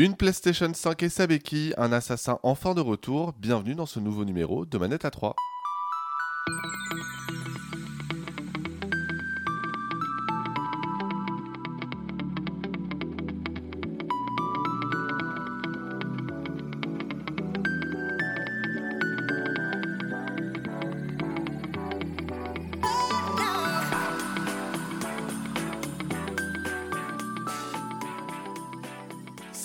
[0.00, 1.26] Une PlayStation 5 et sa
[1.76, 3.34] un assassin enfin de retour.
[3.38, 5.34] Bienvenue dans ce nouveau numéro de Manette à 3.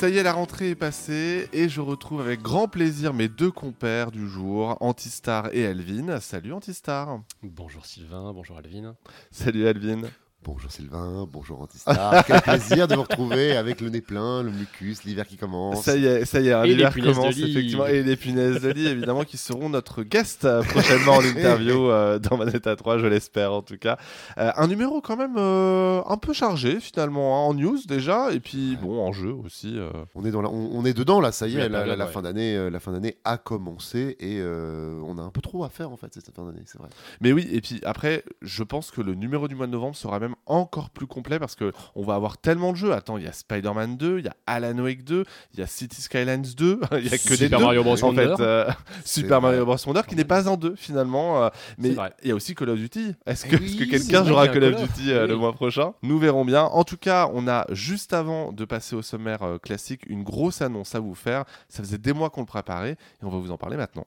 [0.05, 3.49] Ça y est, la rentrée est passée et je retrouve avec grand plaisir mes deux
[3.49, 6.19] compères du jour, Antistar et Alvin.
[6.19, 7.21] Salut Antistar.
[7.41, 8.95] Bonjour Sylvain, bonjour Alvin.
[9.31, 10.03] Salut Alvin.
[10.45, 12.23] Bonjour Sylvain, bonjour Antistar.
[12.27, 15.81] Quel plaisir de vous retrouver avec le nez plein, le mucus, l'hiver qui commence.
[15.83, 17.87] Ça y est, ça y est, l'hiver commence effectivement.
[17.87, 22.19] Et les punaises de lit, évidemment, qui seront notre guest euh, prochainement en interview euh,
[22.19, 23.97] dans Manette à 3, je l'espère en tout cas.
[24.37, 28.77] Euh, un numéro quand même un peu chargé finalement, hein, en news déjà, et puis
[28.79, 29.79] bon, en jeu aussi.
[30.13, 32.91] On, est dans on, est dedans là, ça y est, la, fin d'année, la fin
[32.91, 36.45] d'année a commencé et on a un peu trop à faire en fait cette fin
[36.45, 36.89] d'année, c'est vrai.
[37.19, 40.19] Mais oui, et puis après, je pense que le numéro du mois de novembre sera
[40.19, 42.93] même encore plus complet parce que on va avoir tellement de jeux.
[42.93, 45.67] Attends, il y a Spider-Man 2, il y a Alan Wake 2, il y a
[45.67, 48.03] City Skylines 2, il y a que des Super Mario Bros.
[48.03, 48.69] En fait, euh,
[49.05, 49.77] Super Mario Bros.
[49.85, 51.43] Wonder qui n'est pas en deux finalement.
[51.43, 53.13] Euh, mais il y a aussi Call of Duty.
[53.25, 55.93] Est-ce que, que quelqu'un jouera Call of Duty euh, le mois prochain?
[56.03, 56.63] Nous verrons bien.
[56.63, 60.95] En tout cas, on a juste avant de passer au sommaire classique une grosse annonce
[60.95, 61.45] à vous faire.
[61.69, 64.05] Ça faisait des mois qu'on le préparait et on va vous en parler maintenant.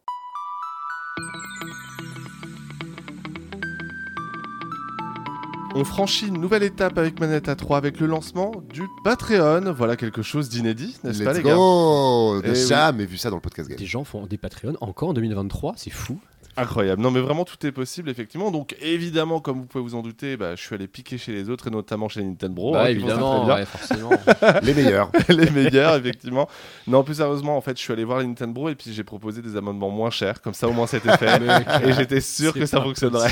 [5.78, 9.72] On franchit une nouvelle étape avec Manette à 3 avec le lancement du Patreon.
[9.72, 11.54] Voilà quelque chose d'inédit, n'est-ce pas les gars?
[11.54, 13.78] go De jamais vu ça dans le podcast game.
[13.78, 16.18] Des gens font des Patreons encore en 2023, c'est fou.
[16.58, 17.00] Incroyable.
[17.00, 18.50] Non, mais vraiment, tout est possible, effectivement.
[18.50, 21.48] Donc, évidemment, comme vous pouvez vous en douter, bah, je suis allé piquer chez les
[21.50, 22.72] autres, et notamment chez Nintendo.
[22.72, 24.10] Bah, hein, évidemment, forcément.
[24.62, 25.10] les meilleurs.
[25.28, 26.48] les meilleurs, effectivement.
[26.86, 29.42] Non, plus sérieusement, en fait, je suis allé voir les Nintendo et puis j'ai proposé
[29.42, 30.40] des amendements moins chers.
[30.40, 31.40] Comme ça, au moins, c'était fait.
[31.84, 33.30] et j'étais sûr que ça fonctionnerait.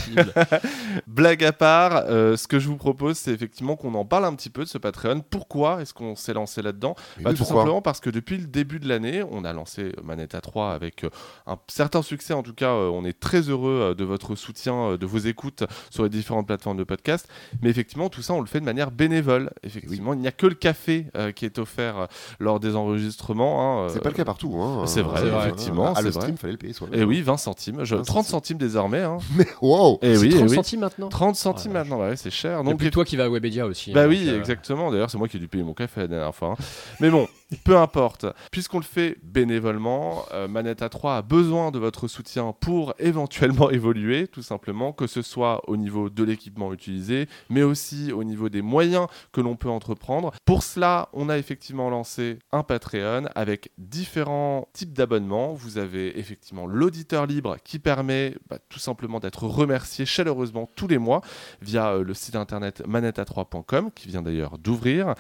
[1.07, 4.35] Blague à part, euh, ce que je vous propose, c'est effectivement qu'on en parle un
[4.35, 5.25] petit peu de ce Patreon.
[5.29, 6.95] Pourquoi est-ce qu'on s'est lancé là-dedans?
[7.21, 10.41] Bah, Tout simplement parce que depuis le début de l'année, on a lancé Manette à
[10.41, 11.11] 3 avec euh,
[11.47, 12.35] un certain succès.
[12.35, 15.19] En tout cas, euh, on est très heureux euh, de votre soutien, euh, de vos
[15.19, 17.29] écoutes sur les différentes plateformes de podcast.
[17.63, 19.51] Mais effectivement, tout ça, on le fait de manière bénévole.
[19.63, 23.85] Effectivement, il n'y a que le café euh, qui est offert lors des enregistrements.
[23.85, 24.57] Hein, c'est pas le cas partout.
[24.61, 24.87] Hein.
[24.87, 25.95] C'est vrai, effectivement.
[25.95, 27.83] À le stream, fallait le payer soi Et oui, 20 centimes.
[27.83, 29.03] 30 centimes désormais.
[29.03, 29.19] Hein.
[29.37, 32.63] Mais wow et oui, 30 centimes maintenant 30 centimes maintenant, bah c'est cher.
[32.63, 33.93] Donc, et toi qui vas à Webedia aussi.
[33.93, 34.91] Bah oui, exactement.
[34.91, 36.57] D'ailleurs, c'est moi qui ai dû payer mon café la dernière fois.
[37.01, 37.27] Mais bon,
[37.65, 38.27] peu importe.
[38.51, 44.29] Puisqu'on le fait bénévolement, Manette à 3 a besoin de votre soutien pour éventuellement évoluer
[44.29, 48.63] tout simplement, que ce soit au niveau de l'équipement utilisé, mais aussi au niveau des
[48.63, 50.33] moyens que l'on peut entreprendre.
[50.45, 55.55] Pour cela, on a effectivement lancé un Patreon avec différents types d'abonnements.
[55.55, 60.99] Vous avez effectivement l'auditeur libre qui permet bah, tout simplement d'être remercié chaleureusement tous les
[60.99, 61.21] mois
[61.63, 65.15] via euh, le site internet manetta3.com qui vient d'ailleurs d'ouvrir.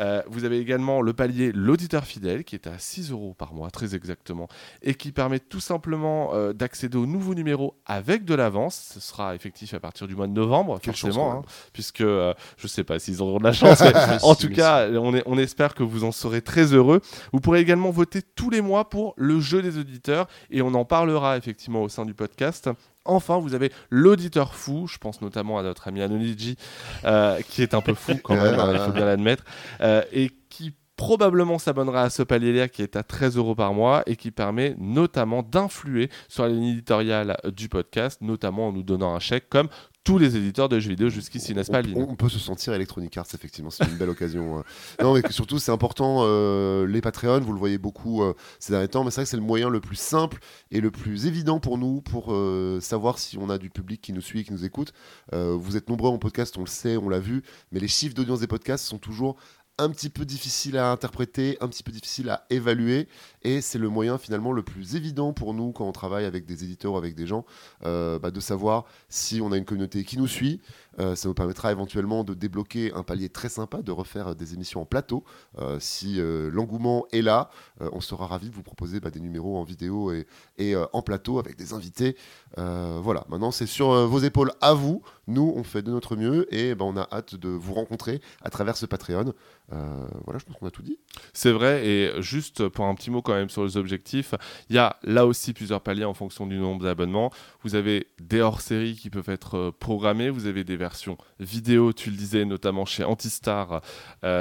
[0.00, 3.70] Euh, vous avez également le palier l'auditeur fidèle qui est à 6 euros par mois
[3.70, 4.48] très exactement
[4.82, 8.92] et qui permet tout simplement euh, d'accéder aux nouveaux numéros avec de l'avance.
[8.94, 12.68] Ce sera effectif à partir du mois de novembre, forcément, hein, puisque euh, je ne
[12.68, 13.82] sais pas s'ils auront de la chance.
[14.22, 17.00] en tout cas, on, on, espère que vous en serez très heureux.
[17.32, 20.84] Vous pourrez également voter tous les mois pour le jeu des auditeurs et on en
[20.84, 22.70] parlera effectivement au sein du podcast.
[23.06, 26.56] Enfin, vous avez l'auditeur fou, je pense notamment à notre ami Anoniji,
[27.04, 29.44] euh, qui est un peu fou quand même, hein, il faut bien l'admettre,
[29.80, 34.02] euh, et qui probablement s'abonnera à ce palier-là qui est à 13 euros par mois
[34.04, 39.14] et qui permet notamment d'influer sur la ligne éditoriale du podcast, notamment en nous donnant
[39.14, 39.68] un chèque comme
[40.04, 43.26] tous les éditeurs de jeux vidéo jusqu'ici, n'est-ce pas, on, peut se sentir Electronic Arts,
[43.34, 44.58] effectivement, c'est une belle occasion.
[44.58, 44.64] Hein.
[45.02, 48.88] Non, mais surtout, c'est important, euh, les Patreons, vous le voyez beaucoup euh, ces derniers
[48.88, 50.38] temps, mais c'est vrai que c'est le moyen le plus simple
[50.70, 54.12] et le plus évident pour nous pour euh, savoir si on a du public qui
[54.12, 54.92] nous suit, qui nous écoute.
[55.32, 58.40] vous êtes nombreux en podcast, on le sait, on l'a vu, mais les chiffres d'audience
[58.40, 59.36] des podcasts sont toujours
[59.80, 63.08] un petit peu difficile à interpréter, un petit peu difficile à évaluer,
[63.42, 66.64] et c'est le moyen finalement le plus évident pour nous quand on travaille avec des
[66.64, 67.44] éditeurs, avec des gens,
[67.84, 70.60] euh, bah, de savoir si on a une communauté qui nous suit.
[70.98, 74.82] Euh, ça nous permettra éventuellement de débloquer un palier très sympa, de refaire des émissions
[74.82, 75.24] en plateau.
[75.58, 77.50] Euh, si l'engouement est là,
[77.80, 80.26] on sera ravi de vous proposer bah, des numéros en vidéo et,
[80.58, 82.16] et en plateau avec des invités.
[82.56, 85.02] voilà, maintenant c'est sur vos épaules à vous.
[85.26, 88.50] Nous, on fait de notre mieux et bah, on a hâte de vous rencontrer à
[88.50, 89.32] travers ce Patreon.
[89.68, 90.98] voilà, je pense qu'on a tout dit.
[91.32, 94.34] C'est vrai, et juste pour un petit mot quand même sur les objectifs,
[94.68, 97.30] il y a là aussi plusieurs paliers en fonction du nombre d'abonnements.
[97.62, 102.16] Vous avez des hors-séries qui peuvent être programmés, vous avez des versions vidéo, tu le
[102.16, 103.82] disais, notamment chez Antistar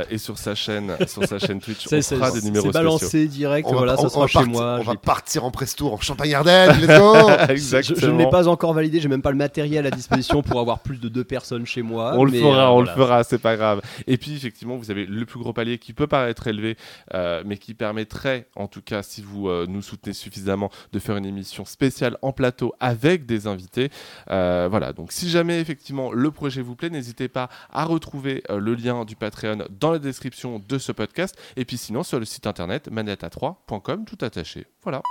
[0.09, 2.71] et sur sa chaîne, sur sa chaîne Twitch, on fera des numéros spéciaux.
[2.71, 4.77] balancé direct, voilà, ça sera chez moi.
[4.79, 9.21] On va partir en presto en Champagne-Ardenne, je, ne l'ai pas encore validé, j'ai même
[9.21, 12.13] pas le matériel à disposition pour avoir plus de deux personnes chez moi.
[12.15, 13.81] On le fera, on le fera, c'est pas grave.
[14.07, 16.77] Et puis effectivement, vous avez le plus gros palier qui peut paraître élevé,
[17.13, 21.17] euh, mais qui permettrait, en tout cas, si vous euh, nous soutenez suffisamment, de faire
[21.17, 23.89] une émission spéciale en plateau avec des invités.
[24.29, 28.75] Euh, voilà, donc si jamais effectivement le projet vous plaît, n'hésitez pas à retrouver le
[28.75, 31.37] lien du Patreon dans la description de ce podcast.
[31.55, 34.65] Et puis sinon, sur le site internet manette3.com, tout attaché.
[34.83, 35.01] Voilà.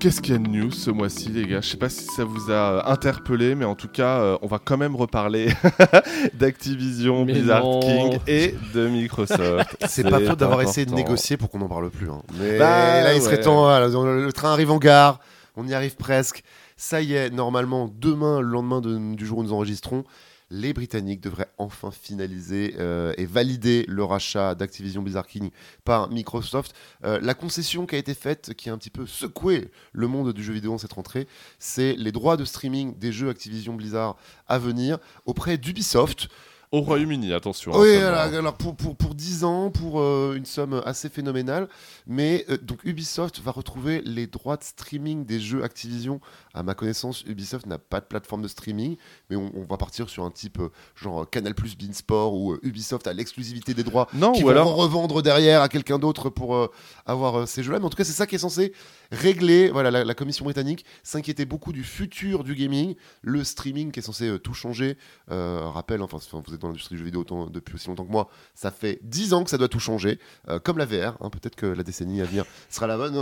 [0.00, 1.60] Qu'est-ce qu'il y a de news ce mois-ci, les gars?
[1.60, 4.46] Je sais pas si ça vous a euh, interpellé, mais en tout cas, euh, on
[4.46, 5.48] va quand même reparler
[6.34, 9.76] d'Activision, Blizzard King et de Microsoft.
[9.86, 12.08] C'est pas faute d'avoir essayé de négocier pour qu'on n'en parle plus.
[12.08, 12.22] Hein.
[12.38, 13.68] Mais bah, là, il serait temps.
[13.78, 15.20] le train arrive en gare,
[15.54, 16.44] on y arrive presque.
[16.78, 20.04] Ça y est, normalement, demain, le lendemain du jour où nous enregistrons,
[20.50, 25.50] les Britanniques devraient enfin finaliser euh, et valider le rachat d'Activision Blizzard King
[25.84, 26.74] par Microsoft.
[27.04, 30.32] Euh, la concession qui a été faite, qui a un petit peu secoué le monde
[30.32, 34.16] du jeu vidéo en cette rentrée, c'est les droits de streaming des jeux Activision Blizzard
[34.48, 36.28] à venir auprès d'Ubisoft.
[36.72, 37.72] Au Royaume-Uni, attention.
[37.74, 41.68] Oui, hein, alors, pour, pour, pour 10 ans, pour euh, une somme assez phénoménale.
[42.06, 46.20] Mais euh, donc Ubisoft va retrouver les droits de streaming des jeux Activision.
[46.54, 48.96] À ma connaissance, Ubisoft n'a pas de plateforme de streaming,
[49.28, 53.12] mais on, va partir sur un type euh, genre Canal Plus Beansport où Ubisoft a
[53.12, 54.74] l'exclusivité des droits non, qui ou alors...
[54.74, 56.70] revendre derrière à quelqu'un d'autre pour
[57.06, 57.78] avoir ces jeux-là.
[57.78, 58.72] Mais en tout cas, c'est ça qui est censé
[59.12, 59.70] régler.
[59.70, 64.02] Voilà, la, la commission britannique s'inquiétait beaucoup du futur du gaming, le streaming qui est
[64.02, 64.96] censé tout changer.
[65.28, 68.70] rappel, enfin, vous êtes dans l'industrie du jeu vidéo depuis aussi longtemps que moi, ça
[68.70, 70.18] fait 10 ans que ça doit tout changer,
[70.48, 71.16] euh, comme la VR.
[71.20, 73.16] Hein, peut-être que la décennie à venir sera la bonne.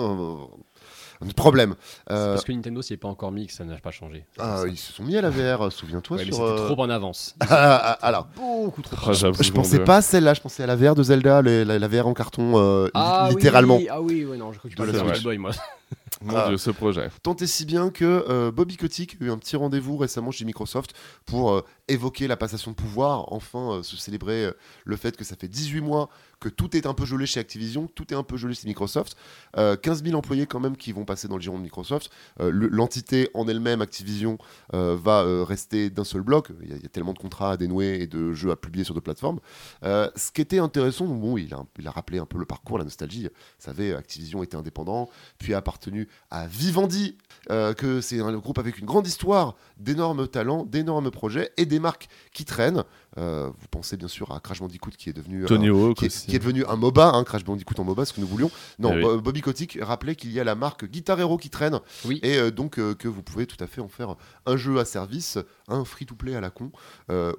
[1.21, 1.75] Un problème.
[2.11, 2.35] Euh...
[2.35, 4.25] Parce que Nintendo s'y est pas encore mis, que ça n'a pas changé.
[4.39, 6.17] Ah, ils se sont mis à la VR, euh, souviens-toi.
[6.17, 7.35] Ouais, sur, mais c'était euh, trop en avance.
[7.51, 9.11] Ah, ah, alors, beaucoup trop.
[9.11, 12.07] Ah, je pensais pas à celle-là, je pensais à la VR de Zelda, la, VR
[12.07, 13.77] en carton, ah, littéralement.
[13.77, 15.51] Oui, ah oui, ouais, non, je crois que tu parles de Game moi.
[16.21, 16.49] Mon ah.
[16.49, 17.11] Dieu, ce projet.
[17.23, 20.45] Tant et si bien que euh, Bobby Kotick a eu un petit rendez-vous récemment chez
[20.45, 20.95] Microsoft
[21.27, 24.53] pour euh, évoquer la passation de pouvoir, enfin euh, se célébrer
[24.85, 26.09] le fait que ça fait 18 mois
[26.41, 29.17] que tout est un peu gelé chez Activision, tout est un peu gelé chez Microsoft.
[29.57, 32.11] 15 000 employés quand même qui vont passer dans le giron de Microsoft.
[32.39, 34.39] L'entité en elle-même, Activision,
[34.73, 36.51] va rester d'un seul bloc.
[36.63, 39.01] Il y, a, tellement de contrats à dénouer et de jeux à publier sur deux
[39.01, 39.41] plateformes.
[39.83, 42.85] ce qui était intéressant, bon, il a, il a rappelé un peu le parcours, la
[42.85, 43.25] nostalgie.
[43.25, 47.17] Vous savez, Activision était indépendant, puis a appartenu à Vivendi,
[47.51, 51.79] euh, que c'est un groupe avec une grande histoire, d'énormes talents, d'énormes projets et des
[51.79, 52.85] marques qui traînent.
[53.17, 56.39] Euh, vous pensez bien sûr à Crash Bandicoot qui est devenu Tony un, qui, est,
[56.39, 58.51] devenu un MOBA, hein, Crash Bandicoot en MOBA, ce que nous voulions.
[58.79, 62.21] Non, eh Bobby Kotick rappelait qu'il y a la marque Guitar Hero qui traîne oui.
[62.23, 64.17] et euh, donc que vous pouvez tout à fait en faire
[64.47, 65.39] un jeu à service,
[65.69, 66.71] un free-to-play à la con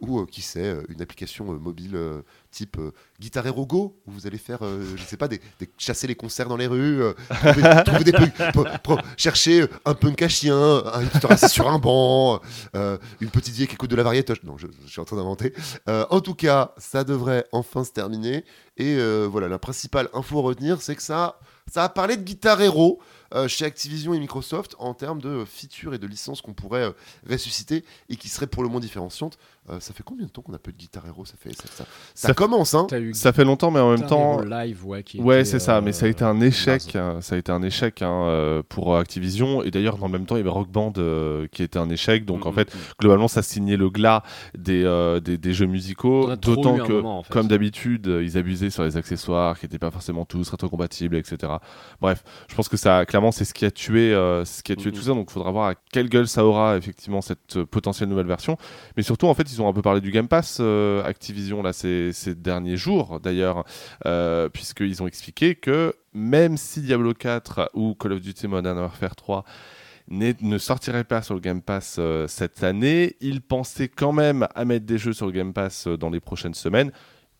[0.01, 1.97] ou qui sait une application mobile
[2.51, 2.77] type
[3.19, 5.39] Guitar Hero Go où vous allez faire, je sais pas, des,
[5.77, 7.01] chasser les concerts dans les rues,
[7.85, 8.13] trouver, des
[9.17, 12.41] chercher un punk à chien, un sur un banc,
[12.73, 14.33] une petite vieille qui écoute de la variété.
[14.43, 15.53] Non, je suis en train d'inventer.
[15.87, 18.45] Euh, en tout cas, ça devrait enfin se terminer.
[18.77, 21.39] Et euh, voilà, la principale info à retenir, c'est que ça,
[21.75, 22.99] a parlé de Guitar Hero.
[23.35, 26.91] Euh, chez Activision et Microsoft en termes de features et de licences qu'on pourrait
[27.29, 29.37] ressusciter et qui seraient pour le moins différenciantes.
[29.69, 31.85] Euh, ça fait combien de temps qu'on a peu de Guitar Hero ça, fait, ça,
[32.15, 34.41] ça, commence, hein Ça fait longtemps, mais en même temps.
[34.41, 36.95] Live, ouais, ouais c'est ça, mais ça a été un échec.
[36.95, 39.63] Hein, ça a été un échec hein, pour Activision.
[39.63, 40.93] Et d'ailleurs, en même temps, il y avait Rock Band
[41.51, 42.25] qui était un échec.
[42.25, 44.23] Donc en mm, fait, globalement, ça signait le glas
[44.57, 46.35] des, des, jeux musicaux.
[46.35, 51.15] D'autant que, comme d'habitude, ils abusaient sur les accessoires qui n'étaient pas forcément tous rétrocompatibles,
[51.15, 51.53] etc.
[52.01, 54.75] Bref, je pense que ça, clairement, c'est ce qui a tué, euh, ce qui a
[54.75, 55.09] tué tout ça.
[55.09, 58.57] Donc, il faudra voir à quelle gueule ça aura effectivement cette euh, potentielle nouvelle version.
[58.97, 61.73] Mais surtout, en fait, ils ont un peu parlé du Game Pass euh, Activision là
[61.73, 63.63] ces, ces derniers jours d'ailleurs,
[64.53, 69.43] puisqu'ils ont expliqué que même si Diablo 4 ou Call of Duty Modern Warfare 3
[70.09, 74.85] ne sortiraient pas sur le Game Pass cette année, ils pensaient quand même à mettre
[74.85, 76.91] des jeux sur le Game Pass dans les prochaines semaines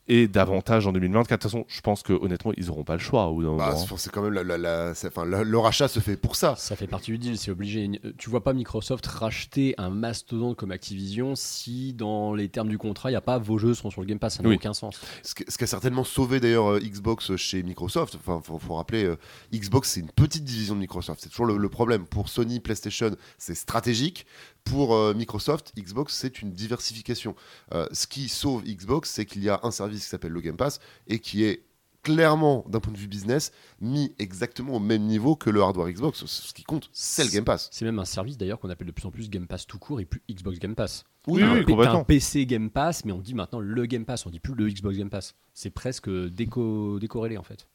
[0.10, 1.30] et davantage en 2024.
[1.30, 3.32] De toute façon, je pense que honnêtement, ils n'auront pas le choix.
[3.58, 6.56] Bah, c'est quand même la, la, enfin, le rachat se fait pour ça.
[6.58, 7.90] Ça fait partie du deal, c'est obligé.
[8.18, 13.12] Tu vois pas Microsoft racheter un mastodonte comme Activision si dans les termes du contrat,
[13.12, 15.00] il y a pas vos jeux sont sur le Game Pass, ça n'a aucun sens.
[15.24, 18.16] Ce qui, a certainement sauvé d'ailleurs euh, Xbox chez Microsoft.
[18.16, 19.18] Enfin, faut, faut rappeler, euh,
[19.54, 21.22] Xbox c'est une petite division de Microsoft.
[21.22, 24.26] C'est toujours le, problème pour Sony, PlayStation, c'est stratégique.
[24.64, 27.36] Pour euh, Microsoft, Xbox c'est une diversification.
[27.72, 30.80] ce qui sauve Xbox, c'est qu'il y a un service qui s'appelle le Game Pass
[31.08, 31.64] et qui est
[32.04, 33.52] clairement, d'un point de vue business,
[33.82, 36.26] mis exactement au même niveau que le hardware Xbox.
[36.26, 37.70] Ce qui compte, c'est le Game Pass.
[37.72, 40.00] C'est même un service d'ailleurs qu'on appelle de plus en plus Game Pass tout court
[40.00, 41.04] et plus Xbox Game Pass.
[41.28, 42.02] Oui, oui, complètement.
[42.02, 44.70] un PC Game Pass, mais on dit maintenant le Game Pass, on dit plus le
[44.70, 45.36] Xbox Game Pass.
[45.54, 47.68] C'est presque déco décorrélé en fait.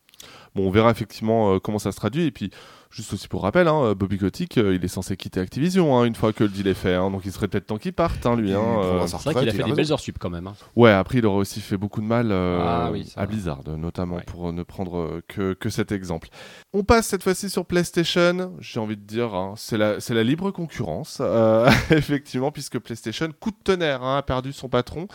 [0.55, 2.25] Bon, on verra effectivement euh, comment ça se traduit.
[2.25, 2.51] Et puis,
[2.91, 6.15] juste aussi pour rappel, hein, Bobby Kotick, euh, il est censé quitter Activision hein, une
[6.15, 6.95] fois que le deal est fait.
[6.95, 7.11] Hein.
[7.11, 8.53] donc, il serait peut-être temps qu'il parte, lui.
[8.53, 9.07] Euh.
[9.07, 10.51] C'est vrai qu'il a fait des belles heures sup quand même.
[10.77, 14.63] Ouais, après, il aurait aussi fait beaucoup de mal ah à Blizzard, notamment pour ne
[14.63, 16.29] prendre que, que, cet exemple.
[16.73, 18.53] On passe cette fois-ci sur PlayStation.
[18.61, 21.21] J'ai envie de dire, c'est la, la, libre concurrence,
[21.91, 25.09] effectivement, puisque PlayStation, coup de tonnerre, a perdu son patron.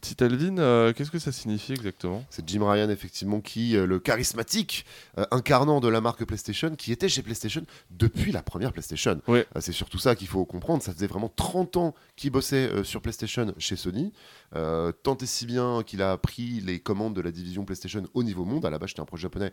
[0.00, 2.24] Petit Alvin, euh, qu'est-ce que ça signifie exactement?
[2.30, 4.86] C'est Jim Ryan, effectivement, qui, euh, le charismatique
[5.18, 9.20] euh, incarnant de la marque PlayStation, qui était chez PlayStation depuis la première PlayStation.
[9.60, 10.82] c'est surtout ça qu'il faut comprendre.
[10.82, 14.12] Ça faisait vraiment 30 ans qu'il bossait sur PlayStation chez Sony.
[14.52, 18.44] tant et si bien qu'il a pris les commandes de la division PlayStation au niveau
[18.44, 18.64] monde.
[18.64, 19.52] À la base, c'était un projet japonais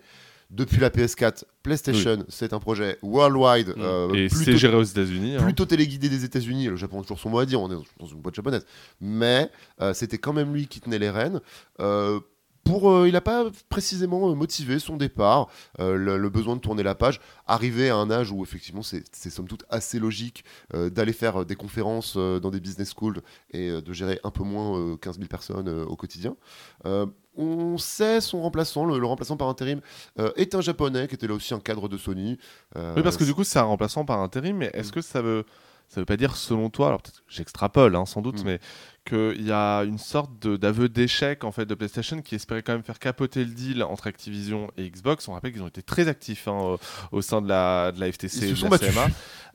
[0.52, 3.70] depuis la PS4, PlayStation, c'est un projet worldwide.
[3.70, 3.82] Mm.
[3.82, 5.38] Euh, et c'est géré aux États-Unis.
[5.38, 5.44] Hein.
[5.44, 6.68] Plutôt téléguidé des États-Unis.
[6.68, 8.66] Le Japon a toujours son mot à dire, on est dans une boîte japonaise.
[9.00, 9.50] Mais
[9.82, 11.40] euh, c'était quand même lui qui tenait les rênes.
[11.80, 12.20] Euh,
[12.64, 15.48] pour, il n'a pas précisément motivé son départ,
[15.80, 19.66] le, besoin de tourner la page, arrivé à un âge où effectivement c'est somme toute
[19.70, 24.44] assez logique d'aller faire des conférences dans des business schools et de gérer un peu
[24.44, 26.36] moins 15 000 personnes au quotidien
[27.36, 29.82] on sait son remplaçant, le, remplaçant par intérim,
[30.20, 32.38] euh, est un japonais qui était là aussi un cadre de Sony.
[32.76, 34.94] Euh, oui, parce que du coup, c'est un remplaçant par intérim, mais est-ce mm.
[34.94, 35.46] que ça veut,
[35.92, 38.46] ça veut pas dire, selon toi, alors peut-être j'extrapole hein, sans doute, mm.
[38.46, 38.60] mais
[39.04, 42.84] qu'il y a une sorte d'aveu d'échec en fait de PlayStation qui espérait quand même
[42.84, 45.28] faire capoter le deal entre Activision et Xbox.
[45.28, 46.78] On rappelle qu'ils ont été très actifs hein,
[47.12, 49.08] au, sein de la, de la FTC et de la CMA.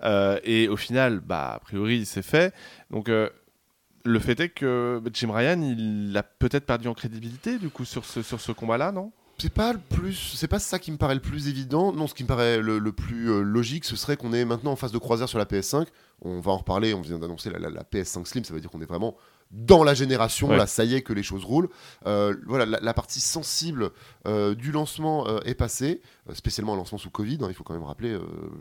[0.02, 2.52] Euh, et au final, bah, a priori, c'est fait.
[2.90, 7.86] Donc le fait est que Jim Ryan, il a peut-être perdu en crédibilité du coup
[7.86, 9.10] sur ce, sur ce combat-là, non?
[9.38, 11.92] C'est pas le plus, c'est pas ça qui me paraît le plus évident.
[11.92, 14.76] Non, ce qui me paraît le, plus euh, logique, ce serait qu'on est maintenant en
[14.76, 15.86] phase de croisière sur la PS5.
[16.22, 16.94] On va en reparler.
[16.94, 19.16] On vient d'annoncer la, la, PS5 Slim, ça veut dire qu'on est vraiment
[19.52, 21.68] dans la génération, là, ça y est que les choses roulent.
[22.06, 23.90] Euh, voilà, la, partie sensible
[24.26, 27.38] euh, du lancement euh, est passée, spécialement un lancement sous Covid.
[27.42, 28.18] Hein, il faut quand même rappeler,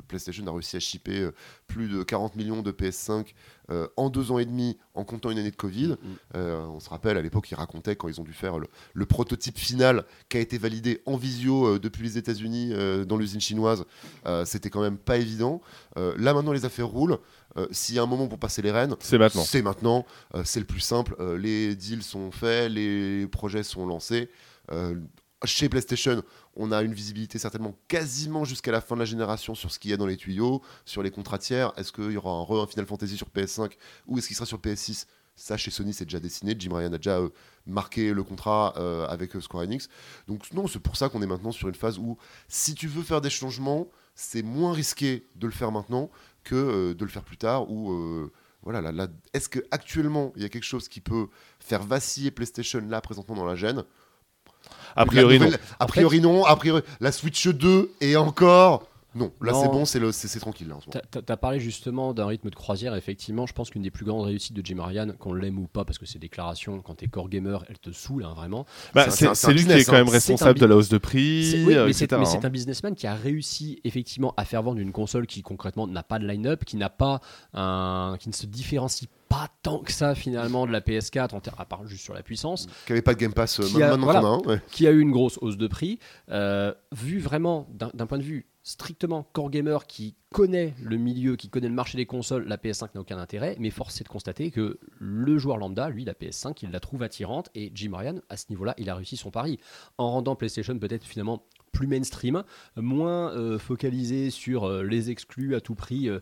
[0.08, 1.30] PlayStation a réussi à shipper
[1.68, 3.34] plus de 40 millions de PS5
[3.98, 5.98] en deux ans et demi, en comptant une année de Covid.
[6.34, 6.70] Mm, mm.
[6.70, 10.06] on se rappelle, à l'époque, ils racontaient quand ils ont dû faire le, prototype final
[10.30, 12.74] qui a été validé en visio depuis les États-Unis
[13.08, 13.86] dans l'usine chinoise.
[14.46, 15.62] C'était quand même pas évident.
[15.96, 17.18] là, maintenant, les affaires roulent.
[17.58, 19.44] Euh, s'il y a un moment pour passer les rênes, c'est maintenant.
[19.44, 20.06] C'est maintenant.
[20.34, 21.16] Euh, c'est le plus simple.
[21.20, 24.30] Euh, les deals sont faits, les projets sont lancés.
[25.44, 26.24] chez PlayStation,
[26.56, 29.92] on a une visibilité certainement quasiment jusqu'à la fin de la génération sur ce qu'il
[29.92, 31.72] y a dans les tuyaux, sur les contrats tiers.
[31.78, 33.74] Est-ce qu'il y aura un re un Final Fantasy sur PS5
[34.08, 35.06] ou est-ce qu'il sera sur PS6
[35.38, 36.56] ça, chez Sony, c'est déjà dessiné.
[36.58, 37.20] Jim Ryan a déjà
[37.68, 38.70] marqué le contrat
[39.10, 39.90] avec Square Enix.
[40.30, 43.04] Donc, non, c'est pour ça qu'on est maintenant sur une phase où, si tu veux
[43.04, 46.10] faire des changements, c'est moins risqué de le faire maintenant
[46.46, 48.32] que euh, de le faire plus tard ou euh,
[48.64, 51.28] voilà, là, est-ce qu'actuellement il y a quelque chose qui peut
[51.60, 53.84] faire vaciller PlayStation là présentement dans la gêne?
[54.96, 55.50] A priori non.
[55.80, 56.46] A priori non.
[56.46, 60.74] A priori la Switch 2 et encore non, là c'est bon, c'est tranquille.
[60.92, 62.96] Tu as, parlé justement d'un rythme de croisière.
[62.96, 65.86] Effectivement, je pense qu'une des plus grandes réussites de Jim Ryan, qu'on l'aime ou pas,
[65.86, 68.66] parce que ses déclarations, quand t'es core gamer, elles te saoulent hein, vraiment.
[68.94, 70.12] Bah, c'est lui qui est quand même hein.
[70.12, 71.64] responsable de la hausse de prix.
[71.66, 72.50] Oui, mais c'est un hein.
[72.50, 76.28] businessman qui a réussi effectivement à faire vendre une console qui concrètement n'a pas de
[76.28, 77.22] line-up, qui n'a pas
[77.54, 81.66] un, qui ne se différencie pas tant que ça finalement de la PS4 en à
[81.66, 83.98] part juste sur la puissance qui avait pas de Game Pass qui a,
[84.70, 85.98] qui a eu une grosse hausse de prix
[86.30, 91.50] euh, vu vraiment d'un point de vue strictement core gamer qui connaît le milieu, qui
[91.50, 94.50] connaît le marché des consoles, la PS5 n'a aucun intérêt, mais force est de constater
[94.50, 98.38] que le joueur lambda, lui, la PS5, il la trouve attirante, et Jim Ryan, à
[98.38, 99.60] ce niveau-là, il a réussi son pari,
[100.00, 101.44] en rendant PlayStation peut-être finalement
[101.74, 102.44] plus mainstream,
[102.76, 106.10] moins euh, focalisé sur euh, les exclus à tout prix.
[106.10, 106.20] Euh,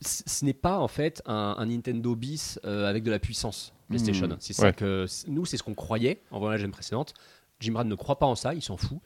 [0.00, 4.28] ce n'est pas en fait un, Nintendo bis avec de la puissance PlayStation.
[4.28, 4.36] Hmm.
[4.38, 7.14] c'est ça que nous, c'est ce qu'on croyait en voyant la gêne précédente.
[7.58, 8.98] Jim Ryan ne croit pas en ça, il s'en fout.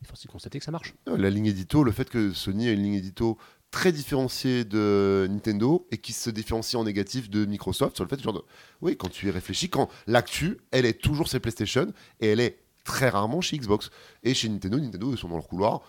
[0.00, 0.94] Il faut aussi constater que ça marche.
[1.06, 3.36] La ligne édito, le fait que Sony ait une ligne édito
[3.70, 8.18] très différencié de Nintendo et qui se différencie en négatif de Microsoft sur le fait
[8.22, 8.42] genre de
[8.80, 12.60] oui quand tu y réfléchis quand l'actu elle est toujours chez PlayStation et elle est
[12.84, 13.90] très rarement chez Xbox
[14.22, 15.82] et chez Nintendo Nintendo ils sont dans leur couloir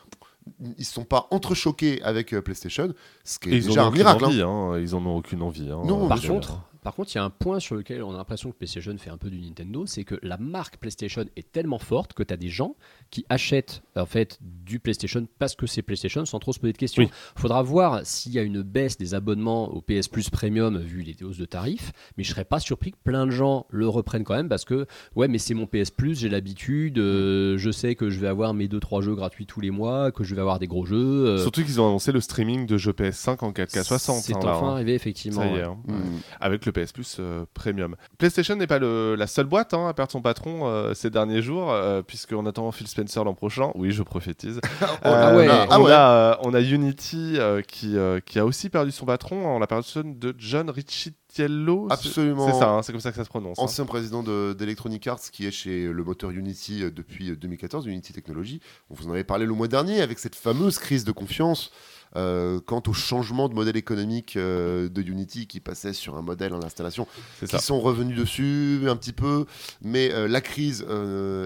[0.77, 4.27] ils sont pas entrechoqués avec euh, PlayStation ce qui est déjà un miracle hein.
[4.27, 4.77] envie, hein.
[4.81, 5.69] Ils en ont aucune envie.
[5.71, 5.81] hein.
[5.85, 8.17] Non, Euh, Par contre, par contre, il y a un point sur lequel on a
[8.17, 11.79] l'impression que PlayStation fait un peu du Nintendo, c'est que la marque PlayStation est tellement
[11.79, 12.75] forte que tu as des gens
[13.11, 16.77] qui achètent en fait du PlayStation parce que c'est PlayStation sans trop se poser de
[16.77, 17.03] questions.
[17.03, 17.09] Oui.
[17.35, 21.15] Faudra voir s'il y a une baisse des abonnements au PS Plus Premium vu les
[21.23, 24.35] hausses de tarifs, mais je serais pas surpris que plein de gens le reprennent quand
[24.35, 28.09] même parce que ouais, mais c'est mon PS Plus, j'ai l'habitude, euh, je sais que
[28.09, 30.59] je vais avoir mes 2 3 jeux gratuits tous les mois, que je vais avoir
[30.59, 30.95] des gros jeux.
[31.25, 34.21] euh, Surtout qu'ils ont annoncé le streaming de jeux PS5 en 4K 60.
[34.23, 34.73] C'est hein, enfin hein.
[34.75, 35.41] arrivé effectivement.
[35.41, 35.63] Ça y est, ouais.
[35.63, 35.77] hein.
[35.87, 36.19] Mm.
[36.39, 37.95] avec le PS Plus euh, Premium.
[38.17, 41.41] PlayStation n'est pas le- la seule boîte hein, à perdre son patron euh, ces derniers
[41.41, 43.71] jours, euh, puisqu'on attend Phil Spencer l'an prochain.
[43.75, 44.59] Oui, je prophétise.
[45.03, 45.47] Ah ouais.
[45.49, 45.91] on, Ah ouais.
[45.91, 47.95] a, on a Unity qui,
[48.25, 51.87] qui a aussi perdu son patron en la personne de John Riccitiello.
[51.89, 52.47] c'est- Absolument.
[52.51, 53.57] C'est ça, hein, c'est comme ça que ça se prononce.
[53.59, 53.63] hein.
[53.63, 58.13] ancien président de- d'Electronic Arts qui est chez le moteur Unity depuis euh, 2014, Unity
[58.13, 58.59] Technology.
[58.89, 61.71] On vous en avait parlé le mois dernier avec cette fameuse crise de confiance
[62.15, 66.53] euh, quant au changement de modèle économique euh, de Unity qui passait sur un modèle
[66.53, 67.07] en installation
[67.47, 69.45] qui sont revenus dessus un petit peu,
[69.81, 70.85] mais euh, la crise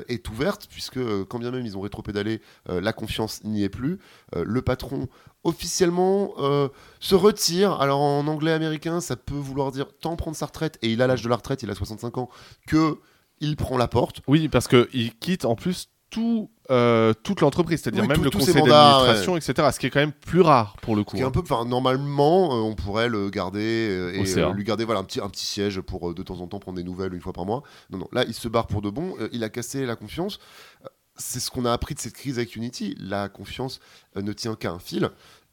[0.07, 3.99] est ouverte puisque quand bien même ils ont rétropédalé, la confiance n'y est plus.
[4.35, 5.07] Le patron
[5.43, 7.73] officiellement euh, se retire.
[7.81, 11.07] Alors en anglais américain, ça peut vouloir dire tant prendre sa retraite et il a
[11.07, 12.29] l'âge de la retraite, il a 65 ans,
[12.67, 12.99] que
[13.39, 14.21] il prend la porte.
[14.27, 18.29] Oui, parce qu'il quitte en plus tout, euh, toute l'entreprise, c'est-à-dire Oui, même tout- le
[18.29, 19.69] conseil d'administration, etc.
[19.73, 21.15] Ce qui est quand même plus rare pour le coup.
[21.15, 21.31] Qui est un hein.
[21.31, 25.03] peu, enfin, normalement, euh, on pourrait le garder euh, et euh, lui garder voilà un
[25.03, 27.33] petit un petit siège pour euh, de temps en temps prendre des nouvelles une fois
[27.33, 27.63] par mois.
[27.89, 29.15] Non non, là il se barre pour de bon.
[29.19, 30.39] Euh, il a cassé la confiance.
[31.15, 32.95] C'est ce qu'on a appris de cette crise avec Unity.
[32.99, 33.79] La confiance
[34.15, 35.09] euh, ne tient qu'à un fil.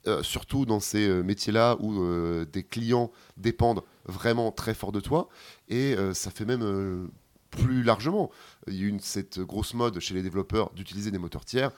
[0.06, 5.00] Euh, surtout dans ces euh, métiers-là où euh, des clients dépendent vraiment très fort de
[5.00, 5.28] toi.
[5.68, 7.06] Et euh, ça fait même euh,
[7.50, 8.30] plus largement.
[8.66, 11.72] Il y a eu une, cette grosse mode chez les développeurs d'utiliser des moteurs tiers.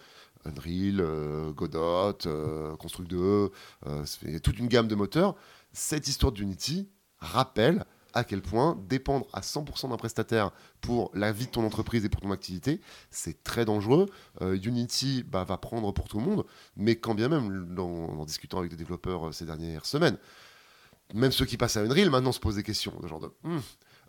[0.44, 3.50] Unreal, euh, Godot, euh, Construct 2,
[3.86, 4.04] euh,
[4.42, 5.36] toute une gamme de moteurs.
[5.72, 7.84] Cette histoire d'Unity rappelle
[8.14, 10.50] à quel point dépendre à 100% d'un prestataire
[10.82, 14.06] pour la vie de ton entreprise et pour ton activité, c'est très dangereux.
[14.42, 16.44] Unity bah, va prendre pour tout le monde,
[16.76, 20.18] mais quand bien même, en discutant avec des développeurs ces dernières semaines,
[21.14, 23.60] même ceux qui passent à Unreal maintenant se posent des questions, de genre de Hmm,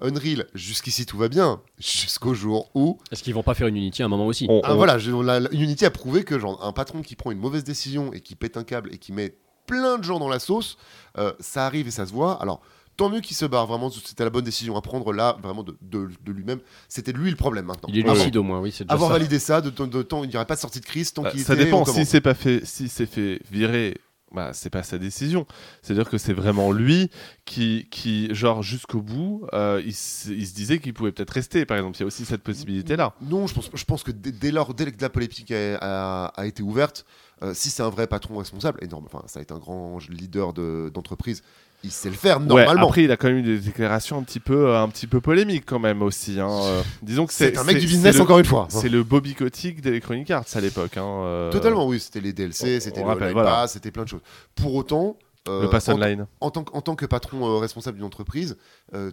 [0.01, 4.01] Unreal, jusqu'ici tout va bien, jusqu'au jour où Est-ce qu'ils vont pas faire une Unity
[4.01, 6.37] à un moment aussi On- ah, on- voilà, je- la- la- Unity a prouvé que
[6.39, 9.13] genre, un patron qui prend une mauvaise décision et qui pète un câble et qui
[9.13, 9.35] met
[9.65, 10.77] plein de gens dans la sauce,
[11.17, 12.33] euh, ça arrive et ça se voit.
[12.41, 12.61] Alors,
[12.97, 15.77] tant mieux qu'il se barre, vraiment, c'était la bonne décision à prendre là, vraiment de,
[15.81, 16.59] de- de lui-même.
[16.89, 17.87] C'était lui le problème maintenant.
[17.89, 19.17] Il est Avant- lucide au moins, oui, déjà Avoir ça.
[19.17, 21.21] validé ça, de, temps- de temps, il n'y aurait pas de sortie de crise tant
[21.23, 21.85] Bah, qu'il ça était dépend.
[21.85, 23.97] Si c'est pas fait, si c'est fait virer,
[24.33, 25.45] bah c'est pas sa décision.
[25.81, 27.09] C'est-à-dire que c'est vraiment lui
[27.45, 31.65] qui, qui genre jusqu'au bout, euh, il, se disait qu'il pouvait peut-être rester.
[31.65, 33.13] Par exemple, il y a aussi cette possibilité-là.
[33.21, 37.05] Non, je pense, que dès, lors, dès que la polémique a, a- été ouverte,
[37.41, 40.53] euh, si c'est un vrai patron responsable, énorme, enfin, ça a été un grand leader
[40.53, 41.43] de- d'entreprise,
[41.83, 42.87] il sait le faire Ouais, normalement.
[42.87, 45.19] après, il a quand même eu des déclarations un petit peu, euh, un petit peu
[45.21, 46.39] polémiques quand même aussi.
[46.39, 46.81] hein, euh.
[47.01, 48.67] disons que c'est un mec du business le- encore une fois.
[48.69, 50.97] C'est le Bobby Kotick d'Electronic Arts à l'époque.
[50.97, 53.51] hein, euh, Totalement, oui, c'était les DLC, c'était le rappelle, Live voilà.
[53.51, 54.21] Pass, c'était plein de choses.
[54.55, 55.17] Pour autant,
[55.49, 56.25] euh, Le pass en, online.
[56.39, 58.55] en tant, que- en tant que patron responsable d'une entreprise,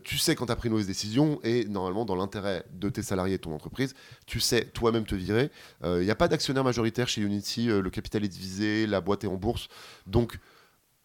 [0.04, 3.02] tu sais quand tu as pris une mauvaise décision et normalement, dans l'intérêt de tes
[3.02, 3.94] salariés et de ton entreprise,
[4.26, 5.50] tu sais toi-même te virer.
[5.84, 9.28] Il n'y a pas d'actionnaire majoritaire chez Unity, le capital est divisé, la boîte est
[9.28, 9.66] en bourse.
[10.06, 10.38] Donc,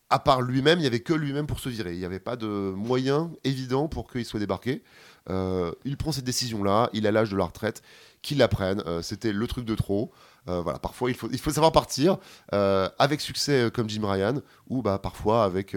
[0.10, 1.94] à part lui-même, il n'y avait que lui-même pour se virer.
[1.94, 4.84] Il n'y avait pas de moyen évident pour qu'il soit débarqué.
[5.30, 7.82] Euh, il prend cette décision-là, il a l'âge de la retraite,
[8.22, 8.84] qu'il la prenne.
[8.86, 10.12] Euh, C'était le truc de trop.
[10.48, 12.18] Euh, parfois, il faut, il faut savoir partir
[12.52, 15.76] avec succès comme Jim Ryan, ou bah, parfois avec.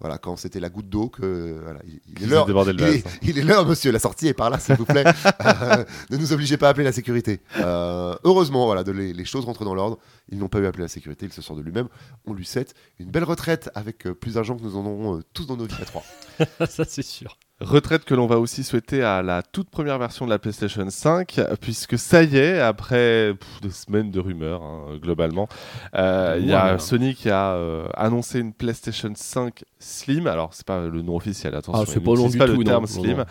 [0.00, 2.46] Voilà, quand c'était la goutte d'eau, que voilà, il, il est l'heure.
[2.48, 3.90] Il est, il est l'heure, monsieur.
[3.90, 5.04] La sortie est par là, s'il vous plaît.
[5.40, 7.40] Euh, ne nous obligez pas à appeler la sécurité.
[7.58, 9.98] Euh, heureusement, voilà, de les, les choses rentrent dans l'ordre.
[10.30, 11.26] Ils n'ont pas eu à appeler la sécurité.
[11.26, 11.88] Il se sort de lui-même.
[12.26, 15.24] On lui souhaite une belle retraite avec euh, plus d'argent que nous en aurons euh,
[15.32, 16.04] tous dans nos vies à trois.
[16.68, 17.36] ça c'est sûr.
[17.60, 21.40] Retraite que l'on va aussi souhaiter à la toute première version de la PlayStation 5,
[21.60, 25.48] puisque ça y est, après pff, des semaines de rumeurs, hein, globalement,
[25.96, 26.78] euh, il y a.
[26.78, 30.28] Sony qui a euh, annoncé une PlayStation 5 Slim.
[30.28, 32.58] Alors, c'est pas le nom officiel, attention, Ah, c'est pas long n'utilisent du pas tout,
[32.58, 33.24] le terme non, Slim.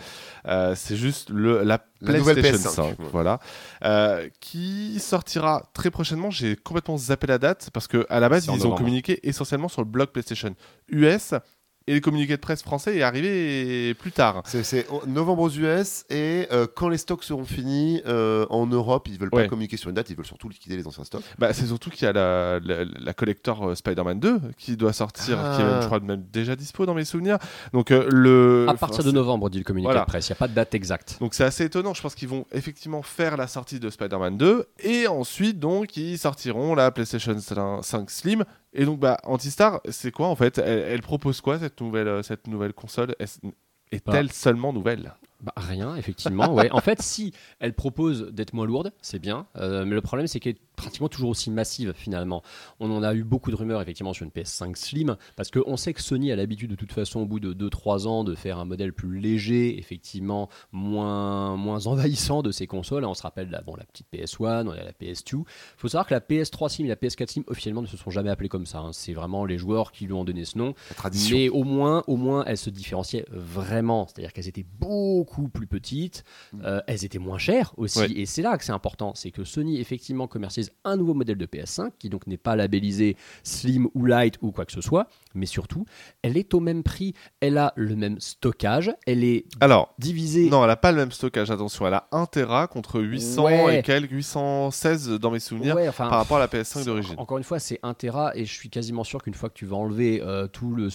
[0.46, 3.06] Euh, c'est juste le, la PlayStation PS5, 5, ouais.
[3.10, 3.40] voilà,
[4.40, 6.30] qui sortira très prochainement.
[6.30, 9.80] J'ai complètement zappé la date parce que à la base ils ont communiqué essentiellement sur
[9.80, 10.54] le blog PlayStation
[10.90, 11.32] US
[11.88, 14.42] et le communiqué de presse français est arrivé plus tard.
[14.44, 19.18] C'est- novembre aux US et euh, quand les stocks seront finis euh, en Europe, ils
[19.18, 19.42] veulent Ouais.
[19.44, 21.22] pas communiquer sur une date, ils veulent surtout liquider les anciens stocks.
[21.38, 24.92] Bah, c'est surtout qu'il y a la, la, la collector euh, Spider-Man 2 qui doit
[24.92, 25.80] sortir, qui est même, Ah.
[25.80, 27.38] je crois, même déjà dispo dans mes souvenirs.
[27.72, 28.66] Donc, euh, le...
[28.68, 30.00] À partir de novembre, dit le communiqué Voilà.
[30.02, 30.28] de presse.
[30.28, 31.16] Il n'y a pas de date exacte.
[31.20, 34.66] Donc c'est assez étonnant, je pense qu'ils vont effectivement faire la sortie de Spider-Man 2
[34.84, 37.36] et ensuite donc ils sortiront la PlayStation
[37.82, 40.58] 5 Slim et donc bah Antistar c'est quoi en fait?
[40.58, 43.14] Elle, elle propose quoi cette nouvelle euh, cette nouvelle console?
[43.18, 43.40] Est-
[43.92, 45.14] Est-elle seulement nouvelle?
[45.40, 46.52] Bah, rien, effectivement.
[46.52, 46.68] Ouais.
[46.72, 49.46] En fait, si elle propose d'être moins lourde, c'est bien.
[49.56, 52.42] Euh, mais le problème, c'est qu'elle pratiquement toujours aussi massive, finalement.
[52.80, 55.92] On en a eu beaucoup de rumeurs, effectivement, sur une PS5 Slim, parce qu'on sait
[55.92, 58.64] que Sony a l'habitude, de toute façon, au bout de 2-3 ans, de faire un
[58.64, 63.04] modèle plus léger, effectivement, moins, moins envahissant de ses consoles.
[63.04, 65.38] On se rappelle la, bon, la petite PS1, on a la PS2.
[65.38, 65.44] Il
[65.76, 68.30] faut savoir que la PS3 Slim et la PS4 Slim, officiellement, ne se sont jamais
[68.30, 68.78] appelées comme ça.
[68.78, 68.90] hein.
[68.92, 70.74] C'est vraiment les joueurs qui lui ont donné ce nom.
[70.90, 71.36] La tradition.
[71.36, 74.06] Mais au moins, au moins, elles se différenciaient vraiment.
[74.06, 76.24] C'est-à-dire qu'elles étaient beaucoup plus petites,
[76.62, 77.98] euh, elles étaient moins chères aussi.
[77.98, 78.12] Ouais.
[78.12, 81.46] Et c'est là que c'est important, c'est que Sony effectivement commercialise un nouveau modèle de
[81.46, 85.46] PS5 qui donc n'est pas labellisé Slim ou Light ou quoi que ce soit, mais
[85.46, 85.84] surtout,
[86.22, 90.48] elle est au même prix, elle a le même stockage, elle est Alors divisée.
[90.50, 93.78] non elle a pas le même stockage attention elle a 1 Tera contre 800 Ouais.
[93.78, 97.14] et quelques 816 dans mes souvenirs Ouais, enfin, par rapport à la PS5 C'est- d'origine.
[97.18, 99.66] Encore une fois, c'est 1 Tera et je suis quasiment sûr qu'une fois que tu
[99.66, 100.88] vas enlever euh, tout le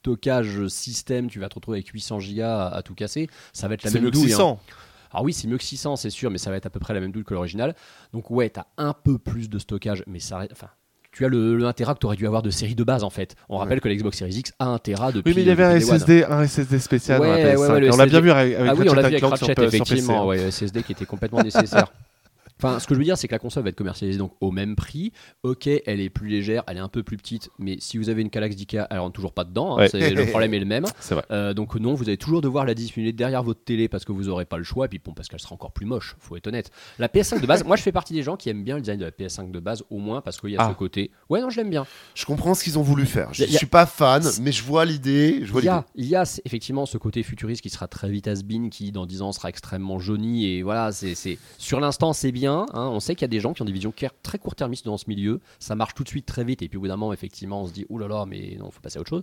[0.00, 3.28] stockage système, tu vas te retrouver avec 800 Go à, à tout casser.
[3.52, 4.32] Ça va être la C'est même douille.
[4.34, 4.56] hein.
[5.12, 5.16] 600.
[5.18, 6.94] Alors oui, c'est mieux que 600, c'est sûr, mais ça va être à peu près
[6.94, 7.74] la même douille que l'original.
[8.12, 10.68] Donc ouais, t'as un peu plus de stockage, mais ça, enfin,
[11.12, 13.10] tu as le, le 1 Tera que t'aurais dû avoir de série de base en
[13.10, 13.36] fait.
[13.50, 15.30] On rappelle que la Xbox Series X a 1 Tera depuis.
[15.30, 15.78] Oui mais il y avait un.
[15.78, 17.58] SSD, un SSD spécial dans la Ouais, PS5.
[17.58, 19.06] ouais, ouais, le Et on l'a bien vu avec, avec Ah oui, on l'a vu
[19.08, 20.26] avec Clank sur, Ratchet, sur PC, effectivement, hein.
[20.26, 21.92] ouais, SSD qui était complètement nécessaire.
[22.64, 24.50] Enfin, ce que je veux dire, c'est que la console va être commercialisée donc au
[24.50, 25.12] même prix.
[25.42, 28.22] Ok, elle est plus légère, elle est un peu plus petite, mais si vous avez
[28.22, 29.78] une Kallax d'IKEA, elle rentre toujours pas dedans.
[29.78, 30.10] hein, Ouais.
[30.10, 30.84] le problème est le même.
[31.10, 31.24] Vrai.
[31.30, 34.24] Euh, donc non, vous allez toujours devoir la dissimuler derrière votre télé parce que vous
[34.24, 36.46] n'aurez pas le choix, et puis bon, parce qu'elle sera encore plus moche, faut être
[36.46, 36.70] honnête.
[36.98, 38.98] La PS5 de base, moi je fais partie des gens qui aiment bien le design
[38.98, 40.68] de la PS5 de base, au moins parce qu'il y a Ah.
[40.70, 41.10] ce côté.
[41.28, 41.84] Ouais, non, je l'aime bien.
[42.14, 43.28] Je comprends ce qu'ils ont voulu faire.
[43.32, 45.42] Je a- suis pas fan, mais je vois l'idée.
[45.42, 49.06] Il y, a, y effectivement ce côté futuriste qui sera très vite has-been, qui dans
[49.06, 52.51] 10 ans sera extrêmement jauni, et voilà, c'est- sur l'instant c'est bien.
[52.52, 52.66] Hein.
[52.74, 55.04] on sait qu'il y a des gens qui ont des visions très court-termistes dans ce
[55.08, 57.62] milieu, ça marche tout de suite très vite, et puis au bout d'un moment, effectivement,
[57.62, 59.22] on se dit, oh là là, mais non, faut passer à autre chose.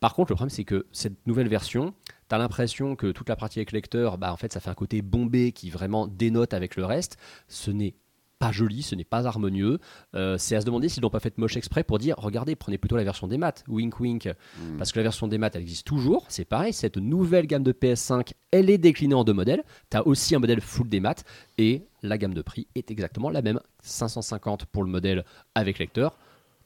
[0.00, 1.94] Par contre, le problème, c'est que cette nouvelle version,
[2.28, 4.74] tu as l'impression que toute la partie avec lecteur, bah, en fait, ça fait un
[4.74, 7.16] côté bombé qui vraiment dénote avec le reste.
[7.48, 7.94] Ce n'est
[8.38, 9.78] pas joli, ce n'est pas harmonieux.
[10.14, 12.78] Euh, c'est à se demander s'ils n'ont pas fait moche exprès pour dire regardez, prenez
[12.78, 14.76] plutôt la version des maths, wink wink, Hmm.
[14.78, 16.26] parce que la version des maths elle existe toujours.
[16.28, 19.62] C'est pareil, cette nouvelle gamme de PS5 elle est déclinée en deux modèles.
[19.90, 21.24] Tu as aussi un modèle full des maths
[21.58, 25.24] et la gamme de prix est exactement la même 550 pour le modèle
[25.54, 26.16] avec lecteur.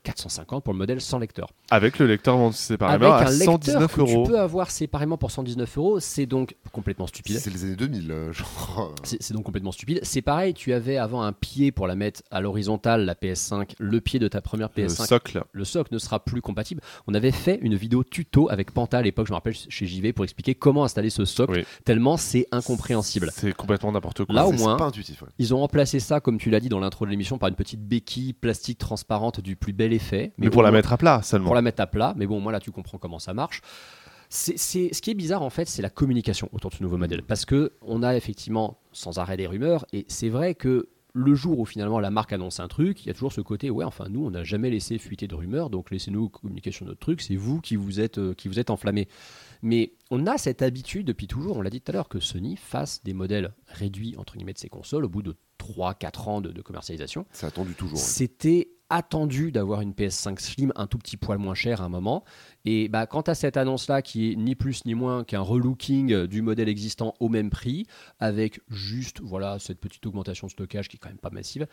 [0.02, 1.48] 450 pour le modèle sans lecteur.
[1.70, 4.24] Avec le lecteur vendu séparément Avec à un lecteur 119 que euros.
[4.24, 7.38] tu peux avoir séparément pour 119 euros, c'est donc complètement stupide.
[7.38, 8.94] C'est les années 2000, euh, genre.
[9.04, 10.00] C'est c'est donc complètement stupide.
[10.02, 14.00] C'est pareil, tu avais avant un pied pour la mettre à l'horizontale, la PS5, le
[14.00, 15.06] pied de ta première Le PS5.
[15.06, 15.44] socle.
[15.52, 16.80] Le socle ne sera plus compatible.
[17.06, 20.12] On avait fait une vidéo tuto avec Panta à l'époque, je me rappelle chez JV,
[20.12, 21.64] pour expliquer comment installer ce socle, Oui.
[21.84, 23.30] tellement c'est incompréhensible.
[23.34, 24.34] C'est complètement n'importe quoi.
[24.34, 25.22] Là, au moins, pas intuitif.
[25.22, 25.28] ouais.
[25.38, 27.86] Ils ont remplacé ça, comme tu l'as dit dans l'intro de l'émission, par une petite
[27.86, 30.32] béquille plastique transparente du plus bel effet.
[30.38, 31.46] Mais pour la moins- mettre à plat seulement.
[31.46, 33.60] pour la mettre à plat, mais bon, moi là tu comprends comment ça marche.
[34.28, 36.96] C'est, c'est- ce qui est bizarre en fait, c'est la communication autour de ce nouveau
[36.96, 41.34] modèle, parce que on a effectivement sans arrêt des rumeurs, et c'est vrai que le
[41.34, 43.84] jour où finalement la marque annonce un truc, il y a toujours ce côté, ouais,
[43.84, 47.20] enfin nous on n'a jamais laissé fuiter de rumeurs, donc laissez-nous communiquer sur notre truc,
[47.20, 49.06] c'est vous qui vous êtes, euh, qui vous êtes enflammé.
[49.60, 52.56] Mais on a cette habitude depuis toujours, on l'a dit tout à l'heure, que Sony
[52.56, 56.50] fasse des modèles réduits entre guillemets de ses consoles au bout de 3-4 ans de-
[56.50, 57.26] de commercialisation.
[57.32, 57.98] C'est attendu toujours.
[57.98, 62.24] C'était attendu d'avoir une PS5 Slim un tout petit poil moins cher à un moment.
[62.64, 66.26] Et bah, quant à cette annonce-là, qui est ni plus ni moins qu'un relooking euh,
[66.26, 67.86] du modèle existant au même prix,
[68.20, 71.66] avec juste voilà cette petite augmentation de stockage qui est quand même pas massive.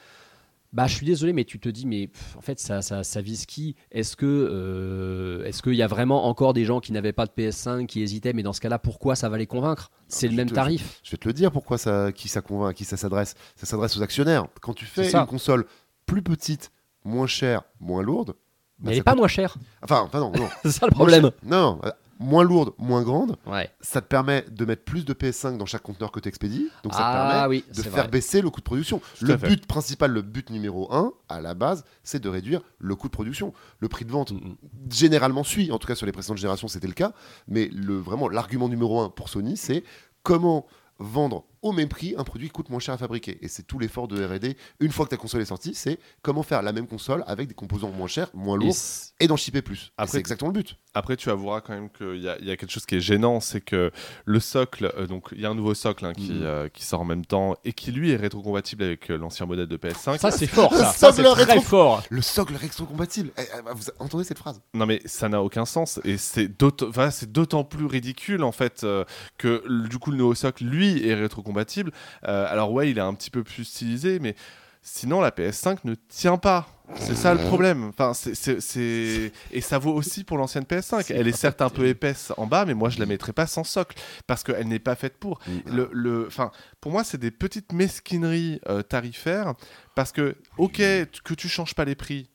[0.71, 3.21] Bah, je suis désolé, mais tu te dis, mais pff, en fait, ça, ça, ça
[3.21, 3.75] vise qui?
[3.91, 7.31] Est-ce que, euh, est-ce qu'il y a vraiment encore des gens qui n'avaient pas de
[7.31, 9.89] PS5, qui hésitaient, mais dans ce cas-là, pourquoi ça va les convaincre?
[10.07, 10.99] C'est je le même te- tarif.
[11.03, 13.33] Je vais te le dire pourquoi ça, qui ça convainc, à qui ça s'adresse?
[13.55, 14.45] Ça s'adresse aux actionnaires.
[14.61, 15.65] Quand tu fais une console
[16.05, 16.69] plus petite,
[17.09, 18.35] moins chère, moins lourde.
[18.79, 19.55] Mais bah, elle n'est pas coûte- moins chère.
[19.83, 20.47] Enfin, enfin, non, non.
[20.63, 21.23] C'est ça le problème.
[21.23, 23.35] Moins Non, non, euh, moins lourde, moins grande.
[23.45, 23.69] Ouais.
[23.81, 26.69] Ça te permet de mettre plus de PS5 dans chaque conteneur que tu expédies.
[26.83, 28.07] Donc ça te ah permet oui, de faire vrai.
[28.07, 29.01] baisser le coût de production.
[29.19, 29.47] Tout le fait.
[29.49, 33.13] but principal, le but numéro un, à la base, c'est de réduire le coût de
[33.13, 33.53] production.
[33.79, 34.55] Le prix de vente Mm, mm.
[34.91, 37.11] généralement suit, en tout cas sur les précédentes générations c'était le cas,
[37.49, 39.83] mais le, vraiment l'argument numéro un pour Sony c'est
[40.23, 40.65] comment
[40.99, 43.37] vendre au même prix un produit qui coûte moins cher à fabriquer.
[43.41, 44.55] Et c'est tout l'effort de R&D.
[44.79, 47.53] Une fois que ta console est sortie, c'est comment faire la même console avec des
[47.53, 48.75] composants moins chers, moins lourds
[49.19, 49.91] et d'en shipper plus.
[49.97, 50.77] Après- c'est exactement le but.
[50.93, 52.99] Après, tu avoueras quand même qu'il y, a- il y a quelque chose qui est
[53.01, 53.91] gênant, c'est que
[54.25, 56.41] le socle, euh, donc il y a un nouveau socle hein, qui, Mhm.
[56.43, 59.67] euh, qui sort en même temps et qui lui est rétrocompatible avec euh, l'ancien modèle
[59.67, 60.17] de PS5.
[60.19, 60.91] Ça, c'est fort, ça.
[60.93, 62.03] C'est socle très rétro- fort.
[62.09, 63.31] Le socle rétro-compatible.
[63.37, 64.61] Eh, eh, vous entendez cette phrase?
[64.73, 68.51] Non mais ça n'a aucun sens et c'est d'autant voilà, c'est d'autant plus ridicule en
[68.51, 69.03] fait euh,
[69.37, 71.48] que du coup le nouveau socle lui est rétrocompatible.
[71.57, 74.35] Euh, alors ouais il est un petit peu plus stylisé mais
[74.81, 76.67] sinon la PS5 ne tient pas.
[76.95, 77.83] C'est ça le problème.
[77.89, 81.03] Enfin c'est et ça vaut aussi pour l'ancienne PS5.
[81.03, 83.45] C'est Elle est certes un peu épaisse en bas mais moi je la mettrais pas
[83.45, 85.39] sans socle parce qu'elle n'est pas faite pour.
[85.67, 89.53] Le, le, enfin, pour moi, c'est des petites mesquineries euh, tarifaires
[89.95, 92.29] parce que, ok, que tu changes pas les prix,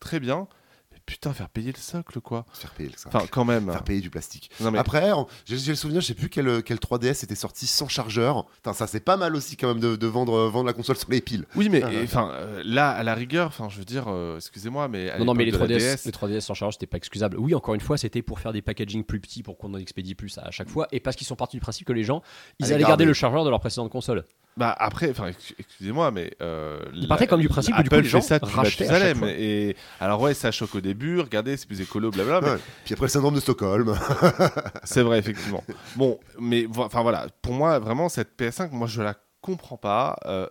[0.00, 0.48] très bien,
[1.08, 2.44] putain, faire payer le socle, quoi.
[2.52, 3.16] Faire payer le socle.
[3.16, 3.72] Enfin, quand même.
[3.72, 4.50] Faire payer du plastique.
[4.60, 5.10] Non, mais Après,
[5.46, 8.44] j'ai le souvenir, je sais plus quel, quel 3DS était sorti sans chargeur.
[8.56, 11.10] Putain, ça c'est pas mal aussi quand même de, de vendre, vendre la console sur
[11.10, 11.46] les piles.
[11.56, 14.88] oui, mais Ah, enfin, euh, là, à la rigueur, enfin, je veux dire, euh, excusez-moi,
[14.88, 16.74] mais à Non, non, mais les l'époque de la 3DS, DS, les 3DS sans charge,
[16.74, 17.38] c'était pas excusable.
[17.38, 20.14] Oui, encore une fois, c'était pour faire des packaging plus petits pour qu'on en expédie
[20.14, 20.88] plus à chaque fois.
[20.92, 22.22] Et parce qu'ils sont partis du principe que les gens,
[22.58, 24.24] ils allaient garder le chargeur de leur précédente console.
[24.58, 28.02] Bah après, enfin, excusez-moi, mais euh, Ils partaient comme du principe que, du coup, les
[28.02, 28.64] gens ça fois.
[29.30, 31.20] et alors ouais, ça choque au début.
[31.20, 32.40] Regardez, c'est plus écolo, blablabla.
[32.48, 32.62] mais Ouais.
[32.84, 33.96] Puis après le syndrome de Stockholm.
[34.84, 35.62] C'est vrai, effectivement.
[35.96, 40.16] bon, mais enfin voilà, pour moi, vraiment, cette PS5, moi, je la comprends pas.
[40.26, 40.46] euh,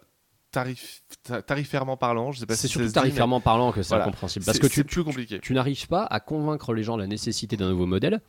[0.50, 3.42] tarif, ta- tarifairement parlant, je sais pas C'est si surtout ça se dit, mais tarifairement
[3.42, 4.06] parlant que c'est Voilà.
[4.06, 4.46] incompréhensible.
[4.46, 5.40] Parce que tu, plus compliqué.
[5.42, 8.22] tu n'arrives pas à convaincre les gens de la nécessité d'un nouveau modèle.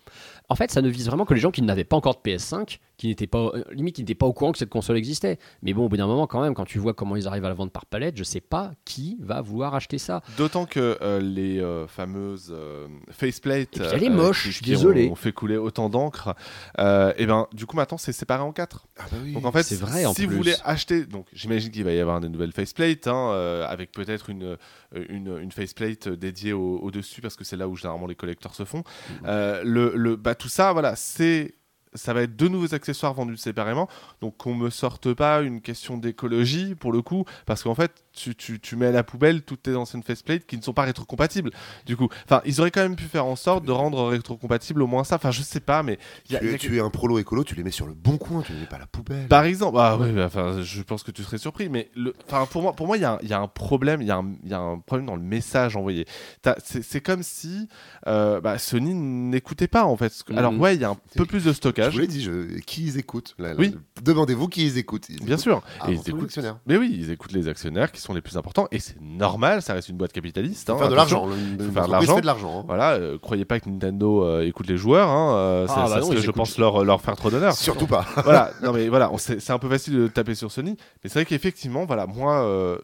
[0.49, 2.81] En fait, ça ne vise vraiment que les gens qui n'avaient pas encore de PS5,
[2.99, 5.39] qui n'étaient pas, euh, limite, qui n'étaient pas au courant que cette console existait.
[5.63, 7.49] Mais bon, au bout d'un moment, quand même, quand tu vois comment ils arrivent à
[7.49, 10.21] la vendre par palette, je sais pas qui va vouloir acheter ça.
[10.37, 14.71] D'autant que euh, les euh, fameuses euh, faceplates elle est moche, qui- je suis qui
[14.73, 15.09] désolé.
[15.09, 16.35] ont fait couler autant d'encre,
[16.79, 18.87] et ben du coup maintenant c'est séparé en quatre.
[18.99, 19.33] Ah bah oui.
[19.33, 22.01] Donc en fait, c'est vrai, en si vous voulez acheter, donc j'imagine qu'il va y
[22.01, 23.31] avoir des nouvelles faceplates, hein,
[23.69, 24.57] avec peut-être une,
[25.09, 28.55] une, une faceplate dédiée au, au dessus parce que c'est là où généralement les collecteurs
[28.57, 28.81] se font.
[29.23, 29.27] Mmh.
[29.63, 31.55] Le, le, bah, tout ça, voilà, c'est
[31.95, 33.89] ça va être deux nouveaux accessoires vendus séparément.
[34.21, 38.35] Donc qu'on me sorte pas une question d'écologie pour le coup, parce qu'en fait tu,
[38.35, 41.51] tu, tu mets à la poubelle toutes tes anciennes faceplates qui ne sont pas rétrocompatibles.
[41.87, 44.87] Du coup, enfin ils auraient quand même pu faire en sorte de rendre rétrocompatible au
[44.87, 45.17] moins ça.
[45.17, 45.99] Enfin je sais pas, mais
[46.31, 47.87] y a- tu, y es, a- tu es un prolo écolo, tu les mets sur
[47.87, 49.29] le bon coin, tu les mets pas à la poubelle.
[49.29, 52.47] par exemple, ah ouais, bah, enfin, je pense que tu serais surpris, mais le, enfin,
[52.47, 54.11] pour moi, pour moi, il y, a un- il y a un problème, il y,
[54.11, 56.07] a un- il y a un problème dans le message envoyé.
[56.63, 57.69] C'est comme si
[58.07, 60.13] euh, bah, Sony n'écoutait pas en fait.
[60.13, 60.61] ce que- Alors Mhm.
[60.61, 62.85] ouais, il y a un peu plus de je stockage, vous l'ai dit, je- qui
[62.85, 63.75] ils écoutent là, là, Oui.
[64.03, 65.09] Demandez-vous qui ils écoutent.
[65.09, 65.63] Ils bien écoutent sûr.
[65.89, 66.25] Et ils tout les écoutent.
[66.25, 66.59] actionnaires.
[66.67, 69.63] Mais oui, ils écoutent les actionnaires qui sont les plus importants, et c'est normal.
[69.63, 70.71] Ça reste une boîte capitaliste.
[70.71, 71.27] hein, faire de l'argent.
[71.73, 71.87] Faire
[72.21, 72.61] de l'argent.
[72.61, 72.65] hein.
[72.67, 75.89] Voilà, euh, croyez pas que Nintendo euh, écoute les joueurs, hein, euh, Ah, ça, bah
[75.89, 77.55] ça non, serait, ils je pense, leur, leur faire trop d'honneur.
[77.55, 78.07] Surtout pas.
[78.25, 81.11] voilà, non mais voilà, on sait- c'est un peu facile de taper sur Sony, mais
[81.11, 82.79] c'est vrai qu'effectivement, voilà, moi, euh,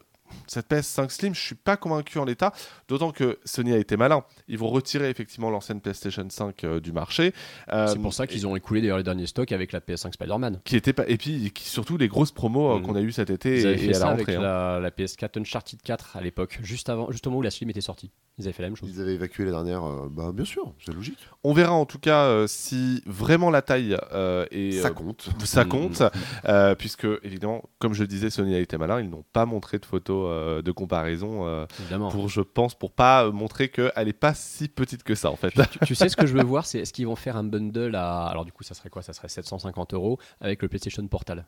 [0.47, 2.53] cette PS5 Slim, je suis pas convaincu en l'état,
[2.87, 4.23] d'autant que Sony a été malin.
[4.47, 7.33] Ils vont retirer effectivement l'ancienne PlayStation 5 euh, du marché.
[7.71, 10.59] euh, C'est pour ça qu'ils ont écoulé d'ailleurs les derniers stocks avec la PS5 Spider-Man.
[10.65, 11.07] Qui était pas...
[11.07, 12.83] Et puis qui, surtout les grosses promos euh, Mhm.
[12.85, 14.35] qu'on a eu cet été Ils et, fait et à la ça avec rentrée.
[14.35, 14.41] hein.
[14.41, 17.69] la, la PS4 Uncharted 4 à l'époque, juste avant, juste au moment où la Slim
[17.69, 18.11] était sortie.
[18.37, 18.89] Ils avaient fait la même chose.
[18.93, 19.85] Ils avaient évacué les dernières.
[19.85, 21.19] euh, bah bien sûr, c'est logique.
[21.45, 24.81] On verra en tout cas euh, si vraiment la taille euh, est.
[24.81, 25.29] Ça euh, compte.
[25.45, 25.69] ça Mhm.
[25.69, 26.03] compte,
[26.49, 29.79] euh, puisque évidemment, comme je le disais, Sony a été malin, ils n'ont pas montré
[29.79, 31.65] de photos euh, de comparaison euh,
[32.11, 35.35] pour, je pense, pour pas euh, montrer qu'elle n'est pas si petite que ça en
[35.35, 35.51] fait.
[35.51, 37.95] tu, tu sais ce que je veux voir, c'est est-ce qu'ils vont faire un bundle
[37.95, 38.27] à.
[38.27, 39.01] Alors, du coup, ça serait quoi?
[39.01, 41.45] Ça serait 750 euros avec le PlayStation Portal.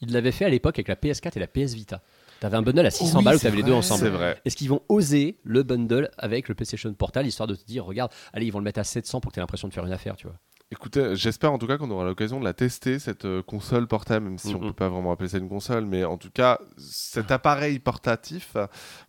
[0.00, 2.02] Ils l'avaient fait à l'époque avec la PS4 et la PS Vita.
[2.40, 4.00] T'avais un bundle à 600 Oui, balles où t'avais les deux ensemble.
[4.00, 4.40] C'est vrai.
[4.44, 8.12] Est-ce qu'ils vont oser le bundle avec le PlayStation Portal histoire de te dire, regarde,
[8.32, 9.92] allez, ils vont le mettre à 700 pour que tu aies l'impression de faire une
[9.92, 10.36] affaire, tu vois?
[10.72, 14.24] Écoutez, j'espère en tout cas qu'on aura l'occasion de la tester, cette euh, console portable,
[14.26, 14.68] même si on Mhm.
[14.68, 18.56] peut pas vraiment appeler ça une console, mais en tout cas, cet appareil portatif,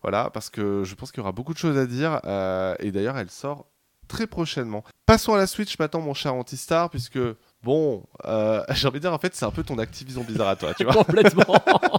[0.04, 2.92] voilà, parce que je pense qu'il y aura beaucoup de choses à dire, euh, et
[2.92, 3.66] d'ailleurs, elle sort
[4.08, 4.84] très prochainement.
[5.08, 7.18] Passons à la Switch maintenant, mon cher Antistar, puisque,
[7.68, 10.56] bon, euh, j'ai envie de dire, en fait, c'est un peu ton Activision bizarre à
[10.56, 10.94] toi, tu vois.
[11.04, 11.44] Complètement.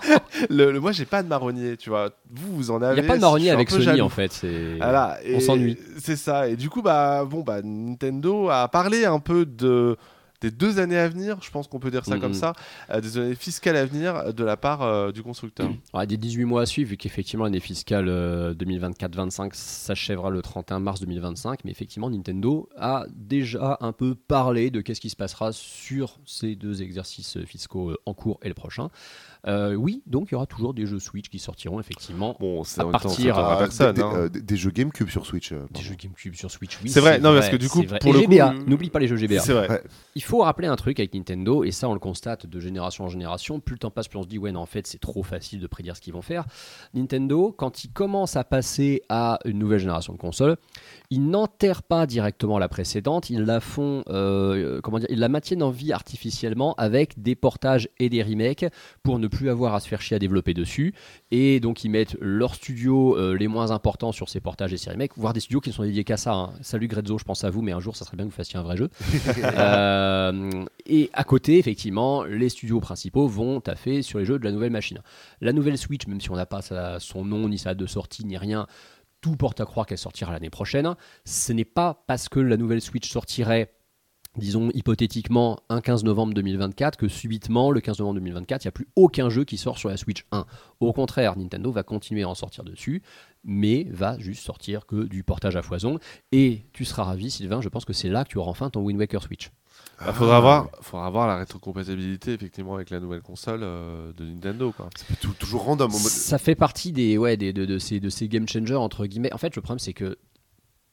[0.51, 2.11] le, le- moi, j'ai pas de marronnier, tu vois.
[2.31, 3.01] Vous, vous en Il avez.
[3.03, 4.05] n'y a pas de marronnier avec Sony jaloux.
[4.05, 4.45] en fait.
[4.79, 5.79] Voilà, On s'ennuie.
[5.99, 6.49] C'est ça.
[6.49, 9.97] Et du coup, bah, bon, bah, Nintendo a parlé un peu de
[10.40, 12.53] des deux années à venir, je pense qu'on peut dire ça comme ça,
[12.90, 15.70] euh, des années fiscales à venir de la part euh, du constructeur.
[15.94, 20.81] Ouais, des 18 mois à suivre, vu qu'effectivement l'année fiscale euh, 2024-25 s'achèvera le 31
[20.81, 25.53] mars 2025, mais effectivement Nintendo a déjà un peu parlé de qu'est-ce qui se passera
[25.53, 28.90] sur ces deux exercices fiscaux euh, en cours et le prochain.
[29.46, 32.37] Euh, oui, donc il y aura toujours des jeux Switch qui sortiront effectivement.
[32.40, 33.92] Bon, À même temps, ça partir, étonnera Ah, personne.
[33.94, 34.12] des, des- hein.
[34.16, 35.53] euh, des- des jeux GameCube sur Switch.
[35.53, 36.90] euh, Des jeux GameCube sur Switch, oui.
[36.90, 39.40] C'est vrai, non, parce que du coup, pour le GBA, n'oublie pas les jeux GBA.
[39.40, 39.83] C'est vrai.
[40.14, 43.09] Il faut rappeler un truc avec Nintendo, et ça on le constate de génération en
[43.09, 45.22] génération, plus le temps passe, plus on se dit ouais non en fait c'est trop
[45.22, 46.44] facile de prédire ce qu'ils vont faire.
[46.94, 50.57] Nintendo, quand ils commencent à passer à une nouvelle génération de consoles,
[51.11, 55.62] ils n'enterrent pas directement la précédente, ils la font, euh, comment dire, ils la maintiennent
[55.62, 58.66] en vie artificiellement avec des portages et des remakes
[59.03, 60.95] pour ne plus avoir à se faire chier à développer dessus,
[61.31, 64.91] et donc ils mettent leurs studios euh, les moins importants sur ces portages et ces
[64.91, 66.33] remakes, voire des studios qui ne sont dédiés qu'à ça.
[66.35, 66.53] hein.
[66.62, 68.59] Salut Grezzo, je pense à vous, mais un jour ça serait bien que vous fassiez
[68.59, 68.88] un vrai jeu.
[69.59, 74.53] Euh, et à côté, effectivement, les studios principaux vont taffer sur les jeux de la
[74.53, 75.01] nouvelle machine.
[75.41, 77.87] La nouvelle Switch, même si on n'a pas sa- son nom, ni sa date de
[77.87, 78.67] sortie, ni rien,
[79.21, 80.95] tout porte à croire qu'elle sortira l'année prochaine.
[81.25, 83.73] Ce n'est pas parce que la nouvelle Switch sortirait
[84.38, 88.72] disons hypothétiquement un 15 novembre 2024 que subitement le 15 novembre 2024 il n'y a
[88.72, 90.46] plus aucun jeu qui sort sur la Switch 1
[90.81, 93.03] au contraire Nintendo va continuer à en sortir dessus
[93.44, 95.98] mais va juste sortir que du portage à foison
[96.33, 98.81] et tu seras ravi Sylvain je pense que c'est là que tu auras enfin ton
[98.81, 99.51] Wind Waker Switch
[100.01, 104.72] Bah, faudra, voir, faudra voir la rétrocompatibilité effectivement avec la nouvelle console euh, de Nintendo.
[104.72, 104.88] Quoi.
[104.96, 105.90] C'est toujours random.
[105.90, 109.33] Ça fait partie des, ouais, des, de, de ces, de ces game changers, entre guillemets.
[109.33, 110.16] En fait, le problème, c'est que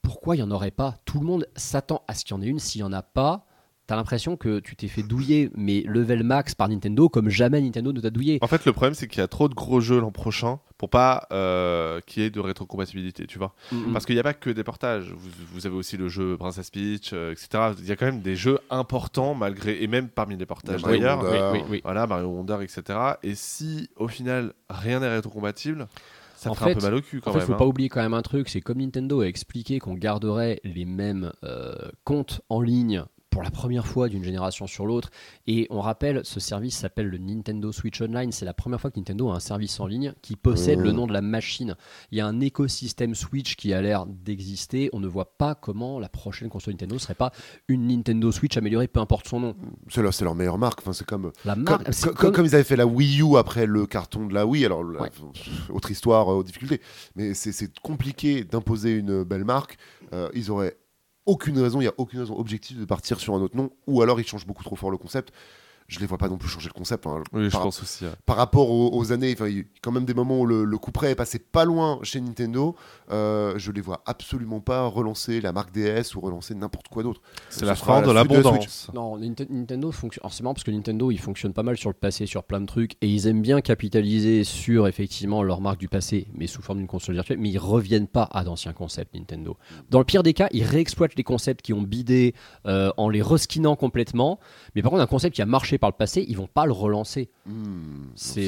[0.06, 0.94] pourquoi il n'y en aurait pas?
[1.04, 2.60] Tout le monde s'attend à ce qu'il y en ait une.
[2.60, 3.44] S'il n'y en a pas,
[3.88, 7.92] t'as l'impression que tu t'es fait douiller, mais level max par Nintendo, comme jamais Nintendo
[7.92, 8.38] ne t'a douillé.
[8.40, 10.90] En fait, le problème, c'est qu'il y a trop de gros jeux l'an prochain pour
[10.90, 13.52] pas euh, qu'il y ait de rétrocompatibilité, tu vois.
[13.72, 13.92] Mm.
[13.92, 15.10] Parce qu'il n'y a pas que des portages.
[15.10, 17.72] Vous, vous avez aussi le jeu Princess Peach, euh, etc.
[17.76, 21.00] Il y a quand même des jeux importants, malgré, et même parmi les portages Mario
[21.00, 21.24] d'ailleurs.
[21.24, 21.50] Wonder.
[21.52, 21.80] Oui, oui, oui.
[21.82, 22.96] Voilà, Mario Wonder, etc.
[23.24, 25.88] Et si, au final, rien n'est rétrocompatible,
[26.36, 27.46] ça En ferait un fait- peu mal au cul quand En fait, même.
[27.48, 27.58] faut hein.
[27.58, 31.32] pas oublier quand même un truc, c'est comme Nintendo a expliqué qu'on garderait les mêmes
[31.44, 33.04] euh, comptes en ligne
[33.36, 35.10] pour la première fois d'une génération sur l'autre.
[35.46, 38.32] Et on rappelle, ce service s'appelle le Nintendo Switch Online.
[38.32, 40.82] C'est la première fois que Nintendo a un service en ligne qui possède Mmh.
[40.84, 41.76] le nom de la machine.
[42.12, 44.88] Il y a un écosystème Switch qui a l'air d'exister.
[44.94, 47.30] On ne voit pas comment la prochaine console Nintendo serait pas
[47.68, 49.54] une Nintendo Switch améliorée, peu importe son nom.
[49.90, 50.78] C'est leur, c'est leur meilleure marque.
[50.80, 53.36] Enfin, c'est comme, La comme, marque, comme- comme- comme ils avaient fait la Wii U
[53.36, 54.64] après le carton de la Wii.
[54.64, 55.10] Alors, la-
[55.68, 56.80] autre histoire, euh, aux difficultés.
[57.16, 59.76] Mais c'est c'est compliqué d'imposer une belle marque.
[60.14, 60.78] Euh, ils auraient
[61.26, 63.70] aucune raison, il n'y a aucune raison objective de partir sur un autre nom.
[63.86, 65.32] Ou alors ils changent beaucoup trop fort le concept.
[65.88, 67.06] Je les vois pas non plus changer le concept.
[67.06, 67.22] hein.
[67.32, 68.04] Oui, je par, pense aussi.
[68.04, 68.10] ouais.
[68.24, 70.78] par rapport aux, aux années, il y a quand même des moments où le, le
[70.78, 72.74] coup près est passé pas loin chez Nintendo.
[73.12, 77.20] Euh, je les vois absolument pas relancer la marque DS ou relancer n'importe quoi d'autre.
[77.50, 78.90] C'est Ce la fin de la l'abondance.
[78.94, 80.22] Non, Ninte- Nintendo fonctionne.
[80.24, 82.60] alors, C'est marrant parce que Nintendo, ils fonctionnent pas mal sur le passé, sur plein
[82.60, 86.62] de trucs, et ils aiment bien capitaliser sur effectivement leur marque du passé, mais sous
[86.62, 87.38] forme d'une console virtuelle.
[87.38, 89.56] Mais ils reviennent pas à d'anciens concepts Nintendo.
[89.90, 92.34] Dans le pire des cas, ils réexploitent les concepts qui ont bidé
[92.66, 94.40] euh, en les reskinant complètement.
[94.74, 96.72] Mais par contre, un concept qui a marché par le passé, ils vont pas le
[96.72, 97.30] relancer.
[97.46, 98.06] Hmm.
[98.14, 98.44] C'est,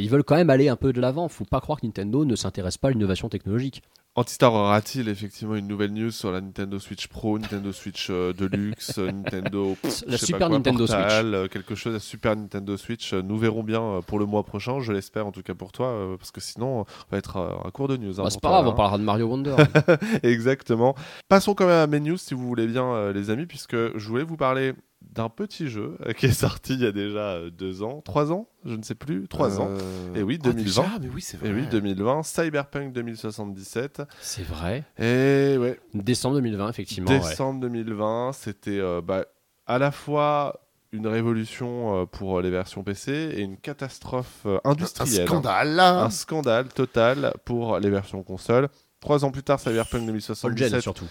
[0.00, 1.28] ils veulent quand même aller un peu de l'avant.
[1.28, 3.82] Faut pas croire que Nintendo ne s'intéresse pas à l'innovation technologique.
[4.16, 8.98] Antistar aura-t-il effectivement une nouvelle news sur la Nintendo Switch Pro, Nintendo Switch euh, Deluxe,
[8.98, 13.12] euh, Nintendo pff, La Super quoi, Nintendo Portal, euh, quelque chose, la Super Nintendo Switch.
[13.14, 15.70] euh, nous verrons bien euh, pour le mois prochain, je l'espère en tout cas pour
[15.70, 18.18] toi, euh, parce que sinon on va être euh, à court de news.
[18.20, 18.74] hein, Bah, c'est pas grave, on hein.
[18.74, 19.54] parlera de Mario Wonder.
[20.24, 20.96] Exactement.
[21.28, 24.08] Passons quand même à mes news si vous voulez bien, euh, les amis, puisque je
[24.08, 27.82] voulais vous parler d'un petit jeu qui est sorti il y a déjà euh, deux
[27.82, 29.68] ans, trois ans, je ne sais plus, trois ans.
[29.70, 30.62] Euh, Et oui, ah, 2020.
[30.64, 31.48] déjà mais oui, c'est vrai.
[31.48, 34.02] Et oui, 2020, Cyberpunk 2077.
[34.20, 34.84] c'est vrai.
[34.98, 37.10] Et ouais, Décembre 2020, effectivement.
[37.10, 37.18] ouais.
[37.18, 39.24] décembre 2020, c'était euh, bah,
[39.66, 40.60] à la fois
[40.92, 45.26] une révolution euh, pour les versions PC et une catastrophe euh, Un industrielle.
[45.26, 46.02] scandale là.
[46.04, 48.68] Un scandale total pour les versions console.
[49.00, 50.72] Trois ans plus tard, Cyberpunk All 2077.
[50.72, 51.06] Gen, surtout.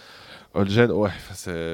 [0.56, 1.12] Old Gen, ouais,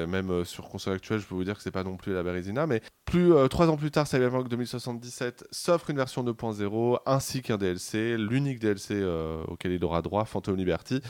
[0.06, 2.22] même euh, sur console actuelle, je peux vous dire que c'est pas non plus la
[2.22, 7.40] Bérésina, mais plus euh, trois ans plus tard, Cyberpunk 2077 s'offre une version 2.0 ainsi
[7.40, 11.00] qu'un DLC, l'unique DLC euh, auquel il aura droit, Phantom Liberty,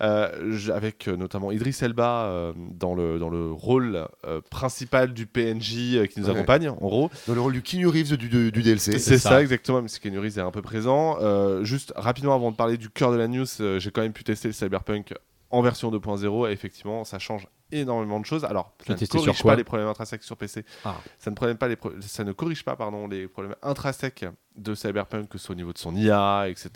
[0.00, 5.26] euh, avec euh, notamment Idris Elba euh, dans le dans le rôle euh, principal du
[5.26, 6.32] PNJ euh, qui nous Ouais.
[6.32, 7.10] accompagne, en gros.
[7.26, 8.98] Dans le rôle du Keanu Reeves du, du, du DLC.
[8.98, 9.30] C'est ça.
[9.30, 9.42] ça.
[9.42, 11.16] exactement, même si Keanu Reeves est un peu présent.
[11.22, 14.12] Euh, juste rapidement avant de parler du cœur de la news, euh, j'ai quand même
[14.12, 15.14] pu tester le Cyberpunk
[15.54, 18.44] en version 2.0 et effectivement ça change énormément de choses.
[18.44, 20.64] Alors ça ne corrige pas les problèmes intrinsèques sur PC.
[20.84, 20.96] Ah.
[21.18, 24.24] Ça ne problème pas les pro- ça ne corrige pas pardon les problèmes intrinsèques
[24.56, 26.70] de Cyberpunk que ce soit au niveau de son IA etc.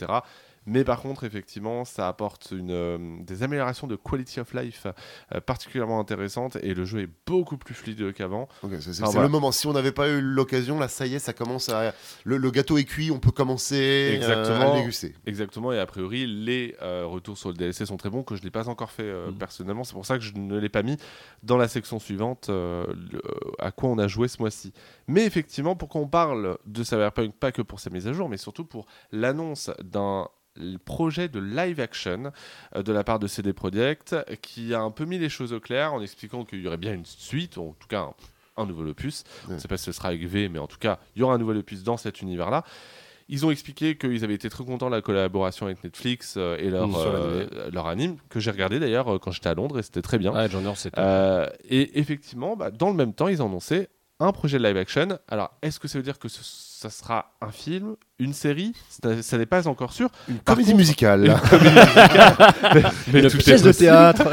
[0.71, 4.87] Mais par contre, effectivement, ça apporte une, euh, des améliorations de quality of life
[5.35, 8.49] euh, particulièrement intéressantes et le jeu est beaucoup plus fluide qu'avant.
[8.81, 9.23] C'est voilà.
[9.23, 9.51] le moment.
[9.51, 11.95] Si on n'avait pas eu l'occasion, là, ça y est, ça commence à.
[12.25, 14.61] Le, le gâteau est cuit, on peut commencer euh, Exactement.
[14.73, 15.15] à le déguster.
[15.27, 18.45] Exactement, et a priori, les retours sur le DLC sont très bons, que je ne
[18.45, 19.39] l'ai pas encore fait Mhm.
[19.39, 19.85] personnellement.
[19.85, 20.97] C'est pour ça que je ne l'ai pas mis
[21.43, 23.23] dans la section suivante, le-
[23.59, 24.73] à quoi on a joué ce mois-ci.
[25.07, 28.37] Mais effectivement, pourquoi on parle de Cyberpunk, pas que pour sa mise à jour, mais
[28.37, 30.29] surtout pour l'annonce d'un
[30.85, 32.33] projet de live action
[32.77, 35.61] euh, de la part de CD Projekt qui a un peu mis les choses au
[35.61, 38.01] clair en expliquant qu'il y aurait bien une suite, ou en tout cas
[38.57, 39.25] un, un nouvel opus.
[39.45, 39.61] On ne Ouais.
[39.61, 41.39] sait pas si ce sera avec V, mais en tout cas, il y aura un
[41.39, 42.65] nouvel opus dans cet univers-là.
[43.31, 46.71] Ils ont expliqué qu'ils avaient été très contents de la collaboration avec Netflix euh, et
[46.71, 49.79] leur, Mm, sur euh, leur anime, que j'ai regardé d'ailleurs euh, quand j'étais à Londres
[49.79, 50.33] et c'était très bien.
[51.69, 55.19] Et effectivement, bah, dans le même temps, ils ont annoncé un projet de live action.
[55.29, 56.43] Alors, est-ce que ça veut dire que ce-
[56.79, 60.11] ça sera un film, une série Ça, ça n'est pas encore sûr.
[60.29, 61.23] Une comédie contre- musicale.
[63.13, 63.87] Mais Une tout est pièce de possible.
[63.89, 64.31] théâtre.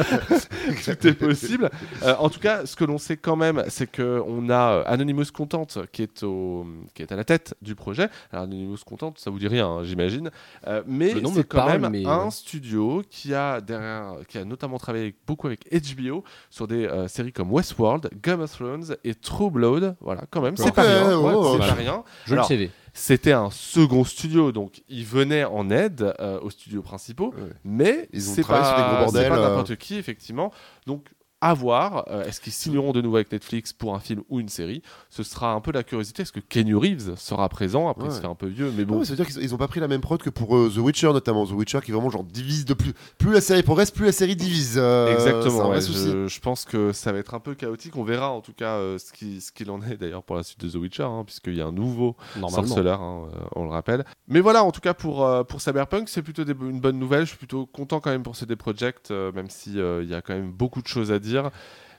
[0.86, 1.70] tout est possible.
[2.04, 5.32] Euh, en tout cas, ce que l'on sait quand même, c'est qu'on a euh, Anonymous
[5.34, 8.10] Content qui est, au, qui est à la tête du projet.
[8.32, 10.30] Alors, Anonymous Content, ça vous dit rien, hein, j'imagine.
[10.68, 14.78] Euh, mais c'est quand parle, même mais, un studio qui a, derrière, qui a notamment
[14.78, 19.50] travaillé beaucoup avec HBO sur des euh, séries comme Westworld, Game of Thrones et True
[19.50, 19.96] Blood.
[20.00, 21.18] Voilà, quand même, c'est pas rien.
[21.20, 22.04] ouais, ouais, pas rien.
[22.36, 22.72] Joli Alors, CV.
[22.98, 27.50] C'était un second studio, donc ils venaient en aide euh, aux studios principaux, Ouais.
[27.66, 29.50] mais Ils ont c'est travaillé pas, sur des gros c'est bordels, pas euh.
[29.50, 30.52] n'importe qui, effectivement.
[30.88, 31.08] Donc,
[31.42, 32.06] à voir.
[32.10, 35.22] euh, Est-ce qu'ils signeront de nouveau avec Netflix pour un film ou une série Ce
[35.24, 36.24] sera un peu la curiosité.
[36.24, 38.22] Est-ce que Kenny Reeves sera présent Après, il se Ouais.
[38.22, 39.88] fait un peu vieux, mais Bon, ça veut dire qu'ils ils ont pas pris la
[39.88, 41.46] même prod que pour euh, The Witcher notamment.
[41.46, 42.94] The Witcher qui vraiment genre divise de plus.
[43.18, 44.76] Plus la série progresse, plus la série divise.
[44.78, 47.96] euh, Exactement, ouais, je, je pense que ça va être un peu chaotique.
[47.96, 50.64] On verra en tout cas ce qui- ce qu'il en est d'ailleurs pour la suite
[50.66, 52.16] de The Witcher, hein, puisqu'il y a un nouveau
[52.50, 54.06] sorceleur, hein, on le rappelle.
[54.28, 57.22] Mais voilà, en tout cas pour, pour Cyberpunk, c'est plutôt des- une bonne nouvelle.
[57.26, 60.22] Je suis plutôt content quand même pour CD Projekt, même si euh, il y a
[60.22, 61.25] quand même beaucoup de choses à dire.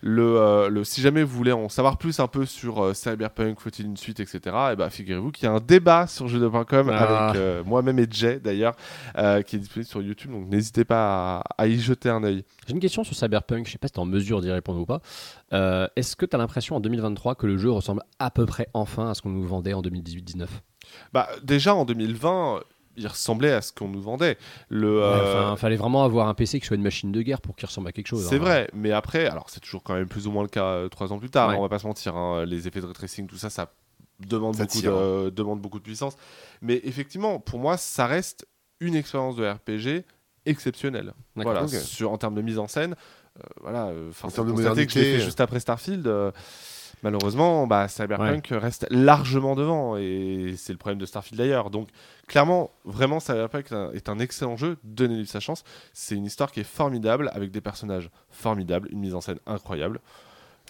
[0.02, 3.58] Le, euh, le- si jamais vous voulez en savoir plus un peu sur euh, Cyberpunk,
[3.58, 4.40] faut-il une suite, etc.,
[4.72, 7.28] et ben figurez-vous qu'il y a un débat sur jeuxvideo.com Ah.
[7.30, 8.76] avec euh, moi-même et Jay d'ailleurs,
[9.16, 12.44] euh, qui est disponible sur YouTube, donc n'hésitez pas à, à y jeter un œil.
[12.66, 14.78] J'ai une question sur Cyberpunk, je sais pas si tu es en mesure d'y répondre
[14.80, 15.00] ou pas.
[15.54, 18.68] Euh, Est-ce que tu as l'impression en 2023 que le jeu ressemble à peu près
[18.74, 20.46] enfin à ce qu'on nous vendait en 2018-19
[21.14, 22.60] Bah, déjà en 2020,
[22.96, 24.38] il ressemblait à ce qu'on nous vendait.
[24.68, 27.56] Le, euh, Enfin, fallait vraiment avoir un PC qui soit une machine de guerre pour
[27.56, 28.26] qu'il ressemble à quelque chose.
[28.26, 28.38] C'est hein.
[28.38, 31.12] vrai, mais après, alors c'est toujours quand même plus ou moins le cas euh, trois
[31.12, 31.56] ans plus tard, Ouais.
[31.56, 33.72] on va pas se mentir, hein, les effets de ray tracing, tout ça, ça
[34.20, 36.16] demande, Ça beaucoup tire, de, demande beaucoup de puissance.
[36.62, 38.46] Mais effectivement, pour moi, ça reste
[38.80, 40.04] une expérience de RPG
[40.46, 41.12] exceptionnelle.
[41.34, 42.94] Voilà, sur, en termes de mise en scène,
[43.38, 46.06] euh, voilà, euh, constater que modernité, fait juste après Starfield.
[47.02, 51.70] Malheureusement, bah, Cyberpunk reste largement devant et c'est le problème de Starfield d'ailleurs.
[51.70, 51.88] Donc,
[52.26, 54.78] clairement, vraiment, Cyberpunk est un, est un excellent jeu.
[54.82, 55.62] Donnez-lui sa chance.
[55.92, 60.00] C'est une histoire qui est formidable avec des personnages formidables, une mise en scène incroyable.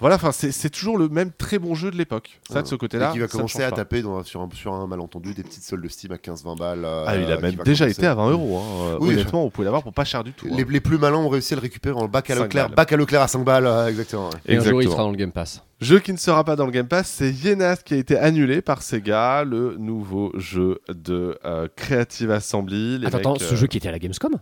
[0.00, 2.38] Voilà, enfin, c'est toujours le même très bon jeu de l'époque.
[2.50, 3.12] Ça, de ce côté-là.
[3.12, 3.76] qui va ça ne commencer à pas.
[3.76, 6.84] taper dans- sur, un, sur un malentendu des petites soldes de Steam à 15-20 balles.
[6.84, 7.98] euh, Ah, il a même déjà commencer.
[8.00, 8.58] été à 20 euros.
[8.58, 8.98] hein.
[9.00, 10.46] Oui, Honnêtement, vous pouvez l'avoir pour pas cher du tout.
[10.50, 10.66] Les, hein.
[10.68, 12.66] les plus malins ont réussi à le récupérer en bac à 5 Leclerc.
[12.68, 12.74] balles.
[12.76, 14.28] Bac à Leclerc à 5 balles, euh, exactement.
[14.28, 14.36] ouais.
[14.46, 14.92] Et un jour, il Exactement.
[14.92, 15.62] sera dans le Game Pass.
[15.80, 18.60] Jeu qui ne sera pas dans le Game Pass, c'est Yenas qui a été annulé
[18.62, 22.98] par Sega, le nouveau jeu de euh, Creative Assembly.
[22.98, 24.36] Les Attends, ce euh, jeu qui était à la Gamescom?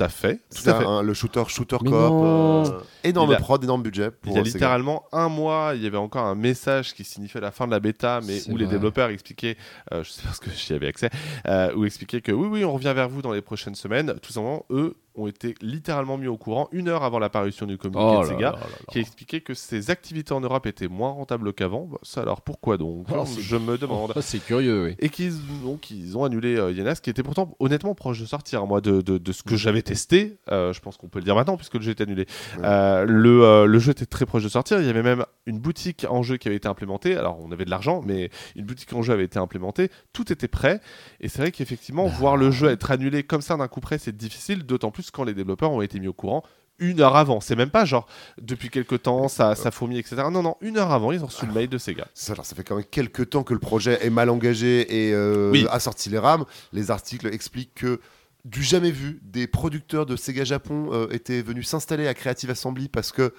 [0.00, 0.40] À fait.
[0.54, 0.84] Tout à fait.
[0.86, 1.88] un- le shooter shooter coop.
[1.92, 2.64] euh,
[3.04, 4.10] énorme a- prod, énorme budget.
[4.10, 7.40] Pour Il y a littéralement un mois, il y avait encore un message qui signifiait
[7.40, 9.56] la fin de la bêta, mais où les développeurs expliquaient,
[9.92, 11.10] euh, je sais pas ce que j'y avais accès,
[11.46, 14.14] euh, où expliquaient que oui, oui, on revient vers vous dans les prochaines semaines.
[14.22, 18.16] Tout simplement, eux ont été littéralement mis au courant une heure avant l'apparition du communiqué
[18.18, 18.50] Oh de Sega.
[18.52, 18.66] là là là.
[18.90, 21.86] qui expliquait que ces activités en Europe étaient moins rentables qu'avant.
[21.90, 24.12] Bah, ça alors pourquoi donc c'est- Je me demande.
[24.16, 24.96] Oh, c'est curieux, oui.
[24.98, 28.66] Et qu'ils donc, ils ont annulé euh, qui était pourtant honnêtement proche de sortir.
[28.66, 31.34] Moi, de, de- de ce que j'avais testé, euh, je pense qu'on peut le dire
[31.34, 32.26] maintenant puisque le jeu est annulé.
[32.56, 32.62] Ouais.
[32.64, 34.80] Euh, le, euh, le jeu était très proche de sortir.
[34.80, 37.16] Il y avait même une boutique en jeu qui avait été implémentée.
[37.16, 39.90] Alors, on avait de l'argent, mais une boutique en jeu avait été implémentée.
[40.12, 40.80] Tout était prêt.
[41.20, 44.16] Et c'est vrai qu'effectivement, voir le jeu être annulé comme ça d'un coup près, c'est
[44.16, 46.42] difficile, d'autant plus quand les développeurs ont été mis au courant
[46.82, 47.40] une heure avant.
[47.40, 48.06] C'est même pas genre
[48.40, 50.16] depuis quelques temps, ça, ça fourmille, etc.
[50.32, 52.06] Non, non, une heure avant, ils ont reçu le mail de Sega.
[52.14, 55.12] Ça, alors, ça fait quand même quelques temps que le projet est mal engagé et
[55.12, 55.66] euh, Oui.
[55.70, 56.46] a sorti les rames.
[56.72, 58.00] Les articles expliquent que
[58.46, 62.88] du jamais vu, des producteurs de Sega Japon euh, étaient venus s'installer à Creative Assembly
[62.88, 63.34] parce que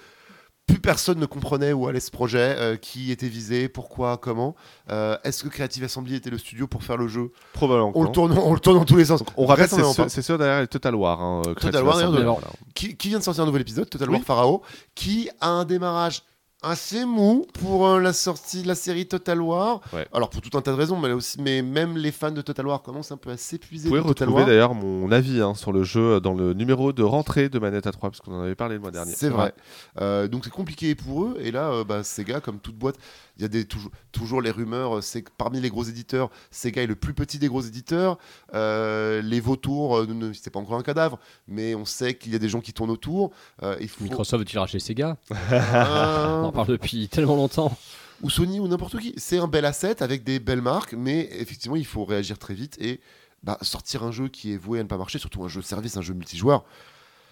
[0.72, 4.54] plus personne ne comprenait où allait ce projet, euh, qui était visé, pourquoi, comment.
[4.90, 7.30] Euh, Est-ce que Creative Assembly était le studio pour faire le jeu?
[7.52, 7.92] Probablement.
[7.94, 9.22] on le, tourne, on le tourne dans tous les sens.
[9.36, 9.68] On rappelle,
[10.08, 11.20] c'est sûr derrière Total War.
[11.20, 12.46] hein, Creative War, d'ailleurs, Assembly, voilà.
[12.74, 14.16] qui, qui vient de sortir un nouvel épisode, Total Oui.
[14.16, 14.62] War Pharaoh,
[14.94, 16.22] qui a un démarrage
[16.62, 19.80] assez mou pour euh, la sortie de la série Total War.
[19.92, 20.06] Ouais.
[20.12, 22.40] Alors pour tout un tas de raisons, mais, là aussi, mais même les fans de
[22.42, 24.46] Total War commencent un peu à s'épuiser Vous pouvez retrouver War.
[24.46, 27.92] d'ailleurs mon avis hein, sur le jeu dans le numéro de rentrée de Manette à
[27.92, 29.12] 3, parce qu'on en avait parlé le mois dernier.
[29.14, 29.52] C'est vrai.
[30.00, 31.36] Euh, donc c'est compliqué pour eux.
[31.40, 32.96] Et là, euh, bah, Sega, comme toute boîte,
[33.38, 35.02] il y a des, toujours, toujours les rumeurs.
[35.02, 38.18] C'est que parmi les gros éditeurs, Sega est le plus petit des gros éditeurs.
[38.54, 42.36] Euh, les vautours, euh, ne- c'est pas encore un cadavre, mais on sait qu'il y
[42.36, 43.30] a des gens qui tournent autour.
[43.62, 45.16] Euh, il faut Microsoft veut-il racheter Sega?
[45.74, 46.51] Ah.
[46.52, 47.76] On en parle depuis tellement longtemps.
[48.22, 49.14] ou Sony ou n'importe qui.
[49.16, 52.76] C'est un bel asset avec des belles marques, mais effectivement, il faut réagir très vite
[52.80, 53.00] et
[53.42, 55.96] bah, sortir un jeu qui est voué à ne pas marcher, surtout un jeu service,
[55.96, 56.64] un jeu multijoueur.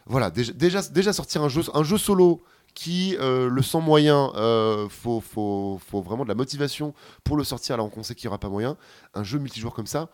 [0.07, 2.43] Voilà, déjà, déjà, déjà sortir un jeu, un jeu solo
[2.75, 6.95] qui euh, le sent moyen, euh, faut, faut, faut vraiment de la motivation
[7.25, 8.77] pour le sortir alors qu'on sait qu'il n'y aura pas moyen.
[9.15, 10.09] Un jeu multijoueur comme ça,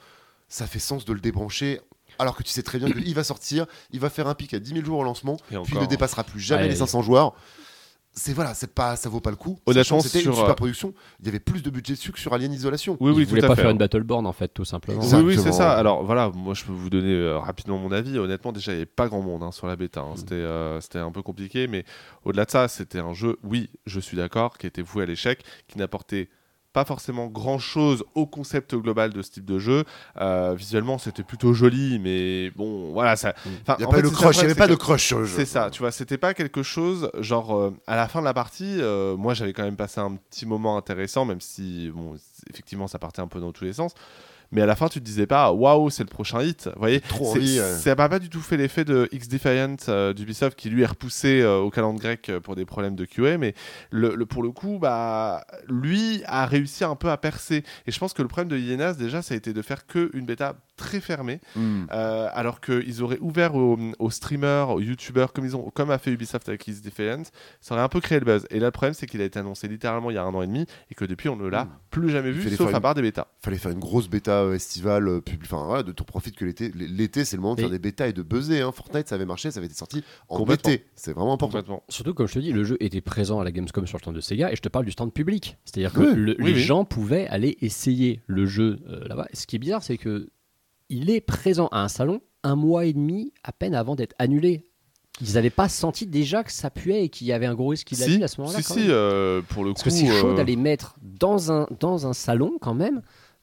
[0.49, 1.81] ça fait sens de le débrancher.
[2.19, 4.59] Alors que tu sais très bien qu'il va sortir, il va faire un pic à
[4.59, 6.69] 10 000 jours au lancement, Et puis il ne dépassera plus jamais Ouais.
[6.71, 7.35] les 500 joueurs.
[8.19, 9.59] C'est voilà, c'est pas, ça vaut pas le coup.
[9.67, 10.95] Honnêtement, c'était sur, une euh, super production.
[11.21, 12.97] Il y avait plus de budget dessus que sur Alien Isolation.
[12.99, 13.61] Oui, Ils oui, voulaient à pas fait.
[13.63, 15.03] faire une Battleborn en fait, tout simplement.
[15.03, 15.73] Oui, oui, c'est ça.
[15.73, 18.19] Alors voilà, moi je peux vous donner euh, rapidement mon avis.
[18.19, 20.01] Honnêtement, déjà, il n'y avait pas grand monde hein, sur la bêta.
[20.01, 20.13] hein.
[20.15, 20.17] Mm.
[20.17, 21.85] C'était euh, c'était un peu compliqué, mais
[22.25, 25.43] au-delà de ça, c'était un jeu, oui, je suis d'accord, qui était voué à l'échec,
[25.69, 26.31] qui n'apportait
[26.77, 29.85] pas forcément grand chose au concept global de ce type de jeu.
[30.21, 33.17] Euh, visuellement, c'était plutôt joli, mais bon, voilà.
[33.17, 33.33] Ça...
[33.47, 35.37] Il n'y a en pas de crush, avait problème, pas de crush sur le jeu.
[35.37, 38.35] c'est ça, tu vois, c'était pas quelque chose, genre, euh, à la fin de la
[38.35, 42.15] partie, euh, moi j'avais quand même passé un petit moment intéressant, même si, bon,
[42.51, 43.95] effectivement, ça partait un peu dans tous les sens.
[44.53, 46.67] Mais à la fin, tu te disais pas, waouh, c'est le prochain hit.
[46.75, 47.01] Vous voyez,
[47.79, 51.41] ça n'a pas du tout fait l'effet de X-Defiant euh, d'Ubisoft qui lui est repoussé
[51.41, 53.39] euh, au calendrier grec euh, pour des problèmes de QA.
[53.39, 53.55] Mais
[53.91, 57.65] le, le- pour le coup, bah, lui a réussi un peu à percer.
[57.87, 60.27] Et je pense que le problème de Ienas, déjà, ça a été de faire qu'une
[60.27, 61.41] bêta très fermée.
[61.57, 61.85] Hmm.
[61.93, 65.99] Euh, alors qu'ils auraient ouvert aux, aux streamers, aux youtubeurs, comme, ils ont, comme a
[65.99, 67.23] fait Ubisoft avec X Defiant,
[67.61, 68.47] ça aurait un peu créé le buzz.
[68.51, 70.43] Et là, le problème, c'est qu'il a été annoncé littéralement il y a un an
[70.43, 71.71] et demi et que depuis, on ne l'a Mm.
[71.91, 73.27] plus jamais vu, sauf à une- part des bêtas.
[73.43, 76.71] fallait faire une grosse bêta euh, estivale euh, enfin voilà, de tout profit que l'été
[76.75, 78.73] l'été c'est le moment de faire des bêtas et de buzzer hein.
[78.73, 81.83] Fortnite ça avait marché ça avait été sorti en été c'est vraiment important.
[81.89, 84.15] Surtout, comme je te dis, le jeu était présent à la Gamescom sur le stand
[84.15, 85.57] de Sega, et je te parle du stand public.
[85.65, 86.61] C'est-à-dire que Oui, le- oui, les oui.
[86.61, 89.27] gens pouvaient aller essayer le jeu euh, là-bas.
[89.33, 90.29] Ce qui est bizarre, c'est que
[90.89, 94.71] il est présent à un salon un mois et demi à peine avant d'être annulé.
[95.21, 97.87] Ils n'avaient pas senti déjà que ça puait et qu'il y avait un gros risque
[97.89, 98.59] qu'il a Si, à ce moment-là.
[98.63, 99.89] si, si, euh, pour le Parce coup.
[99.89, 103.01] que c'est chaud euh, d'aller mettre dans un, dans un salon quand même.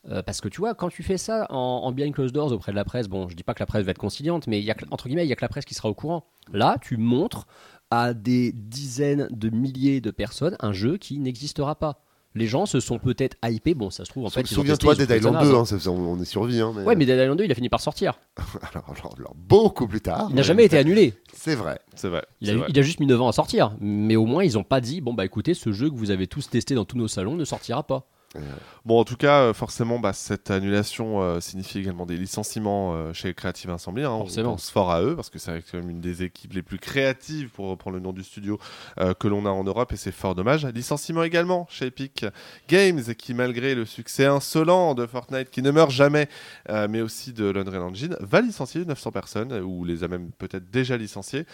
[0.09, 2.71] euh, parce que tu vois, quand tu fais ça en, en behind closed doors auprès
[2.71, 4.69] de la presse, bon, je dis pas que la presse va être conciliante, mais y
[4.71, 6.25] a entre guillemets, il y a que la presse qui sera au courant.
[6.53, 7.47] Là, tu montres
[7.89, 12.03] à des dizaines de milliers de personnes un jeu qui n'existera pas.
[12.35, 13.75] Les gens se sont peut-être hypés.
[13.75, 14.41] Bon, ça se trouve en fait.
[14.41, 16.83] ils ont souviens-toi Dead Island trouvé 2 ça hein, on, on est survie hein, mais...
[16.83, 18.19] Ouais, mais Dead Island 2, il a fini par sortir.
[18.37, 21.13] alors, alors- alors, beaucoup plus tard Il n'a mais- jamais été annulé.
[21.35, 22.23] c'est vrai C'est vrai.
[22.41, 22.67] Il c'est a, vrai.
[22.69, 23.75] il a juste mis 9 ans à sortir.
[23.79, 26.27] Mais au moins, ils n'ont pas dit bon, bah écoutez, ce jeu que vous avez
[26.27, 28.07] tous testé dans tous nos salons ne sortira pas.
[28.85, 33.13] Bon, en tout cas, euh, forcément, bah, cette annulation euh, signifie également des licenciements euh,
[33.13, 34.03] chez Creative Assembly.
[34.03, 34.11] hein.
[34.11, 36.79] On pense fort à eux parce que c'est quand même une des équipes les plus
[36.79, 38.59] créatives, pour reprendre le nom du studio,
[38.99, 40.65] euh, que l'on a en Europe et c'est fort dommage.
[40.65, 42.25] Licenciement également chez Epic
[42.67, 46.27] Games qui, malgré le succès insolent de Fortnite qui ne meurt jamais,
[46.89, 50.97] mais aussi de l'Unreal Engine, va licencier 900 personnes ou les a même peut-être déjà
[50.97, 51.45] licenciés.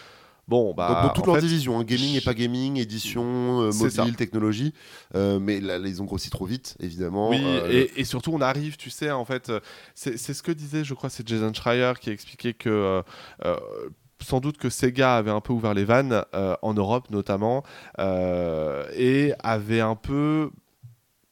[0.50, 3.24] Bon, bah, dans, dans toute en leur fait, division, hein, gaming et pas gaming, édition,
[3.62, 4.74] euh, mobile, technologie.
[5.16, 7.30] Euh, mais là, ils ont grossi trop vite, évidemment.
[7.30, 9.52] Oui, Euh, et, et surtout on arrive, tu sais, en fait,
[9.94, 13.04] c'est ce que disait, je crois, c'est Jason Schreier qui expliquait que
[14.22, 17.64] sans doute que Sega avait un peu ouvert les vannes, euh, en Europe notamment,
[18.00, 20.52] euh, et avait un peu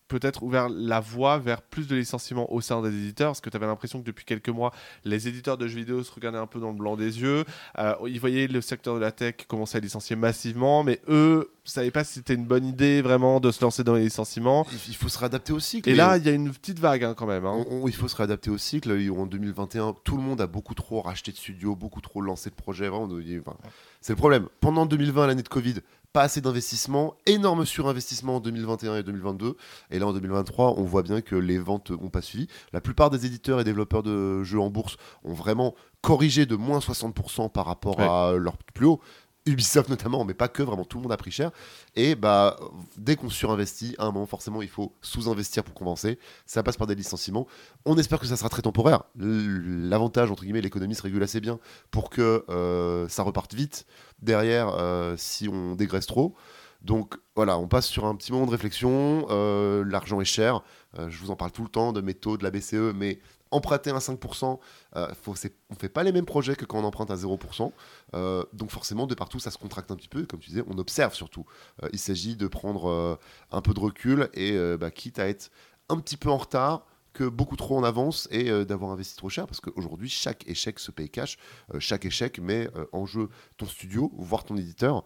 [0.08, 3.58] peut-être ouvert la voie vers plus de licenciements au sein des éditeurs, parce que tu
[3.58, 4.72] avais l'impression que depuis quelques mois,
[5.06, 7.44] les éditeurs de jeux vidéo se regardaient un peu dans le blanc des yeux,
[7.78, 11.70] euh, ils voyaient le secteur de la tech commencer à licencier massivement, mais eux ne
[11.70, 14.66] savaient pas si c'était une bonne idée vraiment de se lancer dans les licenciements.
[14.88, 15.90] il, faut se réadapter au cycle.
[15.90, 17.46] Et là, il y a une petite vague hein, quand même.
[17.46, 17.66] hein.
[17.70, 18.92] On- on- il faut se réadapter au cycle.
[19.18, 22.56] En 2021, tout le monde a beaucoup trop racheté de studios, beaucoup trop lancé de
[22.56, 22.88] projets.
[22.88, 23.58] Enfin,
[24.02, 24.48] c'est le problème.
[24.62, 25.76] Pendant 2020, l'année de Covid,
[26.14, 29.56] pas assez d'investissement, énorme surinvestissement en 2021 et 2022.
[29.92, 32.48] Et là, en 2023, on voit bien que les ventes n'ont pas suivi.
[32.74, 36.80] La plupart des éditeurs et développeurs de jeux en bourse ont vraiment corrigé de moins
[36.80, 38.06] 60% par rapport Ouais.
[38.08, 39.02] à leur plus haut.
[39.48, 41.52] Ubisoft notamment, mais pas que, vraiment tout le monde a pris cher.
[41.96, 42.58] Et bah,
[42.98, 46.20] dès qu'on surinvestit, à un moment, forcément, il faut sous-investir pour compenser.
[46.46, 47.48] Ça passe par des licenciements.
[47.86, 49.04] On espère que ça sera très temporaire.
[49.16, 51.60] L'avantage, entre guillemets, l'économie se régule assez bien
[51.92, 53.86] pour que euh, ça reparte vite
[54.22, 56.36] derrière euh, si on dégraisse trop.
[56.82, 59.26] Donc voilà, on passe sur un petit moment de réflexion.
[59.30, 60.62] Euh, L'argent est cher.
[61.10, 63.20] Je vous en parle tout le temps de mes taux, de la BCE, mais
[63.52, 64.60] emprunter à 5%,
[64.96, 67.72] euh, on ne fait pas les mêmes projets que quand on emprunte à 0%.
[68.14, 70.26] Euh, donc forcément, de partout, ça se contracte un petit peu.
[70.26, 71.46] Comme tu disais, on observe surtout.
[71.84, 73.16] Euh, il s'agit de prendre euh,
[73.52, 75.52] un peu de recul et euh, bah, quitte à être
[75.90, 79.48] un petit peu en retard que beaucoup trop en avance et d'avoir investi trop cher
[79.48, 81.40] parce qu'aujourd'hui chaque échec se paye cash
[81.80, 85.04] chaque échec met en jeu ton studio voire ton éditeur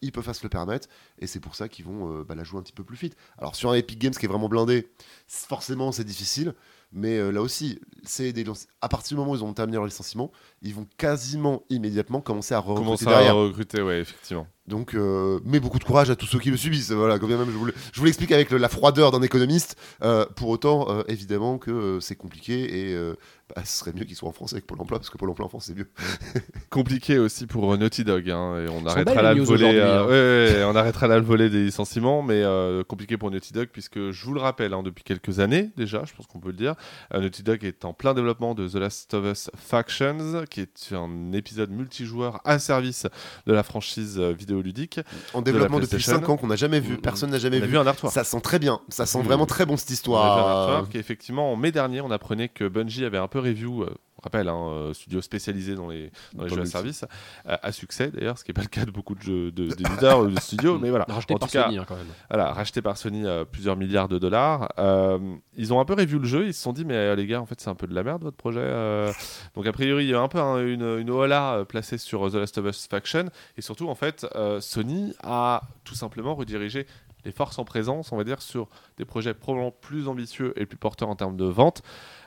[0.00, 0.88] ils peuvent pas se le permettre
[1.18, 3.56] et c'est pour ça qu'ils vont bah, la jouer un petit peu plus vite alors
[3.56, 4.88] sur un Epic Games qui est vraiment blindé
[5.26, 6.54] forcément c'est difficile
[6.92, 8.44] mais euh, là aussi c'est des
[8.80, 10.30] à partir du moment où ils ont terminé leur licenciement
[10.62, 14.46] ils vont quasiment immédiatement commencer à recruter Commencer à recruter, ouais, effectivement.
[14.68, 16.90] Donc, euh, mais beaucoup de courage à tous ceux qui le subissent.
[16.92, 19.22] Voilà, quand bien même je vous, le- je vous l'explique avec le- la froideur d'un
[19.22, 19.76] économiste.
[20.02, 23.14] Euh, pour autant, euh, évidemment que euh, c'est compliqué et euh,
[23.56, 25.46] bah, ce serait mieux qu'ils soient en France avec Pôle Emploi parce que Pôle Emploi
[25.46, 25.88] en France c'est mieux.
[26.70, 28.28] Compliqué aussi pour Naughty Dog.
[28.30, 29.78] hein, et on arrêtera là le volet.
[29.78, 30.06] euh, hein.
[30.06, 33.52] ouais, ouais, ouais, on arrêtera là le volet des licenciements, mais euh, compliqué pour Naughty
[33.52, 36.48] Dog puisque je vous le rappelle, hein, depuis quelques années déjà, je pense qu'on peut
[36.48, 36.74] le dire,
[37.14, 40.92] euh, Naughty Dog est en plein développement de The Last of Us Factions, qui est
[40.92, 43.06] un épisode multijoueur à service
[43.46, 45.00] de la franchise euh, vidéoludique.
[45.34, 46.20] En développement depuis PlayStation.
[46.20, 47.66] 5 ans qu'on n'a jamais vu, personne n'a jamais vu.
[47.66, 48.14] vu un artwork.
[48.14, 50.68] Ça sent très bien, ça sent vraiment très bon cette On a vu un histoire.
[50.70, 53.86] artwork, et effectivement, en mai dernier, on apprenait que Bungie avait un peu review.
[54.28, 57.04] Rappelle, hein, euh, studio spécialisé dans les, dans les Dans jeux à service,
[57.48, 59.68] euh, à succès d'ailleurs, ce qui n'est pas le cas de beaucoup de jeux de-
[59.68, 61.06] d'éditeurs ou de studios, mais voilà.
[61.08, 62.06] Racheté en par tout cas, Sony hein, quand même.
[62.30, 64.68] voilà, racheté par Sony à plusieurs milliards de dollars.
[64.78, 65.18] Euh,
[65.56, 67.40] ils ont un peu revu le jeu, ils se sont dit, mais euh, les gars,
[67.40, 68.60] en fait, c'est un peu de la merde votre projet.
[68.62, 69.12] euh.
[69.54, 72.34] Donc, a priori, il y a un peu un- une, une euh, placée sur The
[72.34, 73.26] Last of Us Faction.
[73.56, 76.86] Et surtout, en fait, euh, Sony a tout simplement redirigé
[77.24, 80.78] les forces en présence, on va dire, sur des projets probablement plus ambitieux et plus
[80.78, 81.82] porteurs en termes de vente.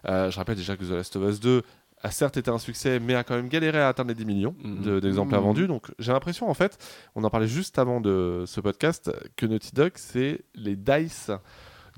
[0.07, 1.63] Euh, je rappelle déjà que The Last of Us 2
[2.03, 4.55] a certes été un succès, mais a quand même galéré à atteindre les 10 millions
[4.63, 4.81] Mhm.
[4.81, 5.47] de- d'exemplaires Mhm.
[5.47, 5.67] vendus.
[5.67, 6.77] Donc j'ai l'impression, en fait,
[7.15, 11.31] on en parlait juste avant de ce podcast, que Naughty Dog, c'est les dice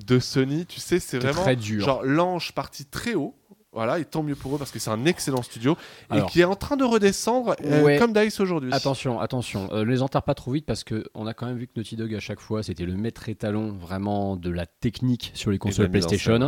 [0.06, 0.66] de Sony.
[0.66, 1.86] Tu sais, c'est C'est vraiment très dur.
[1.86, 3.36] genre l'ange parti très haut.
[3.74, 5.76] Voilà, et tant mieux pour eux parce que c'est un excellent studio
[6.10, 7.98] Alors- et qui est en train de redescendre euh, Ouais.
[7.98, 8.72] comme Dice aujourd'hui.
[8.72, 11.58] Attention, attention, euh, ne les enterre pas trop vite parce que on a quand même
[11.58, 15.32] vu que Naughty Dog à chaque fois c'était le maître étalon vraiment de la technique
[15.34, 16.40] sur les consoles PlayStation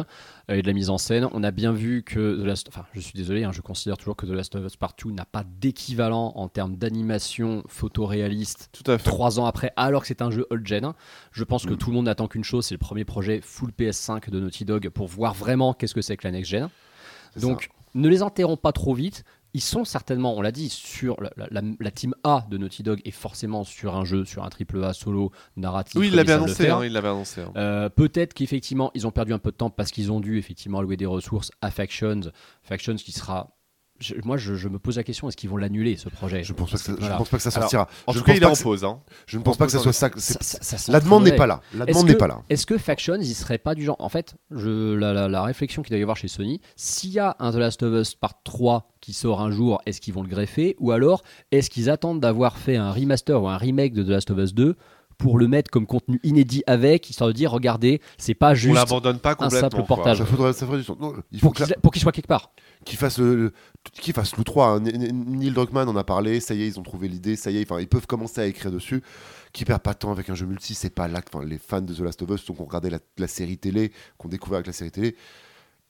[0.49, 1.27] euh, et de la mise en scène.
[1.33, 4.15] On a bien vu que The Last, enfin je suis désolé, hein, je considère toujours
[4.15, 8.89] que The Last of Us Part 2 n'a pas d'équivalent en termes d'animation photoréaliste Tout
[8.91, 9.03] à fait.
[9.09, 10.93] trois ans après, alors que c'est un jeu old gen.
[11.31, 11.77] Je pense que Mm.
[11.77, 14.89] tout le monde n'attend qu'une chose, c'est le premier projet full PS5 de Naughty Dog
[14.89, 16.69] pour voir vraiment qu'est-ce que c'est que la next gen.
[17.41, 19.23] Donc, ne les enterrons pas trop vite.
[19.53, 22.83] Ils sont certainement, on l'a dit, sur la, la- la- la team A de Naughty
[22.83, 25.95] Dog est forcément sur un jeu, sur un triple A solo narratif.
[26.01, 26.63] Oui, il l'avait annoncé.
[26.81, 27.41] hein, il annoncé.
[27.41, 27.53] hein.
[27.55, 30.79] Euh, Peut-être qu'effectivement, ils ont perdu un peu de temps parce qu'ils ont dû effectivement
[30.79, 32.19] allouer des ressources à Factions.
[32.63, 33.55] Factions qui sera.
[33.99, 36.43] Je- moi, je, je me pose la question est-ce qu'ils vont l'annuler ce projet?
[36.43, 37.15] Je pense Voilà.
[37.17, 37.87] pense pas que ça Alors, sortira.
[38.07, 38.83] En je tout cas, il est en pause.
[38.83, 38.99] hein.
[39.25, 40.09] Je ne pense pas que ça soit ça.
[40.17, 41.61] c'est- Ça- ça- ça La demande n'est pas là.
[41.73, 42.41] La Est-ce demande que- n'est pas là.
[42.49, 43.95] Est-ce que Factions, il serait pas du genre.
[43.99, 47.19] En fait, je, la, la- la réflexion qu'il doit y avoir chez Sony, s'il y
[47.19, 50.23] a un The Last of Us Part 3 qui sort un jour, est-ce qu'ils vont
[50.23, 50.75] le greffer?
[50.79, 54.31] Ou alors, est-ce qu'ils attendent d'avoir fait un remaster ou un remake de The Last
[54.31, 54.75] of Us 2
[55.17, 58.75] pour le mettre comme contenu inédit avec, histoire de dire, regardez, c'est pas On juste
[58.75, 59.59] l'abandonne pas complètement.
[59.69, 59.85] simple quoi.
[59.85, 60.17] portage.
[60.17, 60.97] Ça faudrait, ça ferait du sens.
[60.99, 62.51] Non, il faut pour qu'il pour qu'il soit quelque part.
[62.83, 63.53] qu'il fasse le,
[63.93, 64.83] qu'il fasse le 3 hein.
[64.85, 67.49] N- N- Neil Druckmann en a parlé ça y est ils ont trouvé l'idée ça
[67.51, 69.01] y est enfin ils peuvent commencer à écrire dessus
[69.53, 71.57] qui perd pas de temps avec un jeu multi c'est pas là que enfin, les
[71.57, 74.57] fans de The Last of Us qui ont regardé la, la série télé qu'on découvert
[74.57, 75.15] avec la série télé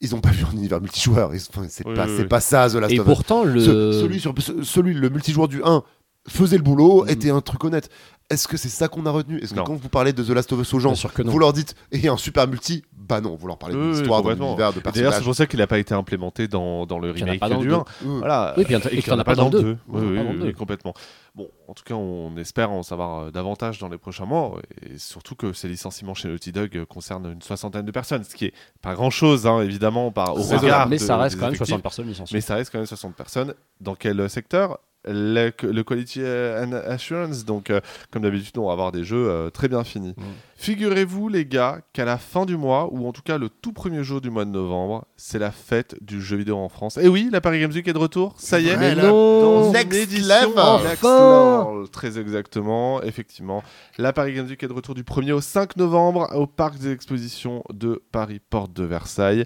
[0.01, 2.27] ils ont pas vu un univers multijoueur Ils- enfin, c'est Oui, pas oui, c'est oui.
[2.27, 3.59] pas ça The Last Et of Us pourtant, le.
[3.59, 5.83] Ce- celui sur ce- celui le multijoueur du 1
[6.27, 7.09] faisait le boulot Mm.
[7.09, 7.89] était un truc honnête
[8.31, 9.37] est-ce que c'est ça qu'on a retenu?
[9.37, 9.65] Est-ce que Non.
[9.65, 10.93] quand vous parlez de The Last of Us aux gens
[11.25, 12.83] vous leur dites et un super multi?
[12.97, 15.01] Bah non vous leur parlez Oui, d'une oui, histoire d'un univers de Et D'ailleurs, c'est
[15.03, 17.67] personnages pour ça qu'il n'a pas été implémenté dans, dans le remake pas dans du
[17.67, 17.77] le 1.
[18.01, 18.07] deux.
[18.09, 18.17] Mm.
[18.17, 18.55] Voilà.
[18.57, 19.77] Oui, puis il y en a- et qu'il y en a pas dans le deux.
[19.87, 20.95] Oui, oui, oui, complètement.
[21.35, 24.97] Bon, en tout cas, on espère en savoir euh, davantage dans les prochains mois, et
[24.97, 28.45] surtout que ces licenciements chez Naughty Dog euh, concernent une soixantaine de personnes, ce qui
[28.45, 31.67] est pas grand-chose, hein, évidemment, par, au regard mais de- ça reste quand même effectifs.
[31.67, 32.35] 60 personnes licenciées.
[32.35, 33.53] Mais ça reste quand même 60 personnes.
[33.81, 34.79] Dans quel secteur?
[35.07, 37.45] Le, le Quality and Assurance.
[37.45, 37.79] Donc, euh,
[38.11, 40.13] comme d'habitude, on va avoir des jeux euh, très bien finis.
[40.17, 40.23] Mm.
[40.57, 44.03] Figurez-vous, les gars, qu'à la fin du mois, ou en tout cas le tout premier
[44.03, 46.97] jour du mois de novembre, c'est la fête du jeu vidéo en France.
[46.97, 48.35] Et oui, la Paris Games Week est de retour.
[48.37, 48.77] Ça y est.
[48.77, 50.87] Mais là, non Dans une Next édition level.
[50.87, 51.83] Next Enfin.
[51.91, 53.63] Très exactement, effectivement.
[53.97, 56.91] La Paris Games Week est de retour du 1er au 5 novembre au parc des
[56.91, 59.45] expositions de Paris Porte de Versailles.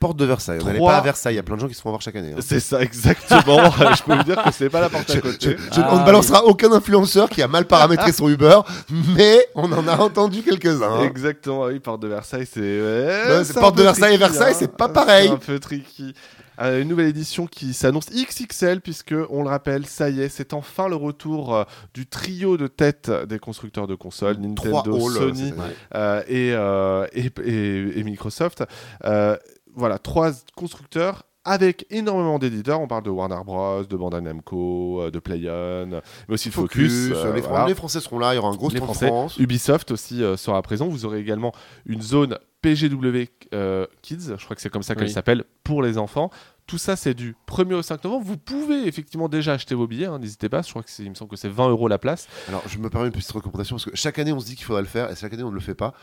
[0.00, 0.58] Porte de Versailles.
[0.62, 1.34] On n'allait pas à Versailles.
[1.34, 2.32] Il y a plein de gens qui se font voir chaque année.
[2.36, 2.40] hein.
[2.40, 3.70] C'est ça, exactement.
[3.96, 5.36] Je peux vous dire que c'est pas la porte à côté.
[5.40, 8.60] je- je- Ah, on ne balancera aucun influenceur qui a mal paramétré son Uber,
[9.16, 11.00] mais on en a entendu quelques-uns.
[11.00, 11.02] hein.
[11.04, 12.60] Exactement, oui, porte de Versailles, c'est.
[12.60, 14.56] ouais, un porte de Versailles et Versailles, hein.
[14.58, 15.28] c'est pas pareil.
[15.28, 16.14] Un peu tricky.
[16.60, 20.52] Euh, une nouvelle édition qui s'annonce XXL, puisque, on le rappelle, ça y est, c'est
[20.54, 21.62] enfin le retour euh,
[21.94, 25.72] du trio de tête des constructeurs de consoles, Nintendo, Sony cette année.
[25.94, 28.64] euh, et, euh, et, et- et Microsoft.
[29.78, 32.80] Euh, voilà, trois constructeurs avec énormément d'éditeurs.
[32.80, 35.86] On parle de Warner Bros, de Bandai Namco, euh, de Playon,
[36.28, 37.08] mais aussi de Focus.
[37.08, 37.66] Focus, euh, les, voilà.
[37.66, 39.06] les Français seront là, il y aura un gros Les Français.
[39.06, 39.38] France.
[39.38, 40.88] Ubisoft aussi euh, sera présent.
[40.88, 41.52] Vous aurez également
[41.86, 45.12] une zone PGW euh, Kids, je crois que c'est comme ça qu'elle Oui.
[45.12, 46.30] s'appelle, pour les enfants.
[46.66, 48.26] Tout ça, c'est du 1er au 5 novembre.
[48.26, 50.60] Vous pouvez effectivement déjà acheter vos billets, hein, n'hésitez pas.
[50.60, 52.26] Je crois que c'est, il me semble que c'est 20 euros la place.
[52.48, 54.66] Alors, je me permets une petite recommandation parce que chaque année, on se dit qu'il
[54.66, 55.94] faudrait le faire et chaque année, on ne le fait pas.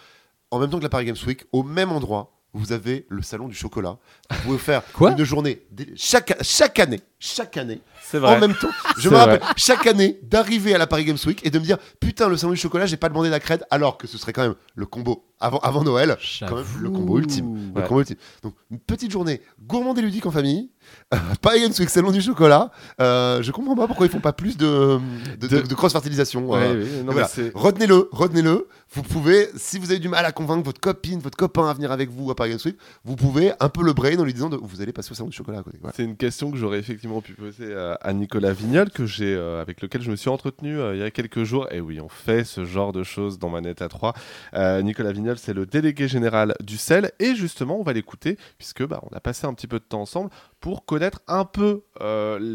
[0.49, 3.47] En même temps que la Paris Games Week, au même endroit, vous avez le salon
[3.49, 3.97] du chocolat.
[4.31, 5.61] Vous pouvez faire Quoi une journée
[5.95, 7.01] chaque année.
[7.19, 8.35] chaque année, C'est vrai.
[8.35, 8.69] en même temps.
[8.97, 9.53] Je me rappelle vrai.
[9.57, 12.55] chaque année d'arriver à la Paris Games Week et de me dire putain, le du
[12.57, 15.59] chocolat, j'ai pas demandé la crède, alors que ce serait quand même le combo avant,
[15.59, 16.15] avant Noël.
[16.39, 17.71] Quand même le combo ultime.
[17.75, 18.15] Le combo ultime.
[18.43, 20.69] Donc, une petite journée gourmande et ludique en famille.
[21.13, 22.71] Euh, Paris Games Week, salon du chocolat.
[23.01, 24.99] Euh, je comprends pas pourquoi ils font pas plus de,
[25.39, 26.47] de, de- De- de cross-fertilisation.
[26.49, 27.29] Ouais, euh, oui, voilà.
[27.53, 28.67] Retenez-le, retenez-le.
[28.93, 31.91] Vous pouvez, si vous avez du mal à convaincre votre copine, votre copain à venir
[31.91, 34.49] avec vous à Paris Games Week, vous pouvez un peu le brain en lui disant
[34.49, 35.77] de, vous allez passer au salon du chocolat à côté.
[35.81, 35.93] Voilà.
[35.97, 39.61] C'est une question que j'aurais effectivement pu poser à, à Nicolas Vignol, que j'ai, euh,
[39.61, 41.67] avec lequel je me suis entretenu euh, il y a quelques jours.
[41.71, 44.13] Et oui, on fait ce genre de choses dans Manette à 3.
[44.53, 47.11] Euh, Nicolas Vignol, c'est le délégué général du CEL.
[47.19, 50.01] Et justement, on va l'écouter, puisque bah, on a passé un petit peu de temps
[50.01, 50.29] ensemble
[50.59, 51.83] pour connaître un peu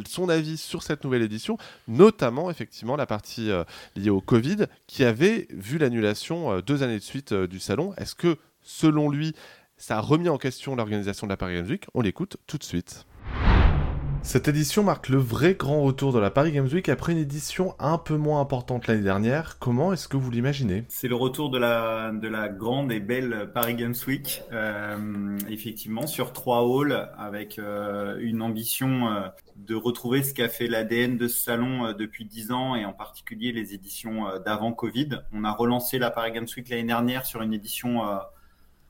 [0.07, 3.51] son avis sur cette nouvelle édition, notamment effectivement la partie
[3.95, 7.95] liée au Covid, qui avait vu l'annulation deux années de suite du salon.
[7.97, 9.35] Est-ce que, selon lui,
[9.77, 11.87] ça a remis en question l'organisation de la Paris Week?
[11.95, 13.07] On l'écoute tout de suite.
[14.23, 17.75] Cette édition marque le vrai grand retour de la Paris Games Week après une édition
[17.79, 19.59] un peu moins importante l'année dernière.
[19.59, 20.85] Comment est-ce que vous l'imaginez?
[20.89, 26.07] C'est le retour de la, de la grande et belle Paris Games Week, euh, effectivement,
[26.07, 31.27] sur trois halls, avec euh, une ambition euh, de retrouver ce qu'a fait l'ADN de
[31.27, 35.23] ce salon depuis dix ans, et en particulier les éditions d'avant Covid.
[35.33, 38.03] On a relancé la Paris Games Week l'année dernière sur une édition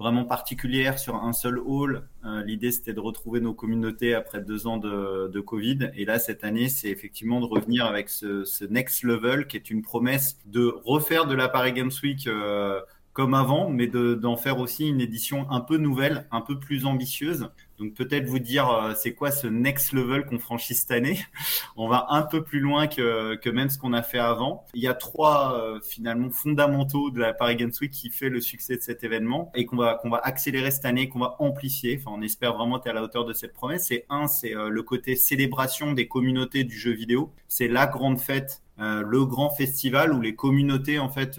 [0.00, 2.08] vraiment particulière, sur un seul hall.
[2.24, 5.90] Euh, L'idée, c'était de retrouver nos communautés après deux ans de, de Covid.
[5.94, 9.82] Et là, cette année, c'est effectivement de revenir avec ce, next level, qui est une
[9.82, 12.80] promesse de refaire de la Paris Games Week euh,
[13.12, 16.86] comme avant, mais de- d'en faire aussi une édition un peu nouvelle, un peu plus
[16.86, 17.48] ambitieuse.
[17.80, 21.18] Donc peut-être vous dire, euh, c'est quoi ce next level qu'on franchit cette année?
[21.76, 24.66] On va un peu plus loin que, même ce qu'on a fait avant.
[24.74, 28.42] Il y a trois euh, finalement fondamentaux de la Paris Games Week qui fait le
[28.42, 31.98] succès de cet événement et qu'on va qu'on va accélérer cette année, qu'on va amplifier.
[31.98, 33.86] Enfin, on espère vraiment être à la hauteur de cette promesse.
[33.86, 37.32] C'est un, c'est euh, le côté célébration des communautés du jeu vidéo.
[37.48, 41.38] C'est la grande fête le grand festival où les communautés en fait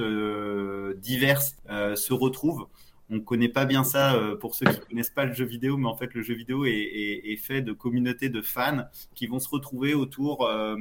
[1.00, 2.68] diverses se retrouvent.
[3.14, 5.88] On connaît pas bien ça euh, pour ceux qui connaissent pas le jeu vidéo, mais
[5.88, 8.86] en fait le jeu vidéo est, fait de communautés de fans
[9.16, 10.78] qui vont se retrouver autour, euh,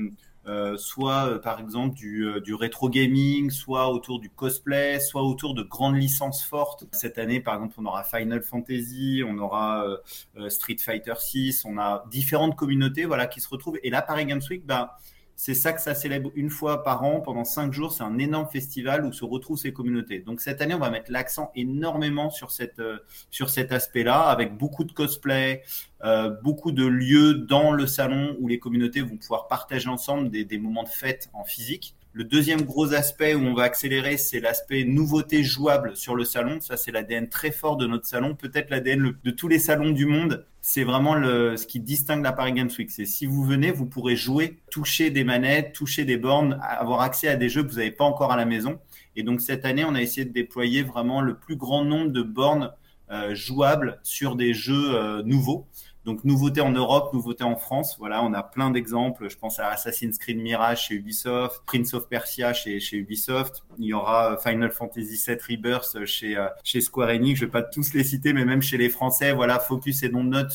[0.46, 5.96] euh, soit par exemple du, rétro gaming, soit autour du cosplay, soit autour de grandes
[5.96, 6.84] licences fortes.
[6.92, 9.84] Cette année, par exemple, on aura Final Fantasy, on aura
[10.48, 13.78] Street Fighter 6, on a différentes communautés, voilà, qui se retrouvent.
[13.82, 14.98] Et là, Paris Games Week, bah
[15.42, 17.94] c'est ça que ça célèbre une fois par an pendant cinq jours.
[17.94, 20.18] C'est un énorme festival où se retrouvent ces communautés.
[20.18, 22.98] Donc cette année, on va mettre l'accent énormément sur cette euh,
[23.30, 25.62] sur cet aspect-là, avec beaucoup de cosplay,
[26.04, 30.44] euh, beaucoup de lieux dans le salon où les communautés vont pouvoir partager ensemble des,
[30.44, 31.94] des moments de fête en physique.
[32.12, 36.60] Le deuxième gros aspect où on va accélérer, c'est l'aspect nouveauté jouable sur le salon.
[36.60, 40.06] Ça, c'est l'ADN très fort de notre salon, peut-être l'ADN de tous les salons du
[40.06, 40.44] monde.
[40.60, 42.90] C'est vraiment le, ce qui distingue la Paris Games Week.
[42.90, 47.28] C'est si vous venez, vous pourrez jouer, toucher des manettes, toucher des bornes, avoir accès
[47.28, 48.80] à des jeux que vous n'avez pas encore à la maison.
[49.14, 52.22] Et donc cette année, on a essayé de déployer vraiment le plus grand nombre de
[52.22, 52.72] bornes
[53.12, 55.68] euh, jouables sur des jeux euh, nouveaux.
[56.06, 57.96] Donc nouveauté en Europe, nouveauté en France.
[57.98, 59.28] Voilà, on a plein d'exemples.
[59.28, 63.64] Je pense à Assassin's Creed Mirage chez Ubisoft, Prince of Persia chez, chez Ubisoft.
[63.78, 67.38] Il y aura euh, Final Fantasy VII Rebirth chez, euh, chez Square Enix.
[67.38, 70.52] Je vais pas tous les citer, mais même chez les Français, voilà, Focus et Note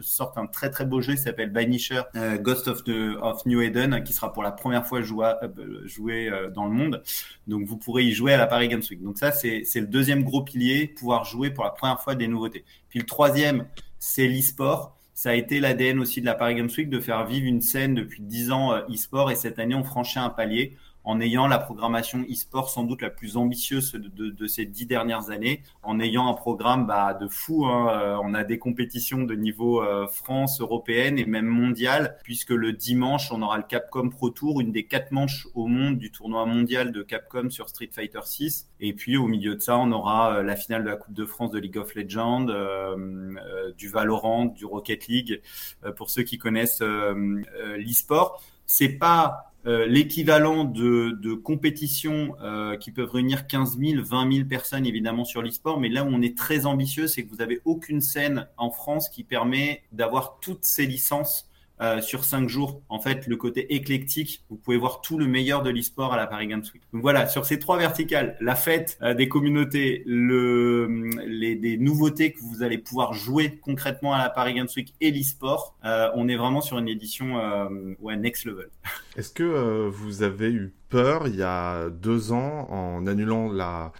[0.00, 3.60] sortent un très très beau jeu qui s'appelle Banisher, euh, Ghost of, the, of New
[3.62, 7.02] Eden, qui sera pour la première fois joué, euh, joué dans le monde.
[7.48, 9.02] Donc vous pourrez y jouer à la Paris Games Week.
[9.02, 12.28] Donc ça, c'est c'est le deuxième gros pilier, pouvoir jouer pour la première fois des
[12.28, 12.64] nouveautés.
[12.88, 13.66] Puis le troisième,
[14.06, 14.98] c'est l'e-sport.
[15.14, 17.94] Ça a été l'ADN aussi de la Paris Games Week de faire vivre une scène
[17.94, 21.58] depuis 10 ans euh, e-sport et cette année on franchit un palier en ayant la
[21.58, 26.34] programmation e-sport sans doute la plus ambitieuse de, ces dix dernières années, en ayant un
[26.34, 27.66] programme bah, de fou.
[27.66, 27.88] Hein.
[27.90, 32.72] Euh, On a des compétitions de niveau euh, France, européenne et même mondiale, puisque le
[32.72, 36.46] dimanche, on aura le Capcom Pro Tour, une des quatre manches au monde du tournoi
[36.46, 38.68] mondial de Capcom sur Street Fighter 6.
[38.80, 41.24] Et puis au milieu de ça, on aura euh, la finale de la Coupe de
[41.24, 45.40] France de League of Legends, euh, euh, du Valorant, du Rocket League,
[45.84, 48.42] euh, pour ceux qui connaissent l'e-sport.
[48.66, 54.48] C'est pas euh, l'équivalent de, de compétitions euh, qui peuvent réunir 15 000, 20 000
[54.48, 57.60] personnes évidemment sur l'e-sport, mais là où on est très ambitieux, c'est que vous avez
[57.64, 61.48] aucune scène en France qui permet d'avoir toutes ces licences
[61.80, 62.82] euh, sur cinq jours.
[62.88, 66.26] En fait, le côté éclectique, vous pouvez voir tout le meilleur de l'e-sport à la
[66.26, 66.82] Paris Games Week.
[66.92, 72.32] Donc voilà, sur ces trois verticales, la fête euh, des communautés, le, les, des nouveautés
[72.32, 76.28] que vous allez pouvoir jouer concrètement à la Paris Games Week et l'e-sport, euh, on
[76.28, 78.68] est vraiment sur une édition euh, ouais, next level.
[79.16, 83.50] Est-ce que vous avez eu peur il y a deux ans en annulant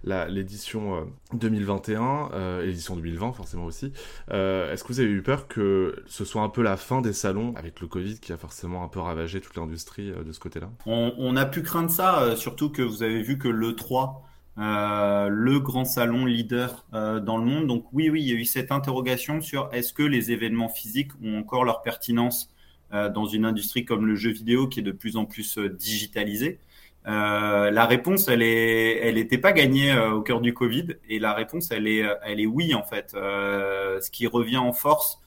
[0.04, 3.92] l'édition 2021 et l'édition 2020 forcément aussi
[4.28, 7.54] Est-ce que vous avez eu peur que ce soit un peu la fin des salons
[7.56, 10.70] avec le Covid qui a forcément un peu ravagé toute l'industrie de ce côté-là?
[10.86, 14.24] On, on, a pu craindre ça, surtout que vous avez vu que le 3
[14.56, 17.66] euh, le grand salon leader euh, dans le monde.
[17.66, 21.10] Donc oui, oui, il y a eu cette interrogation sur est-ce que les événements physiques
[21.22, 22.50] ont encore leur pertinence
[22.92, 26.60] euh, dans une industrie comme le jeu vidéo qui est de plus en plus digitalisée.
[27.04, 31.70] La réponse, elle est, elle n'était pas gagnée au cœur du Covid, et la réponse,
[31.70, 33.10] elle est, elle est oui en fait.
[33.12, 35.20] ce qui revient en force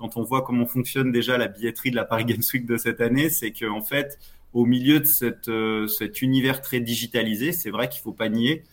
[0.00, 3.02] quand on voit comment fonctionne déjà la billetterie de la Paris Games Week de cette
[3.02, 4.18] année, c'est qu'en en fait,
[4.54, 8.64] au milieu de cette, euh, cet univers très digitalisé, c'est vrai qu'il faut pas nier,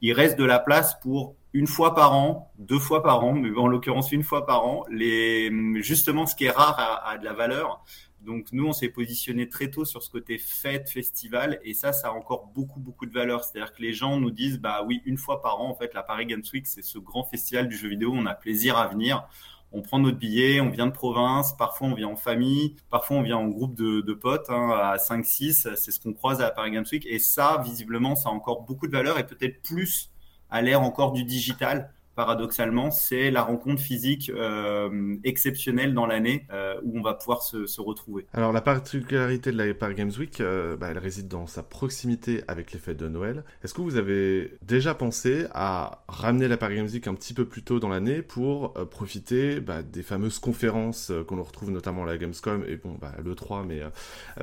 [0.00, 3.50] il reste de la place pour une fois par an, deux fois par an, mais
[3.58, 5.50] en l'occurrence une fois par an, les,
[5.82, 7.82] justement ce qui est rare a, a de la valeur.
[8.26, 12.08] Donc nous, on s'est positionné très tôt sur ce côté fête, festival, et ça, ça
[12.08, 13.44] a encore beaucoup, beaucoup de valeur.
[13.44, 16.02] C'est-à-dire que les gens nous disent, bah oui, une fois par an, en fait, la
[16.02, 19.26] Paris Games Week, c'est ce grand festival du jeu vidéo, on a plaisir à venir
[19.72, 23.22] on prend notre billet, on vient de province, parfois on vient en famille, parfois on
[23.22, 26.70] vient en groupe de, potes, hein, à 5-6, c'est ce qu'on croise à la Paris
[26.70, 27.06] Games Week.
[27.06, 30.10] Et ça, visiblement, ça a encore beaucoup de valeur et peut-être plus
[30.50, 36.80] à l'ère encore du digital paradoxalement, c'est la rencontre physique euh, exceptionnelle dans l'année euh,
[36.82, 38.26] où on va pouvoir se, retrouver.
[38.32, 42.42] Alors la particularité de la Paris Games Week, euh, bah, elle réside dans sa proximité
[42.48, 43.44] avec les fêtes de Noël.
[43.62, 47.44] Est-ce que vous avez déjà pensé à ramener la Paris Games Week un petit peu
[47.44, 52.16] plus tôt dans l'année pour profiter bah, des fameuses conférences qu'on retrouve notamment à la
[52.16, 53.82] Gamescom et bon, bah, le 3, mais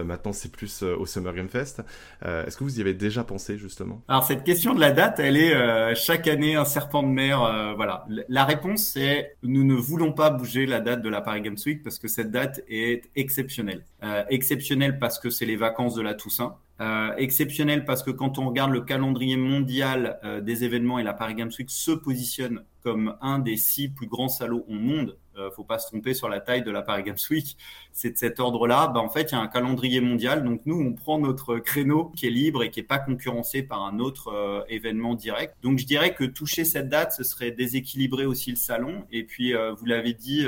[0.03, 1.82] maintenant c'est plus au Summer Game Fest.
[2.21, 4.03] Est-ce que vous y avez déjà pensé justement?
[4.07, 7.74] Alors cette question de la date, elle est chaque année un serpent de mer euh,
[7.76, 8.05] voilà.
[8.30, 11.84] La réponse, c'est nous ne voulons pas bouger la date de la Paris Games Week
[11.84, 13.86] parce que cette date est exceptionnelle.
[14.03, 16.55] Euh, exceptionnelle parce que c'est les vacances de la Toussaint.
[16.82, 21.36] Euh, exceptionnelle parce que quand on regarde le calendrier mondial des événements et la Paris
[21.36, 25.63] Games Week se positionne comme un des six plus grands salons au monde, euh, faut
[25.63, 27.57] pas se tromper sur la taille de la Paris Games Week,
[27.91, 28.88] c'est de cet ordre-là.
[28.88, 30.43] Bah, en fait, il y a un calendrier mondial.
[30.43, 33.84] Donc nous, on prend notre créneau qui est libre et qui est pas concurrencé par
[33.84, 35.55] un autre euh, événement direct.
[35.61, 39.05] Donc je dirais que toucher cette date, ce serait déséquilibrer aussi le salon.
[39.11, 40.45] Et puis, euh, vous l'avez dit,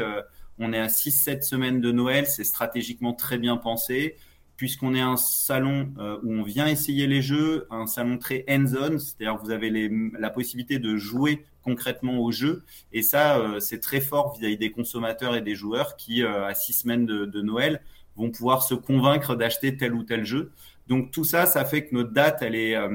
[0.59, 2.27] on est à 6-7 semaines de Noël.
[2.27, 4.15] C'est stratégiquement très bien pensé
[4.57, 5.93] puisqu'on est un salon
[6.23, 10.79] où on vient essayer les jeux, un salon très hands-on, c'est-à-dire vous avez la possibilité
[10.79, 12.63] de jouer concrètement au jeu.
[12.93, 16.53] Et ça, euh, c'est très fort vis-à-vis des consommateurs et des joueurs qui, euh, à
[16.53, 17.81] six semaines de, Noël,
[18.15, 20.51] vont pouvoir se convaincre d'acheter tel ou tel jeu.
[20.88, 22.89] Donc tout ça, ça fait que notre date, elle est, euh,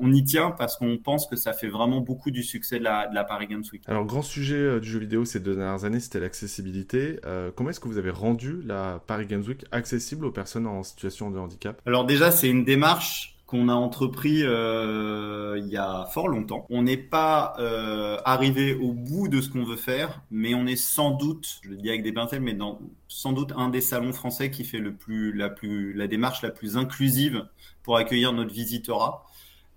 [0.00, 3.06] on y tient parce qu'on pense que ça fait vraiment beaucoup du succès de la,
[3.06, 3.82] de la Paris Games Week.
[3.86, 7.20] Alors grand sujet du jeu vidéo ces deux dernières années, c'était l'accessibilité.
[7.56, 11.30] comment est-ce que vous avez rendu la Paris Games Week accessible aux personnes en situation
[11.30, 11.80] de handicap?
[11.86, 16.66] Alors déjà, c'est une démarche qu'on a entrepris euh, il y a fort longtemps.
[16.70, 20.76] On n'est pas euh, arrivé au bout de ce qu'on veut faire, mais on est
[20.76, 22.78] sans doute, je le dis avec des pincettes, mais dans
[23.08, 26.50] sans doute un des salons français qui fait le plus la plus la démarche la
[26.50, 27.44] plus inclusive
[27.82, 29.26] pour accueillir notre visiteurat.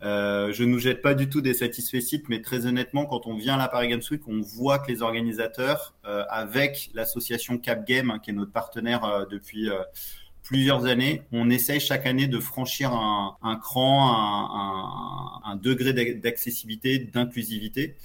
[0.04, 3.56] Euh, je nous jette pas du tout des satisfaits mais très honnêtement, quand on vient
[3.56, 8.12] à la Paris Games Week, on voit que les organisateurs, euh, avec l'association Cap Game,
[8.12, 9.70] hein, qui est notre partenaire depuis
[10.44, 11.24] plusieurs années.
[11.32, 17.96] On essaye chaque année de franchir un, cran, un, degré d'accessibilité, d'inclusivité.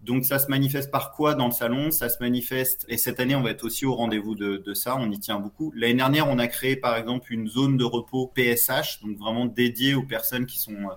[0.00, 1.92] Donc ça se manifeste par quoi dans le salon?
[1.92, 4.96] Ça se manifeste, et cette année on va être aussi au rendez-vous de, de ça,
[4.98, 5.72] on y tient beaucoup.
[5.76, 9.94] L'année dernière on a créé par exemple une zone de repos PSH, donc vraiment dédiée
[9.94, 10.88] aux personnes qui sont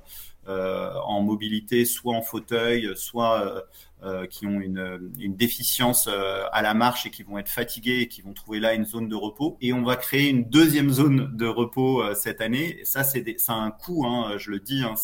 [0.48, 3.62] euh, en mobilité, soit en fauteuil, soit euh,
[4.04, 5.00] euh, qui ont une,
[5.36, 8.74] déficience euh, à la marche et qui vont être fatigués et qui vont trouver là
[8.74, 9.58] une zone de repos.
[9.62, 12.82] Et on va créer une deuxième zone de repos euh, cette année.
[12.84, 14.84] Ça, c'est un coût, hein, je le dis.
[14.84, 14.96] Hein,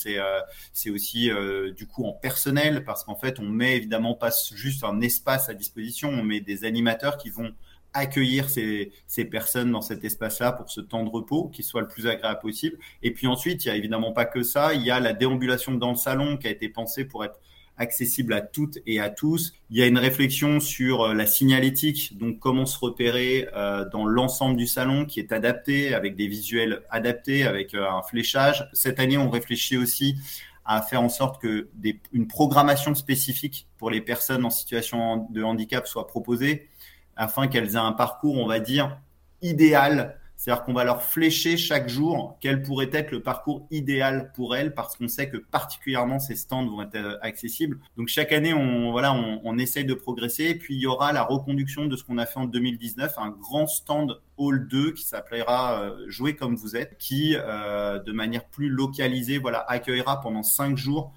[0.74, 1.32] c'est aussi
[1.76, 5.54] du coup en personnel parce qu'en fait, on met évidemment pas juste un espace à
[5.54, 7.54] disposition, on met des animateurs qui vont
[7.94, 11.88] accueillir ces, ces, personnes dans cet espace-là pour ce temps de repos qui soit le
[11.88, 12.78] plus agréable possible.
[13.04, 15.74] Et puis ensuite, il y a évidemment pas que ça, il y a la déambulation
[15.74, 17.40] dans le salon qui a été pensée pour être
[17.78, 19.54] accessible à toutes et à tous.
[19.70, 24.06] Il y a une réflexion sur euh, la signalétique, donc comment se repérer euh, dans
[24.06, 28.70] l'ensemble du salon qui est adapté avec des visuels adaptés, avec euh, un fléchage.
[28.74, 30.16] Cette année, on réfléchit aussi
[30.64, 31.70] à faire en sorte que
[32.14, 36.70] une programmation spécifique pour les personnes en situation de handicap soit proposée
[37.16, 39.00] afin qu'elles aient un parcours, on va dire,
[39.42, 44.56] idéal C'est-à-dire qu'on va leur flécher chaque jour quel pourrait être le parcours idéal pour
[44.56, 47.78] elles parce qu'on sait que particulièrement ces stands vont être euh, accessibles.
[47.96, 50.46] Donc chaque année, on, voilà, on, on essaye de progresser.
[50.46, 53.30] Et puis il y aura la reconduction de ce qu'on a fait en 2019, un
[53.30, 58.46] grand stand Hall 2 qui s'appellera euh, Jouer comme vous êtes, qui euh, de manière
[58.46, 61.14] plus localisée, voilà, accueillera pendant cinq jours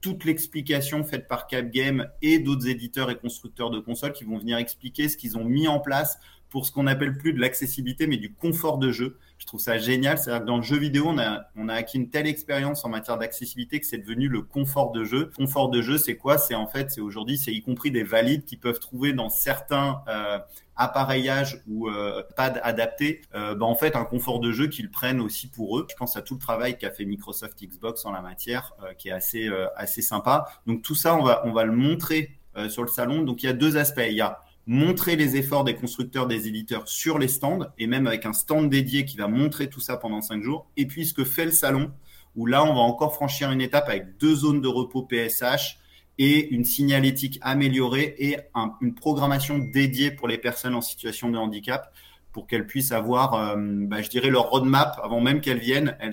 [0.00, 4.56] toute l'explication faite par Capgame et d'autres éditeurs et constructeurs de consoles qui vont venir
[4.56, 6.20] expliquer ce qu'ils ont mis en place
[6.50, 9.18] pour ce qu'on appelle plus de l'accessibilité, mais du confort de jeu.
[9.38, 10.18] Je trouve ça génial.
[10.18, 13.80] C'est-à-dire que dans le jeu vidéo, on a, acquis une telle expérience en matière d'accessibilité
[13.80, 15.30] que c'est devenu le confort de jeu.
[15.36, 16.38] Confort de jeu, c'est quoi?
[16.38, 20.02] C'est en fait, c'est aujourd'hui, c'est y compris des valides qui peuvent trouver dans certains
[20.08, 20.38] euh,
[20.78, 25.20] appareillages ou euh, pads adaptés, euh, bah, en fait, un confort de jeu qu'ils prennent
[25.20, 25.86] aussi pour eux.
[25.90, 29.08] Je pense à tout le travail qu'a fait Microsoft Xbox en la matière, euh, qui
[29.08, 30.46] est assez, euh, assez sympa.
[30.66, 32.38] Donc tout ça, on va, on va le montrer
[32.68, 33.22] sur le salon.
[33.22, 34.02] Donc il y a deux aspects.
[34.04, 38.06] Il y a montrer les efforts des constructeurs, des éditeurs sur les stands, et même
[38.06, 40.70] avec un stand dédié qui va montrer tout ça pendant cinq jours.
[40.76, 41.90] Et puis ce que fait le salon,
[42.36, 45.78] où là, on va encore franchir une étape avec deux zones de repos PSH
[46.18, 51.38] et une signalétique améliorée et un- une programmation dédiée pour les personnes en situation de
[51.38, 51.90] handicap
[52.32, 55.96] pour qu'elles puissent avoir, euh, bah, je dirais, leur roadmap avant même qu'elles viennent.
[55.98, 56.12] Elles-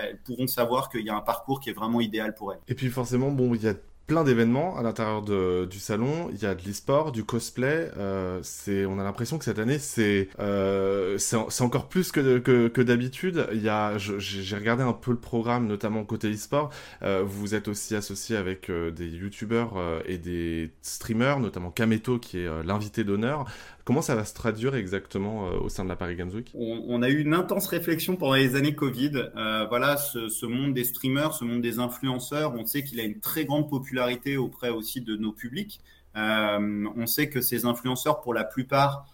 [0.00, 2.60] elles pourront savoir qu'il y a un parcours qui est vraiment idéal pour elles.
[2.66, 3.74] Et puis forcément, bon, il y a
[4.06, 6.28] plein d'événements à l'intérieur du salon.
[6.32, 7.90] Il y a de l'e-sport, du cosplay.
[7.96, 11.18] euh, on a l'impression que cette année, c'est, euh,
[11.60, 13.46] encore plus que, que, que d'habitude.
[13.52, 16.70] J'ai regardé un peu le programme, notamment côté e-sport.
[17.02, 22.18] Euh, vous êtes aussi associé avec euh, des youtubeurs euh, et des streamers, notamment Kameto
[22.18, 23.46] qui est l'invité d'honneur.
[23.84, 27.02] Comment ça va se traduire exactement euh, au sein de la Paris Games Week On,
[27.02, 29.12] a eu une intense réflexion pendant les années Covid.
[29.36, 33.20] Euh, voilà, ce, monde des streamers, ce monde des influenceurs, on sait qu'il a une
[33.20, 35.80] très grande popularité auprès aussi de nos publics.
[36.16, 39.06] Euh, on sait que ces influenceurs, pour la plupart,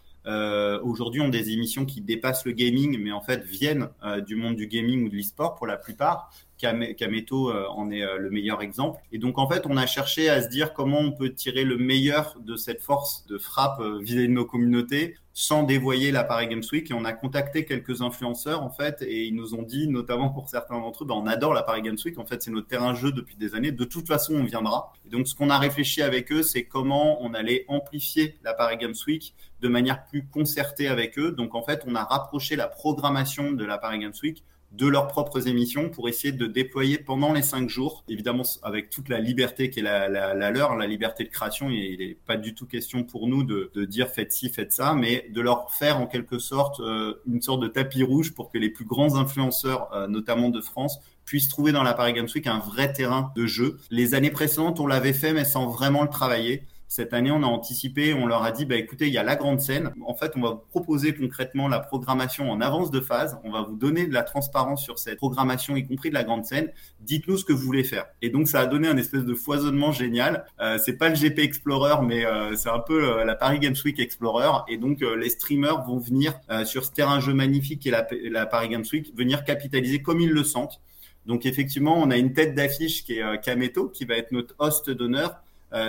[0.85, 3.89] aujourd'hui ont des émissions qui dépassent le gaming, mais en fait viennent
[4.27, 6.31] du monde du gaming ou de l'e-sport pour la plupart.
[6.61, 9.01] Kameto euh, en est euh, le meilleur exemple.
[9.13, 11.77] Et donc en fait, on a cherché à se dire comment on peut tirer le
[11.77, 16.49] meilleur de cette force de frappe euh, vis-à-vis de nos communautés sans dévoyer la Paris
[16.49, 16.91] Games Week.
[16.91, 20.49] Et on a contacté quelques influenceurs en fait, et ils nous ont dit, notamment pour
[20.49, 22.19] certains d'entre eux, ben, on adore la Paris Games Week.
[22.19, 23.73] En fait, c'est notre terrain de jeu depuis des années.
[23.73, 24.93] De toute façon, on viendra.
[25.07, 28.77] Et donc, ce qu'on a réfléchi avec eux, c'est comment on allait amplifier la Paris
[28.77, 31.33] Games Week de manière plus concertée avec eux.
[31.33, 35.09] Donc, en fait, on a rapproché la programmation de la Paris Games Week de leurs
[35.09, 39.69] propres émissions pour essayer de déployer pendant les cinq jours, évidemment avec toute la liberté
[39.69, 41.71] qui est la, la, la leur, la liberté de création.
[41.71, 44.95] Il n'est pas du tout question pour nous de, de, dire faites ci, faites ça,
[44.95, 48.59] mais de leur faire en quelque sorte euh, une sorte de tapis rouge pour que
[48.59, 52.47] les plus grands influenceurs, euh, notamment de France, puissent trouver dans la Paris Games Week
[52.47, 53.79] un vrai terrain de jeu.
[53.91, 56.65] Les années précédentes, on l'avait fait, mais sans vraiment le travailler.
[56.91, 59.37] Cette année, on a anticipé, on leur a dit, bah, écoutez, il y a la
[59.37, 59.93] grande scène.
[60.05, 63.39] En fait, on va vous proposer concrètement la programmation en avance de phase.
[63.45, 66.45] On va vous donner de la transparence sur cette programmation, y compris de la grande
[66.45, 66.69] scène.
[66.99, 68.07] Dites-nous ce que vous voulez faire.
[68.23, 70.47] Et donc, ça a donné un espèce de foisonnement génial.
[70.59, 73.77] Euh, c'est pas le GP Explorer, mais euh, c'est un peu euh, la Paris Games
[73.85, 74.51] Week Explorer.
[74.67, 78.09] Et donc, euh, les streamers vont venir sur ce terrain jeu magnifique qui est la,
[78.33, 80.81] la Paris Games Week, venir capitaliser comme ils le sentent.
[81.25, 84.91] Donc, effectivement, on a une tête d'affiche qui est Kameto, qui va être notre host
[84.91, 85.41] d'honneur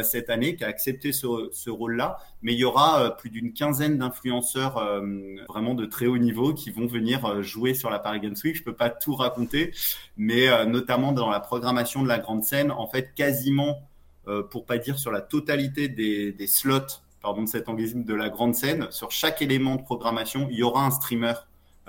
[0.03, 2.17] cette année, qui a accepté ce, rôle-là.
[2.41, 5.01] Mais il y aura euh, plus d'une quinzaine d'influenceurs euh,
[5.47, 8.55] vraiment de très haut niveau qui vont venir euh, jouer sur la Paris Games Week.
[8.55, 9.73] Je peux pas tout raconter,
[10.17, 13.87] mais euh, notamment dans la programmation de la grande scène, en fait, quasiment,
[14.27, 18.13] euh, pour pas dire sur la totalité des, des slots, pardon de cet anglicisme, de
[18.13, 21.33] la grande scène, sur chaque élément de programmation, il y aura un streamer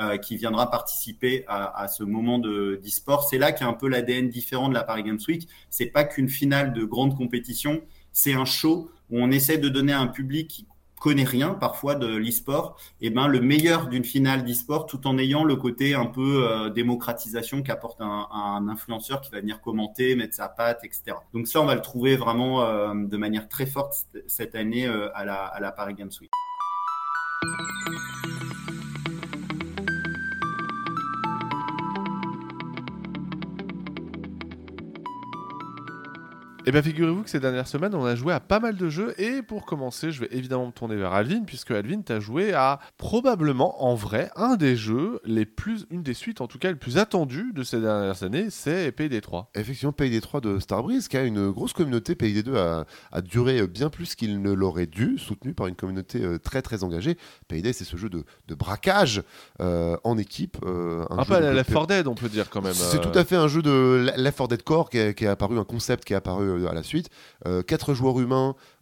[0.01, 3.25] euh, qui viendra participer à, ce moment de d'e-sport.
[3.29, 5.49] C'est là qu'il y a un peu l'ADN différent de la Paris Games Week.
[5.69, 9.93] C'est pas qu'une finale de grande compétition, c'est un show où on essaie de donner
[9.93, 10.67] à un public qui
[11.03, 15.43] connaît rien parfois de l'e-sport, et ben le meilleur d'une finale d'e-sport, tout en ayant
[15.43, 20.35] le côté un peu euh, démocratisation qu'apporte un, un, influenceur qui va venir commenter, mettre
[20.35, 21.17] sa patte, etc.
[21.35, 25.25] Donc ça, on va le trouver vraiment euh, de manière très forte cette année à,
[25.25, 26.31] la, à la Paris Games Week.
[36.65, 39.21] Eh bien, figurez-vous que ces dernières semaines, on a joué à pas mal de jeux.
[39.21, 42.53] Et pour commencer, je vais évidemment me tourner vers Alvin, puisque Alvin, tu as joué
[42.53, 46.69] à probablement, en vrai, un des jeux les plus, une des suites en tout cas,
[46.69, 49.51] les plus attendues de ces dernières années, c'est Payday 3.
[49.57, 52.15] Effectivement, Payday 3 de Starbreeze, qui a une grosse communauté.
[52.15, 56.23] Payday 2 a, a duré bien plus qu'il ne l'aurait dû, soutenu par une communauté
[56.23, 57.19] euh, très très engagée.
[57.49, 59.25] Payday, c'est ce jeu de, de braquage
[59.61, 60.59] euh, en équipe.
[60.65, 62.73] Euh, un, un peu à la Left 4 Dead, on peut dire quand même.
[62.73, 65.29] C'est tout à fait un jeu de Left 4 Dead Core qui est, qui est
[65.29, 67.11] apparu, un concept qui est apparu à la suite.
[67.47, 68.55] Euh, quatre joueurs humains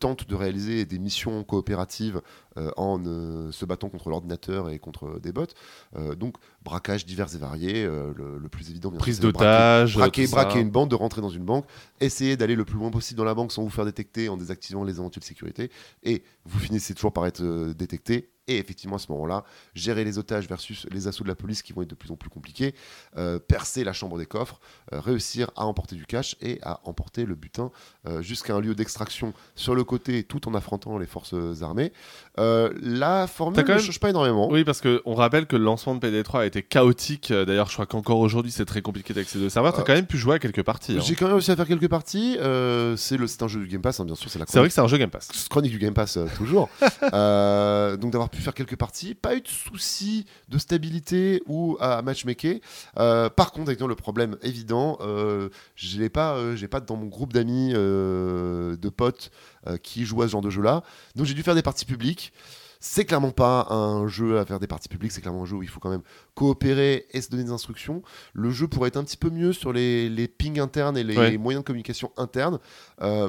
[0.00, 2.20] tentent de réaliser des missions coopératives
[2.58, 5.46] euh, en euh, se battant contre l'ordinateur et contre des bots.
[5.96, 10.60] Euh, donc braquage divers et variés, euh, le, le plus évident bien Prise de braquer-
[10.60, 11.66] une banque, de rentrer dans une banque,
[12.00, 14.84] essayer d'aller le plus loin possible dans la banque sans vous faire détecter en désactivant
[14.84, 15.70] les éventuelles sécurités,
[16.02, 18.28] et vous finissez toujours par être euh, détecté.
[18.48, 21.72] Et effectivement, à ce moment-là, gérer les otages versus les assauts de la police qui
[21.72, 22.74] vont être de plus en plus compliqués,
[23.16, 24.58] euh, percer la chambre des coffres,
[24.92, 27.70] euh, réussir à emporter du cash et à emporter le butin
[28.08, 29.11] euh, jusqu'à un lieu d'extraction
[29.54, 31.92] sur le côté tout en affrontant les forces armées.
[32.38, 34.48] Euh, la formule ne même- change pas énormément.
[34.50, 37.30] Oui, parce qu'on rappelle que le lancement de PD3 a été chaotique.
[37.30, 39.72] Euh, D'ailleurs, je crois qu'encore aujourd'hui, c'est très compliqué d'accéder au serveur.
[39.74, 40.96] T'as Euh, quand même pu jouer à quelques parties.
[40.96, 41.02] hein.
[41.04, 42.38] J'ai quand même réussi à faire quelques parties.
[42.40, 44.72] Euh, c'est le- un jeu du Game Pass, hein, bien sûr, c'est la vrai que
[44.74, 45.28] c'est un jeu Game Pass.
[45.50, 46.68] chronique du Game Pass toujours.
[48.00, 52.56] Donc d'avoir pu faire quelques parties, pas eu de soucis de stabilité ou à matchmaker.
[52.94, 54.98] Par contre, avec le problème évident,
[55.74, 59.01] je l'ai pas, j'ai pas dans mon groupe d'amis, de potes
[59.66, 60.82] euh, qui jouent à ce genre de jeu-là.
[61.16, 62.32] Donc j'ai dû faire des parties publiques.
[62.84, 65.62] C'est clairement pas un jeu à faire des parties publiques, c'est clairement un jeu où
[65.62, 66.02] il faut quand même
[66.34, 68.02] coopérer et se donner des instructions.
[68.32, 71.16] Le jeu pourrait être un petit peu mieux sur les, les pings internes et les
[71.16, 71.38] Ouais.
[71.38, 72.58] moyens de communication internes.
[73.00, 73.28] Euh,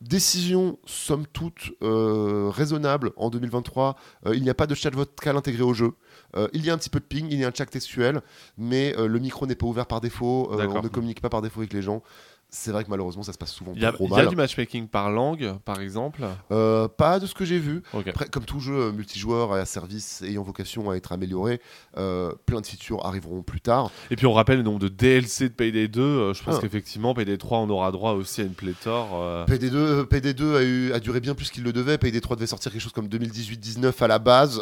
[0.00, 3.96] Décision, somme toute, euh, raisonnable en 2023.
[4.26, 5.92] Euh, il n'y a pas de chat vocal intégré au jeu.
[6.36, 8.20] Euh, il y a un petit peu de ping, il y a un chat textuel,
[8.58, 10.48] mais le micro n'est pas ouvert par défaut.
[10.50, 12.02] on ne communique pas par défaut avec les gens.
[12.54, 14.28] C'est vrai que malheureusement, ça se passe souvent y, a, trop il y a mal.
[14.28, 16.20] du matchmaking par langue, par exemple.
[16.50, 17.82] Euh, pas de ce que j'ai vu.
[18.06, 21.62] Après, comme tout jeu multijoueur à service ayant vocation à être amélioré,
[21.96, 23.90] euh, plein de features arriveront plus tard.
[24.10, 26.00] Et puis on rappelle le nombre de DLC de Payday 2.
[26.02, 26.60] euh, je pense Ah.
[26.60, 29.08] qu'effectivement, Payday 3, on aura droit aussi à une pléthore.
[29.14, 31.96] euh, PD2, euh, PD2 a, eu- a duré bien plus qu'il le devait.
[31.96, 34.58] PD3 devait sortir quelque chose comme 2018-19 à la base.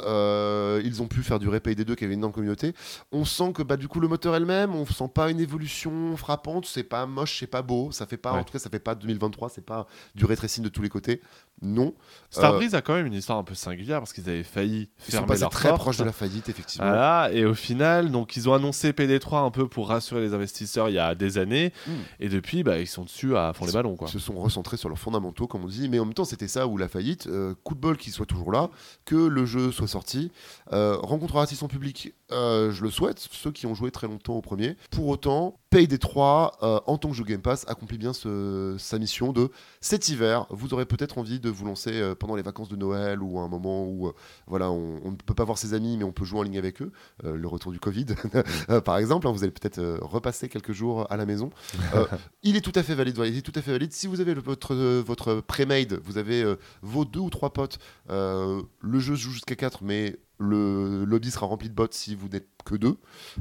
[0.84, 2.72] Ils ont pu faire durer PD2 qui avait une énorme communauté.
[3.10, 4.76] On sent que bah, du coup le moteur est le même.
[4.76, 6.66] On sent pas une évolution frappante.
[6.66, 7.79] C'est pas moche, c'est pas beau.
[7.92, 8.38] Ça fait pas, Ouais.
[8.40, 9.48] en tout cas, ça fait pas 2023.
[9.48, 11.20] C'est pas du rétrécing de tous les côtés.
[11.62, 11.94] Non.
[12.30, 15.10] Starbreeze a quand même une histoire un peu singulière parce qu'ils avaient failli Ils sont
[15.12, 15.80] fermer passés leur très porte.
[15.80, 16.86] proches de la faillite, effectivement.
[16.88, 20.88] Voilà, et au final, donc ils ont annoncé PD3 un peu pour rassurer les investisseurs
[20.88, 21.90] il y a des années, Mm.
[22.20, 24.08] et depuis, bah, ils sont dessus à fond les ballons, quoi.
[24.08, 25.88] Ils se sont recentrés sur leurs fondamentaux, comme on dit.
[25.88, 27.26] Mais en même temps, c'était ça ou la faillite.
[27.26, 28.70] Euh, coup de bol qu'il soit toujours là,
[29.04, 30.30] que le jeu soit sorti.
[30.72, 34.40] Euh, rencontrera-t-il son public Euh, Je le souhaite, ceux qui ont joué très longtemps au
[34.40, 34.76] premier.
[34.92, 38.98] Pour autant, Payday 3, euh, en tant que jeu Game Pass, accomplit bien ce- sa
[39.00, 39.50] mission de
[39.80, 40.46] cet hiver.
[40.50, 43.42] Vous aurez peut-être envie de vous lancer euh, pendant les vacances de Noël ou à
[43.42, 44.12] un moment où euh,
[44.46, 46.58] voilà, on, on ne peut pas voir ses amis, mais on peut jouer en ligne
[46.58, 46.92] avec eux.
[47.24, 48.06] Euh, le retour du Covid,
[48.84, 49.26] par exemple.
[49.26, 51.50] hein, vous allez peut-être repasser quelques jours à la maison.
[52.42, 53.16] Il est tout à fait valide.
[53.16, 53.92] voilà, il est tout à fait valide.
[53.92, 57.78] Si vous avez le- votre, votre pré-made, vous avez vos deux ou trois potes,
[58.08, 62.28] le jeu se joue jusqu'à 4, mais le lobby sera rempli de bots si vous
[62.28, 62.96] n'êtes que deux.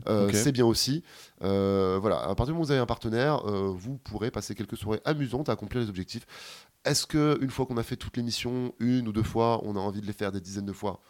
[0.07, 0.29] Euh.
[0.33, 1.01] C'est bien aussi.
[1.43, 4.53] Euh, voilà, à partir du moment où vous avez un partenaire, euh, vous pourrez passer
[4.53, 6.25] quelques soirées amusantes à accomplir les objectifs.
[6.85, 9.75] Est-ce que une fois qu'on a fait toutes les missions, une ou deux fois, on
[9.75, 11.01] a envie de les faire des dizaines de fois?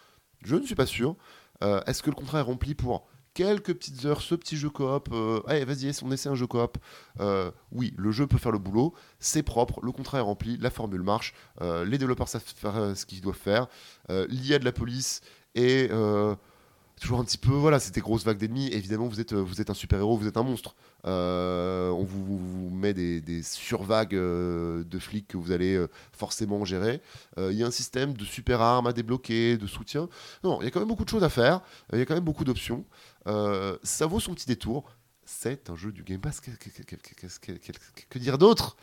[0.43, 1.15] Je ne suis pas sûr.
[1.63, 5.09] Euh, Est-ce que le contrat est rempli pour quelques petites heures, ce petit jeu coop
[5.11, 6.77] euh, Allez, vas-y, on essaie un jeu coop.
[7.19, 10.69] Euh, oui, le jeu peut faire le boulot, c'est propre, le contrat est rempli, la
[10.69, 13.67] formule marche, euh, les développeurs savent faire ce qu'ils doivent faire,
[14.09, 15.21] l'IA de la police
[15.55, 15.89] et
[16.99, 18.67] toujours un petit peu, voilà, c'était grosse vague d'ennemis.
[18.67, 20.75] Évidemment, vous êtes, euh, vous êtes un super-héros, vous êtes un monstre.
[21.05, 27.01] Euh, on vous, met des, survagues euh, de flics que vous allez forcément gérer.
[27.37, 30.09] Il y a un système de super armes à débloquer, de soutien.
[30.43, 31.61] Non, il y a quand même beaucoup de choses à faire.
[31.93, 32.85] Il y a quand même beaucoup d'options.
[33.25, 34.91] Ça vaut son petit détour.
[35.31, 36.41] C'est un jeu du Game Pass.
[36.41, 38.75] Que, dire d'autre?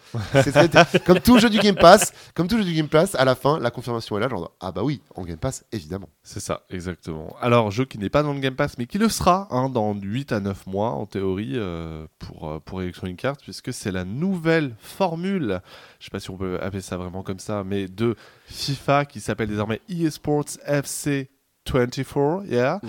[1.05, 3.59] Comme tout jeu du Game Pass, comme tout jeu du Game Pass, à la fin,
[3.59, 4.29] la confirmation est là.
[4.29, 6.09] Genre, ah bah oui, en Game Pass, évidemment.
[6.23, 7.37] C'est ça, exactement.
[7.41, 9.93] Alors, jeu qui n'est pas dans le Game Pass, mais qui le sera hein, dans
[9.93, 14.05] 8 à 9 mois, en théorie, euh, pour, euh, pour Electronic Arts, puisque c'est la
[14.05, 15.61] nouvelle formule,
[15.99, 18.15] je sais pas si on peut appeler ça vraiment comme ça, mais de
[18.47, 21.29] FIFA qui s'appelle désormais eSports FC
[21.71, 22.81] 24, yeah.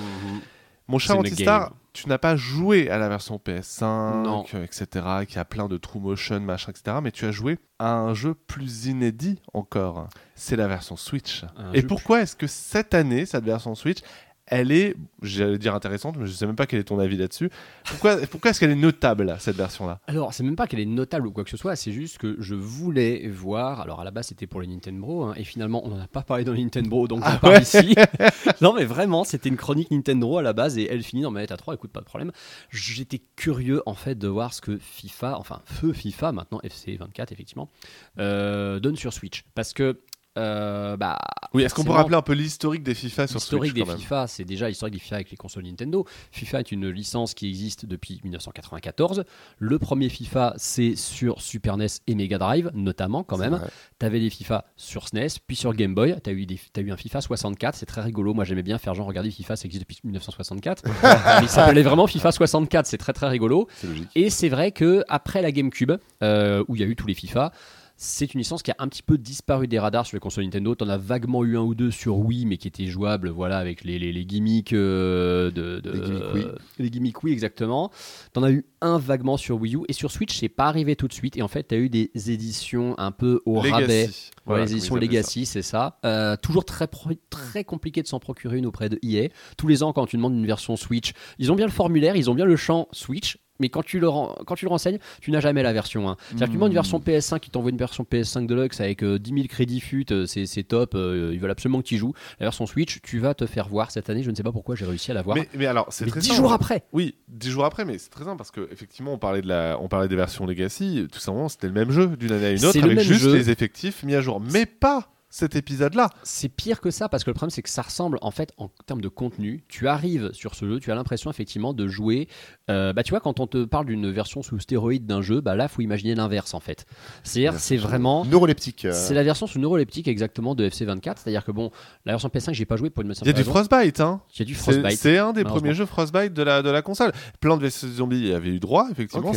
[0.88, 4.46] Mon cher Antistar, tu n'as pas joué à la version PS5, Non.
[4.54, 7.94] euh, etc., qui a plein de true motion, machin, etc., mais tu as joué à
[7.96, 10.08] un jeu plus inédit encore.
[10.36, 11.44] C'est la version Switch.
[11.58, 14.00] Un Et pourquoi est-ce que cette année, cette version Switch,
[14.48, 17.50] elle est, j'allais dire intéressante, mais je sais même pas quel est ton avis là-dessus.
[17.84, 20.00] Pourquoi, pourquoi est-ce qu'elle est notable, cette version-là?
[20.08, 22.38] Alors, c'est même pas qu'elle est notable ou quoi que ce soit, c'est juste que
[22.40, 23.82] je voulais voir.
[23.82, 26.22] Alors, à la base, c'était pour les Nintendo, hein, et finalement, on n'en a pas
[26.22, 27.96] parlé dans les Nintendo, donc Ah parle ouais ici.
[28.62, 31.52] non, mais vraiment, c'était une chronique Nintendo à la base, et elle finit dans manette
[31.52, 32.32] à 3, écoute, pas de problème.
[32.70, 37.34] J'étais curieux, en fait, de voir ce que FIFA, enfin, feu FIFA, maintenant FC 24,
[37.34, 37.70] effectivement,
[38.18, 39.44] euh, donne sur Switch.
[39.56, 40.00] Parce que.
[40.38, 41.18] Euh, bah,
[41.54, 44.28] Oui, est-ce qu'on peut rappeler un peu l'historique des FIFA sur L'historique des même FIFA,
[44.28, 46.06] c'est déjà l'historique des FIFA avec les consoles Nintendo.
[46.32, 49.24] FIFA est une licence qui existe depuis 1994.
[49.60, 53.60] Le premier FIFA, c'est sur Super NES et Mega Drive, notamment quand même.
[54.00, 56.16] Tu avais des FIFA sur SNES, puis sur Game Boy.
[56.24, 58.34] Tu as, eu des- eu un FIFA 64, c'est très rigolo.
[58.34, 60.84] Moi, j'aimais bien faire genre, regardez, FIFA, ça existe depuis 1964.
[61.04, 63.68] Mais il s'appelait vraiment FIFA 64, c'est très très rigolo.
[64.16, 67.14] Et c'est vrai que après la GameCube, euh, où il y a eu tous les
[67.14, 67.52] FIFA,
[68.00, 70.76] c'est une licence qui a un petit peu disparu des radars sur les consoles Nintendo.
[70.76, 73.84] T'en as vaguement eu un ou deux sur Wii, mais qui étaient jouables, voilà, avec
[73.84, 76.46] les, les, les gimmicks euh, de, de- Les gimmicks Wii.
[76.78, 77.92] les gimmicks Wii, exactement.
[78.34, 81.08] T'en as eu un vaguement sur Wii U et sur Switch, c'est pas arrivé tout
[81.08, 81.38] de suite.
[81.38, 83.72] Et en fait, t'as eu des éditions un peu au Legacy.
[83.82, 84.10] rabais.
[84.46, 85.98] Voilà, les éditions Legacy, c'est ça.
[86.06, 86.88] Euh, toujours très,
[87.32, 89.30] très compliqué de s'en procurer une auprès de EA.
[89.58, 92.30] Tous les ans, quand tu demandes une version Switch, ils ont bien le formulaire, ils
[92.30, 93.40] ont bien le champ Switch.
[93.60, 96.18] Mais quand tu le, quand tu le renseignes, tu n'as jamais la version 1.
[96.28, 99.20] C'est-à-dire que tu demandes une version PS5, ils t'envoient une version PS5 Deluxe avec euh,
[99.20, 102.14] 10 000 crédits fut, euh, c'est c'est top, euh, ils veulent absolument que tu joues.
[102.40, 104.76] La version Switch, tu vas te faire voir cette année, je ne sais pas pourquoi
[104.76, 105.38] j'ai réussi à la voir.
[105.38, 106.40] Mais, mais alors, c'est Mais très 10 simple.
[106.42, 109.42] jours après Oui, 10 jours après, mais c'est très simple parce que effectivement, on parlait
[109.42, 111.08] de la, on parlait des versions Legacy.
[111.12, 113.34] Tout simplement, c'était le même jeu d'une année à une autre avec juste jeu.
[113.36, 116.10] les effectifs mis à jour, mais pas cet épisode-là.
[116.24, 118.70] C'est pire que ça parce que le problème c'est que ça ressemble en fait en
[118.86, 119.64] termes de contenu.
[119.68, 122.28] Tu arrives sur ce jeu, tu as l'impression effectivement de jouer.
[122.70, 125.56] euh, bah tu vois quand on te parle d'une version sous stéroïde d'un jeu, bah
[125.56, 126.86] là faut imaginer l'inverse en fait.
[127.24, 128.86] C'est-à-dire c'est vraiment Neuroleptique.
[128.86, 131.18] euh, c'est la version sous neuroleptique exactement de FC24.
[131.18, 131.72] C'est-à-dire que bon
[132.06, 133.44] la version PS5 j'ai pas joué pour une Il y a du.
[133.44, 134.22] Frostbite, hein.
[134.36, 135.00] Il y a du C'est Frostbite.
[135.00, 137.12] c'est un des premiers jeux Frostbite de la, de la console.
[137.40, 139.32] Plants vs Zombies y avait eu droit, effectivement.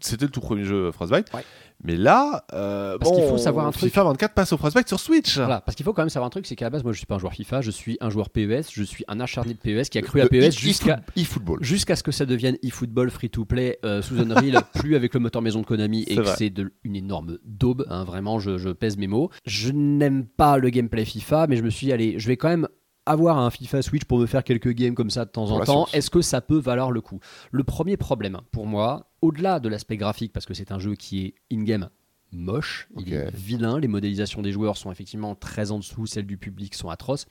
[0.00, 1.32] C'était le tout premier jeu Frostbite.
[1.32, 1.44] Ouais.
[1.84, 3.84] Mais là, euh, Parce bon, qu'il faut savoir un truc.
[3.90, 5.36] FIFA 24 passe au Frostbite sur Switch.
[5.36, 6.98] Voilà, parce qu'il faut quand même savoir un truc, c'est qu'à la base, moi je
[6.98, 9.58] suis pas un joueur FIFA, je suis un joueur PES, je suis un acharné de
[9.58, 11.58] PES qui a cru à PES jusqu'à e- e-football.
[11.62, 15.20] jusqu'à ce que ça devienne eFootball free to play euh, sous Unreal, plus avec le
[15.20, 16.52] moteur maison de Konami et que c'est
[16.84, 17.84] une énorme daube.
[17.90, 19.30] hein, vraiment, je, je pèse mes mots.
[19.44, 22.48] Je n'aime pas le gameplay FIFA, mais je me suis dit, allez, je vais quand
[22.48, 22.66] même
[23.06, 25.64] avoir un FIFA Switch pour me faire quelques games comme ça de temps Pour en
[25.64, 25.88] temps.
[25.92, 27.20] Est-ce que ça peut valoir le coup?
[27.50, 31.24] Le premier problème pour moi, au-delà de l'aspect graphique, parce que c'est un jeu qui
[31.26, 31.88] est in-game
[32.32, 36.36] moche, il est vilain, les modélisations des joueurs sont effectivement très en dessous, celles du
[36.38, 37.26] public sont atroces.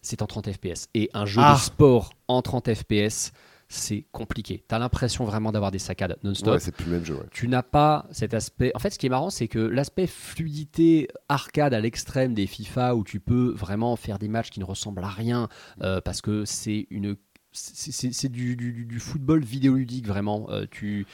[0.00, 0.86] C'est en 30 FPS.
[0.94, 1.54] Et un jeu Ah.
[1.54, 3.32] de sport en 30 FPS,
[3.68, 4.64] c'est compliqué.
[4.68, 6.54] T'as l'impression vraiment d'avoir des saccades non-stop.
[6.54, 7.14] Ouais, c'est plus le même jeu.
[7.14, 7.26] ouais.
[7.30, 8.70] tu n'as pas cet aspect.
[8.74, 12.94] En fait, ce qui est marrant, c'est que l'aspect fluidité arcade à l'extrême des FIFA
[12.94, 15.48] où tu peux vraiment faire des matchs qui ne ressemblent à rien
[15.82, 17.16] euh, parce que c'est une.
[17.58, 20.46] C'est du, du- du football vidéoludique vraiment.
[20.50, 21.06] Euh, tu,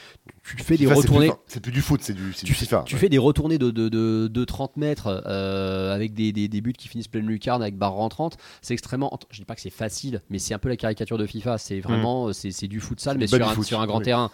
[0.43, 1.33] tu fais des FIFA, retournées.
[1.47, 2.83] C'est plus du foot, c'est du, Tu, FIFA.
[2.85, 3.01] tu ouais.
[3.01, 6.73] fais des retournées de, de, de, de 30 mètres euh, avec des, des, des buts
[6.73, 8.37] qui finissent pleine lucarne avec barre rentrante.
[8.61, 9.17] C'est extrêmement.
[9.31, 11.59] Je dis pas que c'est facile, mais c'est un peu la caricature de FIFA.
[11.59, 14.05] C'est vraiment c'est c'est du futsal, mais sur un, sur un grand oui.
[14.05, 14.31] terrain.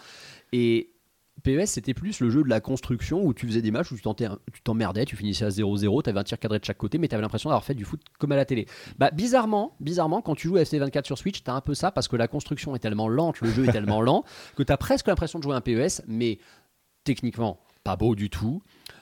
[0.51, 0.89] Et
[1.39, 4.61] PES, c'était plus le jeu de la construction où tu faisais des matchs où tu
[4.63, 7.15] t'emmerdais, tu finissais à 0-0, tu avais un tir cadré de chaque côté, mais tu
[7.15, 8.67] avais l'impression d'avoir fait du foot comme à la télé.
[8.97, 11.91] Bah, bizarrement, bizarrement, quand tu joues à FC24 sur Switch, tu as un peu ça
[11.91, 14.23] parce que la construction est tellement lente, le jeu est tellement lent,
[14.55, 16.39] que tu as presque l'impression de jouer à un PES, mais
[17.03, 18.61] techniquement, pas beau du tout.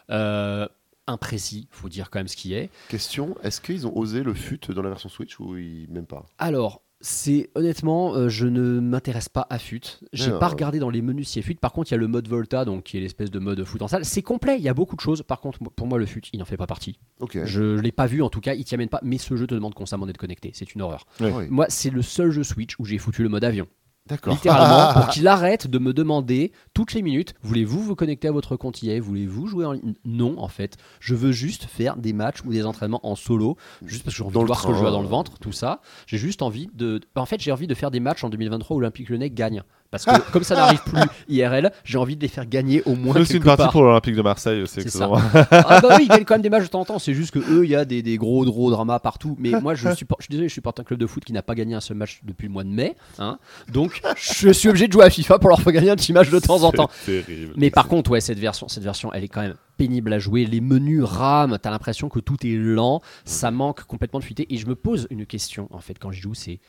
[0.10, 0.68] Euh,
[1.08, 2.70] imprécis, faut dire quand même ce qui est.
[2.90, 5.88] Question est-ce qu'ils ont osé le fut dans la version Switch ou ils...
[5.90, 6.26] même pas?
[6.38, 9.82] Alors, c'est honnêtement, euh, je ne m'intéresse pas à FUT.
[10.14, 10.40] J'ai Non.
[10.40, 11.56] pas regardé dans les menus a FUT.
[11.56, 13.82] Par contre, il y a le mode Volta, donc qui est l'espèce de mode foot
[13.82, 14.04] en salle.
[14.06, 15.22] C'est complet, il y a beaucoup de choses.
[15.24, 17.00] Par contre, pour moi, le FUT, il n'en fait pas partie.
[17.46, 19.00] Je l'ai pas vu en tout cas, il t'y amène pas.
[19.04, 20.52] Mais ce jeu te demande constamment d'être connecté.
[20.54, 21.06] C'est une horreur.
[21.22, 21.26] Ah.
[21.50, 23.68] Moi, c'est le seul jeu Switch où j'ai foutu le mode avion.
[24.08, 24.34] D'accord.
[24.34, 28.56] Littéralement, pour qu'il arrête de me demander toutes les minutes voulez-vous vous connecter à votre
[28.56, 29.94] compte EA Voulez-vous jouer en ligne?
[30.06, 30.78] Non, en fait.
[31.00, 34.24] Je veux juste faire des matchs ou des entraînements en solo, juste parce que j'ai
[34.24, 35.82] envie Dans de voir ce que je vois dans le ventre, tout ça.
[36.06, 37.00] J'ai juste envie de.
[37.16, 39.64] En fait, j'ai envie de faire des matchs en 2023 où l'Olympique Lyonnais gagne.
[39.90, 41.00] Parce que comme ça n'arrive plus
[41.30, 43.72] IRL, j'ai envie de les faire gagner au moins C'est une partie part.
[43.72, 45.06] pour l'Olympique de Marseille, c'est C'est ça.
[45.06, 45.22] excellent.
[45.52, 47.00] Ah bah oui, ils gagnent quand même des matchs de temps en temps.
[47.00, 49.36] C'est juste que eux, il y a des, des gros gros dramas partout.
[49.40, 51.42] Mais moi, je, supporte, je suis désolé, je supporte un club de foot qui n'a
[51.42, 52.96] pas gagné un seul match depuis le mois de mai.
[53.20, 53.40] hein.
[53.72, 56.30] Donc, je suis obligé de jouer à FIFA pour leur faire gagner un petit match
[56.30, 56.90] de temps en temps.
[57.06, 57.54] C'est terrible.
[57.56, 60.46] Mais par contre, ouais, cette version, cette version, elle est quand même pénible à jouer.
[60.46, 61.58] Les menus rament.
[61.62, 63.02] T'as l'impression que tout est lent.
[63.26, 64.46] Ça manque complètement de fuité.
[64.54, 66.60] Et je me pose une question en fait quand j'y joue, c'est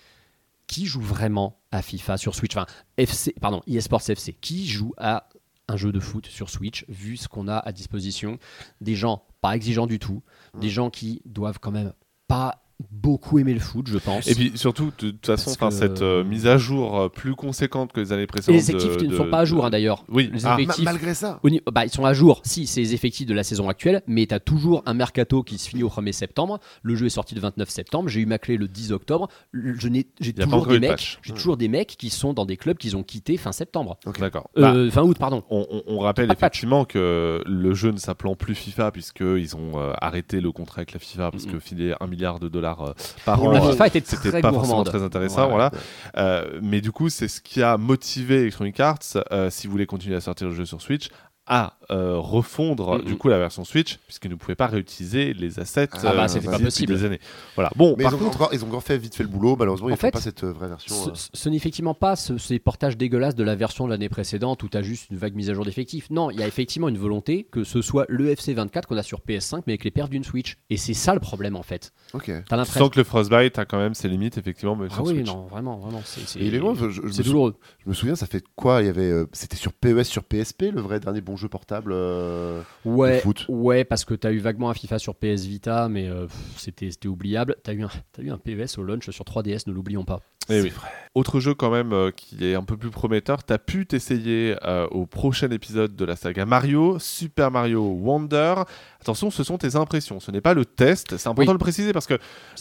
[0.69, 2.67] qui joue vraiment à FIFA sur Switch Enfin,
[2.97, 4.35] FC, pardon, eSports FC.
[4.35, 5.29] Qui joue à
[5.67, 8.39] un jeu de foot sur Switch, vu ce qu'on a à disposition
[8.81, 10.23] Des gens pas exigeants du tout,
[10.55, 11.93] des gens qui doivent quand même
[12.27, 14.29] pas beaucoup aimé le foot, je pense.
[14.29, 17.93] Et puis surtout, de toute façon, que- cette euh, mise à jour euh, plus conséquente
[17.93, 18.61] que les années Et précédentes.
[18.61, 20.05] les effectifs de- ne sont de- pas à jour, de- hein, d'ailleurs.
[20.09, 21.41] Oui, Les ah, Ma- effectifs, malgré ça.
[21.43, 24.27] au bah, ils sont à jour, si, c'est les effectifs de la saison actuelle, mais
[24.27, 26.61] tu as toujours un mercato qui se finit au 1er septembre.
[26.83, 28.09] Le jeu est sorti le 29 septembre.
[28.09, 29.29] J'ai eu ma clé le 10 octobre.
[29.51, 31.19] Le- Je n'ai- J'ai toujours des de mecs.
[31.23, 33.99] J'ai toujours des mecs qui sont dans des clubs qu'ils ont quittés fin septembre.
[34.21, 34.51] D'accord.
[34.57, 35.43] Bah, Euh, fin août, pardon.
[35.51, 36.59] on, on- on rappelle Pas de patch.
[36.59, 40.93] effectivement que le jeu ne s'appelant plus FIFA, puisqu'ils ont euh, arrêté le contrat avec
[40.93, 42.93] la FIFA, parce que filer un milliard de dollars euh,
[43.25, 43.53] par Pour an.
[43.53, 45.71] La euh, FIFA était c'était très pas forcément très intéressant, voilà.
[46.17, 48.99] Euh, mais du coup, c'est ce qui a motivé Electronic Arts,
[49.33, 51.09] euh, si vous voulez continuer à sortir le jeu sur Switch,
[51.47, 53.05] à euh, refondre Mhm.
[53.05, 56.29] du coup la version Switch, puisqu'ils ne pouvaient pas réutiliser les assets Ah bah, euh,
[56.29, 56.95] c'était pas possible.
[56.95, 57.21] des années.
[57.55, 57.71] Voilà.
[57.77, 59.57] Bon, Mais par ils, ont contre, encore, ils ont encore fait vite fait le boulot.
[59.59, 60.95] Malheureusement, ils En font fait, pas cette euh, vraie version.
[60.95, 61.13] Ce, euh.
[61.33, 64.69] ce- n'est effectivement pas ce- ces portages dégueulasses de la version de l'année précédente où
[64.69, 66.11] tu as juste une vague mise à jour d'effectifs.
[66.11, 69.21] Non, il y a effectivement une volonté que ce soit le FC24 qu'on a sur
[69.21, 70.57] PS5 mais avec les pertes d'une Switch.
[70.71, 71.93] Et c'est ça le problème en fait.
[72.13, 72.29] Ok.
[72.51, 72.89] L'impression.
[72.89, 75.27] que le Frostbite a quand même ses limites, effectivement, Ah oui, Switch.
[75.27, 76.01] non, vraiment, vraiment.
[76.05, 77.55] C'est douloureux.
[77.85, 78.83] Je me souviens, ça fait quoi?
[78.83, 81.78] Il y avait, euh, c'était sur PES, sur PSP, le vrai dernier bon jeu portable?
[81.89, 83.45] Euh, Ouais, de foot.
[83.49, 86.27] ouais, parce que t'as eu vaguement un FIFA sur PS Vita, mais euh,
[86.57, 87.57] c'était c'était oubliable.
[87.63, 90.21] T'as eu, un- t'as eu un PES au launch sur 3DS, ne l'oublions pas.
[90.51, 90.73] Eh oui.
[91.15, 94.87] Autre jeu quand même euh, qui est un peu plus prometteur, t'as pu t'essayer euh,
[94.91, 98.55] au prochain épisode de la saga Mario, Super Mario Wonder.
[99.03, 101.47] Attention, ce sont tes impressions, ce n'est pas le test, c'est important Oui.
[101.49, 102.15] de le préciser parce que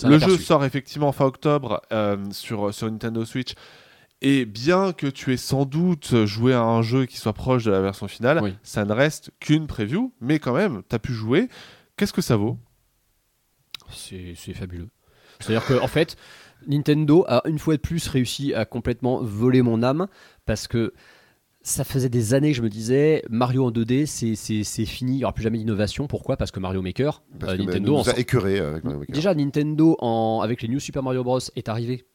[0.04, 3.54] le jeu sort effectivement fin octobre euh, sur, sur Nintendo Switch.
[4.22, 7.72] Et bien que tu aies sans doute joué à un jeu qui soit proche de
[7.72, 8.56] la version finale, Oui.
[8.64, 11.50] ça ne reste qu'une preview, mais quand même, t'as pu jouer.
[11.98, 12.58] Qu'est-ce que ça vaut?
[13.92, 14.90] C'est fabuleux.
[15.40, 16.16] C'est-à-dire que en fait,
[16.68, 20.08] Nintendo a une fois de plus réussi à complètement voler mon âme
[20.46, 20.94] parce que
[21.62, 25.24] ça faisait des années que je me disais Mario en 2D, c'est- fini, il n'y
[25.26, 26.08] aura plus jamais d'innovation.
[26.08, 26.38] Pourquoi?
[26.38, 29.00] Parce que Mario Maker, Parce euh, que Nintendo, nous en a sort- écœuré avec Mario
[29.00, 29.14] Maker.
[29.14, 32.06] déjà Nintendo en, avec les New Super Mario Bros est arrivé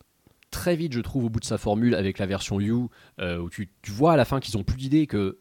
[0.52, 2.72] très vite, je trouve, au bout de sa formule avec la version U,
[3.20, 5.38] euh, où tu, tu vois à la fin qu'ils ont plus d'idées que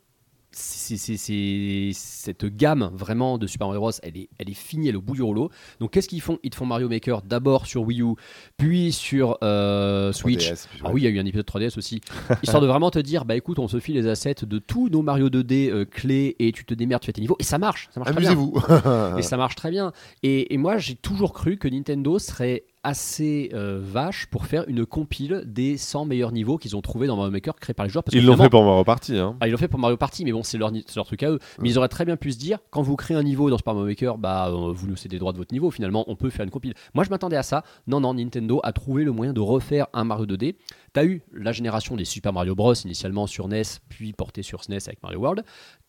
[0.54, 4.90] c'est- c'est- c'est- cette gamme vraiment de Super Mario Bros, elle est, elle est finie,
[4.90, 5.50] elle est au bout du rouleau.
[5.80, 6.40] Donc qu'est-ce qu'ils font?
[6.44, 8.16] Ils te font Mario Maker d'abord sur Wii U,
[8.58, 10.50] puis sur euh, Switch.
[10.52, 10.94] 3DS, puis Ah ouais.
[10.96, 12.02] oui, il y a eu un épisode 3DS aussi.
[12.44, 15.02] Histoire de vraiment te dire, bah écoute, on se file les assets de tous nos
[15.02, 17.38] Mario 2D euh, clés et tu te démerdes, tu fais tes niveaux.
[17.40, 18.32] Et ça marche, ça marche très bien.
[18.32, 19.18] Amusez-vous.
[19.20, 19.94] Et ça marche très bien.
[20.22, 24.86] Et, et moi, j'ai toujours cru que Nintendo serait assez euh, vache pour faire une
[24.86, 28.03] compile des 100 meilleurs niveaux qu'ils ont trouvés dans Mario Maker créés par les joueurs.
[28.03, 29.18] Parce Ils l'ont fait pour Mario Party.
[29.18, 29.36] Hein.
[29.40, 30.72] ah, ils l'ont fait pour Mario Party, mais bon, c'est leur,
[31.06, 31.40] truc à eux.
[31.60, 33.74] Mais ils auraient très bien pu se dire, quand vous créez un niveau dans Super
[33.74, 35.70] Mario Maker, bah, euh, vous nous cédez les droits de votre niveau.
[35.72, 36.74] Finalement, on peut faire une compile.
[36.94, 37.64] Moi, je m'attendais à ça.
[37.88, 40.56] Non, non, Nintendo a trouvé le moyen de refaire un Mario 2D.
[40.94, 44.80] T'as eu la génération des Super Mario Bros, initialement sur NES, puis porté sur SNES
[44.88, 45.44] avec Mario World.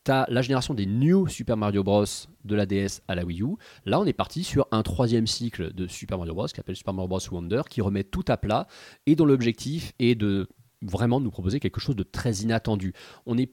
[0.05, 2.05] T'as la génération des New Super Mario Bros
[2.45, 3.55] de la DS à la Wii U.
[3.85, 6.93] Là, on est parti sur un troisième cycle de Super Mario Bros qui s'appelle Super
[6.93, 8.67] Mario Bros Wonder, qui remet tout à plat
[9.07, 10.49] et dont l'objectif est de
[10.83, 12.95] vraiment nous proposer quelque chose de très inattendu.
[13.27, 13.53] On est